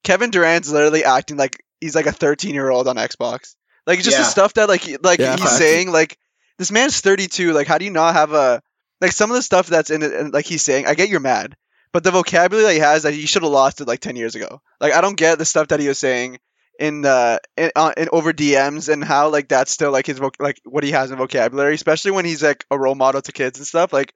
Kevin 0.04 0.30
Durant's 0.30 0.70
literally 0.70 1.04
acting 1.04 1.38
like 1.38 1.64
he's 1.86 1.96
like 1.96 2.08
a 2.08 2.12
13 2.12 2.54
year 2.54 2.70
old 2.70 2.88
on 2.88 2.96
Xbox. 2.96 3.56
Like 3.86 4.02
just 4.02 4.18
the 4.18 4.24
stuff 4.26 4.56
that 4.56 4.68
like 4.68 5.04
like 5.04 5.20
Yeah, 5.20 5.38
he's 5.38 5.52
saying. 5.52 5.92
Like 5.92 6.18
this 6.58 6.72
man's 6.72 7.00
32. 7.02 7.54
Like 7.54 7.68
how 7.68 7.78
do 7.78 7.86
you 7.86 7.92
not 7.92 8.16
have 8.16 8.34
a 8.34 8.62
like 9.02 9.12
some 9.12 9.30
of 9.30 9.36
the 9.36 9.44
stuff 9.44 9.68
that's 9.68 9.90
in 9.92 10.02
it? 10.04 10.14
And, 10.14 10.34
like 10.34 10.46
he's 10.46 10.64
saying, 10.64 10.88
I 10.88 10.96
get 10.96 11.10
you're 11.10 11.20
mad, 11.20 11.56
but 11.92 12.04
the 12.04 12.12
vocabulary 12.12 12.66
that 12.66 12.74
he 12.74 12.80
has, 12.80 13.04
that 13.04 13.14
he 13.14 13.26
should 13.28 13.44
have 13.44 13.52
lost 13.52 13.82
it 13.82 13.88
like 13.88 14.00
10 14.00 14.16
years 14.16 14.36
ago. 14.36 14.62
Like 14.82 14.94
I 14.94 15.02
don't 15.02 15.18
get 15.18 15.38
the 15.38 15.46
stuff 15.46 15.68
that 15.70 15.80
he 15.80 15.88
was 15.88 16.00
saying 16.00 16.40
in 16.80 17.06
uh 17.06 17.38
in, 17.56 17.72
uh, 17.76 17.94
in 17.96 18.10
over 18.12 18.34
DMs 18.34 18.92
and 18.92 19.04
how 19.04 19.30
like 19.30 19.48
that's 19.48 19.72
still 19.72 19.92
like 19.92 20.08
his 20.08 20.20
voc- 20.20 20.40
like 20.42 20.60
what 20.66 20.84
he 20.84 20.92
has 20.92 21.12
in 21.12 21.18
vocabulary, 21.18 21.76
especially 21.76 22.12
when 22.12 22.26
he's 22.26 22.44
like 22.44 22.66
a 22.72 22.78
role 22.80 22.96
model 22.96 23.22
to 23.22 23.32
kids 23.32 23.60
and 23.60 23.68
stuff. 23.68 23.94
Like 23.94 24.14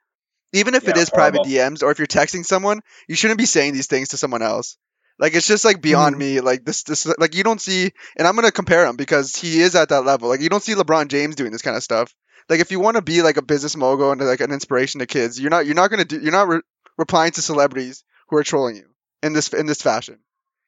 even 0.53 0.73
if 0.75 0.87
it 0.87 0.95
Yeah, 0.95 1.01
is 1.03 1.09
private. 1.09 1.43
DMs 1.43 1.83
or 1.83 1.91
if 1.91 1.99
you're 1.99 2.07
texting 2.07 2.43
someone, 2.45 2.81
you 3.07 3.15
shouldn't 3.15 3.37
be 3.37 3.45
saying 3.45 3.73
these 3.73 3.87
things 3.87 4.09
to 4.09 4.17
someone 4.17 4.41
else. 4.41 4.77
Like 5.19 5.35
it's 5.35 5.47
just 5.47 5.65
like 5.65 5.81
beyond 5.81 6.15
Mhm. 6.15 6.19
me. 6.19 6.39
Like 6.41 6.63
this, 6.65 6.83
this 6.83 7.05
like 7.17 7.35
you 7.35 7.43
don't 7.43 7.61
see, 7.61 7.91
and 8.17 8.27
I'm 8.27 8.35
gonna 8.35 8.51
compare 8.51 8.85
him 8.85 8.95
because 8.95 9.35
he 9.35 9.59
is 9.61 9.75
at 9.75 9.89
that 9.89 10.05
level. 10.05 10.29
Like 10.29 10.41
you 10.41 10.49
don't 10.49 10.63
see 10.63 10.75
LeBron 10.75 11.09
James 11.09 11.35
doing 11.35 11.51
this 11.51 11.61
kind 11.61 11.75
of 11.77 11.83
stuff. 11.83 12.13
Like 12.49 12.61
if 12.61 12.71
you 12.71 12.79
want 12.79 12.95
to 12.95 13.01
be 13.01 13.21
like 13.21 13.37
a 13.37 13.41
business 13.43 13.75
mogul 13.77 14.11
and 14.11 14.21
like 14.21 14.39
an 14.41 14.51
inspiration 14.51 14.99
to 14.99 15.05
kids, 15.05 15.39
you're 15.39 15.49
not 15.51 15.65
you're 15.65 15.75
not 15.75 15.89
gonna 15.91 16.05
do 16.05 16.19
you're 16.19 16.31
not 16.31 16.47
re- 16.47 16.61
replying 16.97 17.31
to 17.33 17.41
celebrities 17.41 18.03
who 18.29 18.37
are 18.37 18.43
trolling 18.43 18.77
you 18.77 18.87
in 19.21 19.33
this 19.33 19.49
in 19.53 19.65
this 19.65 19.81
fashion. 19.81 20.19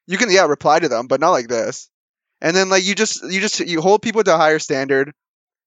You 0.06 0.18
can 0.18 0.30
yeah 0.30 0.46
reply 0.46 0.78
to 0.80 0.88
them, 0.88 1.06
but 1.06 1.20
not 1.20 1.30
like 1.30 1.48
this. 1.48 1.88
And 2.40 2.54
then 2.54 2.68
like 2.68 2.84
you 2.84 2.94
just 2.94 3.22
you 3.24 3.40
just 3.40 3.58
you 3.60 3.80
hold 3.80 4.02
people 4.02 4.22
to 4.22 4.34
a 4.34 4.38
higher 4.38 4.58
standard 4.58 5.12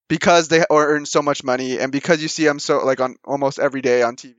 because 0.08 0.48
they 0.48 0.64
or 0.70 0.86
earn 0.88 1.06
so 1.06 1.22
much 1.22 1.42
money 1.44 1.78
and 1.78 1.90
because 1.90 2.22
you 2.22 2.28
see 2.28 2.44
them 2.44 2.58
so 2.60 2.84
like 2.84 3.00
on 3.00 3.16
almost 3.24 3.58
every 3.58 3.82
day 3.82 4.02
on 4.02 4.16
TV. 4.16 4.34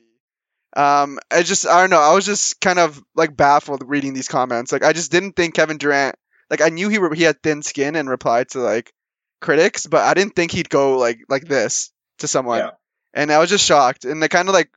Um, 0.76 1.20
I 1.32 1.44
just 1.44 1.66
I 1.66 1.82
don't 1.82 1.90
know. 1.90 2.02
I 2.02 2.14
was 2.14 2.26
just 2.26 2.60
kind 2.60 2.80
of 2.80 3.02
like 3.16 3.36
baffled 3.36 3.84
reading 3.86 4.14
these 4.14 4.28
comments. 4.28 4.72
Like 4.72 4.84
I 4.84 4.94
just 4.94 5.12
didn't 5.12 5.34
think 5.34 5.56
Kevin 5.56 5.78
Durant. 5.78 6.16
Like 6.50 6.62
I 6.62 6.70
knew 6.70 6.90
he 6.90 6.98
re- 6.98 7.18
he 7.18 7.24
had 7.24 7.42
thin 7.42 7.64
skin 7.64 7.96
and 7.96 8.10
replied 8.10 8.50
to 8.50 8.60
like 8.60 8.94
critics, 9.42 9.88
but 9.88 10.02
I 10.02 10.14
didn't 10.14 10.36
think 10.36 10.52
he'd 10.52 10.70
go 10.70 10.98
like 10.98 11.20
like 11.30 11.46
this 11.46 11.92
to 12.20 12.28
someone. 12.28 12.60
Yeah. 12.60 12.70
And 13.14 13.32
I 13.32 13.40
was 13.40 13.50
just 13.50 13.66
shocked, 13.66 14.06
and 14.06 14.24
it 14.24 14.30
kind 14.30 14.48
of 14.48 14.54
like 14.54 14.70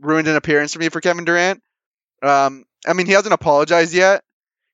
ruined 0.00 0.28
an 0.28 0.36
appearance 0.36 0.72
for 0.72 0.80
me 0.80 0.88
for 0.88 1.00
Kevin 1.00 1.24
Durant. 1.24 1.62
Um, 2.22 2.64
I 2.86 2.92
mean 2.92 3.06
he 3.06 3.12
hasn't 3.12 3.32
apologized 3.32 3.94
yet, 3.94 4.22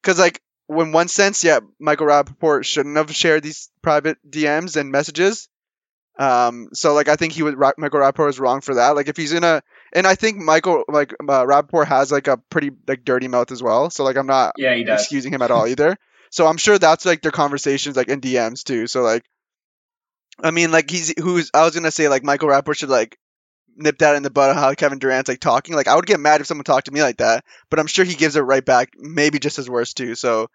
because 0.02 0.18
like 0.18 0.40
when 0.66 0.92
one 0.92 1.08
sense, 1.08 1.44
yeah, 1.44 1.60
Michael 1.78 2.06
Rappaport 2.06 2.64
shouldn't 2.64 2.96
have 2.96 3.14
shared 3.14 3.42
these 3.42 3.70
private 3.82 4.18
DMs 4.28 4.76
and 4.76 4.92
messages. 4.92 5.48
Um, 6.18 6.70
so 6.72 6.94
like 6.94 7.08
I 7.08 7.14
think 7.16 7.32
he 7.32 7.42
was 7.44 7.54
Ra- 7.54 7.72
Michael 7.78 8.00
Rappaport 8.00 8.28
is 8.28 8.40
wrong 8.40 8.60
for 8.60 8.74
that. 8.74 8.96
Like 8.96 9.08
if 9.08 9.16
he's 9.16 9.32
in 9.32 9.44
a, 9.44 9.62
and 9.92 10.06
I 10.06 10.16
think 10.16 10.38
Michael 10.38 10.84
like 10.88 11.12
uh, 11.20 11.44
Rappaport 11.44 11.86
has 11.86 12.10
like 12.10 12.26
a 12.26 12.36
pretty 12.36 12.70
like 12.88 13.04
dirty 13.04 13.28
mouth 13.28 13.52
as 13.52 13.62
well. 13.62 13.88
So 13.90 14.02
like 14.04 14.16
I'm 14.16 14.26
not 14.26 14.54
Yeah, 14.56 14.74
he 14.74 14.82
does. 14.84 15.00
excusing 15.00 15.32
him 15.32 15.42
at 15.42 15.50
all 15.52 15.66
either. 15.66 15.96
So 16.30 16.46
I'm 16.46 16.56
sure 16.56 16.78
that's 16.78 17.06
like 17.06 17.22
their 17.22 17.30
conversations 17.30 17.96
like 17.96 18.08
in 18.08 18.20
DMs 18.20 18.64
too. 18.64 18.86
So 18.88 19.02
like, 19.02 19.24
I 20.42 20.50
mean 20.50 20.70
like 20.70 20.90
he's 20.90 21.14
who's 21.18 21.50
I 21.54 21.64
was 21.64 21.74
gonna 21.74 21.90
say 21.90 22.08
like 22.08 22.24
Michael 22.24 22.48
Rappaport 22.48 22.76
should 22.76 22.88
like 22.90 23.16
nip 23.76 23.98
that 23.98 24.16
in 24.16 24.24
the 24.24 24.30
butt 24.30 24.50
of 24.50 24.56
how 24.56 24.74
Kevin 24.74 24.98
Durant's 24.98 25.28
like 25.28 25.40
talking. 25.40 25.74
Like 25.76 25.88
I 25.88 25.94
would 25.94 26.06
get 26.06 26.20
mad 26.20 26.40
if 26.40 26.48
someone 26.48 26.64
talked 26.64 26.86
to 26.86 26.92
me 26.92 27.02
like 27.02 27.18
that, 27.18 27.44
but 27.70 27.78
I'm 27.78 27.86
sure 27.86 28.04
he 28.04 28.14
gives 28.14 28.34
it 28.34 28.40
right 28.40 28.64
back, 28.64 28.90
maybe 28.98 29.38
just 29.38 29.58
as 29.58 29.70
worse 29.70 29.94
too. 29.94 30.16
So 30.16 30.48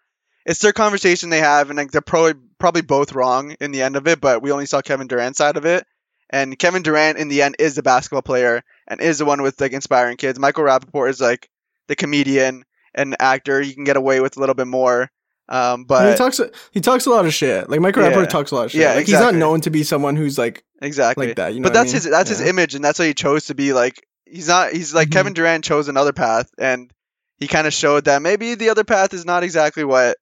it's 0.46 0.60
their 0.60 0.74
conversation 0.74 1.30
they 1.30 1.40
have, 1.40 1.70
and 1.70 1.78
like 1.78 1.90
they're 1.90 2.02
probably 2.02 2.34
probably 2.64 2.80
both 2.82 3.12
wrong 3.12 3.54
in 3.60 3.72
the 3.72 3.82
end 3.82 3.96
of 3.96 4.08
it. 4.08 4.20
But 4.20 4.40
we 4.42 4.50
only 4.50 4.64
saw 4.66 4.80
Kevin 4.80 5.06
Durant's 5.06 5.36
side 5.38 5.58
of 5.58 5.66
it, 5.66 5.84
and 6.30 6.58
Kevin 6.58 6.82
Durant 6.82 7.18
in 7.18 7.28
the 7.28 7.42
end 7.42 7.56
is 7.58 7.74
the 7.74 7.82
basketball 7.82 8.22
player 8.22 8.62
and 8.88 9.00
is 9.02 9.18
the 9.18 9.26
one 9.26 9.42
with 9.42 9.60
like 9.60 9.72
inspiring 9.72 10.16
kids. 10.16 10.38
Michael 10.38 10.64
Rappaport 10.64 11.10
is 11.10 11.20
like 11.20 11.48
the 11.88 11.94
comedian 11.96 12.64
and 12.94 13.16
actor. 13.20 13.60
You 13.60 13.74
can 13.74 13.84
get 13.84 13.96
away 13.98 14.20
with 14.20 14.36
a 14.38 14.40
little 14.40 14.54
bit 14.54 14.66
more. 14.66 15.10
Um, 15.46 15.80
he 15.80 15.84
but 15.84 16.16
talks 16.16 16.40
he 16.72 16.80
talks 16.80 17.04
a 17.04 17.10
lot 17.10 17.26
of 17.26 17.34
shit. 17.34 17.68
Like 17.68 17.80
Michael 17.80 18.02
Yeah. 18.02 18.12
Rappaport 18.12 18.30
talks 18.30 18.50
a 18.50 18.54
lot 18.54 18.64
of 18.64 18.70
shit. 18.70 18.80
Yeah, 18.80 18.94
like, 18.94 19.04
he's 19.06 19.20
not 19.20 19.34
known 19.34 19.60
to 19.62 19.70
be 19.70 19.82
someone 19.82 20.16
who's 20.16 20.38
like 20.38 20.64
exactly 20.80 21.26
like 21.26 21.36
that. 21.36 21.52
You 21.52 21.60
know 21.60 21.64
but 21.64 21.72
what 21.74 21.80
I 21.80 21.82
that's 21.82 21.92
mean? 21.92 22.02
his 22.02 22.10
that's 22.10 22.30
his 22.30 22.40
image 22.40 22.74
and 22.74 22.82
that's 22.82 22.98
why 22.98 23.06
he 23.08 23.12
chose 23.14 23.46
to 23.46 23.54
be 23.54 23.74
like 23.74 24.02
he's 24.24 24.48
not 24.48 24.72
he's 24.72 24.94
like 24.94 25.08
Mhm. 25.08 25.12
Kevin 25.12 25.32
Durant 25.34 25.62
chose 25.62 25.88
another 25.88 26.14
path 26.14 26.48
and 26.56 26.90
he 27.36 27.46
kind 27.46 27.66
of 27.66 27.74
showed 27.74 28.06
that 28.06 28.22
maybe 28.22 28.54
the 28.54 28.70
other 28.70 28.84
path 28.84 29.12
is 29.12 29.26
not 29.26 29.42
exactly 29.42 29.84
what 29.84 30.16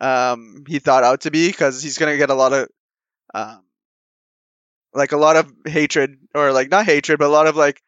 um 0.00 0.64
he 0.68 0.78
thought 0.78 1.04
out 1.04 1.22
to 1.22 1.30
be 1.30 1.48
because 1.48 1.82
he's 1.82 1.98
gonna 1.98 2.16
get 2.16 2.30
a 2.30 2.34
lot 2.34 2.52
of 2.52 2.68
um 3.34 3.62
like 4.94 5.12
a 5.12 5.16
lot 5.16 5.36
of 5.36 5.52
hatred 5.66 6.18
or 6.34 6.52
like 6.52 6.70
not 6.70 6.86
hatred 6.86 7.18
but 7.18 7.26
a 7.26 7.28
lot 7.32 7.46
of 7.46 7.56
like 7.56 7.82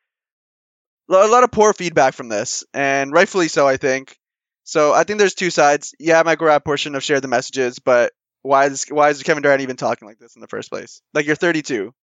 a 1.09 1.27
lot 1.27 1.45
of 1.45 1.51
poor 1.51 1.73
feedback 1.73 2.15
from 2.15 2.29
this 2.29 2.65
and 2.75 3.13
rightfully 3.13 3.49
so 3.49 3.67
I 3.67 3.77
think. 3.77 4.17
So 4.65 4.93
I 4.93 5.05
think 5.05 5.19
there's 5.19 5.35
two 5.35 5.51
sides. 5.51 5.95
Yeah 5.99 6.23
Michael 6.23 6.47
Rappaport 6.49 6.79
shouldn't 6.79 6.97
have 6.97 7.05
shared 7.05 7.23
the 7.23 7.29
messages 7.29 7.79
but 7.79 8.13
why 8.43 8.67
is 8.67 8.87
why 8.91 9.09
is 9.11 9.23
Kevin 9.23 9.43
Durant 9.43 9.63
even 9.63 9.77
talking 9.77 10.07
like 10.07 10.19
this 10.19 10.37
in 10.37 10.41
the 10.43 10.49
first 10.49 10.71
place? 10.71 11.01
Like 11.15 11.27
you're 11.27 11.37
32 11.37 11.95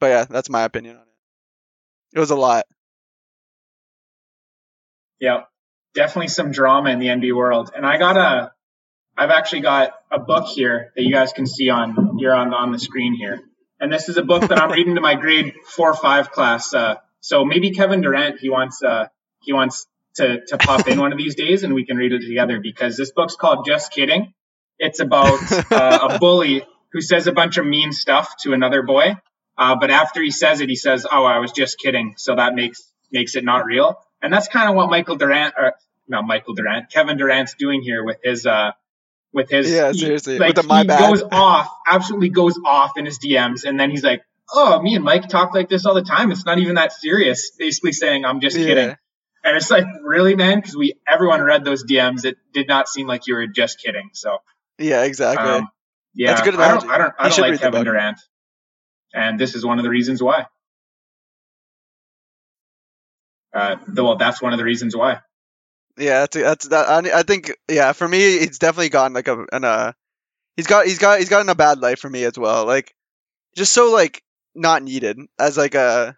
but 0.00 0.06
yeah, 0.06 0.24
that's 0.24 0.50
my 0.50 0.62
opinion 0.62 0.96
on 0.96 1.02
it. 1.02 1.08
It 2.14 2.20
was 2.20 2.30
a 2.30 2.36
lot. 2.36 2.64
Yeah, 5.20 5.44
definitely 5.94 6.28
some 6.28 6.52
drama 6.52 6.90
in 6.90 6.98
the 6.98 7.06
NBA 7.06 7.34
world. 7.34 7.70
And 7.74 7.86
I 7.86 7.98
got 7.98 8.16
a, 8.16 8.52
I've 9.16 9.30
actually 9.30 9.62
got 9.62 9.94
a 10.10 10.18
book 10.18 10.46
here 10.46 10.92
that 10.94 11.02
you 11.02 11.12
guys 11.12 11.32
can 11.32 11.46
see 11.46 11.70
on 11.70 12.18
here 12.18 12.32
on 12.32 12.54
on 12.54 12.72
the 12.72 12.78
screen 12.78 13.14
here. 13.14 13.40
And 13.80 13.92
this 13.92 14.08
is 14.08 14.16
a 14.16 14.22
book 14.22 14.48
that 14.48 14.60
I'm 14.60 14.70
reading 14.78 14.94
to 14.94 15.00
my 15.00 15.14
grade 15.14 15.54
four 15.66 15.90
or 15.90 15.94
five 15.94 16.30
class. 16.30 16.72
Uh, 16.72 16.96
so 17.20 17.44
maybe 17.44 17.72
Kevin 17.72 18.00
Durant 18.00 18.38
he 18.40 18.48
wants 18.48 18.82
uh, 18.82 19.08
he 19.40 19.52
wants 19.52 19.86
to 20.16 20.44
to 20.46 20.58
pop 20.58 20.86
in 20.88 21.00
one 21.04 21.12
of 21.12 21.18
these 21.18 21.34
days 21.34 21.64
and 21.64 21.74
we 21.74 21.84
can 21.84 21.96
read 21.96 22.12
it 22.12 22.22
together 22.22 22.60
because 22.60 22.96
this 22.96 23.10
book's 23.10 23.34
called 23.34 23.66
Just 23.66 23.92
Kidding. 23.92 24.32
It's 24.78 25.00
about 25.00 25.40
uh, 25.72 26.08
a 26.12 26.18
bully 26.18 26.64
who 26.92 27.00
says 27.00 27.26
a 27.26 27.32
bunch 27.32 27.58
of 27.58 27.66
mean 27.66 27.92
stuff 27.92 28.34
to 28.42 28.52
another 28.52 28.82
boy. 28.82 29.16
Uh, 29.56 29.74
but 29.74 29.90
after 29.90 30.22
he 30.22 30.30
says 30.30 30.60
it, 30.60 30.68
he 30.68 30.76
says, 30.76 31.04
"Oh, 31.10 31.24
I 31.24 31.38
was 31.38 31.50
just 31.50 31.78
kidding." 31.78 32.14
So 32.16 32.36
that 32.36 32.54
makes 32.54 32.92
makes 33.10 33.34
it 33.34 33.44
not 33.44 33.64
real. 33.64 33.98
And 34.22 34.32
that's 34.32 34.48
kind 34.48 34.68
of 34.68 34.74
what 34.74 34.90
Michael 34.90 35.16
Durant, 35.16 35.54
or 35.56 35.74
not 36.08 36.24
Michael 36.26 36.54
Durant, 36.54 36.90
Kevin 36.90 37.16
Durant's 37.16 37.54
doing 37.54 37.82
here 37.82 38.04
with 38.04 38.18
his 38.22 38.46
uh 38.46 38.72
with 39.32 39.50
his 39.50 39.70
Yeah, 39.70 39.92
he- 39.92 39.98
seriously, 39.98 40.38
like 40.38 40.48
with 40.48 40.56
the 40.56 40.62
my 40.68 40.80
he 40.82 40.86
bad. 40.88 41.08
goes 41.08 41.22
off, 41.30 41.68
absolutely 41.86 42.30
goes 42.30 42.58
off 42.64 42.96
in 42.96 43.04
his 43.04 43.18
DMs, 43.18 43.64
and 43.64 43.78
then 43.78 43.90
he's 43.90 44.02
like, 44.02 44.22
"Oh, 44.52 44.80
me 44.82 44.94
and 44.94 45.04
Mike 45.04 45.28
talk 45.28 45.54
like 45.54 45.68
this 45.68 45.84
all 45.86 45.94
the 45.94 46.02
time. 46.02 46.30
It's 46.32 46.44
not 46.46 46.58
even 46.58 46.76
that 46.76 46.92
serious." 46.92 47.50
Basically 47.58 47.92
saying, 47.92 48.24
"I'm 48.24 48.40
just 48.40 48.56
Yeah. 48.56 48.66
kidding." 48.66 48.96
And 49.44 49.56
it's 49.56 49.70
like, 49.70 49.84
really, 50.02 50.34
man? 50.34 50.58
Because 50.60 50.76
we 50.76 50.94
everyone 51.06 51.40
read 51.42 51.64
those 51.64 51.84
DMs. 51.84 52.24
It 52.24 52.36
did 52.52 52.66
not 52.68 52.88
seem 52.88 53.06
like 53.06 53.26
you 53.28 53.34
were 53.36 53.46
just 53.46 53.80
kidding. 53.80 54.10
So 54.12 54.38
Yeah, 54.78 55.04
exactly. 55.04 55.48
um, 55.48 55.68
yeah, 56.14 56.28
That's 56.28 56.40
a 56.40 56.44
good 56.44 56.54
I 56.60 56.68
don't. 56.68 56.90
I 56.90 56.98
don't, 56.98 57.14
I 57.18 57.28
don't 57.28 57.38
like 57.50 57.60
Kevin. 57.60 57.84
Durant, 57.84 58.18
and 59.14 59.38
this 59.38 59.54
is 59.54 59.64
one 59.64 59.78
of 59.78 59.84
the 59.84 59.90
reasons 59.90 60.22
why. 60.22 60.46
Uh, 63.54 63.76
well, 63.94 64.16
that's 64.16 64.42
one 64.42 64.52
of 64.52 64.58
the 64.58 64.64
reasons 64.64 64.94
why. 64.96 65.20
yeah, 65.96 66.20
that's 66.20 66.36
that's 66.36 66.68
that. 66.68 66.88
I, 66.88 67.20
I 67.20 67.22
think 67.22 67.52
yeah, 67.68 67.92
for 67.92 68.06
me, 68.06 68.36
it's 68.36 68.58
definitely 68.58 68.90
gotten 68.90 69.14
like 69.14 69.28
a 69.28 69.44
an 69.52 69.64
uh, 69.64 69.92
he's 70.56 70.66
got 70.66 70.86
he's 70.86 70.98
got 70.98 71.18
he's 71.18 71.28
gotten 71.28 71.48
a 71.48 71.54
bad 71.54 71.80
life 71.80 72.00
for 72.00 72.10
me 72.10 72.24
as 72.24 72.38
well. 72.38 72.66
Like 72.66 72.94
just 73.56 73.72
so 73.72 73.90
like 73.92 74.22
not 74.54 74.82
needed 74.82 75.18
as 75.38 75.56
like 75.56 75.74
a 75.74 76.16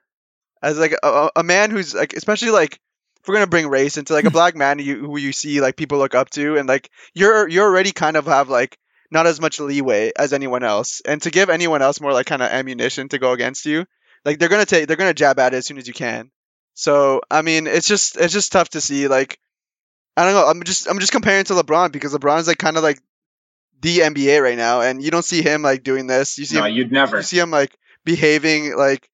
as 0.63 0.79
like 0.79 0.95
a, 1.03 1.31
a 1.37 1.43
man 1.43 1.71
who's 1.71 1.95
like 1.95 2.13
especially 2.15 2.51
like 2.51 2.75
if 3.21 3.29
we're 3.29 3.35
gonna 3.35 3.47
bring 3.47 3.69
race 3.69 3.97
into 3.97 4.13
like 4.13 4.25
a 4.25 4.31
black 4.39 4.57
man 4.57 4.79
who 4.79 4.85
you, 4.85 4.99
who 5.01 5.19
you 5.19 5.33
see 5.33 5.61
like 5.61 5.77
people 5.77 5.99
look 5.99 6.15
up 6.15 6.31
to 6.31 6.57
and 6.57 6.69
like 6.69 6.91
you're 7.15 7.49
you're 7.49 7.67
already 7.67 7.93
kind 7.93 8.17
of 8.17 8.27
have 8.27 8.49
like 8.49 8.77
not 9.11 9.27
as 9.27 9.41
much 9.41 9.61
leeway 9.61 10.13
as 10.17 10.33
anyone 10.33 10.63
else, 10.63 11.03
and 11.05 11.21
to 11.23 11.31
give 11.31 11.51
anyone 11.51 11.83
else 11.83 12.01
more 12.01 12.13
like 12.13 12.27
kind 12.27 12.43
of 12.43 12.51
ammunition 12.51 13.09
to 13.09 13.19
go 13.19 13.33
against 13.33 13.67
you, 13.67 13.85
like 14.25 14.39
they're 14.39 14.49
gonna 14.49 14.67
take 14.67 14.87
they're 14.87 14.97
gonna 14.97 15.15
jab 15.15 15.39
at 15.39 15.53
it 15.53 15.59
as 15.59 15.67
soon 15.67 15.79
as 15.79 15.89
you 15.89 15.95
can. 15.95 16.31
So 16.81 17.21
I 17.31 17.43
mean, 17.43 17.67
it's 17.67 17.87
just 17.87 18.17
it's 18.17 18.33
just 18.33 18.53
tough 18.53 18.71
to 18.71 18.81
see. 18.81 19.07
Like 19.07 19.39
I 20.17 20.25
don't 20.25 20.33
know. 20.33 20.47
I'm 20.47 20.63
just 20.63 20.89
I'm 20.89 20.99
just 20.99 21.13
comparing 21.13 21.45
to 21.45 21.53
LeBron 21.53 21.93
because 21.93 22.15
LeBron's 22.15 22.47
like 22.49 22.57
kind 22.57 22.79
of 22.79 22.83
like 22.83 22.99
the 23.83 23.99
NBA 23.99 24.43
right 24.43 24.57
now, 24.57 24.81
and 24.81 25.03
you 25.03 25.11
don't 25.11 25.25
see 25.25 25.43
him 25.43 25.61
like 25.61 25.83
doing 25.83 26.07
this. 26.07 26.39
You 26.39 26.47
see 26.47 26.57
No, 26.57 26.65
him, 26.65 26.75
you'd 26.75 26.91
never. 26.91 27.19
you 27.19 27.23
see 27.23 27.39
him 27.39 27.51
like 27.51 27.77
behaving 28.07 28.75
like 28.77 29.11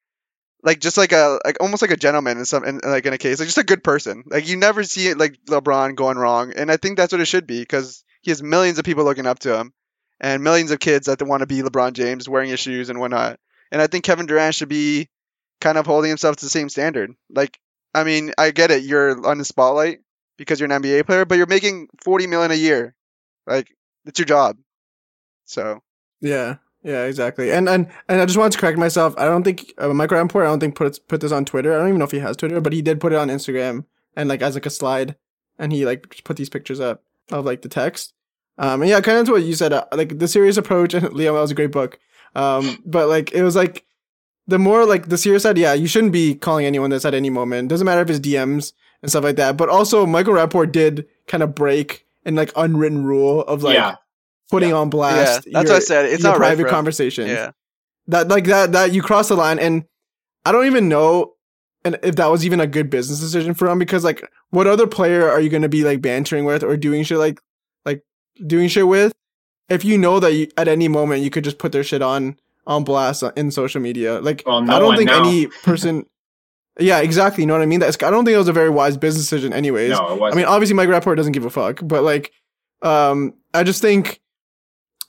like 0.62 0.78
just 0.78 0.96
like 0.96 1.10
a 1.10 1.40
like 1.44 1.56
almost 1.60 1.82
like 1.82 1.90
a 1.90 1.96
gentleman 1.96 2.38
in 2.38 2.44
some 2.44 2.64
in, 2.64 2.78
like 2.84 3.04
in 3.04 3.12
a 3.12 3.18
case 3.18 3.40
like 3.40 3.48
just 3.48 3.58
a 3.58 3.64
good 3.64 3.82
person 3.82 4.22
like 4.28 4.48
you 4.48 4.56
never 4.56 4.84
see 4.84 5.08
it 5.08 5.18
like 5.18 5.36
lebron 5.48 5.96
going 5.96 6.16
wrong 6.16 6.52
and 6.56 6.70
i 6.70 6.76
think 6.76 6.96
that's 6.96 7.12
what 7.12 7.20
it 7.20 7.26
should 7.26 7.46
be 7.48 7.60
because 7.60 8.04
he 8.22 8.30
has 8.30 8.42
millions 8.42 8.78
of 8.78 8.84
people 8.84 9.02
looking 9.04 9.26
up 9.26 9.40
to 9.40 9.58
him 9.58 9.72
and 10.20 10.42
millions 10.44 10.70
of 10.70 10.78
kids 10.78 11.06
that 11.06 11.20
want 11.22 11.40
to 11.40 11.46
be 11.46 11.62
lebron 11.62 11.92
james 11.92 12.28
wearing 12.28 12.48
his 12.48 12.60
shoes 12.60 12.90
and 12.90 12.98
whatnot 13.00 13.38
and 13.72 13.82
i 13.82 13.86
think 13.88 14.04
kevin 14.04 14.26
durant 14.26 14.54
should 14.54 14.68
be 14.68 15.08
kind 15.60 15.78
of 15.78 15.86
holding 15.86 16.08
himself 16.08 16.36
to 16.36 16.44
the 16.44 16.50
same 16.50 16.68
standard 16.68 17.12
like 17.30 17.58
i 17.94 18.04
mean 18.04 18.32
i 18.38 18.50
get 18.50 18.70
it 18.70 18.82
you're 18.84 19.26
on 19.26 19.38
the 19.38 19.44
spotlight 19.44 19.98
because 20.36 20.60
you're 20.60 20.70
an 20.70 20.82
nba 20.82 21.04
player 21.06 21.24
but 21.24 21.36
you're 21.38 21.46
making 21.46 21.88
40 22.02 22.26
million 22.26 22.50
a 22.50 22.54
year 22.54 22.94
like 23.46 23.68
it's 24.04 24.18
your 24.18 24.26
job 24.26 24.56
so 25.44 25.80
Yeah, 26.20 26.56
yeah, 26.82 27.04
exactly. 27.04 27.50
And 27.50 27.68
and 27.68 27.88
and 28.08 28.20
I 28.20 28.26
just 28.26 28.38
wanted 28.38 28.52
to 28.52 28.58
correct 28.58 28.78
myself. 28.78 29.14
I 29.18 29.24
don't 29.24 29.42
think 29.42 29.72
uh, 29.78 29.88
Michael 29.88 30.18
Rappaport. 30.18 30.42
I 30.42 30.46
don't 30.46 30.60
think 30.60 30.76
put 30.76 31.00
put 31.08 31.20
this 31.20 31.32
on 31.32 31.44
Twitter. 31.44 31.72
I 31.72 31.78
don't 31.78 31.88
even 31.88 31.98
know 31.98 32.04
if 32.04 32.12
he 32.12 32.20
has 32.20 32.36
Twitter, 32.36 32.60
but 32.60 32.72
he 32.72 32.82
did 32.82 33.00
put 33.00 33.12
it 33.12 33.18
on 33.18 33.28
Instagram 33.28 33.84
and 34.14 34.28
like 34.28 34.42
as 34.42 34.54
like 34.54 34.66
a 34.66 34.70
slide, 34.70 35.16
and 35.58 35.72
he 35.72 35.84
like 35.84 36.22
put 36.24 36.36
these 36.36 36.48
pictures 36.48 36.80
up 36.80 37.02
of 37.30 37.44
like 37.44 37.62
the 37.62 37.68
text. 37.68 38.12
Um, 38.58 38.82
and 38.82 38.90
yeah, 38.90 39.00
kind 39.00 39.18
of 39.18 39.26
to 39.26 39.32
what 39.32 39.42
you 39.42 39.54
said. 39.54 39.72
Uh, 39.72 39.86
like 39.92 40.18
the 40.18 40.28
serious 40.28 40.56
approach, 40.56 40.94
and 40.94 41.12
Leo, 41.12 41.34
that 41.34 41.40
was 41.40 41.50
a 41.50 41.54
great 41.54 41.72
book. 41.72 41.98
Um, 42.34 42.82
but 42.84 43.08
like 43.08 43.32
it 43.32 43.42
was 43.42 43.56
like 43.56 43.84
the 44.46 44.58
more 44.58 44.84
like 44.84 45.08
the 45.08 45.18
serious 45.18 45.42
side. 45.42 45.58
Yeah, 45.58 45.72
you 45.74 45.86
shouldn't 45.86 46.12
be 46.12 46.34
calling 46.34 46.66
anyone 46.66 46.90
this 46.90 47.04
at 47.04 47.14
any 47.14 47.30
moment. 47.30 47.68
Doesn't 47.68 47.84
matter 47.84 48.00
if 48.02 48.10
it's 48.10 48.20
DMs 48.20 48.72
and 49.02 49.10
stuff 49.10 49.24
like 49.24 49.36
that. 49.36 49.56
But 49.56 49.68
also, 49.68 50.06
Michael 50.06 50.34
Rappaport 50.34 50.72
did 50.72 51.06
kind 51.26 51.42
of 51.42 51.54
break 51.54 52.04
an 52.24 52.34
like 52.34 52.52
unwritten 52.56 53.04
rule 53.04 53.40
of 53.42 53.62
like 53.62 53.74
yeah, 53.74 53.96
putting 54.50 54.72
on 54.72 54.90
blast. 54.90 55.46
yeah 55.46 55.52
that's 55.62 55.68
your- 55.68 55.74
what 55.74 55.76
i 55.76 55.78
said 55.78 56.06
it's 56.06 56.22
your 56.22 56.32
not 56.32 56.38
right 56.40 56.48
private 56.48 56.62
for 56.62 56.68
him. 56.68 56.74
conversations. 56.74 57.28
yeah 57.28 57.50
That 58.08 58.28
like 58.28 58.44
that 58.46 58.72
that 58.72 58.92
you 58.92 59.02
cross 59.02 59.28
the 59.28 59.34
line, 59.36 59.58
and 59.58 59.84
I 60.44 60.52
don't 60.52 60.66
even 60.66 60.88
know, 60.88 61.34
and 61.84 61.98
if 62.04 62.14
that 62.16 62.26
was 62.26 62.44
even 62.46 62.60
a 62.60 62.66
good 62.66 62.88
business 62.90 63.18
decision 63.20 63.54
for 63.54 63.68
him 63.68 63.78
because 63.80 64.04
like, 64.04 64.28
what 64.50 64.66
other 64.68 64.86
player 64.86 65.28
are 65.28 65.40
you 65.40 65.48
going 65.50 65.62
to 65.62 65.68
be 65.68 65.82
like 65.82 66.00
bantering 66.02 66.44
with 66.44 66.62
or 66.62 66.76
doing 66.76 67.02
shit 67.04 67.18
like 67.18 67.40
like 67.84 68.02
doing 68.46 68.68
shit 68.68 68.86
with? 68.86 69.12
If 69.68 69.84
you 69.84 69.98
know 69.98 70.20
that 70.20 70.32
you, 70.32 70.46
at 70.56 70.68
any 70.68 70.86
moment 70.86 71.22
you 71.24 71.30
could 71.30 71.42
just 71.42 71.58
put 71.58 71.72
their 71.72 71.82
shit 71.82 72.00
on 72.02 72.38
on 72.66 72.84
blast 72.84 73.22
in 73.36 73.50
social 73.50 73.80
media, 73.80 74.20
like 74.20 74.42
Well, 74.46 74.62
no 74.62 74.76
I 74.76 74.78
don't 74.78 74.96
think 74.96 75.10
now. 75.10 75.20
any 75.26 75.46
person. 75.62 76.04
yeah, 76.78 77.00
exactly. 77.00 77.42
You 77.42 77.46
know 77.46 77.54
what 77.54 77.62
I 77.62 77.66
mean? 77.66 77.80
That's 77.80 77.96
I 78.02 78.10
don't 78.10 78.24
think 78.24 78.34
it 78.34 78.38
was 78.38 78.48
a 78.48 78.52
very 78.52 78.70
wise 78.70 78.96
business 78.96 79.24
decision, 79.24 79.52
anyways. 79.52 79.90
no, 79.90 79.96
it 79.96 80.10
I 80.10 80.12
wasn't. 80.14 80.32
I 80.32 80.36
mean, 80.36 80.46
obviously, 80.46 80.74
Mike 80.74 80.88
Rappaport 80.88 81.16
doesn't 81.16 81.32
give 81.32 81.44
a 81.44 81.50
fuck, 81.50 81.80
but 81.82 82.02
like, 82.02 82.32
um, 82.82 83.34
I 83.54 83.62
just 83.62 83.80
think, 83.80 84.20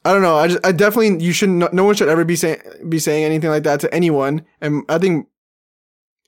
I 0.05 0.13
don't 0.13 0.21
know. 0.21 0.37
I 0.37 0.47
just, 0.47 0.65
I 0.65 0.71
definitely, 0.71 1.23
you 1.23 1.33
should, 1.33 1.49
no, 1.49 1.67
no 1.73 1.83
one 1.83 1.95
should 1.95 2.07
ever 2.09 2.23
be 2.23 2.35
saying, 2.35 2.61
be 2.87 2.99
saying 2.99 3.25
anything 3.25 3.49
like 3.49 3.63
that 3.63 3.79
to 3.81 3.93
anyone. 3.93 4.45
And 4.61 4.83
I 4.87 4.97
think, 4.99 5.27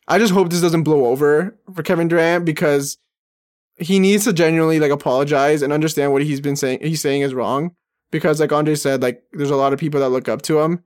I 0.08 0.18
just 0.18 0.34
hope 0.34 0.50
this 0.50 0.62
doesn't 0.62 0.84
blow 0.84 1.06
over 1.06 1.56
for 1.74 1.84
Kevin 1.84 2.08
Durant 2.08 2.44
because 2.44 2.98
he 3.78 4.00
needs 4.00 4.26
to 4.26 4.34
genuinely 4.34 4.80
like 4.80 4.92
apologize 4.92 5.62
and 5.62 5.72
understand 5.72 6.12
what 6.12 6.24
he's 6.24 6.42
been 6.42 6.56
saying. 6.58 6.80
He's 6.82 7.00
saying 7.02 7.22
is 7.22 7.34
wrong 7.34 7.76
because, 8.12 8.40
like 8.42 8.52
Andre 8.52 8.76
said, 8.76 9.02
like 9.02 9.22
there's 9.32 9.52
a 9.52 9.56
lot 9.56 9.72
of 9.72 9.80
people 9.80 10.00
that 10.02 10.10
look 10.10 10.28
up 10.28 10.42
to 10.44 10.60
him, 10.60 10.84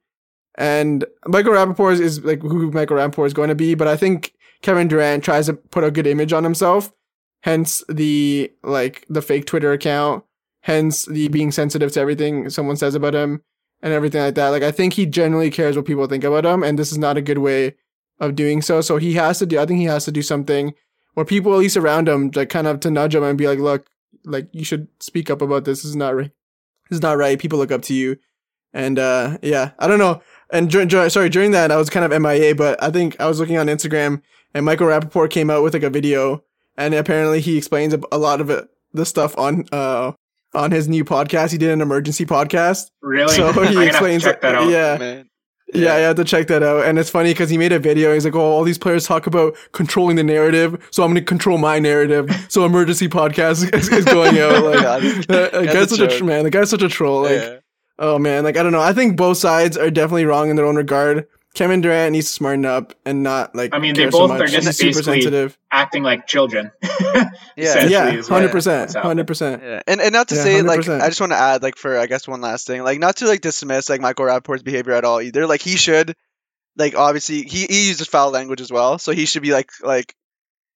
and 0.55 1.05
Michael 1.27 1.53
Rappaport 1.53 1.99
is, 1.99 2.23
like 2.23 2.41
who 2.41 2.71
Michael 2.71 2.97
Rappaport 2.97 3.27
is 3.27 3.33
going 3.33 3.49
to 3.49 3.55
be. 3.55 3.75
But 3.75 3.87
I 3.87 3.97
think 3.97 4.33
Kevin 4.61 4.87
Durant 4.87 5.23
tries 5.23 5.47
to 5.47 5.53
put 5.53 5.83
a 5.83 5.91
good 5.91 6.07
image 6.07 6.33
on 6.33 6.43
himself 6.43 6.91
hence 7.43 7.83
the 7.89 8.51
like 8.63 9.05
the 9.09 9.21
fake 9.21 9.45
Twitter 9.45 9.71
account, 9.71 10.23
hence 10.61 11.05
the 11.05 11.27
being 11.27 11.51
sensitive 11.51 11.91
to 11.91 11.99
everything 11.99 12.49
someone 12.49 12.77
says 12.77 12.95
about 12.95 13.13
him 13.13 13.41
and 13.81 13.93
everything 13.93 14.21
like 14.21 14.35
that. 14.35 14.49
Like 14.49 14.63
I 14.63 14.71
think 14.71 14.93
he 14.93 15.05
generally 15.05 15.51
cares 15.51 15.75
what 15.75 15.85
people 15.85 16.07
think 16.07 16.23
about 16.23 16.45
him, 16.45 16.63
and 16.63 16.79
this 16.79 16.91
is 16.91 16.97
not 16.97 17.17
a 17.17 17.21
good 17.21 17.39
way 17.39 17.75
of 18.19 18.35
doing 18.35 18.61
so. 18.61 18.81
So 18.81 18.97
he 18.97 19.13
has 19.13 19.39
to 19.39 19.45
do. 19.45 19.59
I 19.59 19.65
think 19.65 19.79
he 19.79 19.85
has 19.85 20.05
to 20.05 20.11
do 20.11 20.21
something 20.21 20.73
where 21.13 21.25
people 21.25 21.53
at 21.53 21.59
least 21.59 21.77
around 21.77 22.07
him 22.07 22.31
like 22.33 22.49
kind 22.49 22.65
of 22.65 22.79
to 22.81 22.89
nudge 22.91 23.13
him 23.13 23.23
and 23.23 23.37
be 23.37 23.47
like, 23.47 23.59
look, 23.59 23.87
like 24.23 24.47
you 24.53 24.63
should 24.63 24.87
speak 24.99 25.29
up 25.29 25.41
about 25.41 25.65
this. 25.65 25.79
This 25.83 25.89
is 25.89 25.95
not 25.95 26.15
right. 26.15 26.31
This 26.89 26.97
is 26.97 27.01
not 27.01 27.17
right. 27.17 27.37
People 27.37 27.59
look 27.59 27.71
up 27.71 27.81
to 27.83 27.93
you, 27.93 28.17
and 28.73 28.97
uh 28.97 29.37
yeah, 29.41 29.71
I 29.79 29.87
don't 29.87 29.99
know. 29.99 30.21
And 30.53 30.69
during, 30.69 30.87
dur- 30.87 31.09
sorry, 31.09 31.29
during 31.29 31.51
that 31.51 31.71
I 31.71 31.75
was 31.77 31.89
kind 31.89 32.05
of 32.11 32.21
MIA, 32.21 32.55
but 32.55 32.81
I 32.81 32.89
think 32.91 33.19
I 33.19 33.27
was 33.27 33.39
looking 33.39 33.57
on 33.57 33.67
Instagram 33.67 34.21
and 34.53 34.65
Michael 34.65 34.87
Rappaport 34.87 35.29
came 35.29 35.49
out 35.49 35.63
with 35.63 35.73
like 35.73 35.83
a 35.83 35.89
video 35.89 36.43
and 36.77 36.93
apparently 36.93 37.41
he 37.41 37.57
explains 37.57 37.93
a, 37.93 37.99
a 38.11 38.17
lot 38.17 38.39
of 38.39 38.49
it, 38.49 38.67
the 38.93 39.05
stuff 39.05 39.37
on 39.37 39.65
uh 39.71 40.13
on 40.53 40.71
his 40.71 40.87
new 40.87 41.03
podcast. 41.03 41.51
He 41.51 41.57
did 41.57 41.71
an 41.71 41.81
emergency 41.81 42.25
podcast. 42.25 42.91
really? 43.01 43.35
So 43.35 43.47
he 43.51 43.53
gonna 43.53 43.65
have 43.67 43.73
to 43.75 43.87
explains, 43.87 44.23
check 44.23 44.41
that 44.41 44.55
out. 44.55 44.69
yeah, 44.69 44.97
man 44.97 45.29
yeah, 45.73 45.93
I 45.93 45.97
have 45.99 46.15
to 46.17 46.23
check 46.23 46.47
that 46.47 46.63
out. 46.63 46.85
And 46.85 46.99
it's 46.99 47.09
funny 47.09 47.31
because 47.31 47.49
he 47.49 47.57
made 47.57 47.71
a 47.71 47.79
video. 47.79 48.13
He's 48.13 48.25
like, 48.25 48.35
"Oh, 48.35 48.39
all 48.41 48.63
these 48.63 48.77
players 48.77 49.05
talk 49.05 49.27
about 49.27 49.55
controlling 49.71 50.15
the 50.15 50.23
narrative, 50.23 50.87
so 50.91 51.03
I'm 51.03 51.09
going 51.11 51.23
to 51.23 51.25
control 51.25 51.57
my 51.57 51.79
narrative." 51.79 52.29
So 52.49 52.65
emergency 52.65 53.07
podcast 53.07 53.73
is, 53.73 53.89
is 53.89 54.05
going 54.05 54.37
out. 54.39 54.53
Like, 54.63 54.81
God. 54.81 55.01
the 55.01 55.49
the 55.53 55.65
guy's 55.65 55.91
a 55.91 55.95
such 55.95 55.99
a 55.99 56.07
joke. 56.07 56.17
tr- 56.19 56.23
man. 56.25 56.43
The 56.43 56.49
guy's 56.49 56.69
such 56.69 56.83
a 56.83 56.89
troll. 56.89 57.23
Like, 57.23 57.41
yeah. 57.41 57.57
Oh 57.99 58.17
man, 58.19 58.43
like 58.43 58.57
I 58.57 58.63
don't 58.63 58.71
know. 58.71 58.81
I 58.81 58.93
think 58.93 59.17
both 59.17 59.37
sides 59.37 59.77
are 59.77 59.89
definitely 59.91 60.25
wrong 60.25 60.49
in 60.49 60.55
their 60.55 60.65
own 60.65 60.75
regard. 60.75 61.27
Kevin 61.53 61.81
Durant 61.81 62.13
needs 62.13 62.25
to 62.25 62.33
smarten 62.33 62.65
up 62.65 62.95
and 63.05 63.21
not 63.21 63.55
like. 63.55 63.75
I 63.75 63.79
mean, 63.79 63.93
they 63.93 64.01
care 64.03 64.11
both 64.11 64.31
so 64.31 64.37
are 64.43 64.47
just 64.47 64.75
super 64.79 64.89
basically- 64.89 65.21
sensitive. 65.21 65.57
Acting 65.71 66.01
like 66.03 66.25
children. 66.27 66.71
Yeah. 67.55 67.85
Yeah, 67.85 68.21
hundred 68.23 68.51
percent, 68.51 68.95
hundred 68.95 69.27
percent. 69.27 69.61
Yeah, 69.61 69.81
and 69.85 70.01
and 70.01 70.11
not 70.11 70.29
to 70.29 70.35
Yeah, 70.35 70.43
say 70.43 70.61
like 70.63 70.79
100%. 70.79 71.01
I 71.01 71.07
just 71.07 71.19
want 71.21 71.31
to 71.33 71.37
add 71.37 71.61
like 71.61 71.75
for 71.77 71.99
I 71.99 72.07
guess 72.07 72.27
one 72.27 72.41
last 72.41 72.65
thing 72.65 72.81
like 72.81 72.97
not 72.99 73.17
to 73.17 73.27
like 73.27 73.41
dismiss 73.41 73.89
like 73.89 74.01
Michael 74.01 74.25
Rappaport's 74.25 74.63
behavior 74.63 74.93
at 74.93 75.05
all 75.05 75.21
either 75.21 75.45
like 75.45 75.61
he 75.61 75.75
should 75.77 76.15
like 76.75 76.95
obviously 76.95 77.43
he, 77.43 77.67
he 77.67 77.87
uses 77.89 78.07
foul 78.07 78.31
language 78.31 78.59
as 78.59 78.71
well 78.71 78.97
so 78.97 79.11
he 79.11 79.25
should 79.27 79.43
be 79.43 79.51
like 79.53 79.69
like 79.83 80.15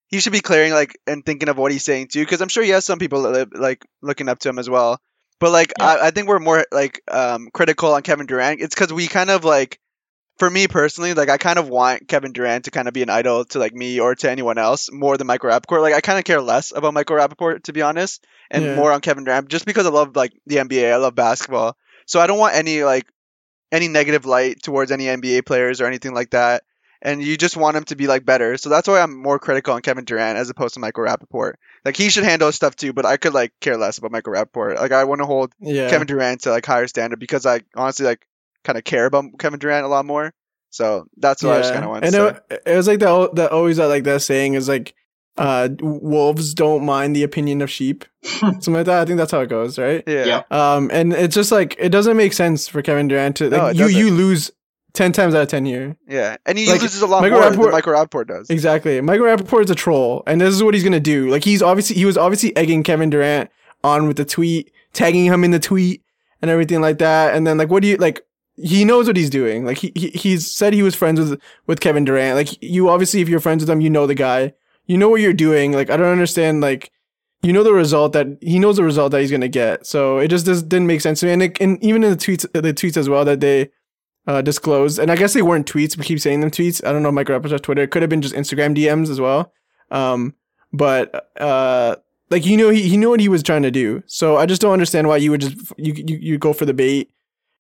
he 0.07 0.20
should 0.20 0.34
be 0.34 0.39
clearing 0.39 0.72
like 0.72 0.97
and 1.07 1.26
thinking 1.26 1.49
of 1.49 1.57
what 1.57 1.72
he's 1.72 1.84
saying 1.84 2.09
too 2.09 2.22
because 2.22 2.41
I'm 2.41 2.49
sure 2.49 2.63
he 2.63 2.70
has 2.70 2.86
some 2.86 2.99
people 2.99 3.24
that 3.24 3.32
live, 3.32 3.49
like 3.53 3.84
looking 4.03 4.30
up 4.30 4.38
to 4.39 4.49
him 4.49 4.59
as 4.59 4.70
well 4.70 5.01
but 5.39 5.51
like 5.51 5.73
Yeah. 5.77 5.85
I, 5.88 6.07
I 6.07 6.11
think 6.11 6.27
we're 6.27 6.39
more 6.39 6.65
like 6.71 7.01
um 7.07 7.49
critical 7.53 7.93
on 7.93 8.01
Kevin 8.03 8.25
Durant 8.25 8.62
it's 8.62 8.75
because 8.75 8.91
we 8.93 9.07
kind 9.07 9.29
of 9.29 9.43
like 9.43 9.79
for 10.37 10.49
me 10.49 10.67
personally, 10.67 11.16
like 11.16 11.29
I 11.29 11.37
kind 11.37 11.57
of 11.57 11.67
want 11.67 12.07
Kevin 12.07 12.32
Durant 12.32 12.66
to 12.66 12.71
kind 12.71 12.87
of 12.87 12.93
be 12.93 13.01
an 13.01 13.09
idol 13.09 13.45
to 13.45 13.57
like 13.59 13.74
me 13.74 13.99
or 13.99 14.13
to 14.13 14.29
anyone 14.29 14.59
else 14.59 14.91
more 14.91 15.17
than 15.17 15.25
Michael 15.25 15.49
Rappaport. 15.49 15.82
Like 15.82 15.95
I 15.95 16.01
kind 16.01 16.20
of 16.20 16.25
care 16.25 16.41
less 16.41 16.71
about 16.71 16.93
Michael 16.93 17.16
Rappaport 17.16 17.63
to 17.63 17.74
be 17.74 17.82
honest, 17.82 18.24
and 18.51 18.66
Yeah. 18.66 18.75
more 18.75 18.91
on 18.91 19.01
Kevin 19.01 19.24
Durant 19.24 19.47
just 19.49 19.66
because 19.66 19.87
I 19.87 19.89
love 19.89 20.16
like 20.16 20.33
the 20.45 20.57
NBA. 20.57 20.93
I 20.93 20.97
love 20.97 21.16
basketball, 21.16 21.75
so 22.05 22.20
I 22.20 22.28
don't 22.28 22.37
want 22.37 22.53
any 22.53 22.83
like 22.83 23.07
any 23.71 23.87
negative 23.87 24.25
light 24.25 24.62
towards 24.62 24.91
any 24.91 25.05
NBA 25.05 25.43
players 25.45 25.82
or 25.82 25.87
anything 25.87 26.13
like 26.13 26.29
that. 26.32 26.63
And 27.01 27.21
you 27.21 27.37
just 27.37 27.55
want 27.55 27.78
him 27.78 27.83
to 27.86 27.95
be 27.95 28.07
like 28.07 28.25
better, 28.25 28.57
so 28.57 28.69
that's 28.69 28.87
why 28.87 29.01
I'm 29.01 29.15
more 29.15 29.39
critical 29.39 29.74
on 29.74 29.82
Kevin 29.82 30.05
Durant 30.05 30.37
as 30.37 30.49
opposed 30.49 30.74
to 30.74 30.79
Michael 30.79 31.03
Rappaport. 31.03 31.53
Like 31.86 31.95
he 31.95 32.09
should 32.09 32.24
handle 32.24 32.47
his 32.47 32.55
stuff 32.55 32.75
too, 32.75 32.93
but 32.93 33.05
I 33.05 33.17
could 33.17 33.33
like 33.33 33.53
care 33.61 33.78
less 33.78 33.97
about 33.97 34.11
Michael 34.11 34.33
Rappaport. 34.33 34.75
Like 34.75 34.91
I 34.91 35.03
want 35.03 35.21
to 35.21 35.25
hold 35.25 35.53
Yeah, 35.59 35.89
Kevin 35.89 36.07
Durant 36.07 36.41
to 36.41 36.51
like 36.51 36.65
higher 36.65 36.87
standard 36.87 37.19
because 37.19 37.45
I 37.45 37.61
honestly 37.75 38.05
like 38.05 38.28
kind 38.63 38.78
of 38.78 38.83
care 38.83 39.05
about 39.05 39.25
Kevin 39.39 39.59
Durant 39.59 39.86
a 39.86 39.89
lot 39.89 40.05
more. 40.05 40.33
So 40.69 41.07
that's 41.17 41.43
what 41.43 41.55
I 41.55 41.59
just 41.59 41.74
kind 41.74 41.86
of 41.86 41.91
want 41.91 42.03
to 42.03 42.07
and 42.07 42.13
say. 42.13 42.55
it, 42.55 42.63
it 42.65 42.75
was 42.75 42.87
like 42.87 42.99
that. 42.99 43.36
That 43.36 43.51
always 43.51 43.78
that 43.78 43.87
like 43.87 44.03
that 44.03 44.21
saying 44.21 44.55
is 44.55 44.67
like, 44.67 44.93
uh, 45.37 45.69
wolves 45.79 46.53
don't 46.53 46.83
mind 46.86 47.15
the 47.15 47.24
opinion 47.24 47.61
of 47.61 47.71
sheep, 47.71 48.05
something 48.24 48.74
like 48.74 48.86
that. 48.86 49.01
I 49.01 49.05
think 49.05 49.17
that's 49.17 49.32
how 49.32 49.41
it 49.41 49.47
goes, 49.47 49.79
right? 49.79 50.03
yeah. 50.05 50.25
Yeah. 50.25 50.43
Um, 50.51 50.89
and 50.91 51.13
it's 51.13 51.36
just 51.36 51.51
like 51.51 51.75
it 51.79 51.89
doesn't 51.89 52.17
make 52.17 52.33
sense 52.33 52.67
for 52.67 52.82
Kevin 52.82 53.07
Durant 53.07 53.37
to 53.37 53.49
like 53.49 53.75
it 53.75 53.78
you 53.78 53.86
doesn't. 53.86 53.97
you 53.97 54.11
lose 54.11 54.51
ten 54.97 55.11
times 55.13 55.36
out 55.36 55.43
of 55.43 55.47
ten 55.47 55.63
here. 55.65 55.95
Yeah. 56.09 56.37
And 56.45 56.57
he 56.57 56.65
Like, 56.67 56.82
loses 56.82 57.01
a 57.01 57.07
lot 57.07 57.21
Michael 57.21 57.39
more 57.39 57.49
Rappaport- 57.51 57.61
than 57.63 57.71
Michael 57.71 57.93
Rappaport 57.93 58.28
does. 58.28 58.49
Exactly. 58.49 58.99
Michael 59.01 59.28
Rappaport 59.28 59.63
is 59.65 59.69
a 59.69 59.75
troll, 59.75 60.24
and 60.25 60.41
this 60.41 60.53
is 60.53 60.63
what 60.63 60.74
he's 60.74 60.83
gonna 60.83 60.99
do. 60.99 61.29
Like 61.29 61.43
he's 61.43 61.61
obviously 61.61 61.95
he 61.95 62.05
was 62.05 62.17
obviously 62.17 62.55
egging 62.57 62.83
Kevin 62.83 63.09
Durant 63.09 63.49
on 63.83 64.07
with 64.07 64.17
the 64.17 64.25
tweet, 64.25 64.71
tagging 64.93 65.25
him 65.25 65.43
in 65.43 65.51
the 65.51 65.59
tweet 65.59 66.01
and 66.41 66.49
everything 66.49 66.82
like 66.82 66.97
that. 66.97 67.36
And 67.36 67.45
then 67.45 67.57
like 67.57 67.69
what 67.69 67.83
do 67.83 67.89
you 67.89 67.97
like 67.97 68.21
he 68.59 68.83
knows 68.86 69.05
what 69.05 69.15
he's 69.15 69.29
doing. 69.29 69.65
Like 69.65 69.78
he, 69.78 69.91
he 69.95 70.07
he's 70.09 70.51
said 70.51 70.74
he 70.74 70.82
was 70.82 70.95
friends 70.95 71.19
with 71.19 71.39
with 71.67 71.79
Kevin 71.79 72.03
Durant. 72.05 72.36
Like 72.36 72.61
you 72.61 72.89
obviously 72.89 73.21
if 73.21 73.29
you're 73.29 73.39
friends 73.39 73.61
with 73.61 73.69
him, 73.69 73.82
you 73.82 73.89
know 73.91 74.07
the 74.07 74.15
guy. 74.15 74.53
You 74.87 74.97
know 74.97 75.09
what 75.09 75.21
you're 75.21 75.32
doing. 75.33 75.74
Like 75.74 75.89
I 75.91 75.97
don't 75.97 76.07
understand 76.11 76.59
like 76.61 76.91
you 77.43 77.53
know 77.53 77.61
the 77.63 77.71
result 77.74 78.13
that 78.13 78.25
he 78.41 78.57
knows 78.57 78.78
the 78.78 78.83
result 78.83 79.11
that 79.11 79.21
he's 79.21 79.29
gonna 79.29 79.47
get. 79.47 79.86
So 79.86 80.17
it 80.17 80.29
just 80.29 80.47
does, 80.47 80.63
didn't 80.63 80.87
make 80.87 81.01
sense 81.01 81.19
to 81.19 81.28
me. 81.28 81.33
And, 81.33 81.43
it, 81.43 81.61
and 81.61 81.83
even 81.83 82.03
in 82.03 82.09
the 82.09 82.17
tweets, 82.17 82.51
the 82.51 82.74
tweets 82.74 82.97
as 82.97 83.07
well 83.07 83.24
that 83.25 83.41
they 83.41 83.69
uh, 84.28 84.41
disclosed, 84.41 84.99
and 84.99 85.09
I 85.09 85.16
guess 85.16 85.33
they 85.33 85.41
weren't 85.41 85.66
tweets. 85.71 85.97
We 85.97 86.04
keep 86.04 86.20
saying 86.20 86.41
them 86.41 86.51
tweets. 86.51 86.86
I 86.86 86.91
don't 86.91 87.01
know. 87.01 87.12
Mike 87.12 87.29
Rapper's 87.29 87.59
Twitter. 87.62 87.82
It 87.82 87.91
could 87.91 88.01
have 88.04 88.09
been 88.09 88.21
just 88.21 88.36
Instagram 88.36 88.75
DMs 88.78 89.09
as 89.09 89.20
well. 89.20 89.51
Um, 89.89 90.36
but 90.74 91.32
uh, 91.39 91.95
like 92.29 92.45
you 92.45 92.58
know 92.58 92.70
he, 92.70 92.83
he 92.89 92.97
knew 92.97 93.09
what 93.09 93.20
he 93.21 93.29
was 93.29 93.41
trying 93.41 93.63
to 93.63 93.71
do. 93.71 94.04
So 94.05 94.37
I 94.37 94.45
just 94.45 94.62
don't 94.62 94.74
understand 94.74 95.08
why 95.08 95.17
you 95.17 95.32
would 95.32 95.41
just 95.41 95.55
you 95.78 95.93
you, 95.93 96.17
you 96.17 96.37
go 96.37 96.54
for 96.54 96.66
the 96.66 96.74
bait, 96.74 97.09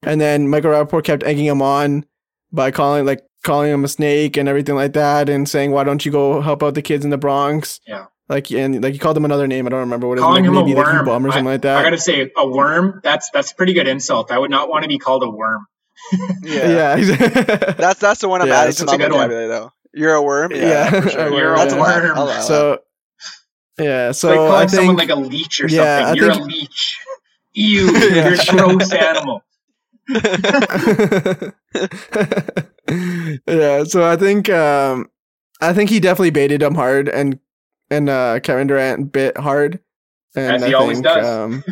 and 0.03 0.19
then 0.19 0.49
Michael 0.49 0.71
Rappaport 0.71 1.03
kept 1.03 1.23
egging 1.23 1.45
him 1.45 1.61
on 1.61 2.05
by 2.51 2.71
calling 2.71 3.05
like 3.05 3.23
calling 3.43 3.71
him 3.71 3.85
a 3.85 3.87
snake 3.87 4.35
and 4.35 4.49
everything 4.49 4.75
like 4.75 4.93
that, 4.93 5.29
and 5.29 5.47
saying 5.47 5.71
why 5.71 5.83
don't 5.85 6.05
you 6.05 6.11
go 6.11 6.41
help 6.41 6.63
out 6.63 6.73
the 6.73 6.81
kids 6.81 7.05
in 7.05 7.11
the 7.11 7.17
Bronx? 7.17 7.79
Yeah. 7.87 8.07
Like 8.27 8.51
and 8.51 8.83
like 8.83 8.91
he 8.91 8.99
called 8.99 9.15
him 9.15 9.23
another 9.23 9.47
name. 9.47 9.65
I 9.67 9.69
don't 9.69 9.79
remember 9.79 10.05
what 10.05 10.17
it 10.17 10.21
was. 10.21 10.25
Calling 10.27 10.43
Like, 10.43 10.49
him 10.51 10.57
a 10.57 10.63
maybe 10.65 10.75
like 10.75 10.85
worm. 10.85 11.05
bum 11.05 11.25
or 11.25 11.29
something 11.31 11.47
I, 11.47 11.51
like 11.51 11.61
that. 11.61 11.77
I 11.77 11.83
gotta 11.83 11.97
say, 11.97 12.29
a 12.35 12.45
worm. 12.45 12.99
That's 13.01 13.29
that's 13.29 13.53
a 13.53 13.55
pretty 13.55 13.71
good 13.71 13.87
insult. 13.87 14.31
I 14.33 14.37
would 14.37 14.51
not 14.51 14.67
want 14.67 14.83
to 14.83 14.89
be 14.89 14.97
called 14.97 15.23
a 15.23 15.29
worm. 15.29 15.65
Yeah. 16.43 16.95
yeah. 16.97 17.13
That's 17.77 17.99
that's 17.99 18.21
the 18.21 18.29
one 18.29 18.41
I'm 18.41 18.47
Yeah, 18.47 18.55
adding 18.59 18.69
it's 18.69 18.77
to 18.79 18.87
such 18.87 18.99
my 18.99 19.05
a 19.05 19.09
good 19.09 19.11
one. 19.13 19.29
vocabulary 19.29 19.47
though. 19.47 19.71
You're 19.93 20.13
a 20.13 20.21
worm. 20.21 20.51
Yeah, 20.51 20.93
Yeah, 20.93 21.07
sure. 21.09 21.27
a 21.27 21.35
You're 21.35 21.53
a 21.53 21.57
That's 21.57 21.73
fine. 21.73 21.81
worm. 22.03 22.17
I'll 22.17 22.23
allow 22.23 22.33
that. 22.33 22.43
so 22.43 22.79
yeah. 23.79 24.11
So 24.11 24.27
like 24.29 24.37
calling 24.37 24.53
I 24.53 24.65
someone 24.67 24.97
think 24.97 25.09
like 25.09 25.17
a 25.17 25.19
leech 25.19 25.61
or 25.61 25.67
Yeah, 25.67 26.05
something. 26.05 26.23
I 26.23 26.25
You're 26.25 26.33
think- 26.35 26.45
a 26.45 26.47
leech. 26.55 26.97
Ew, 27.53 27.91
you're 27.91 28.33
a 28.33 28.37
gross 28.37 28.93
animal. 28.93 29.41
yeah, 33.47 33.83
so 33.83 34.09
I 34.09 34.15
think 34.15 34.49
um 34.49 35.09
I 35.61 35.73
think 35.73 35.89
he 35.89 35.99
definitely 35.99 36.29
baited 36.29 36.61
him 36.61 36.75
hard 36.75 37.09
and 37.09 37.39
and 37.89 38.09
uh 38.09 38.39
Kevin 38.41 38.67
Durant 38.67 39.11
bit 39.11 39.37
hard. 39.37 39.79
And 40.35 40.57
As 40.57 40.63
he 40.65 40.73
I 40.73 40.77
always 40.77 40.97
think, 40.97 41.05
does. 41.05 41.25
Um, 41.25 41.63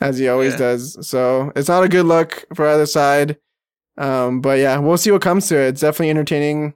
as 0.00 0.18
he 0.18 0.28
always 0.28 0.52
Yeah. 0.54 0.58
does. 0.58 1.06
So 1.06 1.52
it's 1.56 1.68
not 1.68 1.84
a 1.84 1.88
good 1.88 2.06
look 2.06 2.44
for 2.54 2.66
either 2.66 2.86
side. 2.86 3.36
Um, 3.98 4.40
but 4.40 4.58
yeah, 4.58 4.78
we'll 4.78 4.96
see 4.96 5.10
what 5.10 5.22
comes 5.22 5.48
to 5.48 5.58
it. 5.58 5.68
It's 5.68 5.80
definitely 5.80 6.10
entertaining 6.10 6.74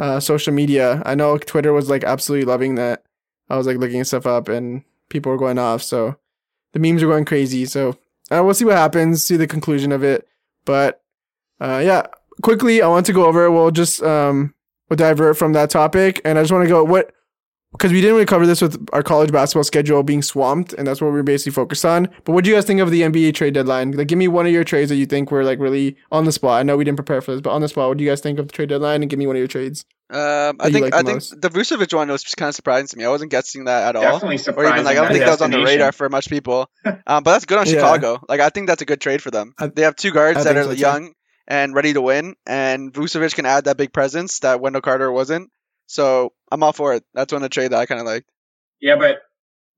uh 0.00 0.20
social 0.20 0.52
media. 0.52 1.02
I 1.06 1.14
know 1.14 1.38
Twitter 1.38 1.72
was 1.72 1.88
like 1.90 2.04
absolutely 2.04 2.44
loving 2.46 2.74
that. 2.76 3.02
I 3.50 3.56
was 3.56 3.66
like 3.66 3.78
looking 3.78 4.04
stuff 4.04 4.26
up 4.26 4.48
and 4.48 4.82
people 5.08 5.32
were 5.32 5.38
going 5.38 5.58
off. 5.58 5.82
So 5.82 6.16
the 6.72 6.78
memes 6.78 7.02
are 7.02 7.06
going 7.08 7.24
crazy. 7.24 7.64
So 7.64 7.96
uh, 8.30 8.42
we'll 8.44 8.54
see 8.54 8.64
what 8.66 8.76
happens, 8.76 9.24
see 9.24 9.36
the 9.36 9.46
conclusion 9.46 9.90
of 9.90 10.04
it. 10.04 10.28
But 10.66 11.00
uh, 11.60 11.80
yeah, 11.82 12.06
quickly, 12.42 12.82
I 12.82 12.88
want 12.88 13.06
to 13.06 13.12
go 13.14 13.24
over. 13.24 13.50
We'll 13.50 13.70
just 13.70 14.02
um, 14.02 14.54
we'll 14.90 14.98
divert 14.98 15.38
from 15.38 15.54
that 15.54 15.70
topic, 15.70 16.20
and 16.26 16.38
I 16.38 16.42
just 16.42 16.52
want 16.52 16.64
to 16.64 16.68
go 16.68 16.84
what 16.84 17.10
because 17.72 17.92
we 17.92 18.00
didn't 18.00 18.14
really 18.14 18.26
cover 18.26 18.46
this 18.46 18.60
with 18.62 18.88
our 18.92 19.02
college 19.02 19.30
basketball 19.30 19.64
schedule 19.64 20.02
being 20.02 20.22
swamped, 20.22 20.72
and 20.72 20.86
that's 20.86 21.00
what 21.00 21.12
we're 21.12 21.22
basically 21.22 21.52
focused 21.52 21.84
on. 21.84 22.08
But 22.24 22.32
what 22.32 22.44
do 22.44 22.50
you 22.50 22.56
guys 22.56 22.64
think 22.64 22.80
of 22.80 22.90
the 22.90 23.02
NBA 23.02 23.34
trade 23.34 23.54
deadline? 23.54 23.92
Like, 23.92 24.08
give 24.08 24.18
me 24.18 24.28
one 24.28 24.46
of 24.46 24.52
your 24.52 24.64
trades 24.64 24.88
that 24.88 24.96
you 24.96 25.06
think 25.06 25.30
were 25.30 25.44
like 25.44 25.58
really 25.58 25.96
on 26.10 26.24
the 26.24 26.32
spot. 26.32 26.60
I 26.60 26.62
know 26.62 26.76
we 26.76 26.84
didn't 26.84 26.96
prepare 26.96 27.20
for 27.20 27.32
this, 27.32 27.40
but 27.40 27.50
on 27.50 27.60
the 27.60 27.68
spot, 27.68 27.88
what 27.88 27.98
do 27.98 28.04
you 28.04 28.10
guys 28.10 28.20
think 28.20 28.38
of 28.38 28.46
the 28.48 28.52
trade 28.52 28.68
deadline? 28.70 29.02
And 29.02 29.10
give 29.10 29.18
me 29.18 29.26
one 29.26 29.36
of 29.36 29.40
your 29.40 29.48
trades. 29.48 29.84
Um, 30.10 30.56
I 30.60 30.70
think 30.70 30.84
like 30.84 30.94
I 30.94 31.02
the 31.02 31.20
think 31.20 31.42
the 31.42 31.50
Vucevic 31.50 31.92
one 31.92 32.08
was 32.08 32.22
just 32.22 32.38
kind 32.38 32.48
of 32.48 32.54
surprising 32.54 32.86
to 32.88 32.96
me. 32.96 33.04
I 33.04 33.10
wasn't 33.10 33.30
guessing 33.30 33.64
that 33.64 33.88
at 33.88 33.96
all. 33.96 34.02
Definitely 34.02 34.36
Or 34.36 34.38
surprising. 34.38 34.72
even 34.72 34.84
like 34.86 34.96
I 34.96 35.02
don't 35.02 35.12
think 35.12 35.24
that 35.24 35.30
was 35.32 35.42
on 35.42 35.50
the 35.50 35.62
radar 35.62 35.92
for 35.92 36.08
much 36.08 36.28
people. 36.30 36.70
Um, 37.06 37.22
but 37.22 37.32
that's 37.32 37.44
good 37.44 37.58
on 37.58 37.66
Yeah. 37.66 37.72
Chicago. 37.74 38.18
Like 38.26 38.40
I 38.40 38.48
think 38.48 38.68
that's 38.68 38.80
a 38.80 38.86
good 38.86 39.00
trade 39.02 39.20
for 39.22 39.30
them. 39.30 39.52
I- 39.58 39.66
they 39.66 39.82
have 39.82 39.96
two 39.96 40.10
guards 40.10 40.38
I 40.38 40.44
that 40.44 40.56
are 40.56 40.64
so, 40.64 40.70
too. 40.74 40.80
young 40.80 41.12
and 41.46 41.74
ready 41.74 41.92
to 41.92 42.00
win, 42.00 42.34
and 42.46 42.92
Vucevic 42.92 43.34
can 43.34 43.44
add 43.44 43.64
that 43.64 43.76
big 43.76 43.92
presence 43.92 44.38
that 44.40 44.60
Wendell 44.62 44.80
Carter 44.80 45.12
wasn't. 45.12 45.50
So 45.88 46.32
I'm 46.52 46.62
all 46.62 46.72
for 46.72 46.94
it. 46.94 47.02
That's 47.14 47.32
one 47.32 47.38
of 47.42 47.44
the 47.44 47.48
trade 47.48 47.72
that 47.72 47.78
I 47.80 47.86
kind 47.86 48.00
of 48.00 48.06
liked. 48.06 48.28
Yeah, 48.80 48.96
but 48.96 49.18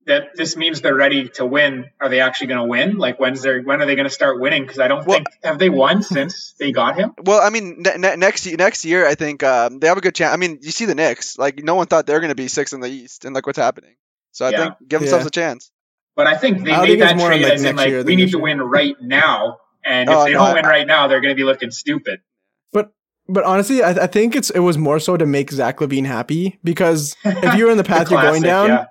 that 0.07 0.35
this 0.35 0.57
means 0.57 0.81
they're 0.81 0.95
ready 0.95 1.29
to 1.29 1.45
win. 1.45 1.85
Are 2.01 2.09
they 2.09 2.19
actually 2.19 2.47
going 2.47 2.59
to 2.59 2.65
win? 2.67 2.97
Like 2.97 3.19
when's 3.19 3.41
their 3.41 3.61
when 3.61 3.81
are 3.81 3.85
they 3.85 3.95
going 3.95 4.07
to 4.07 4.13
start 4.13 4.39
winning? 4.39 4.63
Because 4.63 4.79
I 4.79 4.87
don't 4.87 5.05
Well- 5.07 5.17
think 5.17 5.27
have 5.43 5.57
they 5.57 5.69
won 5.69 6.03
since 6.03 6.53
they 6.59 6.71
got 6.71 6.97
him. 6.97 7.13
Well, 7.23 7.41
I 7.41 7.49
mean, 7.49 7.77
ne- 7.81 7.97
ne- 7.97 8.15
next 8.17 8.45
next 8.45 8.83
year, 8.85 9.07
I 9.07 9.15
think 9.15 9.41
um, 9.43 9.79
they 9.79 9.87
have 9.87 9.97
a 9.97 10.01
good 10.01 10.15
chance. 10.15 10.33
I 10.33 10.37
mean, 10.37 10.59
you 10.61 10.71
see 10.71 10.85
the 10.85 10.95
Knicks. 10.95 11.37
Like 11.37 11.63
no 11.63 11.75
one 11.75 11.87
thought 11.87 12.05
they 12.07 12.13
were 12.13 12.19
going 12.19 12.29
to 12.29 12.35
be 12.35 12.47
six 12.49 12.73
in 12.73 12.81
the 12.81 12.89
East, 12.89 13.25
and 13.25 13.33
look 13.33 13.47
what's 13.47 13.57
happening. 13.59 13.95
So 14.31 14.45
I 14.45 14.49
Yeah. 14.49 14.57
think 14.57 14.73
give 14.87 14.99
themselves 15.01 15.23
Yeah. 15.25 15.27
a 15.29 15.31
chance. 15.31 15.71
But 16.15 16.27
I 16.27 16.35
think 16.35 16.65
they 16.65 16.71
I 16.73 16.81
made 16.81 16.87
think 16.87 16.99
that 16.99 17.11
trade 17.25 17.41
like 17.43 17.53
as 17.53 17.63
in 17.63 17.75
like 17.77 18.05
we 18.05 18.15
need 18.17 18.25
to 18.31 18.37
year. 18.37 18.41
win 18.41 18.59
right 18.61 18.95
now, 19.01 19.59
and 19.85 20.09
if 20.09 20.15
Oh, 20.15 20.23
they 20.25 20.31
no, 20.33 20.39
don't 20.39 20.47
I- 20.49 20.53
win 20.55 20.65
right 20.65 20.85
now, 20.87 21.07
they're 21.07 21.21
going 21.21 21.31
to 21.31 21.39
be 21.39 21.45
looking 21.45 21.71
stupid. 21.71 22.19
But 22.73 22.91
honestly, 23.37 23.83
I, 23.83 23.91
I 23.91 24.07
think 24.07 24.35
it's 24.35 24.49
it 24.49 24.59
was 24.59 24.77
more 24.77 24.99
so 24.99 25.17
to 25.17 25.25
make 25.25 25.51
Zach 25.51 25.77
LaVine 25.77 26.05
happy 26.05 26.59
because 26.63 27.15
if 27.23 27.55
you're 27.55 27.71
in 27.71 27.77
the 27.77 27.83
path 27.85 28.07
The 28.07 28.15
you're 28.15 28.21
going 28.21 28.41
down, 28.41 28.69
yeah. 28.69 28.85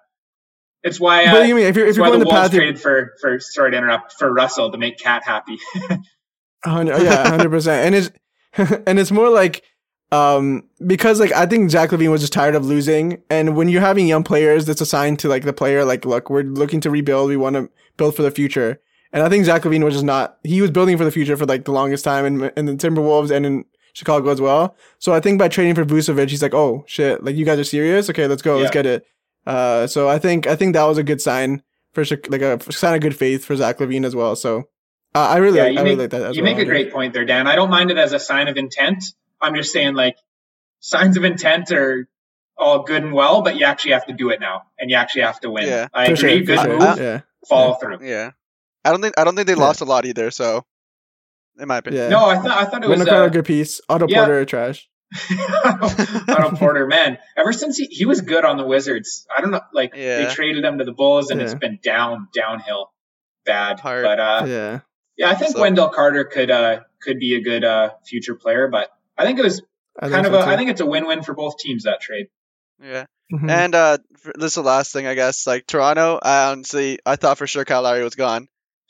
It's 0.83 0.99
why. 0.99 1.27
Uh, 1.27 1.33
but 1.33 1.49
you 1.49 1.55
mean 1.55 1.67
if 1.67 1.77
you're 1.77 1.87
if 1.87 1.97
you're 1.97 2.07
going 2.07 2.21
the 2.21 2.25
the 2.25 2.31
path 2.31 2.53
you're 2.53 2.63
traded 2.63 2.81
for 2.81 3.13
for 3.21 3.39
sorry 3.39 3.73
to 3.73 3.77
interrupt 3.77 4.15
for 4.15 4.33
Russell 4.33 4.73
to 4.73 4.79
make 4.79 4.99
KAT 4.99 5.25
happy. 5.25 5.59
Hundred, 6.65 7.03
yeah, 7.03 7.27
hundred 7.27 7.51
percent. 7.51 7.87
And 7.87 7.95
it's 7.95 8.83
and 8.87 8.99
it's 8.99 9.11
more 9.11 9.31
like 9.31 9.63
um 10.13 10.65
because 10.87 11.19
like 11.19 11.33
I 11.33 11.47
think 11.47 11.71
Zach 11.71 11.91
LaVine 11.91 12.11
was 12.11 12.21
just 12.21 12.35
tired 12.35 12.55
of 12.55 12.67
losing, 12.67 13.23
and 13.31 13.57
when 13.57 13.69
you're 13.69 13.81
having 13.81 14.07
young 14.07 14.25
players, 14.25 14.67
that's 14.67 14.83
assigned 14.83 15.19
to 15.21 15.29
like 15.29 15.45
the 15.45 15.55
player. 15.55 15.85
Like, 15.85 16.05
look, 16.05 16.29
we're 16.29 16.43
looking 16.43 16.81
to 16.83 16.91
rebuild. 16.91 17.29
We 17.29 17.37
want 17.39 17.57
to 17.57 17.71
build 17.97 18.15
for 18.15 18.23
the 18.23 18.31
future. 18.31 18.81
And 19.13 19.23
I 19.23 19.29
think 19.29 19.45
Zach 19.45 19.63
LaVine 19.63 19.83
was 19.83 19.95
just 19.95 20.05
not. 20.05 20.39
He 20.45 20.61
was 20.61 20.71
building 20.71 20.99
for 20.99 21.05
the 21.05 21.11
future 21.11 21.37
for 21.37 21.47
like 21.47 21.65
the 21.65 21.73
longest 21.73 22.05
time, 22.05 22.27
in 22.27 22.53
in 22.57 22.67
the 22.67 22.75
Timberwolves 22.75 23.31
and 23.31 23.47
in 23.47 23.65
Chicago 23.93 24.31
as 24.31 24.41
well. 24.41 24.77
So 24.99 25.13
I 25.13 25.21
think 25.21 25.39
by 25.39 25.49
trading 25.49 25.75
for 25.75 25.85
Vucevic, 25.85 26.31
he's 26.31 26.43
like, 26.43 26.55
oh 26.55 26.85
shit, 26.87 27.23
like 27.23 27.37
you 27.37 27.45
guys 27.45 27.59
are 27.59 27.65
serious. 27.65 28.11
Okay, 28.11 28.27
let's 28.27 28.43
go, 28.43 28.59
let's 28.59 28.71
get 28.71 28.87
it. 28.87 29.07
Uh, 29.47 29.87
so 29.87 30.09
I 30.09 30.19
think 30.19 30.47
I 30.47 30.57
think 30.57 30.75
that 30.75 30.85
was 30.85 30.99
a 30.99 31.03
good 31.03 31.21
sign 31.21 31.63
for 31.93 32.05
like 32.29 32.43
a 32.43 32.61
sign 32.73 32.95
of 32.95 33.01
good 33.01 33.17
faith 33.17 33.45
for 33.45 33.57
Zach 33.57 33.79
LaVine 33.79 34.05
as 34.05 34.15
well. 34.15 34.37
So 34.37 34.69
uh, 35.15 35.19
I 35.19 35.39
really, 35.39 35.59
yeah, 35.59 35.65
like, 35.65 35.73
I 35.73 35.75
make, 35.75 35.85
really 35.85 35.97
like 35.97 36.11
that. 36.11 36.23
As 36.23 36.37
you 36.37 36.43
well. 36.43 36.55
make 36.55 36.63
a 36.63 36.67
great 36.67 36.93
point 36.93 37.15
there, 37.15 37.25
Dan. 37.25 37.47
I 37.47 37.57
don't 37.57 37.71
mind 37.71 37.91
it 37.91 37.99
as 37.99 38.13
a 38.13 38.21
sign 38.21 38.49
of 38.49 38.57
intent. 38.57 39.05
I'm 39.41 39.57
just 39.57 39.73
saying, 39.73 39.95
like, 39.95 40.17
signs 40.79 41.17
of 41.17 41.25
intent 41.25 41.73
are 41.73 42.09
all 42.57 42.85
good 42.85 43.03
and 43.03 43.13
well, 43.13 43.43
but 43.43 43.59
you 43.59 43.65
actually 43.65 43.93
have 43.93 44.07
to 44.07 44.13
do 44.13 44.31
it 44.31 44.39
now, 44.39 44.65
and 44.79 44.91
you 44.91 44.97
actually 44.97 45.23
have 45.23 45.41
to 45.41 45.51
win. 45.51 45.67
Yeah. 45.67 45.89
I 45.93 46.05
agree. 46.05 46.17
sure, 46.17 46.41
good 46.41 46.61
sure. 46.61 46.79
move. 46.79 46.99
Yeah. 46.99 47.21
Follow 47.49 47.75
through. 47.75 48.07
Yeah, 48.07 48.33
I 48.85 48.91
don't 48.91 49.01
think 49.01 49.15
I 49.19 49.25
don't 49.25 49.35
think 49.35 49.47
they 49.47 49.55
Yeah. 49.55 49.61
lost 49.61 49.81
a 49.81 49.85
lot 49.87 50.05
either. 50.05 50.31
So, 50.31 50.65
in 51.61 51.69
my 51.69 51.79
opinion, 51.79 52.05
Yeah. 52.05 52.09
No, 52.09 52.27
I 52.27 52.37
thought 52.39 52.51
I 52.51 52.65
thought 52.65 52.83
it 52.85 52.89
was. 52.89 52.99
Wendell 52.99 53.07
Carter, 53.15 53.25
Uh, 53.27 53.29
good 53.29 53.45
piece. 53.45 53.81
Otto 53.89 54.07
yeah. 54.09 54.19
Porter, 54.25 54.45
trash. 54.45 54.89
Otto 55.65 56.57
Porter, 56.57 56.87
man. 56.87 57.19
Ever 57.37 57.53
since 57.53 57.77
he, 57.77 57.87
he 57.87 58.07
was 58.07 58.21
good 58.21 58.45
on 58.45 58.57
the 58.57 58.67
Wizards, 58.67 59.27
I 59.35 59.41
don't 59.41 59.51
know. 59.51 59.61
Like 59.73 59.95
Yeah. 59.95 60.25
they 60.29 60.35
traded 60.35 60.65
him 60.65 60.79
to 60.79 60.85
the 60.85 60.93
Bulls, 60.93 61.31
and 61.31 61.41
it's 61.41 61.55
been 61.55 61.79
down 61.83 62.29
downhill, 62.35 62.93
bad. 63.45 63.81
Hard. 63.81 64.05
But 64.05 64.21
uh, 64.21 64.45
yeah. 64.47 64.81
yeah, 65.17 65.31
I 65.31 65.35
think 65.35 65.53
So- 65.53 65.61
Wendell 65.61 65.89
Carter 65.91 66.25
could 66.25 66.51
uh 66.51 66.81
could 67.03 67.19
be 67.19 67.35
a 67.35 67.41
good 67.43 67.65
uh 67.65 67.91
future 68.07 68.35
player, 68.35 68.69
but 68.69 68.89
I 69.17 69.25
think 69.25 69.39
it 69.39 69.43
was 69.45 69.63
I 69.99 70.09
kind 70.09 70.27
of 70.27 70.33
so 70.33 70.41
a. 70.41 70.45
too. 70.45 70.51
I 70.51 70.57
think 70.57 70.71
it's 70.71 70.81
a 70.81 70.87
win-win 70.87 71.23
for 71.23 71.35
both 71.35 71.59
teams 71.59 71.85
that 71.85 72.01
trade. 72.01 72.27
yeah. 72.83 73.05
Mhm. 73.33 73.49
And 73.49 73.75
uh, 73.77 73.99
this 74.35 74.47
is 74.53 74.55
the 74.55 74.63
last 74.63 74.93
thing 74.93 75.07
I 75.07 75.15
guess. 75.15 75.47
Like 75.47 75.67
Toronto, 75.67 76.19
I 76.23 76.51
honestly 76.51 76.99
I 77.07 77.17
thought 77.17 77.39
for 77.39 77.47
sure 77.47 77.65
Kyle 77.65 77.83
Lowry 77.83 78.03
was 78.03 78.15
gone. 78.17 78.49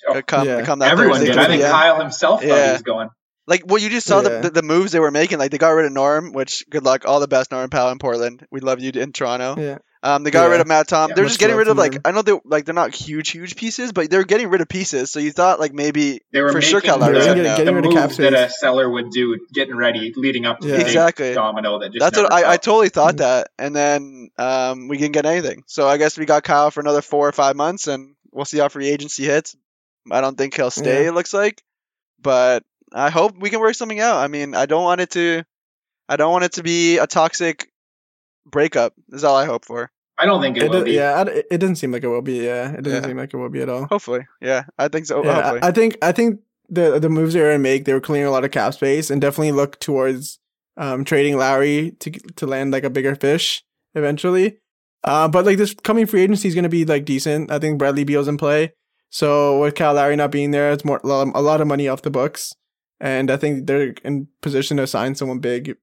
Oh, 0.08 0.22
come 0.22 0.46
Yeah. 0.46 0.62
come 0.62 0.78
that 0.80 0.90
Everyone 0.92 1.18
Thursday 1.18 1.32
did. 1.32 1.38
I 1.38 1.46
think 1.46 1.60
p.m. 1.62 1.72
Kyle 1.72 2.00
himself 2.00 2.42
thought 2.42 2.66
he 2.66 2.72
was 2.72 2.82
going. 2.82 3.08
Like, 3.46 3.64
well, 3.66 3.78
you 3.78 3.88
just 3.90 4.06
saw 4.06 4.20
Yeah. 4.22 4.28
the, 4.28 4.40
the 4.42 4.50
the 4.50 4.62
moves 4.62 4.92
they 4.92 5.00
were 5.00 5.10
making. 5.10 5.38
Like, 5.38 5.50
they 5.50 5.58
got 5.58 5.70
rid 5.70 5.86
of 5.86 5.92
Norm, 5.92 6.32
which 6.32 6.64
good 6.70 6.84
luck, 6.84 7.04
all 7.04 7.20
the 7.20 7.26
best, 7.28 7.50
Norm 7.50 7.68
Powell 7.68 7.90
in 7.90 7.98
Portland. 7.98 8.46
We 8.50 8.60
love 8.60 8.80
you 8.80 8.92
in 8.94 9.12
Toronto. 9.12 9.56
yeah. 9.58 9.78
Um, 10.02 10.22
they 10.24 10.30
got 10.30 10.44
Yeah. 10.46 10.52
rid 10.52 10.60
of 10.62 10.66
Matt 10.66 10.88
Tom. 10.88 11.10
Yeah, 11.10 11.16
they're 11.16 11.26
just 11.26 11.38
getting 11.38 11.56
rid 11.56 11.68
of 11.68 11.76
like 11.76 11.92
Norm. 11.92 12.00
I 12.06 12.10
know 12.12 12.22
they 12.22 12.32
like 12.46 12.64
they're 12.64 12.74
not 12.74 12.94
huge 12.94 13.30
huge 13.30 13.54
pieces, 13.56 13.92
but 13.92 14.08
they're 14.08 14.24
getting 14.24 14.48
rid 14.48 14.62
of 14.62 14.68
pieces. 14.68 15.10
So 15.10 15.18
you 15.20 15.30
thought 15.30 15.60
like 15.60 15.74
maybe 15.74 16.20
They 16.32 16.40
were 16.40 16.52
for 16.52 16.62
sure 16.62 16.80
Kyle 16.80 16.98
the, 16.98 17.04
Lowry's 17.04 17.24
getting- 17.26 17.40
out 17.42 17.44
now. 17.50 17.56
getting 17.58 17.74
the 17.74 17.80
rid 17.82 17.86
of 17.86 17.92
cap 17.92 18.04
moves 18.10 18.16
that 18.18 18.32
a 18.32 18.48
seller 18.50 18.88
would 18.88 19.10
do, 19.10 19.38
getting 19.52 19.76
ready, 19.76 20.14
leading 20.16 20.46
up 20.46 20.60
to 20.60 20.68
Yeah. 20.68 20.76
the 20.76 20.82
Exactly. 20.86 21.34
domino 21.34 21.80
that 21.80 21.92
just. 21.92 22.00
That's 22.00 22.16
what 22.16 22.32
I, 22.32 22.52
I 22.52 22.56
totally 22.56 22.88
thought 22.88 23.16
Mhm. 23.16 23.18
that, 23.18 23.48
and 23.58 23.76
then 23.76 24.30
um, 24.38 24.88
we 24.88 24.96
didn't 24.96 25.12
get 25.12 25.26
anything. 25.26 25.64
So 25.66 25.86
I 25.86 25.98
guess 25.98 26.16
we 26.16 26.24
got 26.24 26.44
Kyle 26.44 26.70
for 26.70 26.80
another 26.80 27.02
four 27.02 27.28
or 27.28 27.32
five 27.32 27.56
months, 27.56 27.86
and 27.86 28.14
we'll 28.32 28.46
see 28.46 28.56
how 28.58 28.68
free 28.70 28.88
agency 28.88 29.24
hits. 29.24 29.54
I 30.10 30.20
don't 30.20 30.36
think 30.36 30.54
he'll 30.54 30.70
stay. 30.70 31.02
Yeah. 31.04 31.08
It 31.08 31.14
looks 31.14 31.32
like, 31.34 31.62
but 32.20 32.62
I 32.92 33.10
hope 33.10 33.36
we 33.38 33.50
can 33.50 33.60
work 33.60 33.74
something 33.74 34.00
out. 34.00 34.16
I 34.16 34.28
mean, 34.28 34.54
I 34.54 34.66
don't 34.66 34.84
want 34.84 35.00
it 35.00 35.10
to, 35.12 35.44
I 36.08 36.16
don't 36.16 36.32
want 36.32 36.44
it 36.44 36.52
to 36.52 36.62
be 36.62 36.98
a 36.98 37.06
toxic 37.06 37.70
breakup. 38.46 38.94
Is 39.10 39.24
all 39.24 39.36
I 39.36 39.44
hope 39.46 39.64
for. 39.64 39.90
I 40.18 40.26
don't 40.26 40.42
think 40.42 40.56
it, 40.58 40.64
It, 40.64 40.70
will 40.70 40.80
do- 40.80 40.84
be. 40.84 40.92
yeah, 40.92 41.24
I- 41.26 41.42
it 41.50 41.58
doesn't 41.58 41.76
seem 41.76 41.92
like 41.92 42.04
it 42.04 42.08
will 42.08 42.20
be. 42.22 42.38
Yeah, 42.44 42.72
it 42.72 42.82
doesn't 42.82 43.02
Yeah. 43.02 43.08
seem 43.08 43.16
like 43.16 43.32
it 43.32 43.36
will 43.36 43.48
be 43.48 43.62
at 43.62 43.68
all. 43.68 43.86
Hopefully, 43.86 44.26
yeah, 44.42 44.64
I 44.78 44.88
think 44.88 45.06
so. 45.06 45.24
yeah, 45.24 45.34
hopefully, 45.34 45.60
I 45.62 45.68
I 45.68 45.70
think 45.72 45.96
I 46.02 46.12
think 46.12 46.40
the 46.68 46.98
the 46.98 47.08
moves 47.08 47.32
they 47.34 47.40
were 47.40 47.46
gonna 47.48 47.58
make, 47.58 47.84
they 47.84 47.94
were 47.94 48.00
clearing 48.00 48.26
a 48.28 48.30
lot 48.30 48.44
of 48.44 48.50
cap 48.50 48.74
space 48.74 49.10
and 49.10 49.20
definitely 49.20 49.52
look 49.52 49.78
towards 49.80 50.38
um 50.76 51.04
trading 51.04 51.36
Lowry 51.38 51.92
to 52.00 52.10
to 52.36 52.46
land 52.46 52.70
like 52.72 52.84
a 52.84 52.90
bigger 52.90 53.14
fish 53.14 53.62
eventually. 53.94 54.58
Uh, 55.02 55.26
but 55.28 55.46
like 55.46 55.56
this 55.56 55.72
coming 55.74 56.04
free 56.06 56.22
agency 56.22 56.48
is 56.48 56.54
gonna 56.54 56.68
be 56.68 56.84
like 56.84 57.06
decent. 57.06 57.50
I 57.50 57.58
think 57.58 57.78
Bradley 57.78 58.04
Beal's 58.04 58.28
in 58.28 58.36
play, 58.36 58.74
so 59.10 59.60
with 59.60 59.74
Cal 59.74 59.94
Lowry 59.94 60.16
not 60.16 60.30
being 60.30 60.52
there, 60.52 60.72
it's 60.72 60.84
more 60.84 61.00
a 61.02 61.06
lot, 61.06 61.60
of 61.60 61.66
money 61.66 61.88
off 61.88 62.02
the 62.02 62.10
books, 62.10 62.54
and 63.00 63.30
I 63.30 63.36
think 63.36 63.66
they're 63.66 63.94
in 64.04 64.28
position 64.40 64.76
to 64.78 64.86
sign 64.86 65.14
someone 65.14 65.40
big. 65.40 65.76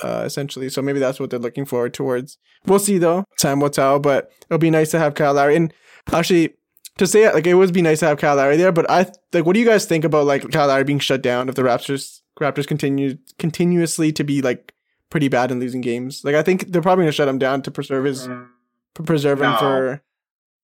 Uh, 0.00 0.22
essentially, 0.24 0.68
so 0.68 0.80
maybe 0.80 1.00
that's 1.00 1.18
what 1.18 1.28
they're 1.28 1.40
looking 1.40 1.64
forward 1.64 1.92
towards. 1.92 2.38
We'll 2.66 2.78
see 2.78 2.98
though. 2.98 3.24
Time 3.36 3.58
will 3.58 3.68
tell, 3.68 3.98
but 3.98 4.30
it'll 4.48 4.58
be 4.58 4.70
nice 4.70 4.92
to 4.92 4.98
have 5.00 5.14
Kyle 5.14 5.34
Lowry. 5.34 5.56
And 5.56 5.74
actually, 6.12 6.54
to 6.98 7.06
say 7.06 7.24
it, 7.24 7.34
like 7.34 7.48
it 7.48 7.54
would 7.54 7.72
be 7.72 7.82
nice 7.82 7.98
to 8.00 8.06
have 8.06 8.18
Kyle 8.18 8.36
Lowry 8.36 8.56
there, 8.56 8.70
but 8.70 8.88
I 8.88 9.06
like 9.32 9.44
what 9.44 9.54
do 9.54 9.60
you 9.60 9.66
guys 9.66 9.86
think 9.86 10.04
about 10.04 10.26
like 10.26 10.48
Kyle 10.52 10.68
Lowry 10.68 10.84
being 10.84 11.00
shut 11.00 11.20
down 11.20 11.48
if 11.48 11.56
the 11.56 11.62
Raptors 11.62 12.20
Raptors 12.40 12.68
continue 12.68 13.18
continuously 13.38 14.12
to 14.12 14.22
be 14.22 14.40
like 14.40 14.72
pretty 15.10 15.26
bad 15.26 15.50
in 15.50 15.58
losing 15.58 15.80
games? 15.80 16.22
Like 16.24 16.36
I 16.36 16.42
think 16.42 16.70
they're 16.70 16.82
probably 16.82 17.02
gonna 17.02 17.12
shut 17.12 17.26
him 17.26 17.38
down 17.38 17.62
to 17.62 17.70
preserve 17.72 18.04
his 18.04 18.28
Mm, 18.28 18.48
preserve 19.04 19.40
him 19.42 19.56
for 19.58 20.02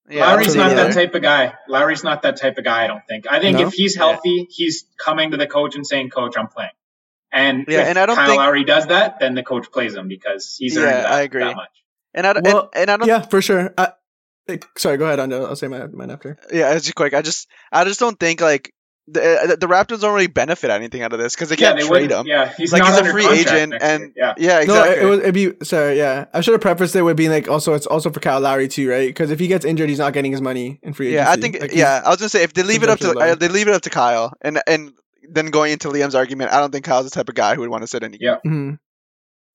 Yeah, 0.09 0.26
Lowry's 0.26 0.55
not 0.55 0.70
that 0.76 0.93
type 0.93 1.14
of 1.14 1.22
guy. 1.22 1.55
Lowry's 1.68 2.05
not 2.05 2.22
that 2.22 2.36
type 2.36 2.59
of 2.59 2.64
guy. 2.64 2.85
I 2.85 2.86
don't 2.89 3.06
think. 3.09 3.26
I 3.31 3.40
think 3.40 3.59
No? 3.59 3.66
if 3.68 3.72
he's 3.72 3.97
healthy, 3.97 4.47
he's 4.51 4.85
coming 4.98 5.31
to 5.31 5.36
the 5.39 5.47
coach 5.47 5.76
and 5.76 5.86
saying, 5.86 6.10
"Coach, 6.10 6.35
I'm 6.36 6.48
playing." 6.48 6.70
And 7.32 7.64
Yeah, 7.66 7.82
if 7.82 7.89
and 7.89 7.98
I 7.98 8.06
don't 8.06 8.16
Kyle 8.16 8.26
think- 8.28 8.39
Lowry 8.39 8.64
does 8.64 8.86
that, 8.89 9.18
then 9.18 9.35
the 9.35 9.43
coach 9.43 9.72
plays 9.72 9.94
him 9.94 10.06
because 10.09 10.56
he's 10.59 10.76
earned 10.76 10.86
Yeah, 10.86 11.02
that, 11.02 11.12
I 11.12 11.20
agree. 11.22 11.43
that 11.43 11.56
much. 11.56 11.70
And 12.12 12.26
I 12.26 12.32
don't, 12.35 12.44
Well, 12.47 12.70
and, 12.74 12.82
and 12.82 12.90
I 12.90 12.97
don't 12.98 13.09
Yeah, 13.09 13.22
for 13.22 13.40
sure. 13.43 13.72
I, 13.76 13.93
sorry, 14.76 14.98
go 14.98 15.06
ahead, 15.06 15.18
Ando. 15.18 15.47
I'll 15.48 15.56
say 15.56 15.66
my 15.68 15.86
mine 15.86 16.10
after. 16.10 16.36
Yeah, 16.52 16.74
it's 16.74 16.85
just 16.85 16.94
quick. 16.94 17.12
I 17.14 17.22
just, 17.22 17.48
I 17.72 17.85
just 17.85 17.98
don't 17.98 18.20
think 18.20 18.40
like 18.40 18.72
the 19.06 19.56
the 19.60 19.66
Raptors 19.66 20.01
don't 20.01 20.14
really 20.14 20.28
benefit 20.28 20.70
anything 20.70 21.02
out 21.02 21.12
of 21.12 21.18
this 21.18 21.35
because 21.35 21.51
they 21.51 21.56
can't 21.56 21.78
they 21.78 21.86
trade 21.86 22.10
him. 22.10 22.26
Yeah, 22.26 22.52
he's 22.56 22.72
Like 22.72 22.81
not 22.81 22.89
he's 22.89 22.97
a 22.97 22.98
under 23.01 23.12
free 23.12 23.26
agent, 23.28 23.74
and 23.81 24.12
yeah, 24.16 24.35
yeah, 24.39 24.60
exactly. 24.60 24.97
No, 24.97 25.06
it, 25.06 25.10
would 25.10 25.18
it'd 25.20 25.35
be 25.35 25.52
sorry. 25.64 25.98
Yeah, 25.98 26.24
I 26.32 26.40
should 26.40 26.52
have 26.52 26.60
prefaced 26.62 26.97
it 26.97 27.02
with 27.02 27.16
being 27.16 27.31
like 27.31 27.48
also 27.48 27.74
it's 27.74 27.86
also 27.86 28.10
for 28.10 28.20
Kyle 28.20 28.40
Lowry 28.40 28.66
too, 28.68 28.89
right? 28.90 29.06
Because 29.09 29.31
if 29.31 29.39
he 29.39 29.47
gets 29.47 29.64
injured, 29.64 29.89
he's 29.90 29.98
not 29.98 30.12
getting 30.14 30.32
his 30.32 30.40
money 30.40 30.81
in 30.82 30.94
free 30.94 31.09
agency. 31.09 31.16
yeah, 31.24 31.31
I 31.31 31.36
think 31.36 31.60
Like, 31.60 31.74
yeah. 31.74 32.01
I 32.05 32.09
was 32.09 32.18
gonna 32.18 32.28
say 32.31 32.43
if 32.44 32.55
they 32.55 32.62
leave 32.62 32.82
it 32.82 32.89
up 32.89 32.98
to 33.01 33.10
uh, 33.18 33.35
they 33.35 33.48
leave 33.48 33.68
it 33.68 33.74
up 33.74 33.82
to 33.82 33.90
Kyle, 33.90 34.32
and 34.40 34.62
and 34.66 34.93
then 35.31 35.47
going 35.47 35.72
into 35.72 35.89
Liam's 35.89 36.14
argument, 36.14 36.52
I 36.52 36.60
don't 36.60 36.70
think 36.72 36.85
Kyle's 36.85 37.05
the 37.05 37.10
type 37.10 37.28
of 37.28 37.35
guy 37.35 37.55
who 37.55 37.60
would 37.60 37.70
want 37.70 37.82
to 37.82 37.86
sit 37.86 38.02
any. 38.02 38.18
Yeah. 38.20 38.36
Mhm. 38.47 38.78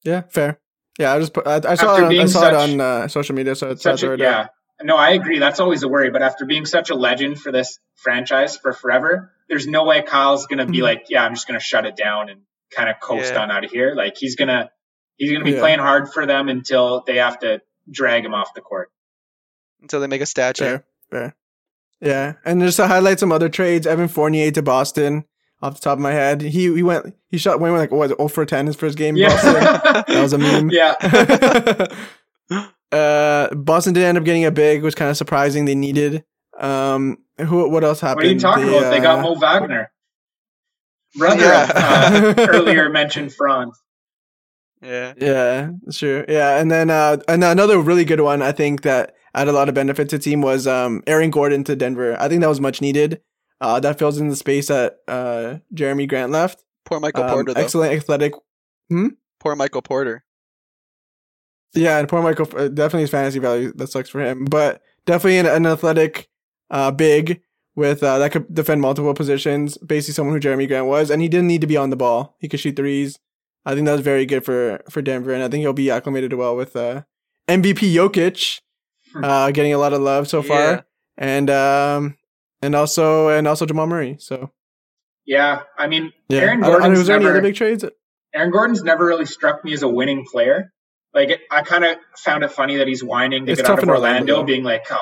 Yeah, 0.04 0.22
fair. 0.30 0.60
Yeah, 0.98 1.14
I 1.14 1.20
just 1.20 1.34
put, 1.34 1.48
I, 1.48 1.62
I 1.66 1.76
saw 1.76 1.96
it 1.96 2.00
on, 2.00 2.06
I 2.06 2.10
being 2.10 2.28
saw 2.28 2.48
it 2.48 2.54
on 2.54 2.82
uh, 2.82 3.08
social 3.08 3.34
media, 3.34 3.56
so 3.56 3.70
it's 3.70 3.84
such 3.84 4.04
a, 4.04 4.18
yeah. 4.18 4.48
No, 4.82 4.96
I 4.96 5.10
agree. 5.12 5.40
That's 5.40 5.60
always 5.60 5.84
a 5.84 5.88
worry. 5.88 6.10
But 6.10 6.22
after 6.22 6.46
being 6.46 6.66
such 6.66 6.90
a 6.90 6.96
legend 6.96 7.40
for 7.42 7.52
this 7.52 7.80
franchise 7.96 8.56
for 8.58 8.72
forever, 8.74 9.34
there's 9.50 9.68
no 9.68 9.84
way 9.84 10.02
Kyle's 10.02 10.46
gonna 10.48 10.66
be 10.66 10.78
Mhm. 10.80 10.84
like, 10.84 11.06
yeah, 11.10 11.24
I'm 11.26 11.34
just 11.34 11.48
gonna 11.48 11.60
shut 11.60 11.86
it 11.86 11.96
down 11.98 12.30
and 12.30 12.42
kind 12.72 12.90
of 12.90 13.00
coast 13.02 13.34
Yeah. 13.34 13.42
on 13.42 13.52
out 13.52 13.66
of 13.66 13.72
here. 13.72 13.94
Like 13.96 14.16
he's 14.18 14.36
gonna 14.36 14.70
he's 15.18 15.32
gonna 15.34 15.44
be 15.44 15.52
Yeah. 15.52 15.60
playing 15.60 15.80
hard 15.80 16.14
for 16.14 16.26
them 16.26 16.48
until 16.50 17.04
they 17.06 17.18
have 17.18 17.40
to 17.40 17.62
drag 17.92 18.24
him 18.24 18.34
off 18.34 18.54
the 18.54 18.62
court. 18.62 18.90
Until 19.82 20.00
they 20.00 20.08
make 20.08 20.22
a 20.22 20.26
statue. 20.26 20.64
Fair, 20.64 20.84
fair. 21.12 21.36
Yeah, 22.00 22.34
and 22.46 22.62
just 22.62 22.78
to 22.78 22.88
highlight 22.88 23.20
some 23.20 23.32
other 23.34 23.50
trades, 23.50 23.86
Evan 23.86 24.08
Fournier 24.08 24.52
to 24.52 24.62
Boston. 24.62 25.26
Off 25.62 25.74
the 25.74 25.82
top 25.82 25.98
of 25.98 26.00
my 26.00 26.14
head, 26.14 26.42
he 26.42 26.74
he 26.74 26.84
went 26.84 27.14
he 27.30 27.38
shot 27.38 27.60
went 27.60 27.76
like 27.76 27.92
what 27.92 28.08
0 28.16 28.30
for 28.30 28.46
10 28.46 28.68
his 28.68 28.78
first 28.78 28.98
game. 28.98 29.18
in 29.18 29.28
Boston. 29.28 29.54
Yeah, 29.56 30.04
that 30.08 30.22
was 30.22 30.32
a 30.32 30.38
meme. 30.38 30.70
yeah. 30.70 30.96
uh, 32.92 33.54
Boston 33.56 33.94
did 33.94 34.04
end 34.04 34.18
up 34.18 34.24
getting 34.24 34.46
a 34.46 34.52
big, 34.52 34.84
which 34.84 34.96
kind 34.96 35.10
of 35.12 35.18
surprising. 35.18 35.66
They 35.66 35.76
needed. 35.76 36.24
Um, 36.60 37.18
who? 37.38 37.70
What 37.70 37.84
else 37.84 38.02
happened? 38.02 38.18
What 38.24 38.30
are 38.30 38.34
you 38.34 38.40
talking 38.40 38.66
They, 38.68 38.78
about? 38.78 38.90
They 38.92 39.00
got 39.00 39.20
uh, 39.20 39.22
Mo 39.22 39.36
Wagner, 39.36 39.92
brother 41.16 41.42
Yeah. 41.44 42.28
of 42.28 42.40
uh, 42.40 42.48
earlier 42.50 42.90
mentioned 42.90 43.34
Franz. 43.34 43.80
Yeah. 44.82 45.14
Yeah, 45.18 45.72
sure. 45.92 46.26
Yeah, 46.28 46.58
and 46.60 46.72
then 46.72 46.90
uh, 46.90 47.18
and 47.28 47.44
another 47.44 47.80
really 47.80 48.06
good 48.06 48.22
one 48.22 48.42
I 48.42 48.52
think 48.52 48.82
that 48.84 49.14
added 49.36 49.52
a 49.52 49.54
lot 49.54 49.70
of 49.70 49.76
benefit 49.76 50.10
to 50.10 50.18
the 50.18 50.24
team 50.24 50.42
was 50.42 50.68
um 50.68 51.04
Aaron 51.08 51.32
Gordon 51.32 51.64
to 51.66 51.76
Denver. 51.76 52.16
I 52.20 52.28
think 52.30 52.42
that 52.42 52.48
was 52.50 52.62
much 52.62 52.82
needed. 52.82 53.22
Uh, 53.62 53.80
that 53.82 54.00
fills 54.00 54.18
in 54.18 54.30
the 54.30 54.36
space 54.38 54.68
that 54.70 54.98
uh 55.08 55.58
Jerami 55.74 56.08
Grant 56.08 56.32
left. 56.32 56.64
Poor 56.86 57.00
Michael 57.00 57.24
Um, 57.26 57.30
Porter 57.32 57.54
though. 57.54 57.62
excellent 57.62 57.94
athletic. 57.94 58.34
Hmm? 58.90 59.08
Poor 59.40 59.56
Michael 59.56 59.82
Porter. 59.82 60.24
Yeah, 61.74 62.00
and 62.00 62.08
poor 62.10 62.22
Michael 62.22 62.48
uh, 62.58 62.68
definitely 62.68 63.02
his 63.02 63.12
fantasy 63.12 63.40
value 63.40 63.72
that 63.76 63.88
sucks 63.88 64.10
for 64.10 64.22
him, 64.22 64.46
but 64.46 64.82
definitely 65.06 65.38
an, 65.38 65.46
an 65.46 65.66
athletic 65.66 66.28
uh 66.72 66.92
big 66.92 67.42
with 67.76 68.04
uh, 68.04 68.18
that 68.20 68.32
could 68.32 68.54
defend 68.54 68.82
multiple 68.82 69.14
positions. 69.14 69.78
Basically, 69.78 70.14
someone 70.14 70.36
who 70.36 70.40
Jerami 70.42 70.68
Grant 70.68 70.88
was, 70.88 71.10
and 71.10 71.22
he 71.22 71.30
didn't 71.30 71.48
need 71.48 71.62
to 71.62 71.68
be 71.68 71.78
on 71.78 71.90
the 71.92 71.96
ball. 71.96 72.36
He 72.40 72.48
could 72.48 72.60
shoot 72.60 72.76
threes. 72.76 73.20
I 73.66 73.76
think 73.76 73.86
that 73.86 73.92
was 73.94 74.02
very 74.02 74.26
good 74.26 74.44
for 74.44 74.82
for 74.90 75.02
Denver, 75.02 75.32
and 75.34 75.44
I 75.44 75.48
think 75.48 75.62
he'll 75.62 75.74
be 75.74 75.92
acclimated 75.92 76.34
well 76.34 76.56
with 76.56 76.76
uh, 76.76 77.04
MVP 77.48 77.94
Jokic, 77.94 78.62
Hmm. 79.14 79.24
uh, 79.24 79.52
getting 79.52 79.74
a 79.74 79.78
lot 79.78 79.94
of 79.94 80.02
love 80.02 80.28
so 80.28 80.42
far, 80.44 80.60
Yeah. 80.72 80.82
and 81.18 81.50
um, 81.50 82.18
and 82.62 82.76
also 82.76 83.30
and 83.30 83.48
also 83.48 83.66
Jamal 83.66 83.88
Murray. 83.88 84.18
So 84.20 84.52
Yeah, 85.26 85.64
I 85.78 85.88
mean, 85.88 86.14
yeah, 86.30 86.42
Aaron 86.42 86.64
I 86.64 86.68
I 86.70 86.88
was 86.90 87.08
there 87.08 87.16
any 87.18 87.26
other 87.26 87.42
big 87.42 87.56
trades? 87.56 87.86
Aaron 88.34 88.52
Gordon's 88.52 88.84
never 88.84 89.06
really 89.06 89.26
struck 89.26 89.64
me 89.64 89.74
as 89.74 89.82
a 89.84 89.88
winning 89.88 90.26
player. 90.32 90.72
Like 91.14 91.42
I 91.52 91.64
kind 91.64 91.84
of 91.84 91.98
found 92.18 92.44
it 92.44 92.52
funny 92.52 92.78
that 92.78 92.88
he's 92.88 93.04
whining 93.04 93.46
to 93.48 93.52
It's 93.52 93.62
get 93.62 93.70
out 93.70 93.82
of 93.82 93.90
Orlando, 93.90 94.34
Orlando, 94.34 94.44
being 94.46 94.64
like, 94.64 94.86
"Oh, 94.92 95.02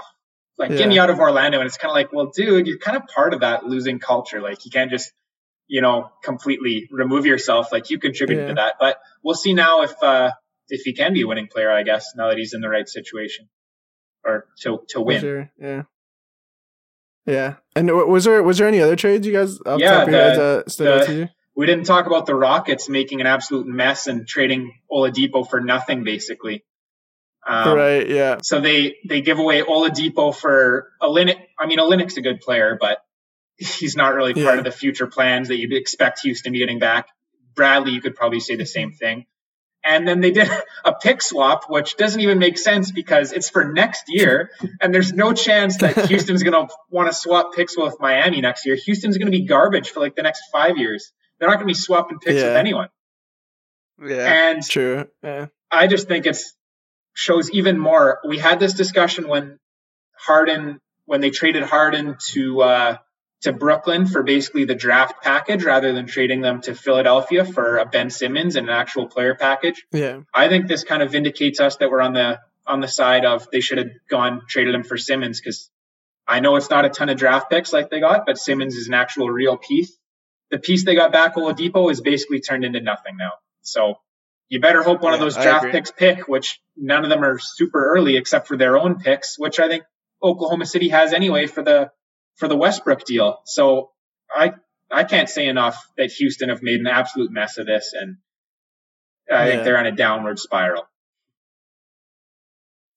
like 0.57 0.71
Yeah. 0.71 0.77
get 0.77 0.88
me 0.89 0.99
out 0.99 1.09
of 1.09 1.19
Orlando." 1.19 1.59
And 1.59 1.67
it's 1.67 1.77
kind 1.77 1.89
of 1.91 1.95
like, 1.95 2.13
well, 2.13 2.27
dude, 2.34 2.65
you're 2.67 2.77
kind 2.77 2.95
of 2.97 3.03
part 3.07 3.34
of 3.34 3.41
that 3.41 3.65
losing 3.65 3.99
culture. 3.99 4.39
Like 4.41 4.63
you 4.65 4.71
can't 4.71 4.89
just, 4.89 5.11
you 5.67 5.81
know, 5.81 6.09
completely 6.23 6.88
remove 6.91 7.25
yourself. 7.25 7.71
Like 7.73 7.89
you 7.89 7.99
contributed 7.99 8.43
Yeah. 8.45 8.47
to 8.49 8.53
that. 8.55 8.75
But 8.79 8.97
we'll 9.23 9.35
see 9.35 9.53
now 9.53 9.81
if 9.84 10.01
uh 10.01 10.31
if 10.69 10.81
he 10.84 10.93
can 10.93 11.13
be 11.13 11.21
a 11.23 11.27
winning 11.27 11.47
player. 11.47 11.69
I 11.71 11.84
guess 11.84 12.13
now 12.15 12.29
that 12.29 12.38
he's 12.38 12.53
in 12.53 12.61
the 12.61 12.69
right 12.69 12.88
situation 12.88 13.49
or 14.23 14.45
to 14.61 14.84
to 14.89 15.01
win. 15.01 15.19
Sure. 15.21 15.51
Yeah. 15.59 15.84
Yeah. 17.25 17.55
And 17.75 17.91
was 17.91 18.23
there 18.23 18.41
was 18.41 18.57
there 18.59 18.67
any 18.69 18.79
other 18.79 18.95
trades 18.95 19.27
you 19.27 19.34
guys 19.34 19.57
the 19.59 19.75
Yeah, 19.77 19.91
top 19.99 20.07
of 20.07 20.13
your 20.13 20.21
heads 20.21 20.38
the- 20.38 20.63
that 20.65 20.71
stood 20.71 20.88
out 20.88 20.99
the- 21.01 21.05
to 21.07 21.13
you? 21.19 21.27
We 21.57 21.65
didn't 21.65 21.85
talk 21.85 22.05
about 22.05 22.27
the 22.27 22.35
Rockets 22.35 22.88
making 22.88 23.19
an 23.19 23.27
absolute 23.27 23.65
mess 23.65 24.05
and 24.05 24.27
trading 24.27 24.73
Oladipo 24.91 25.49
for 25.49 25.59
nothing, 25.59 26.03
basically. 26.03 26.63
Um, 27.45 27.75
right. 27.77 28.07
Yeah. 28.07 28.38
So 28.43 28.59
they 28.61 28.97
they 29.07 29.21
give 29.21 29.39
away 29.39 29.63
Oladipo 29.63 30.35
for 30.35 30.89
Olynyk. 31.01 31.39
I 31.57 31.65
mean, 31.65 31.79
Olynyk's 31.79 32.17
a 32.17 32.21
good 32.21 32.41
player, 32.41 32.77
but 32.79 32.99
he's 33.57 33.95
not 33.95 34.13
really 34.13 34.34
part 34.34 34.45
Yeah. 34.45 34.57
of 34.59 34.65
the 34.65 34.71
future 34.71 35.07
plans 35.07 35.47
that 35.47 35.57
you'd 35.57 35.73
expect 35.73 36.19
Houston 36.21 36.51
to 36.51 36.53
be 36.53 36.59
getting 36.59 36.77
back. 36.79 37.07
Bradley, 37.55 37.91
you 37.93 38.01
could 38.01 38.15
probably 38.15 38.39
say 38.39 38.55
the 38.55 38.65
same 38.65 38.91
thing. 38.91 39.25
And 39.84 40.07
then 40.07 40.19
they 40.19 40.31
did 40.31 40.49
a 40.85 40.93
pick 40.93 41.21
swap, 41.23 41.63
which 41.69 41.95
doesn't 41.97 42.19
even 42.21 42.38
make 42.38 42.59
sense 42.59 42.91
because 42.91 43.31
it's 43.31 43.49
for 43.49 43.71
next 43.71 44.03
year, 44.09 44.51
and 44.81 44.93
there's 44.93 45.11
no 45.13 45.34
chance 45.34 45.77
that 45.77 46.05
Houston's 46.09 46.43
going 46.43 46.67
to 46.67 46.71
want 46.91 47.09
to 47.09 47.15
swap 47.15 47.55
picks 47.55 47.75
with 47.75 47.95
Miami 47.99 48.41
next 48.41 48.65
year. 48.67 48.75
Houston's 48.75 49.17
going 49.17 49.31
to 49.31 49.38
be 49.38 49.45
garbage 49.45 49.89
for 49.89 50.01
like 50.01 50.15
the 50.15 50.21
next 50.23 50.43
five 50.51 50.77
years. 50.77 51.11
They're 51.39 51.47
not 51.49 51.55
going 51.55 51.68
to 51.68 51.72
be 51.72 51.73
swapping 51.76 52.19
picks 52.19 52.35
Yeah. 52.38 52.47
with 52.49 52.55
anyone. 52.57 52.89
Yeah. 54.05 54.49
And 54.51 54.64
True. 54.64 55.05
Yeah. 55.23 55.47
I 55.72 55.88
just 55.88 56.07
think 56.07 56.26
it 56.26 56.38
shows 57.14 57.49
even 57.51 57.77
more. 57.80 58.19
We 58.27 58.38
had 58.38 58.59
this 58.59 58.73
discussion 58.73 59.27
when 59.27 59.59
Harden, 60.18 60.80
when 61.05 61.22
they 61.22 61.30
traded 61.30 61.64
Harden 61.64 62.18
to 62.31 62.61
uh, 62.61 62.97
to 63.41 63.53
Brooklyn 63.53 64.07
for 64.07 64.23
basically 64.23 64.65
the 64.65 64.76
draft 64.76 65.22
package 65.23 65.64
rather 65.64 65.93
than 65.93 66.07
trading 66.07 66.41
them 66.41 66.61
to 66.61 66.73
Philadelphia 66.73 67.45
for 67.45 67.77
a 67.77 67.85
Ben 67.85 68.09
Simmons 68.09 68.55
and 68.55 68.68
an 68.69 68.76
actual 68.76 69.07
player 69.07 69.35
package. 69.35 69.85
Yeah. 69.91 70.22
I 70.34 70.47
think 70.49 70.68
this 70.68 70.84
kind 70.84 71.03
of 71.03 71.11
vindicates 71.11 71.59
us 71.59 71.76
that 71.77 71.89
we're 71.91 72.01
on 72.01 72.14
the 72.14 72.39
on 72.65 72.80
the 72.81 72.88
side 72.88 73.26
of 73.26 73.47
they 73.51 73.61
should 73.61 73.77
have 73.77 73.88
gone 74.09 74.41
traded 74.47 74.73
him 74.76 74.84
for 74.84 74.97
Simmons 74.97 75.39
because 75.39 75.69
I 76.27 76.39
know 76.39 76.55
it's 76.55 76.69
not 76.69 76.84
a 76.85 76.89
ton 76.89 77.09
of 77.09 77.18
draft 77.18 77.49
picks 77.49 77.72
like 77.72 77.89
they 77.89 77.99
got, 77.99 78.26
but 78.26 78.38
Simmons 78.38 78.76
is 78.76 78.88
an 78.88 78.93
actual 78.93 79.30
real 79.30 79.55
piece. 79.57 79.97
The 80.52 80.60
piece 80.60 80.86
they 80.86 80.95
got 80.95 81.11
back, 81.11 81.36
Oladipo, 81.36 81.91
is 81.91 82.02
basically 82.02 82.40
turned 82.40 82.64
into 82.64 82.80
nothing 82.80 83.18
now. 83.18 83.32
So 83.61 83.95
you 84.49 84.61
better 84.61 84.82
hope 84.82 85.02
one 85.02 85.14
of 85.14 85.19
those 85.19 85.36
draft 85.36 85.68
picks 85.72 85.91
pick, 85.91 86.28
which 86.28 86.61
none 86.78 87.03
of 87.03 87.10
them 87.10 87.24
are 87.24 87.38
super 87.38 87.94
early 87.94 88.15
except 88.15 88.48
for 88.48 88.56
their 88.56 88.78
own 88.78 88.99
picks, 88.99 89.38
which 89.38 89.60
I 89.60 89.68
think 89.68 89.84
Oklahoma 90.24 90.65
City 90.65 90.90
has 90.90 91.14
anyway 91.14 91.48
for 91.48 91.61
the 91.64 91.91
for 92.36 92.48
the 92.48 92.56
Westbrook 92.56 93.03
deal. 93.03 93.41
So 93.45 93.91
I 94.34 94.53
I 94.90 95.03
can't 95.03 95.30
say 95.30 95.48
enough 95.48 95.86
that 95.98 96.11
Houston 96.11 96.49
have 96.49 96.64
made 96.64 96.80
an 96.80 96.88
absolute 96.88 97.32
mess 97.32 97.57
of 97.57 97.65
this, 97.65 97.94
and 97.94 98.18
I 99.30 99.34
Yeah. 99.34 99.52
think 99.52 99.64
they're 99.65 99.78
on 99.78 99.86
a 99.86 99.91
downward 99.91 100.40
spiral. 100.40 100.88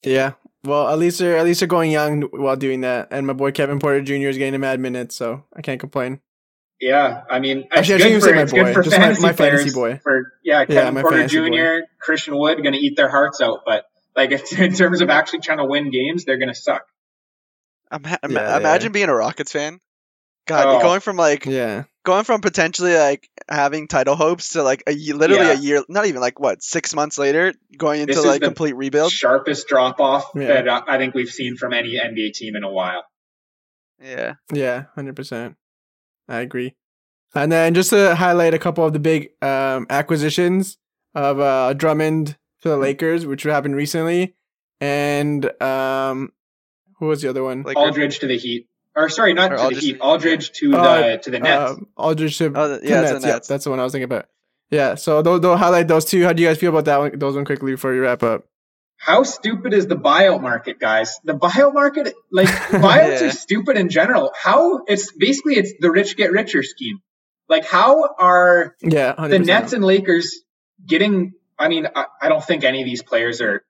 Yeah. 0.04 0.32
Well, 0.62 0.88
at 0.88 0.98
least 0.98 1.18
they're 1.18 1.36
at 1.36 1.44
least 1.44 1.60
they're 1.60 1.66
going 1.66 1.90
young 1.90 2.22
while 2.22 2.56
doing 2.56 2.82
that, 2.82 3.08
and 3.10 3.26
my 3.26 3.32
boy 3.32 3.50
Kevin 3.50 3.78
Porter 3.78 4.02
Jr. 4.02 4.28
is 4.28 4.38
getting 4.38 4.54
a 4.54 4.58
mad 4.58 4.78
minutes, 4.78 5.16
so 5.16 5.44
I 5.54 5.62
can't 5.62 5.80
complain. 5.80 6.20
Yeah, 6.80 7.24
I 7.28 7.40
mean, 7.40 7.58
it's 7.58 7.68
Actually, 7.76 7.94
I 7.94 7.98
good 7.98 8.22
shouldn't 8.22 8.22
for, 8.24 8.34
my 8.34 8.42
it's 8.42 8.52
good 8.52 8.64
boy, 8.64 8.72
for 8.72 8.82
just 8.82 8.96
my- 8.96 9.02
fantasy 9.04 9.22
my 9.22 9.32
players. 9.34 9.60
fantasy 9.60 9.74
boy. 9.74 10.00
For 10.02 10.32
yeah, 10.42 10.64
Kevin 10.64 10.94
my 10.94 11.02
Porter 11.02 11.26
Jr., 11.26 11.48
boy. 11.50 11.80
Christian 12.00 12.38
Wood, 12.38 12.56
going 12.62 12.72
to 12.72 12.78
eat 12.78 12.96
their 12.96 13.10
hearts 13.10 13.40
out. 13.42 13.60
But 13.66 13.84
like, 14.16 14.30
in 14.58 14.72
terms 14.74 15.00
of 15.02 15.10
actually 15.10 15.40
trying 15.40 15.58
to 15.58 15.66
win 15.66 15.90
games, 15.90 16.24
they're 16.24 16.38
going 16.38 16.48
to 16.48 16.54
suck. 16.54 16.82
Ima- 17.92 18.18
ima- 18.22 18.34
Yeah, 18.34 18.56
imagine 18.56 18.92
being 18.92 19.08
a 19.10 19.14
Rockets 19.14 19.52
fan. 19.52 19.78
God, 20.46 20.66
Oh. 20.66 20.80
going 20.82 21.00
from 21.00 21.16
like 21.16 21.44
Yeah. 21.44 21.84
going 22.04 22.24
from 22.24 22.40
potentially 22.40 22.94
like 22.96 23.28
having 23.48 23.86
title 23.86 24.16
hopes 24.16 24.50
to 24.54 24.62
like 24.62 24.82
a 24.86 24.92
ye- 24.92 25.12
literally 25.12 25.44
Yeah. 25.46 25.52
a 25.52 25.56
year, 25.56 25.84
not 25.88 26.06
even 26.06 26.20
like 26.22 26.40
what 26.40 26.62
six 26.62 26.94
months 26.94 27.18
later, 27.18 27.52
going 27.76 28.00
into 28.00 28.14
This 28.14 28.20
is 28.20 28.26
like 28.26 28.40
the 28.40 28.46
complete 28.46 28.74
rebuild. 28.74 29.12
Sharpest 29.12 29.68
drop 29.68 30.00
off 30.00 30.30
Yeah. 30.34 30.62
that 30.62 30.68
I 30.68 30.82
I 30.94 30.98
think 30.98 31.14
we've 31.14 31.28
seen 31.28 31.56
from 31.56 31.74
any 31.74 31.98
NBA 31.98 32.32
team 32.32 32.56
in 32.56 32.64
a 32.64 32.70
while. 32.70 33.04
Yeah, 34.02 34.34
Yeah, 34.50 34.84
hundred 34.94 35.14
percent. 35.14 35.56
I 36.30 36.40
agree. 36.40 36.74
And 37.34 37.52
then 37.52 37.74
just 37.74 37.90
to 37.90 38.14
highlight 38.14 38.54
a 38.54 38.58
couple 38.58 38.84
of 38.84 38.92
the 38.92 38.98
big 38.98 39.30
um, 39.42 39.86
acquisitions 39.90 40.78
of 41.14 41.38
uh, 41.40 41.74
Drummond 41.74 42.36
to 42.62 42.68
the 42.70 42.76
Lakers, 42.76 43.26
which 43.26 43.42
happened 43.42 43.76
recently, 43.76 44.34
and 44.80 45.44
um, 45.62 46.32
who 46.98 47.06
was 47.06 47.22
the 47.22 47.28
other 47.30 47.42
one? 47.44 47.62
like 47.62 47.76
Aldridge 47.76 48.18
to 48.20 48.26
the 48.26 48.36
Heat, 48.38 48.68
or 48.96 49.08
sorry, 49.08 49.32
not 49.34 49.52
Or 49.52 49.56
to 49.56 49.62
Aldridge 49.62 49.80
the 49.80 49.86
Heat. 49.86 49.92
to- 49.94 50.00
Aldridge 50.02 50.52
to 50.52 50.76
Uh, 50.76 51.10
the 51.12 51.18
to 51.18 51.30
the 51.30 51.38
Nets. 51.40 51.70
Um, 51.72 51.86
Aldridge 51.96 52.38
to, 52.38 52.52
Oh, 52.54 52.68
the- 52.68 52.80
to 52.80 52.88
yeah, 52.88 53.00
it's 53.02 53.10
the 53.10 53.14
Nets. 53.20 53.24
Yeah, 53.26 53.38
that's 53.48 53.64
the 53.64 53.70
one 53.70 53.80
I 53.80 53.84
was 53.84 53.92
thinking 53.92 54.04
about. 54.04 54.26
Yeah, 54.70 54.94
so 54.94 55.20
they'll, 55.22 55.38
they'll 55.40 55.56
highlight 55.56 55.88
those 55.88 56.04
two. 56.04 56.22
How 56.24 56.32
do 56.32 56.42
you 56.42 56.48
guys 56.48 56.58
feel 56.58 56.70
about 56.70 56.84
that 56.84 56.98
one? 56.98 57.18
Those 57.18 57.34
one 57.34 57.44
quickly 57.44 57.72
before 57.72 57.92
you 57.92 58.02
wrap 58.02 58.22
up. 58.22 58.44
How 59.06 59.22
stupid 59.22 59.72
is 59.72 59.86
the 59.86 59.96
buyout 59.96 60.42
market, 60.42 60.78
guys? 60.78 61.18
The 61.24 61.32
buyout 61.34 61.72
market, 61.72 62.12
like 62.30 62.48
buyouts 62.86 63.20
Yeah. 63.20 63.28
are 63.28 63.30
stupid 63.30 63.76
in 63.78 63.88
general. 63.88 64.30
How 64.36 64.84
it's 64.86 65.10
basically 65.12 65.54
it's 65.56 65.72
the 65.80 65.90
rich 65.90 66.16
get 66.16 66.32
richer 66.32 66.62
scheme. 66.62 67.00
Like 67.48 67.64
how 67.64 68.14
are 68.18 68.76
Yeah, 68.82 69.14
100%. 69.14 69.30
the 69.30 69.38
Nets 69.38 69.72
and 69.72 69.82
Lakers 69.84 70.34
getting? 70.86 71.32
I 71.58 71.68
mean, 71.68 71.86
I, 71.94 72.04
I 72.22 72.28
don't 72.28 72.44
think 72.44 72.62
any 72.64 72.80
of 72.82 72.86
these 72.86 73.02
players 73.02 73.40
are 73.40 73.62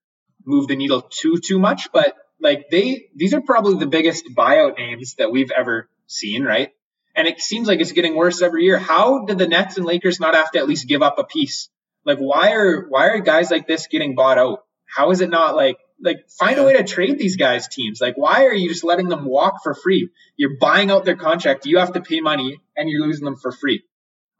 move 0.44 0.66
the 0.68 0.76
needle 0.76 1.02
too 1.02 1.38
too 1.38 1.58
much, 1.58 1.92
but 1.92 2.14
like 2.40 2.66
they 2.70 3.06
these 3.14 3.32
are 3.34 3.40
probably 3.40 3.78
the 3.78 3.86
biggest 3.86 4.24
buyout 4.34 4.76
names 4.78 5.14
that 5.18 5.30
we've 5.30 5.50
ever 5.52 5.88
seen, 6.06 6.42
right? 6.44 6.70
And 7.14 7.28
it 7.28 7.40
seems 7.40 7.68
like 7.68 7.80
it's 7.80 7.92
getting 7.92 8.16
worse 8.16 8.42
every 8.42 8.64
year. 8.64 8.78
How 8.78 9.24
did 9.26 9.38
the 9.38 9.46
Nets 9.48 9.76
and 9.76 9.86
Lakers 9.86 10.18
not 10.20 10.34
have 10.34 10.50
to 10.52 10.58
at 10.58 10.66
least 10.68 10.88
give 10.88 11.02
up 11.02 11.18
a 11.18 11.24
piece? 11.24 11.68
Like 12.04 12.18
why 12.18 12.52
are 12.52 12.86
why 12.88 13.08
are 13.08 13.20
guys 13.20 13.50
like 13.50 13.66
this 13.68 13.86
getting 13.86 14.14
bought 14.16 14.38
out? 14.38 14.64
How 14.94 15.10
is 15.10 15.20
it 15.20 15.30
not 15.30 15.54
like 15.56 15.78
like 16.02 16.28
find 16.38 16.58
a 16.58 16.64
way 16.64 16.72
to 16.78 16.84
trade 16.84 17.18
these 17.18 17.36
guys 17.36 17.68
teams? 17.68 18.00
Like 18.00 18.16
why 18.16 18.46
are 18.46 18.54
you 18.54 18.68
just 18.68 18.84
letting 18.84 19.08
them 19.08 19.24
walk 19.24 19.62
for 19.62 19.74
free? 19.74 20.10
You're 20.36 20.56
buying 20.58 20.90
out 20.90 21.04
their 21.04 21.16
contract, 21.16 21.66
you 21.66 21.78
have 21.78 21.92
to 21.92 22.00
pay 22.00 22.20
money 22.20 22.60
and 22.76 22.88
you're 22.88 23.06
losing 23.06 23.24
them 23.24 23.36
for 23.36 23.52
free. 23.52 23.82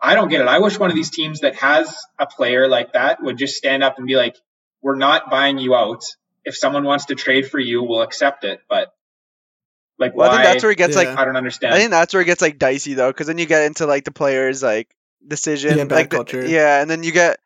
I 0.00 0.14
don't 0.14 0.28
get 0.28 0.40
it. 0.40 0.48
I 0.48 0.60
wish 0.60 0.78
one 0.78 0.88
of 0.90 0.96
these 0.96 1.10
teams 1.10 1.40
that 1.40 1.56
has 1.56 1.94
a 2.18 2.26
player 2.26 2.66
like 2.68 2.94
that 2.94 3.22
would 3.22 3.36
just 3.36 3.54
stand 3.56 3.82
up 3.84 3.98
and 3.98 4.06
be 4.06 4.16
like, 4.16 4.34
"We're 4.80 4.96
not 4.96 5.28
buying 5.30 5.58
you 5.58 5.74
out. 5.74 6.02
If 6.42 6.56
someone 6.56 6.84
wants 6.84 7.06
to 7.06 7.14
trade 7.14 7.50
for 7.50 7.58
you, 7.60 7.82
we'll 7.82 8.00
accept 8.00 8.44
it." 8.44 8.60
But 8.68 8.94
like, 9.98 10.14
Well, 10.16 10.30
why? 10.30 10.34
I 10.36 10.42
think 10.42 10.52
that's 10.54 10.62
where 10.62 10.72
it 10.72 10.78
gets 10.78 10.96
like 10.96 11.08
I 11.08 11.26
don't 11.26 11.36
understand. 11.36 11.74
I 11.74 11.78
think 11.78 11.90
that's 11.90 12.14
where 12.14 12.22
it 12.22 12.26
gets 12.26 12.40
like 12.40 12.58
dicey 12.58 12.94
though, 12.94 13.10
because 13.10 13.26
then 13.26 13.36
you 13.36 13.44
get 13.44 13.64
into 13.64 13.84
like 13.86 14.04
the 14.04 14.10
players 14.10 14.62
like 14.62 14.88
decision, 15.26 15.76
Yeah, 15.76 15.84
like 15.84 16.08
the- 16.08 16.16
culture. 16.16 16.46
yeah, 16.46 16.80
and 16.80 16.90
then 16.90 17.02
you 17.02 17.12
get. 17.12 17.38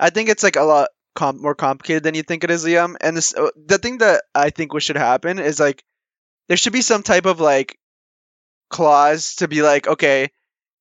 I 0.00 0.10
think 0.10 0.28
it's 0.30 0.42
like 0.42 0.56
a 0.56 0.62
lot 0.62 0.88
com- 1.14 1.40
more 1.40 1.54
complicated 1.54 2.02
than 2.02 2.14
you 2.14 2.22
think 2.22 2.44
it 2.44 2.50
is, 2.50 2.64
Liam. 2.64 2.96
And 3.00 3.16
this, 3.16 3.34
uh, 3.34 3.50
the 3.66 3.78
thing 3.78 3.98
that 3.98 4.22
I 4.34 4.50
think 4.50 4.72
what 4.72 4.82
should 4.82 4.96
happen 4.96 5.38
is 5.38 5.60
like 5.60 5.84
there 6.48 6.56
should 6.56 6.72
be 6.72 6.82
some 6.82 7.02
type 7.02 7.26
of 7.26 7.40
like 7.40 7.78
clause 8.68 9.36
to 9.36 9.48
be 9.48 9.62
like, 9.62 9.86
okay, 9.86 10.30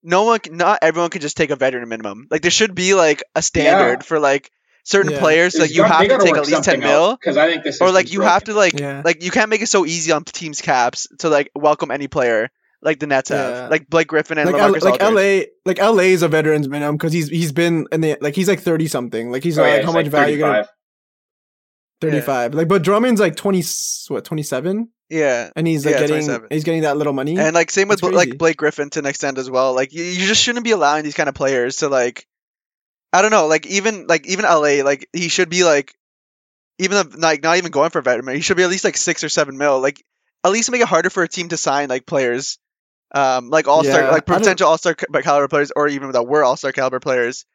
no 0.03 0.23
one, 0.23 0.39
not 0.51 0.79
everyone 0.81 1.09
can 1.09 1.21
just 1.21 1.37
take 1.37 1.49
a 1.49 1.55
veteran 1.55 1.87
minimum. 1.89 2.27
Like 2.29 2.41
there 2.41 2.51
should 2.51 2.75
be 2.75 2.93
like 2.93 3.23
a 3.35 3.41
standard 3.41 4.05
for 4.05 4.19
like 4.19 4.49
certain 4.83 5.11
Yeah. 5.11 5.19
players, 5.19 5.55
like 5.55 5.71
you 5.73 5.83
have 5.83 6.07
to 6.07 6.17
take 6.19 6.35
at 6.37 6.47
least 6.47 6.63
ten 6.63 6.79
mil 6.79 7.15
because 7.15 7.37
I 7.37 7.47
think 7.47 7.63
this 7.63 7.81
or 7.81 7.91
like 7.91 8.07
system's 8.07 8.13
you 8.13 8.21
have 8.21 8.43
to 8.45 8.53
like 8.53 8.79
Yeah. 8.79 9.01
like 9.03 9.23
you 9.23 9.31
can't 9.31 9.49
make 9.49 9.61
it 9.61 9.67
so 9.67 9.85
easy 9.85 10.11
on 10.11 10.23
teams 10.23 10.61
caps 10.61 11.07
to 11.19 11.29
like 11.29 11.49
welcome 11.53 11.91
any 11.91 12.07
player 12.07 12.49
like 12.81 12.99
the 12.99 13.07
Nets 13.07 13.29
have. 13.29 13.53
Yeah. 13.53 13.67
like 13.67 13.89
Blake 13.89 14.07
Griffin 14.07 14.37
and 14.37 14.51
like 14.51 14.61
L- 14.61 14.71
like 14.81 15.01
LA 15.01 15.45
like 15.65 15.79
LA 15.79 16.03
is 16.13 16.21
a 16.23 16.27
veterans 16.27 16.67
minimum 16.69 16.95
because 16.97 17.11
he's 17.13 17.27
he's 17.29 17.51
been 17.51 17.87
in 17.91 18.01
the 18.01 18.17
like 18.21 18.35
he's 18.35 18.47
like 18.47 18.61
thirty 18.61 18.87
something 18.87 19.31
like 19.31 19.43
he's 19.43 19.57
Oh, 19.57 19.61
not 19.63 19.67
yeah, 19.67 19.73
like 19.73 19.79
it's 19.81 19.85
how 19.87 19.91
much 19.93 20.05
like 20.05 20.11
value 20.11 20.35
you 20.35 20.39
gonna 20.41 20.63
35. 20.63 20.67
thirty 22.01 22.21
five 22.21 22.53
like 22.53 22.67
but 22.67 22.81
Drummond's 22.83 23.19
like 23.19 23.35
twenty 23.35 23.61
what 24.07 24.23
twenty 24.25 24.43
seven 24.43 24.89
Yeah, 25.09 25.49
and 25.55 25.67
he's 25.67 25.85
like 25.85 25.95
Yeah, 25.95 26.07
getting 26.07 26.47
he's 26.49 26.63
getting 26.63 26.83
that 26.83 26.95
little 26.97 27.13
money? 27.13 27.37
And 27.37 27.53
like 27.53 27.71
same 27.71 27.87
with 27.89 27.99
That's 27.99 28.11
Bl- 28.11 28.15
like. 28.17 28.37
Blake 28.37 28.57
Griffin 28.57 28.89
to 28.91 28.99
an 28.99 29.05
extent 29.05 29.37
as 29.37 29.49
well. 29.49 29.73
Like 29.73 29.91
you, 29.93 30.03
you 30.03 30.25
just 30.27 30.41
shouldn't 30.41 30.63
be 30.63 30.71
allowing 30.71 31.03
these 31.03 31.15
kind 31.15 31.27
of 31.29 31.35
players 31.35 31.77
to 31.77 31.89
like 31.89 32.25
I 33.11 33.21
don't 33.21 33.31
know 33.31 33.47
like 33.47 33.65
even 33.67 34.07
like 34.07 34.27
even 34.27 34.45
LA 34.45 34.83
like 34.83 35.09
he 35.13 35.27
should 35.29 35.49
be 35.49 35.63
like 35.63 35.93
even 36.77 36.97
if, 36.97 37.17
like 37.17 37.43
not 37.43 37.57
even 37.57 37.71
going 37.71 37.89
for 37.89 38.01
veteran 38.01 38.33
he 38.35 38.41
should 38.41 38.55
be 38.55 38.63
at 38.63 38.69
least 38.69 38.85
like 38.85 38.95
six 38.95 39.23
or 39.23 39.29
seven 39.29 39.57
mil. 39.57 39.81
Like 39.81 40.01
at 40.45 40.51
least 40.51 40.71
make 40.71 40.79
it 40.81 40.87
harder 40.87 41.09
for 41.09 41.23
a 41.23 41.27
team 41.27 41.49
to 41.49 41.57
sign 41.57 41.89
like 41.89 42.05
players 42.05 42.57
um 43.13 43.49
like 43.49 43.67
all 43.67 43.83
star 43.83 44.01
Yeah, 44.03 44.11
like 44.11 44.25
potential 44.25 44.67
all 44.67 44.77
star 44.77 44.93
caliber 44.95 45.47
players 45.47 45.71
or 45.75 45.87
even 45.87 46.11
that 46.11 46.23
were 46.23 46.43
all 46.43 46.55
star 46.57 46.71
caliber 46.71 46.99
players 46.99 47.45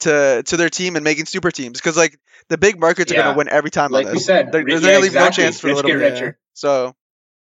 to 0.00 0.42
to 0.44 0.56
their 0.56 0.68
team 0.70 0.96
and 0.96 1.04
making 1.04 1.26
super 1.26 1.50
teams 1.50 1.78
because 1.80 1.96
like 1.96 2.18
the 2.48 2.56
big 2.58 2.78
markets 2.80 3.12
are 3.12 3.16
gonna 3.16 3.36
win 3.36 3.48
every 3.48 3.70
time 3.70 3.90
like 3.92 4.06
on 4.06 4.12
we 4.12 4.18
this. 4.18 4.26
said, 4.26 4.50
There- 4.52 4.62
rich- 4.64 4.70
there's 4.72 4.80
gonna 4.82 4.92
yeah, 4.94 4.98
leave 5.00 5.14
no 5.14 5.30
chance 5.30 5.60
for 5.60 5.68
a 5.68 5.74
little 5.74 5.90
get 5.90 5.98
bit. 5.98 6.12
richer. 6.12 6.38
So 6.54 6.94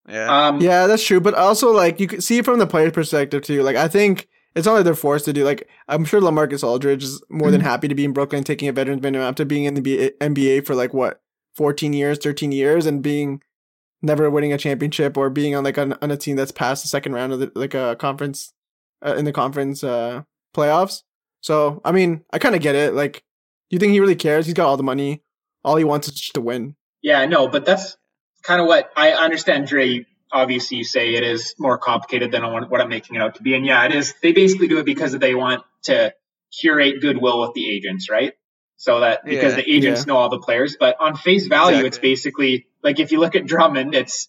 yeah. 0.08 0.48
Um, 0.48 0.60
yeah 0.60 0.86
that's 0.88 1.04
true 1.04 1.20
but 1.20 1.34
also 1.34 1.70
like 1.72 2.00
you 2.00 2.08
can 2.08 2.20
see 2.20 2.42
from 2.42 2.58
the 2.58 2.66
player's 2.66 2.92
perspective 2.92 3.42
too 3.42 3.62
like 3.62 3.76
I 3.76 3.86
think 3.86 4.28
it's 4.56 4.66
not 4.66 4.74
like 4.74 4.84
they're 4.84 4.94
forced 4.94 5.24
to 5.26 5.32
do 5.32 5.44
like 5.44 5.68
I'm 5.88 6.04
sure 6.04 6.20
LaMarcus 6.20 6.64
Aldridge 6.64 7.04
is 7.04 7.22
more 7.30 7.46
Mm-hmm. 7.48 7.52
than 7.52 7.60
happy 7.60 7.88
to 7.88 7.94
be 7.94 8.04
in 8.04 8.12
Brooklyn 8.12 8.42
taking 8.44 8.68
a 8.68 8.72
veterans 8.72 9.00
minimum 9.02 9.26
after 9.28 9.44
being 9.44 9.64
in 9.64 9.74
the 9.74 9.80
B- 9.80 10.10
NBA 10.20 10.66
for 10.66 10.74
like 10.74 10.92
what 10.92 11.20
14 11.54 11.92
years 11.92 12.18
13 12.18 12.50
years 12.50 12.86
and 12.86 13.02
being 13.02 13.42
never 14.02 14.28
winning 14.30 14.52
a 14.52 14.58
championship 14.58 15.16
or 15.16 15.30
being 15.30 15.54
on 15.54 15.64
like 15.64 15.78
on, 15.78 15.96
on 16.02 16.10
a 16.10 16.16
team 16.16 16.36
that's 16.36 16.52
past 16.52 16.82
the 16.82 16.88
second 16.88 17.12
round 17.12 17.32
of 17.32 17.40
the, 17.40 17.52
like 17.54 17.74
a 17.74 17.96
conference 17.96 18.52
uh, 19.04 19.14
in 19.14 19.24
the 19.24 19.32
conference 19.32 19.82
uh 19.84 20.22
playoffs 20.54 21.02
so 21.40 21.80
I 21.84 21.92
mean 21.92 22.24
I 22.32 22.38
kind 22.38 22.54
of 22.54 22.60
get 22.62 22.74
it 22.74 22.94
like 22.94 23.14
do 23.70 23.76
you 23.76 23.78
think 23.78 23.92
he 23.92 24.00
really 24.00 24.16
cares 24.16 24.46
he's 24.46 24.54
got 24.54 24.66
all 24.66 24.76
the 24.76 24.82
money 24.82 25.22
all 25.64 25.76
he 25.76 25.84
wants 25.84 26.08
is 26.08 26.14
just 26.14 26.34
to 26.34 26.40
win 26.40 26.76
Yeah, 27.02 27.24
no, 27.26 27.48
but 27.48 27.64
that's 27.64 27.96
kind 28.42 28.60
of 28.60 28.66
what 28.66 28.90
I 28.96 29.12
understand, 29.12 29.66
Dre. 29.68 30.04
Obviously, 30.32 30.78
you 30.78 30.84
say 30.84 31.14
it 31.14 31.24
is 31.24 31.54
more 31.58 31.78
complicated 31.78 32.32
than 32.32 32.42
what 32.42 32.80
I'm 32.80 32.88
making 32.88 33.16
it 33.16 33.22
out 33.22 33.34
to 33.36 33.42
be, 33.42 33.54
and 33.54 33.66
yeah, 33.66 33.84
it 33.84 33.94
is. 33.94 34.14
They 34.22 34.32
basically 34.32 34.66
do 34.68 34.78
it 34.78 34.86
because 34.86 35.12
they 35.12 35.34
want 35.34 35.62
to 35.84 36.14
curate 36.58 37.00
goodwill 37.02 37.40
with 37.42 37.52
the 37.54 37.68
agents, 37.70 38.08
right? 38.10 38.32
So 38.76 39.00
that 39.00 39.24
because 39.24 39.52
Yeah. 39.52 39.62
the 39.62 39.70
agents 39.72 40.00
Yeah. 40.00 40.04
know 40.12 40.16
all 40.18 40.30
the 40.30 40.38
players, 40.40 40.76
but 40.80 40.96
on 41.00 41.16
face 41.16 41.46
value, 41.48 41.84
it's 41.84 41.98
basically 41.98 42.66
like 42.82 43.00
if 43.00 43.12
you 43.12 43.20
look 43.20 43.34
at 43.36 43.46
Drummond, 43.46 43.94
it's 43.94 44.28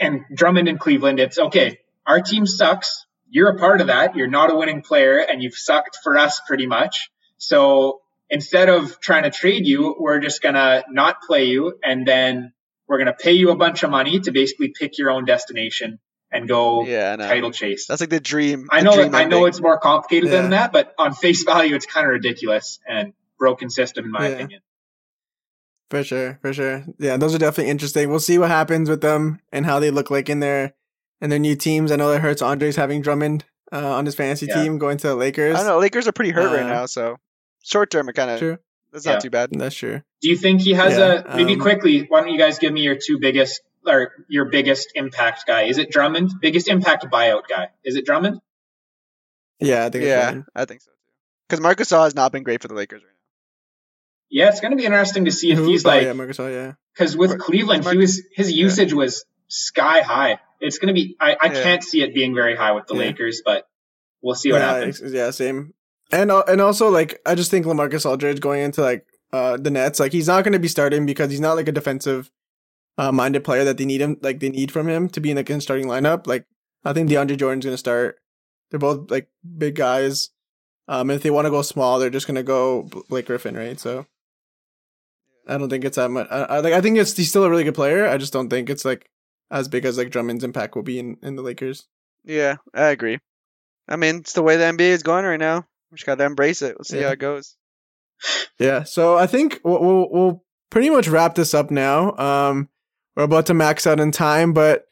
and 0.00 0.22
Drummond 0.34 0.68
in 0.68 0.78
Cleveland, 0.78 1.18
it's 1.20 1.38
okay. 1.38 1.78
Our 2.06 2.20
team 2.20 2.46
sucks. 2.46 3.06
You're 3.28 3.50
a 3.50 3.58
part 3.58 3.80
of 3.80 3.88
that. 3.88 4.16
You're 4.16 4.28
not 4.28 4.50
a 4.50 4.56
winning 4.56 4.82
player, 4.82 5.18
and 5.18 5.42
you've 5.42 5.54
sucked 5.54 5.98
for 6.02 6.16
us 6.18 6.40
pretty 6.46 6.66
much. 6.66 7.10
So 7.38 8.00
instead 8.28 8.68
of 8.68 9.00
trying 9.00 9.24
to 9.24 9.30
trade 9.30 9.66
you, 9.66 9.96
we're 9.98 10.20
just 10.20 10.42
gonna 10.42 10.84
not 10.90 11.22
play 11.22 11.44
you, 11.44 11.78
and 11.82 12.06
then 12.06 12.52
we're 12.88 12.98
gonna 12.98 13.12
pay 13.14 13.32
you 13.32 13.50
a 13.50 13.56
bunch 13.56 13.82
of 13.82 13.90
money 13.90 14.20
to 14.20 14.32
basically 14.32 14.72
pick 14.76 14.98
your 14.98 15.10
own 15.10 15.24
destination 15.24 15.98
and 16.32 16.48
go 16.48 16.84
yeah, 16.86 17.16
title 17.16 17.50
chase. 17.50 17.86
That's 17.86 18.00
like 18.00 18.10
the 18.10 18.20
dream. 18.20 18.68
I 18.70 18.82
know, 18.82 18.94
dream 18.94 19.14
I 19.14 19.24
know 19.24 19.46
it's 19.46 19.60
more 19.60 19.78
complicated 19.78 20.30
Yeah. 20.30 20.42
than 20.42 20.50
that, 20.50 20.72
but 20.72 20.94
on 20.98 21.12
face 21.14 21.42
value, 21.44 21.74
it's 21.74 21.86
kind 21.86 22.06
of 22.06 22.12
ridiculous 22.12 22.78
and 22.88 23.12
broken 23.38 23.68
system 23.70 24.04
in 24.04 24.10
my 24.12 24.28
Yeah. 24.28 24.34
opinion. 24.34 24.60
For 25.90 26.04
sure, 26.04 26.38
for 26.40 26.52
sure. 26.52 26.84
Yeah, 26.98 27.16
those 27.16 27.34
are 27.34 27.38
definitely 27.38 27.70
interesting. 27.70 28.08
We'll 28.10 28.20
see 28.20 28.38
what 28.38 28.48
happens 28.48 28.88
with 28.88 29.00
them 29.00 29.40
and 29.52 29.66
how 29.66 29.80
they 29.80 29.90
look 29.90 30.10
like 30.10 30.28
in 30.28 30.38
their 30.40 30.74
in 31.20 31.30
their 31.30 31.38
new 31.38 31.56
teams. 31.56 31.90
I 31.92 31.96
know 31.96 32.10
that 32.12 32.20
hurts 32.20 32.40
Andre's 32.42 32.76
having 32.76 33.02
Drummond 33.02 33.44
uh, 33.72 33.94
on 33.94 34.06
his 34.06 34.14
fantasy 34.14 34.46
Yeah. 34.46 34.62
team 34.62 34.78
going 34.78 34.98
to 34.98 35.08
the 35.08 35.14
Lakers. 35.16 35.56
I 35.56 35.58
don't 35.58 35.66
know. 35.66 35.78
Lakers 35.78 36.06
are 36.08 36.12
pretty 36.12 36.30
hurt 36.30 36.52
right 36.52 36.62
Uh, 36.64 36.68
now, 36.68 36.86
so 36.86 37.16
short 37.64 37.90
term 37.90 38.08
it 38.08 38.12
kind 38.14 38.30
of 38.30 38.38
True, 38.38 38.58
that's 38.92 39.04
Yeah. 39.04 39.12
not 39.14 39.22
too 39.22 39.30
bad. 39.30 39.50
that's 39.52 39.74
true. 39.74 40.00
Do 40.22 40.28
you 40.30 40.36
think 40.36 40.60
he 40.62 40.72
has 40.74 40.96
Yeah, 40.96 41.22
a 41.26 41.36
maybe 41.36 41.54
um, 41.54 41.60
quickly? 41.60 42.06
Why 42.08 42.20
don't 42.20 42.30
you 42.30 42.38
guys 42.38 42.58
give 42.60 42.72
me 42.72 42.82
your 42.82 42.94
two 42.96 43.18
biggest 43.20 43.60
or 43.86 44.12
your 44.28 44.44
biggest 44.44 44.92
impact 44.94 45.44
guy? 45.46 45.62
Is 45.64 45.78
it 45.78 45.90
Drummond? 45.90 46.30
Biggest 46.40 46.68
impact 46.68 47.06
buyout 47.12 47.42
guy? 47.48 47.68
Is 47.84 47.96
it 47.96 48.06
Drummond? 48.06 48.40
Yeah, 49.58 49.86
I 49.86 49.90
think. 49.90 50.04
Yeah, 50.04 50.22
Drummond. 50.22 50.44
I 50.54 50.64
think 50.66 50.82
so 50.82 50.90
too. 50.92 50.96
Because 51.48 51.60
Marcus 51.60 51.88
Gasol 51.90 52.04
has 52.04 52.14
not 52.14 52.30
been 52.32 52.44
great 52.44 52.62
for 52.62 52.68
the 52.68 52.74
Lakers 52.74 53.02
right 53.02 53.08
now. 53.08 53.19
Yeah, 54.30 54.48
it's 54.48 54.60
going 54.60 54.70
to 54.70 54.76
be 54.76 54.84
interesting 54.84 55.24
to 55.24 55.32
see 55.32 55.50
if 55.50 55.58
Who? 55.58 55.66
he's 55.68 55.84
Oh, 55.84 55.88
like 55.88 56.04
yeah, 56.04 56.12
Marcus. 56.12 56.38
Oh, 56.40 56.48
yeah. 56.48 56.72
because 56.94 57.16
with 57.16 57.30
Mar- 57.30 57.38
Cleveland, 57.38 57.84
he 57.84 57.96
was 57.96 58.22
his 58.32 58.52
usage 58.52 58.92
was 58.92 59.24
sky 59.48 60.00
high. 60.02 60.38
It's 60.60 60.78
going 60.78 60.88
to 60.88 60.94
be. 60.94 61.16
I, 61.20 61.36
I 61.40 61.46
Yeah. 61.52 61.62
can't 61.62 61.82
see 61.82 62.02
it 62.02 62.14
being 62.14 62.34
very 62.34 62.54
high 62.56 62.72
with 62.72 62.86
the 62.86 62.94
Yeah. 62.94 63.00
Lakers, 63.00 63.42
but 63.44 63.66
we'll 64.22 64.34
see 64.36 64.52
what 64.52 64.60
yeah, 64.60 64.74
happens. 64.76 65.02
yeah, 65.12 65.30
same. 65.30 65.74
And 66.12 66.30
and 66.30 66.60
also 66.60 66.90
like 66.90 67.20
I 67.26 67.34
just 67.34 67.50
think 67.50 67.66
LaMarcus 67.66 68.04
Aldridge 68.06 68.40
going 68.40 68.62
into 68.62 68.82
like 68.82 69.04
uh 69.32 69.56
the 69.56 69.70
Nets, 69.70 69.98
like 70.00 70.12
he's 70.12 70.26
not 70.28 70.44
going 70.44 70.52
to 70.52 70.58
be 70.58 70.68
starting 70.68 71.06
because 71.06 71.30
he's 71.30 71.40
not 71.40 71.56
like 71.56 71.68
a 71.68 71.72
defensive 71.72 72.30
uh, 72.98 73.10
minded 73.12 73.44
player 73.44 73.64
that 73.64 73.78
they 73.78 73.84
need 73.84 74.00
him 74.00 74.16
like 74.20 74.40
they 74.40 74.48
need 74.50 74.70
from 74.70 74.88
him 74.88 75.08
to 75.08 75.20
be 75.20 75.30
in 75.30 75.36
like 75.36 75.48
a 75.50 75.60
starting 75.60 75.86
lineup. 75.86 76.26
Like 76.26 76.44
I 76.84 76.92
think 76.92 77.08
DeAndre 77.10 77.36
Jordan's 77.38 77.64
going 77.64 77.74
to 77.74 77.78
start. 77.78 78.18
They're 78.70 78.78
both 78.80 79.10
like 79.10 79.28
big 79.58 79.74
guys. 79.76 80.30
Um, 80.88 81.10
if 81.10 81.22
they 81.22 81.30
want 81.30 81.46
to 81.46 81.50
go 81.50 81.62
small, 81.62 81.98
they're 81.98 82.10
just 82.10 82.26
going 82.26 82.34
to 82.36 82.42
go 82.42 82.82
B- 82.82 83.02
Blake 83.08 83.26
Griffin, 83.26 83.56
right? 83.56 83.78
So 83.78 84.06
I 85.50 85.58
don't 85.58 85.68
think 85.68 85.84
it's 85.84 85.96
that 85.96 86.10
much. 86.10 86.28
I, 86.30 86.42
I 86.44 86.60
like 86.60 86.72
I 86.72 86.80
think 86.80 86.96
it's 86.98 87.16
he's 87.16 87.28
still 87.28 87.44
a 87.44 87.50
really 87.50 87.64
good 87.64 87.74
player. 87.74 88.06
I 88.06 88.16
just 88.18 88.32
don't 88.32 88.48
think 88.48 88.70
it's 88.70 88.84
like 88.84 89.10
as 89.50 89.68
big 89.68 89.84
as 89.84 89.98
like 89.98 90.10
Drummond's 90.10 90.44
impact 90.44 90.74
will 90.76 90.82
be 90.82 90.98
in 90.98 91.16
in 91.22 91.36
the 91.36 91.42
Lakers. 91.42 91.86
Yeah, 92.24 92.56
I 92.74 92.86
agree. 92.88 93.18
I 93.88 93.96
mean, 93.96 94.16
it's 94.16 94.34
the 94.34 94.42
way 94.42 94.56
the 94.56 94.64
NBA 94.64 94.80
is 94.90 95.02
going 95.02 95.24
right 95.24 95.40
now. 95.40 95.66
We 95.90 95.96
just 95.96 96.06
got 96.06 96.16
to 96.18 96.24
embrace 96.24 96.62
it. 96.62 96.76
We'll 96.78 96.84
see 96.84 97.00
Yeah. 97.00 97.06
how 97.06 97.12
it 97.12 97.18
goes. 97.18 97.56
Yeah, 98.58 98.84
so 98.84 99.16
I 99.16 99.26
think 99.26 99.60
we'll, 99.64 99.80
we'll 99.80 100.08
we'll 100.10 100.44
pretty 100.70 100.90
much 100.90 101.08
wrap 101.08 101.34
this 101.34 101.54
up 101.54 101.70
now. 101.70 102.16
Um, 102.16 102.68
we're 103.16 103.24
about 103.24 103.46
to 103.46 103.54
max 103.54 103.86
out 103.86 103.98
in 103.98 104.12
time, 104.12 104.52
but 104.52 104.84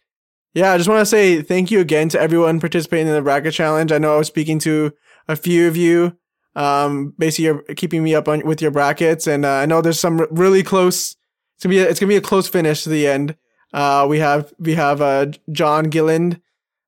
yeah, 0.55 0.73
I 0.73 0.77
just 0.79 0.89
want 0.89 1.01
to 1.01 1.07
say 1.07 1.43
thank 1.43 1.71
you 1.71 1.79
again 1.81 2.09
to 2.09 2.21
everyone 2.21 2.59
participating 2.59 3.07
in 3.07 3.15
the 3.15 3.23
bracket 3.23 3.53
challenge. 3.55 3.93
I 3.93 3.99
know 3.99 4.15
I 4.15 4.19
was 4.19 4.27
speaking 4.27 4.59
to 4.61 4.93
a 5.29 5.37
few 5.37 5.69
of 5.69 5.77
you. 5.77 6.17
Um, 6.55 7.15
basically, 7.19 7.45
you're 7.47 7.63
keeping 7.77 8.03
me 8.03 8.15
up 8.15 8.29
on 8.29 8.45
with 8.45 8.61
your 8.61 8.71
brackets, 8.71 9.27
and 9.27 9.45
uh, 9.45 9.53
I 9.53 9.67
know 9.67 9.81
there's 9.81 10.01
some 10.01 10.27
really 10.31 10.63
close. 10.63 11.15
It's 11.57 11.65
gonna 11.65 11.75
be 11.75 11.79
a, 11.81 11.89
it's 11.89 12.01
gonna 12.01 12.09
be 12.09 12.17
a 12.17 12.21
close 12.21 12.49
finish 12.49 12.83
to 12.85 12.89
the 12.89 13.07
end. 13.07 13.37
Uh, 13.73 14.07
we 14.09 14.19
have 14.19 14.53
we 14.59 14.75
have 14.75 15.01
uh 15.03 15.27
John 15.53 15.85
Gilland, 15.85 16.41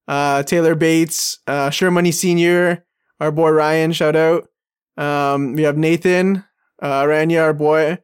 uh 0.09 0.43
Taylor 0.43 0.75
Bates, 0.75 1.39
uh 1.47 1.71
Sure 1.71 1.91
Money 1.91 2.13
Senior, 2.13 2.85
our 3.21 3.31
boy 3.31 3.51
Ryan, 3.51 3.93
shout 3.93 4.17
out. 4.17 4.49
Um, 4.97 5.55
we 5.55 5.63
have 5.63 5.77
Nathan, 5.77 6.45
uh, 6.83 7.05
Rania, 7.05 7.43
our 7.43 7.55
boy, 7.55 7.99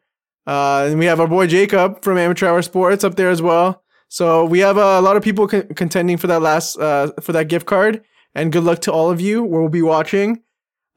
Uh, 0.46 0.86
and 0.90 0.98
we 0.98 1.06
have 1.06 1.18
our 1.20 1.26
boy 1.26 1.46
Jacob 1.46 2.02
from 2.04 2.18
Amateur 2.18 2.46
Hour 2.46 2.62
Sports 2.62 3.02
up 3.02 3.16
there 3.16 3.30
as 3.30 3.42
well. 3.42 3.82
So 4.08 4.44
we 4.44 4.60
have 4.60 4.78
uh, 4.78 4.96
a 4.98 5.02
lot 5.02 5.16
of 5.16 5.22
people 5.22 5.48
con- 5.48 5.66
contending 5.74 6.16
for 6.16 6.28
that 6.28 6.40
last 6.40 6.78
uh, 6.78 7.10
for 7.20 7.32
that 7.32 7.48
gift 7.48 7.66
card. 7.66 8.02
And 8.34 8.52
good 8.52 8.62
luck 8.64 8.80
to 8.82 8.92
all 8.92 9.10
of 9.10 9.20
you. 9.20 9.42
We'll 9.42 9.68
be 9.68 9.82
watching. 9.82 10.42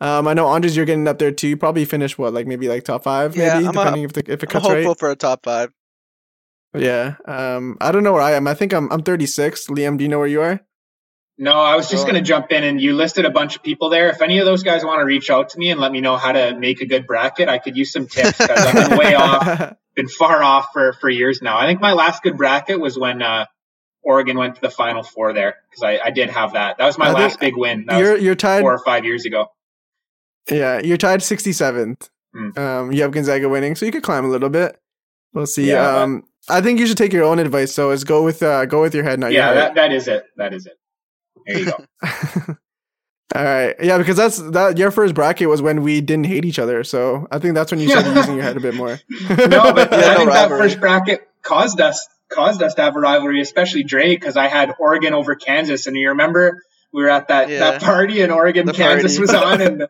Um, 0.01 0.27
I 0.27 0.33
know 0.33 0.47
Andres, 0.47 0.75
you're 0.77 0.85
getting 0.85 1.07
up 1.07 1.19
there 1.19 1.31
too. 1.31 1.47
You 1.49 1.57
probably 1.57 1.85
finish 1.85 2.17
what, 2.17 2.33
like 2.33 2.47
maybe 2.47 2.69
like 2.69 2.83
top 2.83 3.03
five, 3.03 3.35
Yeah, 3.35 3.55
maybe 3.55 3.67
I'm 3.67 3.69
a- 3.69 3.79
depending 3.79 4.03
if 4.03 4.13
the, 4.13 4.31
if 4.31 4.43
it 4.43 4.49
cuts 4.49 4.65
I'm 4.65 4.71
hopeful 4.71 4.91
right. 4.91 4.99
for 4.99 5.11
a 5.11 5.15
top 5.15 5.43
five. 5.43 5.71
Yeah. 6.73 7.15
Um, 7.25 7.77
I 7.81 7.91
don't 7.91 8.03
know 8.03 8.13
where 8.13 8.21
I 8.21 8.33
am. 8.33 8.47
I 8.47 8.53
think 8.53 8.73
I'm 8.73 8.91
I'm 8.91 9.01
36. 9.01 9.67
Liam, 9.67 9.97
do 9.97 10.03
you 10.03 10.09
know 10.09 10.19
where 10.19 10.27
you 10.27 10.41
are? 10.41 10.61
No, 11.41 11.53
I 11.53 11.75
was 11.77 11.89
just 11.89 12.05
Go 12.05 12.11
going 12.11 12.21
to 12.23 12.27
jump 12.27 12.51
in 12.51 12.63
and 12.65 12.81
you 12.81 12.93
listed 12.93 13.25
a 13.25 13.29
bunch 13.29 13.55
of 13.55 13.63
people 13.63 13.89
there. 13.89 14.09
If 14.09 14.21
any 14.21 14.39
of 14.39 14.45
those 14.45 14.63
guys 14.63 14.83
want 14.83 14.99
to 14.99 15.05
reach 15.05 15.29
out 15.29 15.49
to 15.49 15.57
me 15.57 15.71
and 15.71 15.79
let 15.79 15.89
me 15.91 16.01
know 16.01 16.17
how 16.17 16.33
to 16.33 16.53
make 16.57 16.81
a 16.81 16.85
good 16.85 17.07
bracket, 17.07 17.47
I 17.47 17.59
could 17.59 17.77
use 17.77 17.93
some 17.93 18.07
tips 18.07 18.37
because 18.37 18.65
I've 18.65 18.89
been 18.89 18.97
way 18.97 19.15
off, 19.15 19.73
been 19.95 20.09
far 20.09 20.43
off 20.43 20.67
for, 20.73 20.91
for 20.93 21.09
years 21.09 21.41
now. 21.41 21.57
I 21.57 21.65
think 21.65 21.79
my 21.79 21.93
last 21.93 22.23
good 22.23 22.35
bracket 22.35 22.79
was 22.81 22.99
when 22.99 23.21
uh, 23.21 23.45
Oregon 24.03 24.37
went 24.37 24.55
to 24.55 24.61
the 24.61 24.69
Final 24.69 25.01
Four 25.01 25.31
there 25.31 25.55
because 25.69 25.81
I, 25.81 26.07
I 26.07 26.11
did 26.11 26.29
have 26.29 26.53
that. 26.53 26.77
That 26.77 26.85
was 26.85 26.97
my 26.97 27.05
I 27.05 27.07
think 27.09 27.19
last 27.19 27.39
big 27.39 27.55
win. 27.55 27.85
That 27.87 27.99
you're 27.99 28.13
was 28.15 28.21
you're 28.21 28.35
tied. 28.35 28.59
four 28.59 28.73
or 28.73 28.79
five 28.83 29.05
years 29.05 29.25
ago. 29.25 29.47
Yeah, 30.51 30.79
you're 30.83 30.97
tied 30.97 31.19
67th. 31.21 32.09
Hmm. 32.33 32.59
Um, 32.59 32.91
you 32.91 33.01
have 33.01 33.11
Gonzaga 33.11 33.49
winning, 33.49 33.75
so 33.75 33.85
you 33.85 33.91
could 33.91 34.03
climb 34.03 34.25
a 34.25 34.29
little 34.29 34.49
bit. 34.49 34.79
We'll 35.33 35.45
see. 35.47 35.67
Yeah, 35.69 35.83
but- 35.83 36.01
um, 36.03 36.23
I 36.47 36.61
think 36.61 36.79
you 36.79 36.87
should 36.87 36.97
take 36.97 37.13
your 37.13 37.23
own 37.25 37.37
advice. 37.39 37.73
So 37.73 37.91
is 37.91 38.03
go 38.03 38.23
with 38.23 38.41
uh, 38.41 38.65
go 38.65 38.81
with 38.81 38.95
your 38.95 39.03
head, 39.03 39.19
not 39.19 39.31
yeah, 39.31 39.47
your 39.47 39.55
that, 39.55 39.75
that 39.75 39.91
is 39.91 40.07
it. 40.07 40.25
That 40.37 40.53
is 40.53 40.65
it. 40.65 40.73
There 41.45 41.59
you 41.59 41.65
go. 41.65 41.77
All 43.35 43.43
right, 43.43 43.75
yeah, 43.79 43.99
because 43.99 44.17
that's 44.17 44.37
that. 44.37 44.79
Your 44.79 44.89
first 44.89 45.13
bracket 45.13 45.49
was 45.49 45.61
when 45.61 45.83
we 45.83 46.01
didn't 46.01 46.25
hate 46.25 46.45
each 46.45 46.57
other, 46.57 46.83
so 46.83 47.27
I 47.29 47.37
think 47.37 47.53
that's 47.53 47.69
when 47.71 47.79
you 47.79 47.87
started 47.89 48.15
using 48.15 48.33
your 48.35 48.43
head 48.43 48.57
a 48.57 48.59
bit 48.59 48.73
more. 48.73 48.99
no, 49.29 49.71
but 49.71 49.91
Yeah, 49.91 49.97
I 49.97 50.13
no 50.13 50.17
think 50.17 50.31
that 50.31 50.49
first 50.49 50.79
bracket 50.79 51.27
caused 51.43 51.79
us 51.79 52.07
caused 52.31 52.63
us 52.63 52.73
to 52.75 52.81
have 52.81 52.95
a 52.95 52.99
rivalry, 52.99 53.39
especially 53.41 53.83
Dre, 53.83 54.15
because 54.15 54.35
I 54.35 54.47
had 54.47 54.73
Oregon 54.79 55.13
over 55.13 55.35
Kansas, 55.35 55.85
and 55.85 55.95
you 55.95 56.09
remember 56.09 56.63
we 56.91 57.03
were 57.03 57.09
at 57.09 57.27
that 57.27 57.49
Yeah. 57.49 57.59
that 57.59 57.81
party, 57.83 58.21
and 58.21 58.31
Oregon 58.31 58.65
The 58.65 58.73
Kansas 58.73 59.17
party. 59.17 59.21
was 59.21 59.33
on, 59.35 59.61
and 59.61 59.87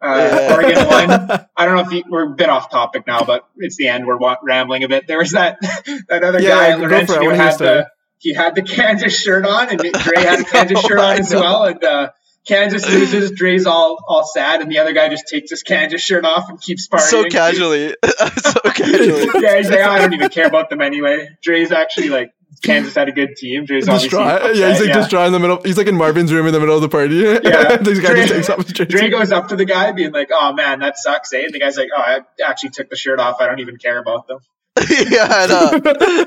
uh. 0.00 0.48
Oregon 0.54 0.86
won. 0.88 1.46
I 1.56 1.64
don't 1.64 1.76
know 1.76 1.82
if 1.82 1.92
you, 1.92 2.04
we're 2.08 2.32
a 2.32 2.34
bit 2.34 2.48
off 2.48 2.70
topic 2.70 3.06
now, 3.06 3.24
but 3.24 3.48
it's 3.56 3.76
the 3.76 3.88
end. 3.88 4.06
We're 4.06 4.18
rambling 4.42 4.84
a 4.84 4.88
bit. 4.88 5.06
There 5.06 5.18
was 5.18 5.32
that 5.32 5.58
that 6.08 6.22
other 6.24 6.40
Yeah, 6.40 6.50
guy 6.50 6.84
at 6.84 6.90
go 6.90 7.06
for 7.06 7.20
it. 7.20 7.24
Who 7.24 7.30
had 7.30 7.58
the 7.58 7.88
he 8.18 8.34
had 8.34 8.54
the 8.54 8.62
Kansas 8.62 9.16
shirt 9.20 9.44
on, 9.46 9.68
and 9.68 9.78
Dre 9.78 10.22
had 10.22 10.40
a 10.40 10.44
Kansas 10.50 10.74
know, 10.74 10.80
shirt 10.88 10.98
on 10.98 11.18
as 11.18 11.32
well, 11.34 11.64
and. 11.64 11.82
uh 11.84 12.10
Kansas 12.46 12.88
loses, 12.88 13.32
Dre's 13.32 13.66
all 13.66 14.02
all 14.08 14.24
sad, 14.24 14.62
and 14.62 14.70
the 14.72 14.78
other 14.78 14.94
guy 14.94 15.10
just 15.10 15.28
takes 15.28 15.50
his 15.50 15.62
Kansas 15.62 16.00
shirt 16.00 16.24
off 16.24 16.48
and 16.48 16.58
keeps 16.58 16.88
partying. 16.88 17.00
So 17.00 17.28
casually. 17.28 17.88
so 17.90 18.60
casually. 18.70 19.42
yeah, 19.42 19.58
he's 19.58 19.68
like, 19.68 19.80
"Oh, 19.80 19.90
I 19.90 19.98
don't 19.98 20.14
even 20.14 20.30
care 20.30 20.46
about 20.46 20.70
them 20.70 20.80
anyway. 20.80 21.28
Dre's 21.42 21.72
actually 21.72 22.08
like 22.08 22.32
Kansas 22.62 22.94
had 22.94 23.08
a 23.08 23.12
good 23.12 23.36
team. 23.36 23.64
Dre's 23.66 23.88
obviously 23.88 24.08
distraught. 24.08 24.26
upset, 24.42 24.56
Yeah, 24.56 24.70
he's 24.70 24.80
like 24.80 24.88
yeah. 24.88 24.94
distraught 24.94 25.26
in 25.28 25.32
the 25.32 25.38
middle. 25.38 25.62
He's 25.62 25.76
like 25.76 25.86
in 25.86 25.96
Marvin's 25.96 26.32
room 26.32 26.46
in 26.46 26.52
the 26.52 26.58
middle 26.60 26.74
of 26.74 26.82
the 26.82 26.88
party. 26.88 27.16
Yeah. 27.48 27.76
this 27.80 28.00
guy 28.00 28.08
Dre- 28.10 28.22
just 28.22 28.32
takes 28.32 28.50
off 28.50 28.58
his 28.64 28.72
jersey. 28.72 28.90
Dre 28.90 29.10
goes 29.10 29.30
up 29.32 29.48
to 29.48 29.56
the 29.56 29.64
guy, 29.64 29.92
being 29.92 30.12
like, 30.12 30.28
"Oh 30.32 30.52
man, 30.54 30.80
that 30.80 30.96
sucks." 30.98 31.32
Eh? 31.32 31.42
And 31.44 31.54
the 31.54 31.60
guy's 31.60 31.76
like, 31.76 31.88
"Oh, 31.96 32.00
I 32.00 32.20
actually 32.44 32.70
took 32.70 32.90
the 32.90 32.96
shirt 32.96 33.20
off. 33.20 33.36
I 33.40 33.46
don't 33.46 33.60
even 33.60 33.76
care 33.76 33.98
about 33.98 34.26
them." 34.26 34.38
yeah, 34.78 35.26
I 35.28 35.46
know. 35.46 35.70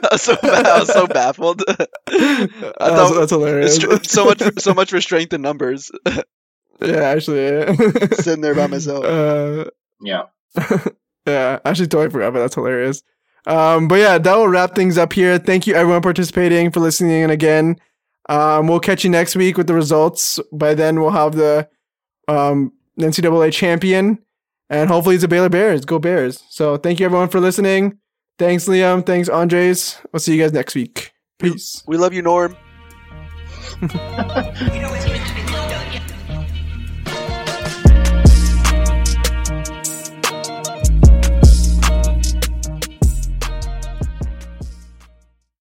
I 0.03 0.07
was 0.11 0.21
so, 0.21 0.37
I 0.41 0.79
was 0.79 0.87
so 0.91 1.07
baffled. 1.07 1.63
I 1.67 1.75
that's, 2.07 2.51
thought 2.79 3.13
that's 3.15 3.31
hilarious. 3.31 3.77
So 4.03 4.25
much, 4.25 4.41
so 4.59 4.73
much 4.73 4.89
for 4.89 4.99
strength 5.01 5.33
in 5.33 5.41
numbers. 5.41 5.89
yeah, 6.05 6.21
actually. 6.81 7.45
Yeah. 7.45 7.73
Sitting 8.13 8.41
there 8.41 8.55
by 8.55 8.67
myself. 8.67 9.05
Uh, 9.05 9.65
Yeah, 10.01 10.23
yeah, 11.27 11.59
I 11.63 11.69
actually 11.69 11.87
totally 11.87 12.09
forgot, 12.09 12.33
but 12.33 12.39
that's 12.39 12.55
hilarious. 12.55 13.03
Um, 13.47 13.87
but 13.87 13.95
yeah, 13.95 14.17
that 14.17 14.35
will 14.35 14.47
wrap 14.47 14.75
things 14.75 14.97
up 14.97 15.13
here. 15.13 15.37
Thank 15.37 15.67
you 15.67 15.73
everyone 15.73 16.01
participating 16.01 16.71
for 16.71 16.79
listening 16.79 17.21
in 17.21 17.29
again. 17.29 17.77
Um, 18.29 18.67
we'll 18.67 18.79
catch 18.79 19.03
you 19.03 19.09
next 19.09 19.35
week 19.35 19.57
with 19.57 19.67
the 19.67 19.73
results. 19.73 20.39
By 20.53 20.73
then, 20.73 20.99
we'll 20.99 21.09
have 21.09 21.35
the 21.35 21.67
um, 22.27 22.71
NCAA 22.99 23.51
champion, 23.51 24.19
and 24.69 24.89
hopefully, 24.89 25.15
it's 25.15 25.23
the 25.23 25.27
Baylor 25.27 25.49
Bears. 25.49 25.85
Go 25.85 25.99
Bears! 25.99 26.43
So, 26.49 26.77
thank 26.77 26.99
you 26.99 27.05
everyone 27.05 27.29
for 27.29 27.39
listening. 27.39 27.97
Thanks, 28.37 28.67
Liam. 28.67 29.05
Thanks, 29.05 29.27
Andres. 29.27 29.99
We'll 30.11 30.19
see 30.19 30.35
you 30.35 30.41
guys 30.41 30.53
next 30.53 30.75
week. 30.75 31.11
Peace. 31.39 31.83
We 31.87 31.97
love 31.97 32.13
you, 32.13 32.21
Norm. 32.21 32.55
We 33.81 33.87
know 33.87 34.93
it's 34.93 35.40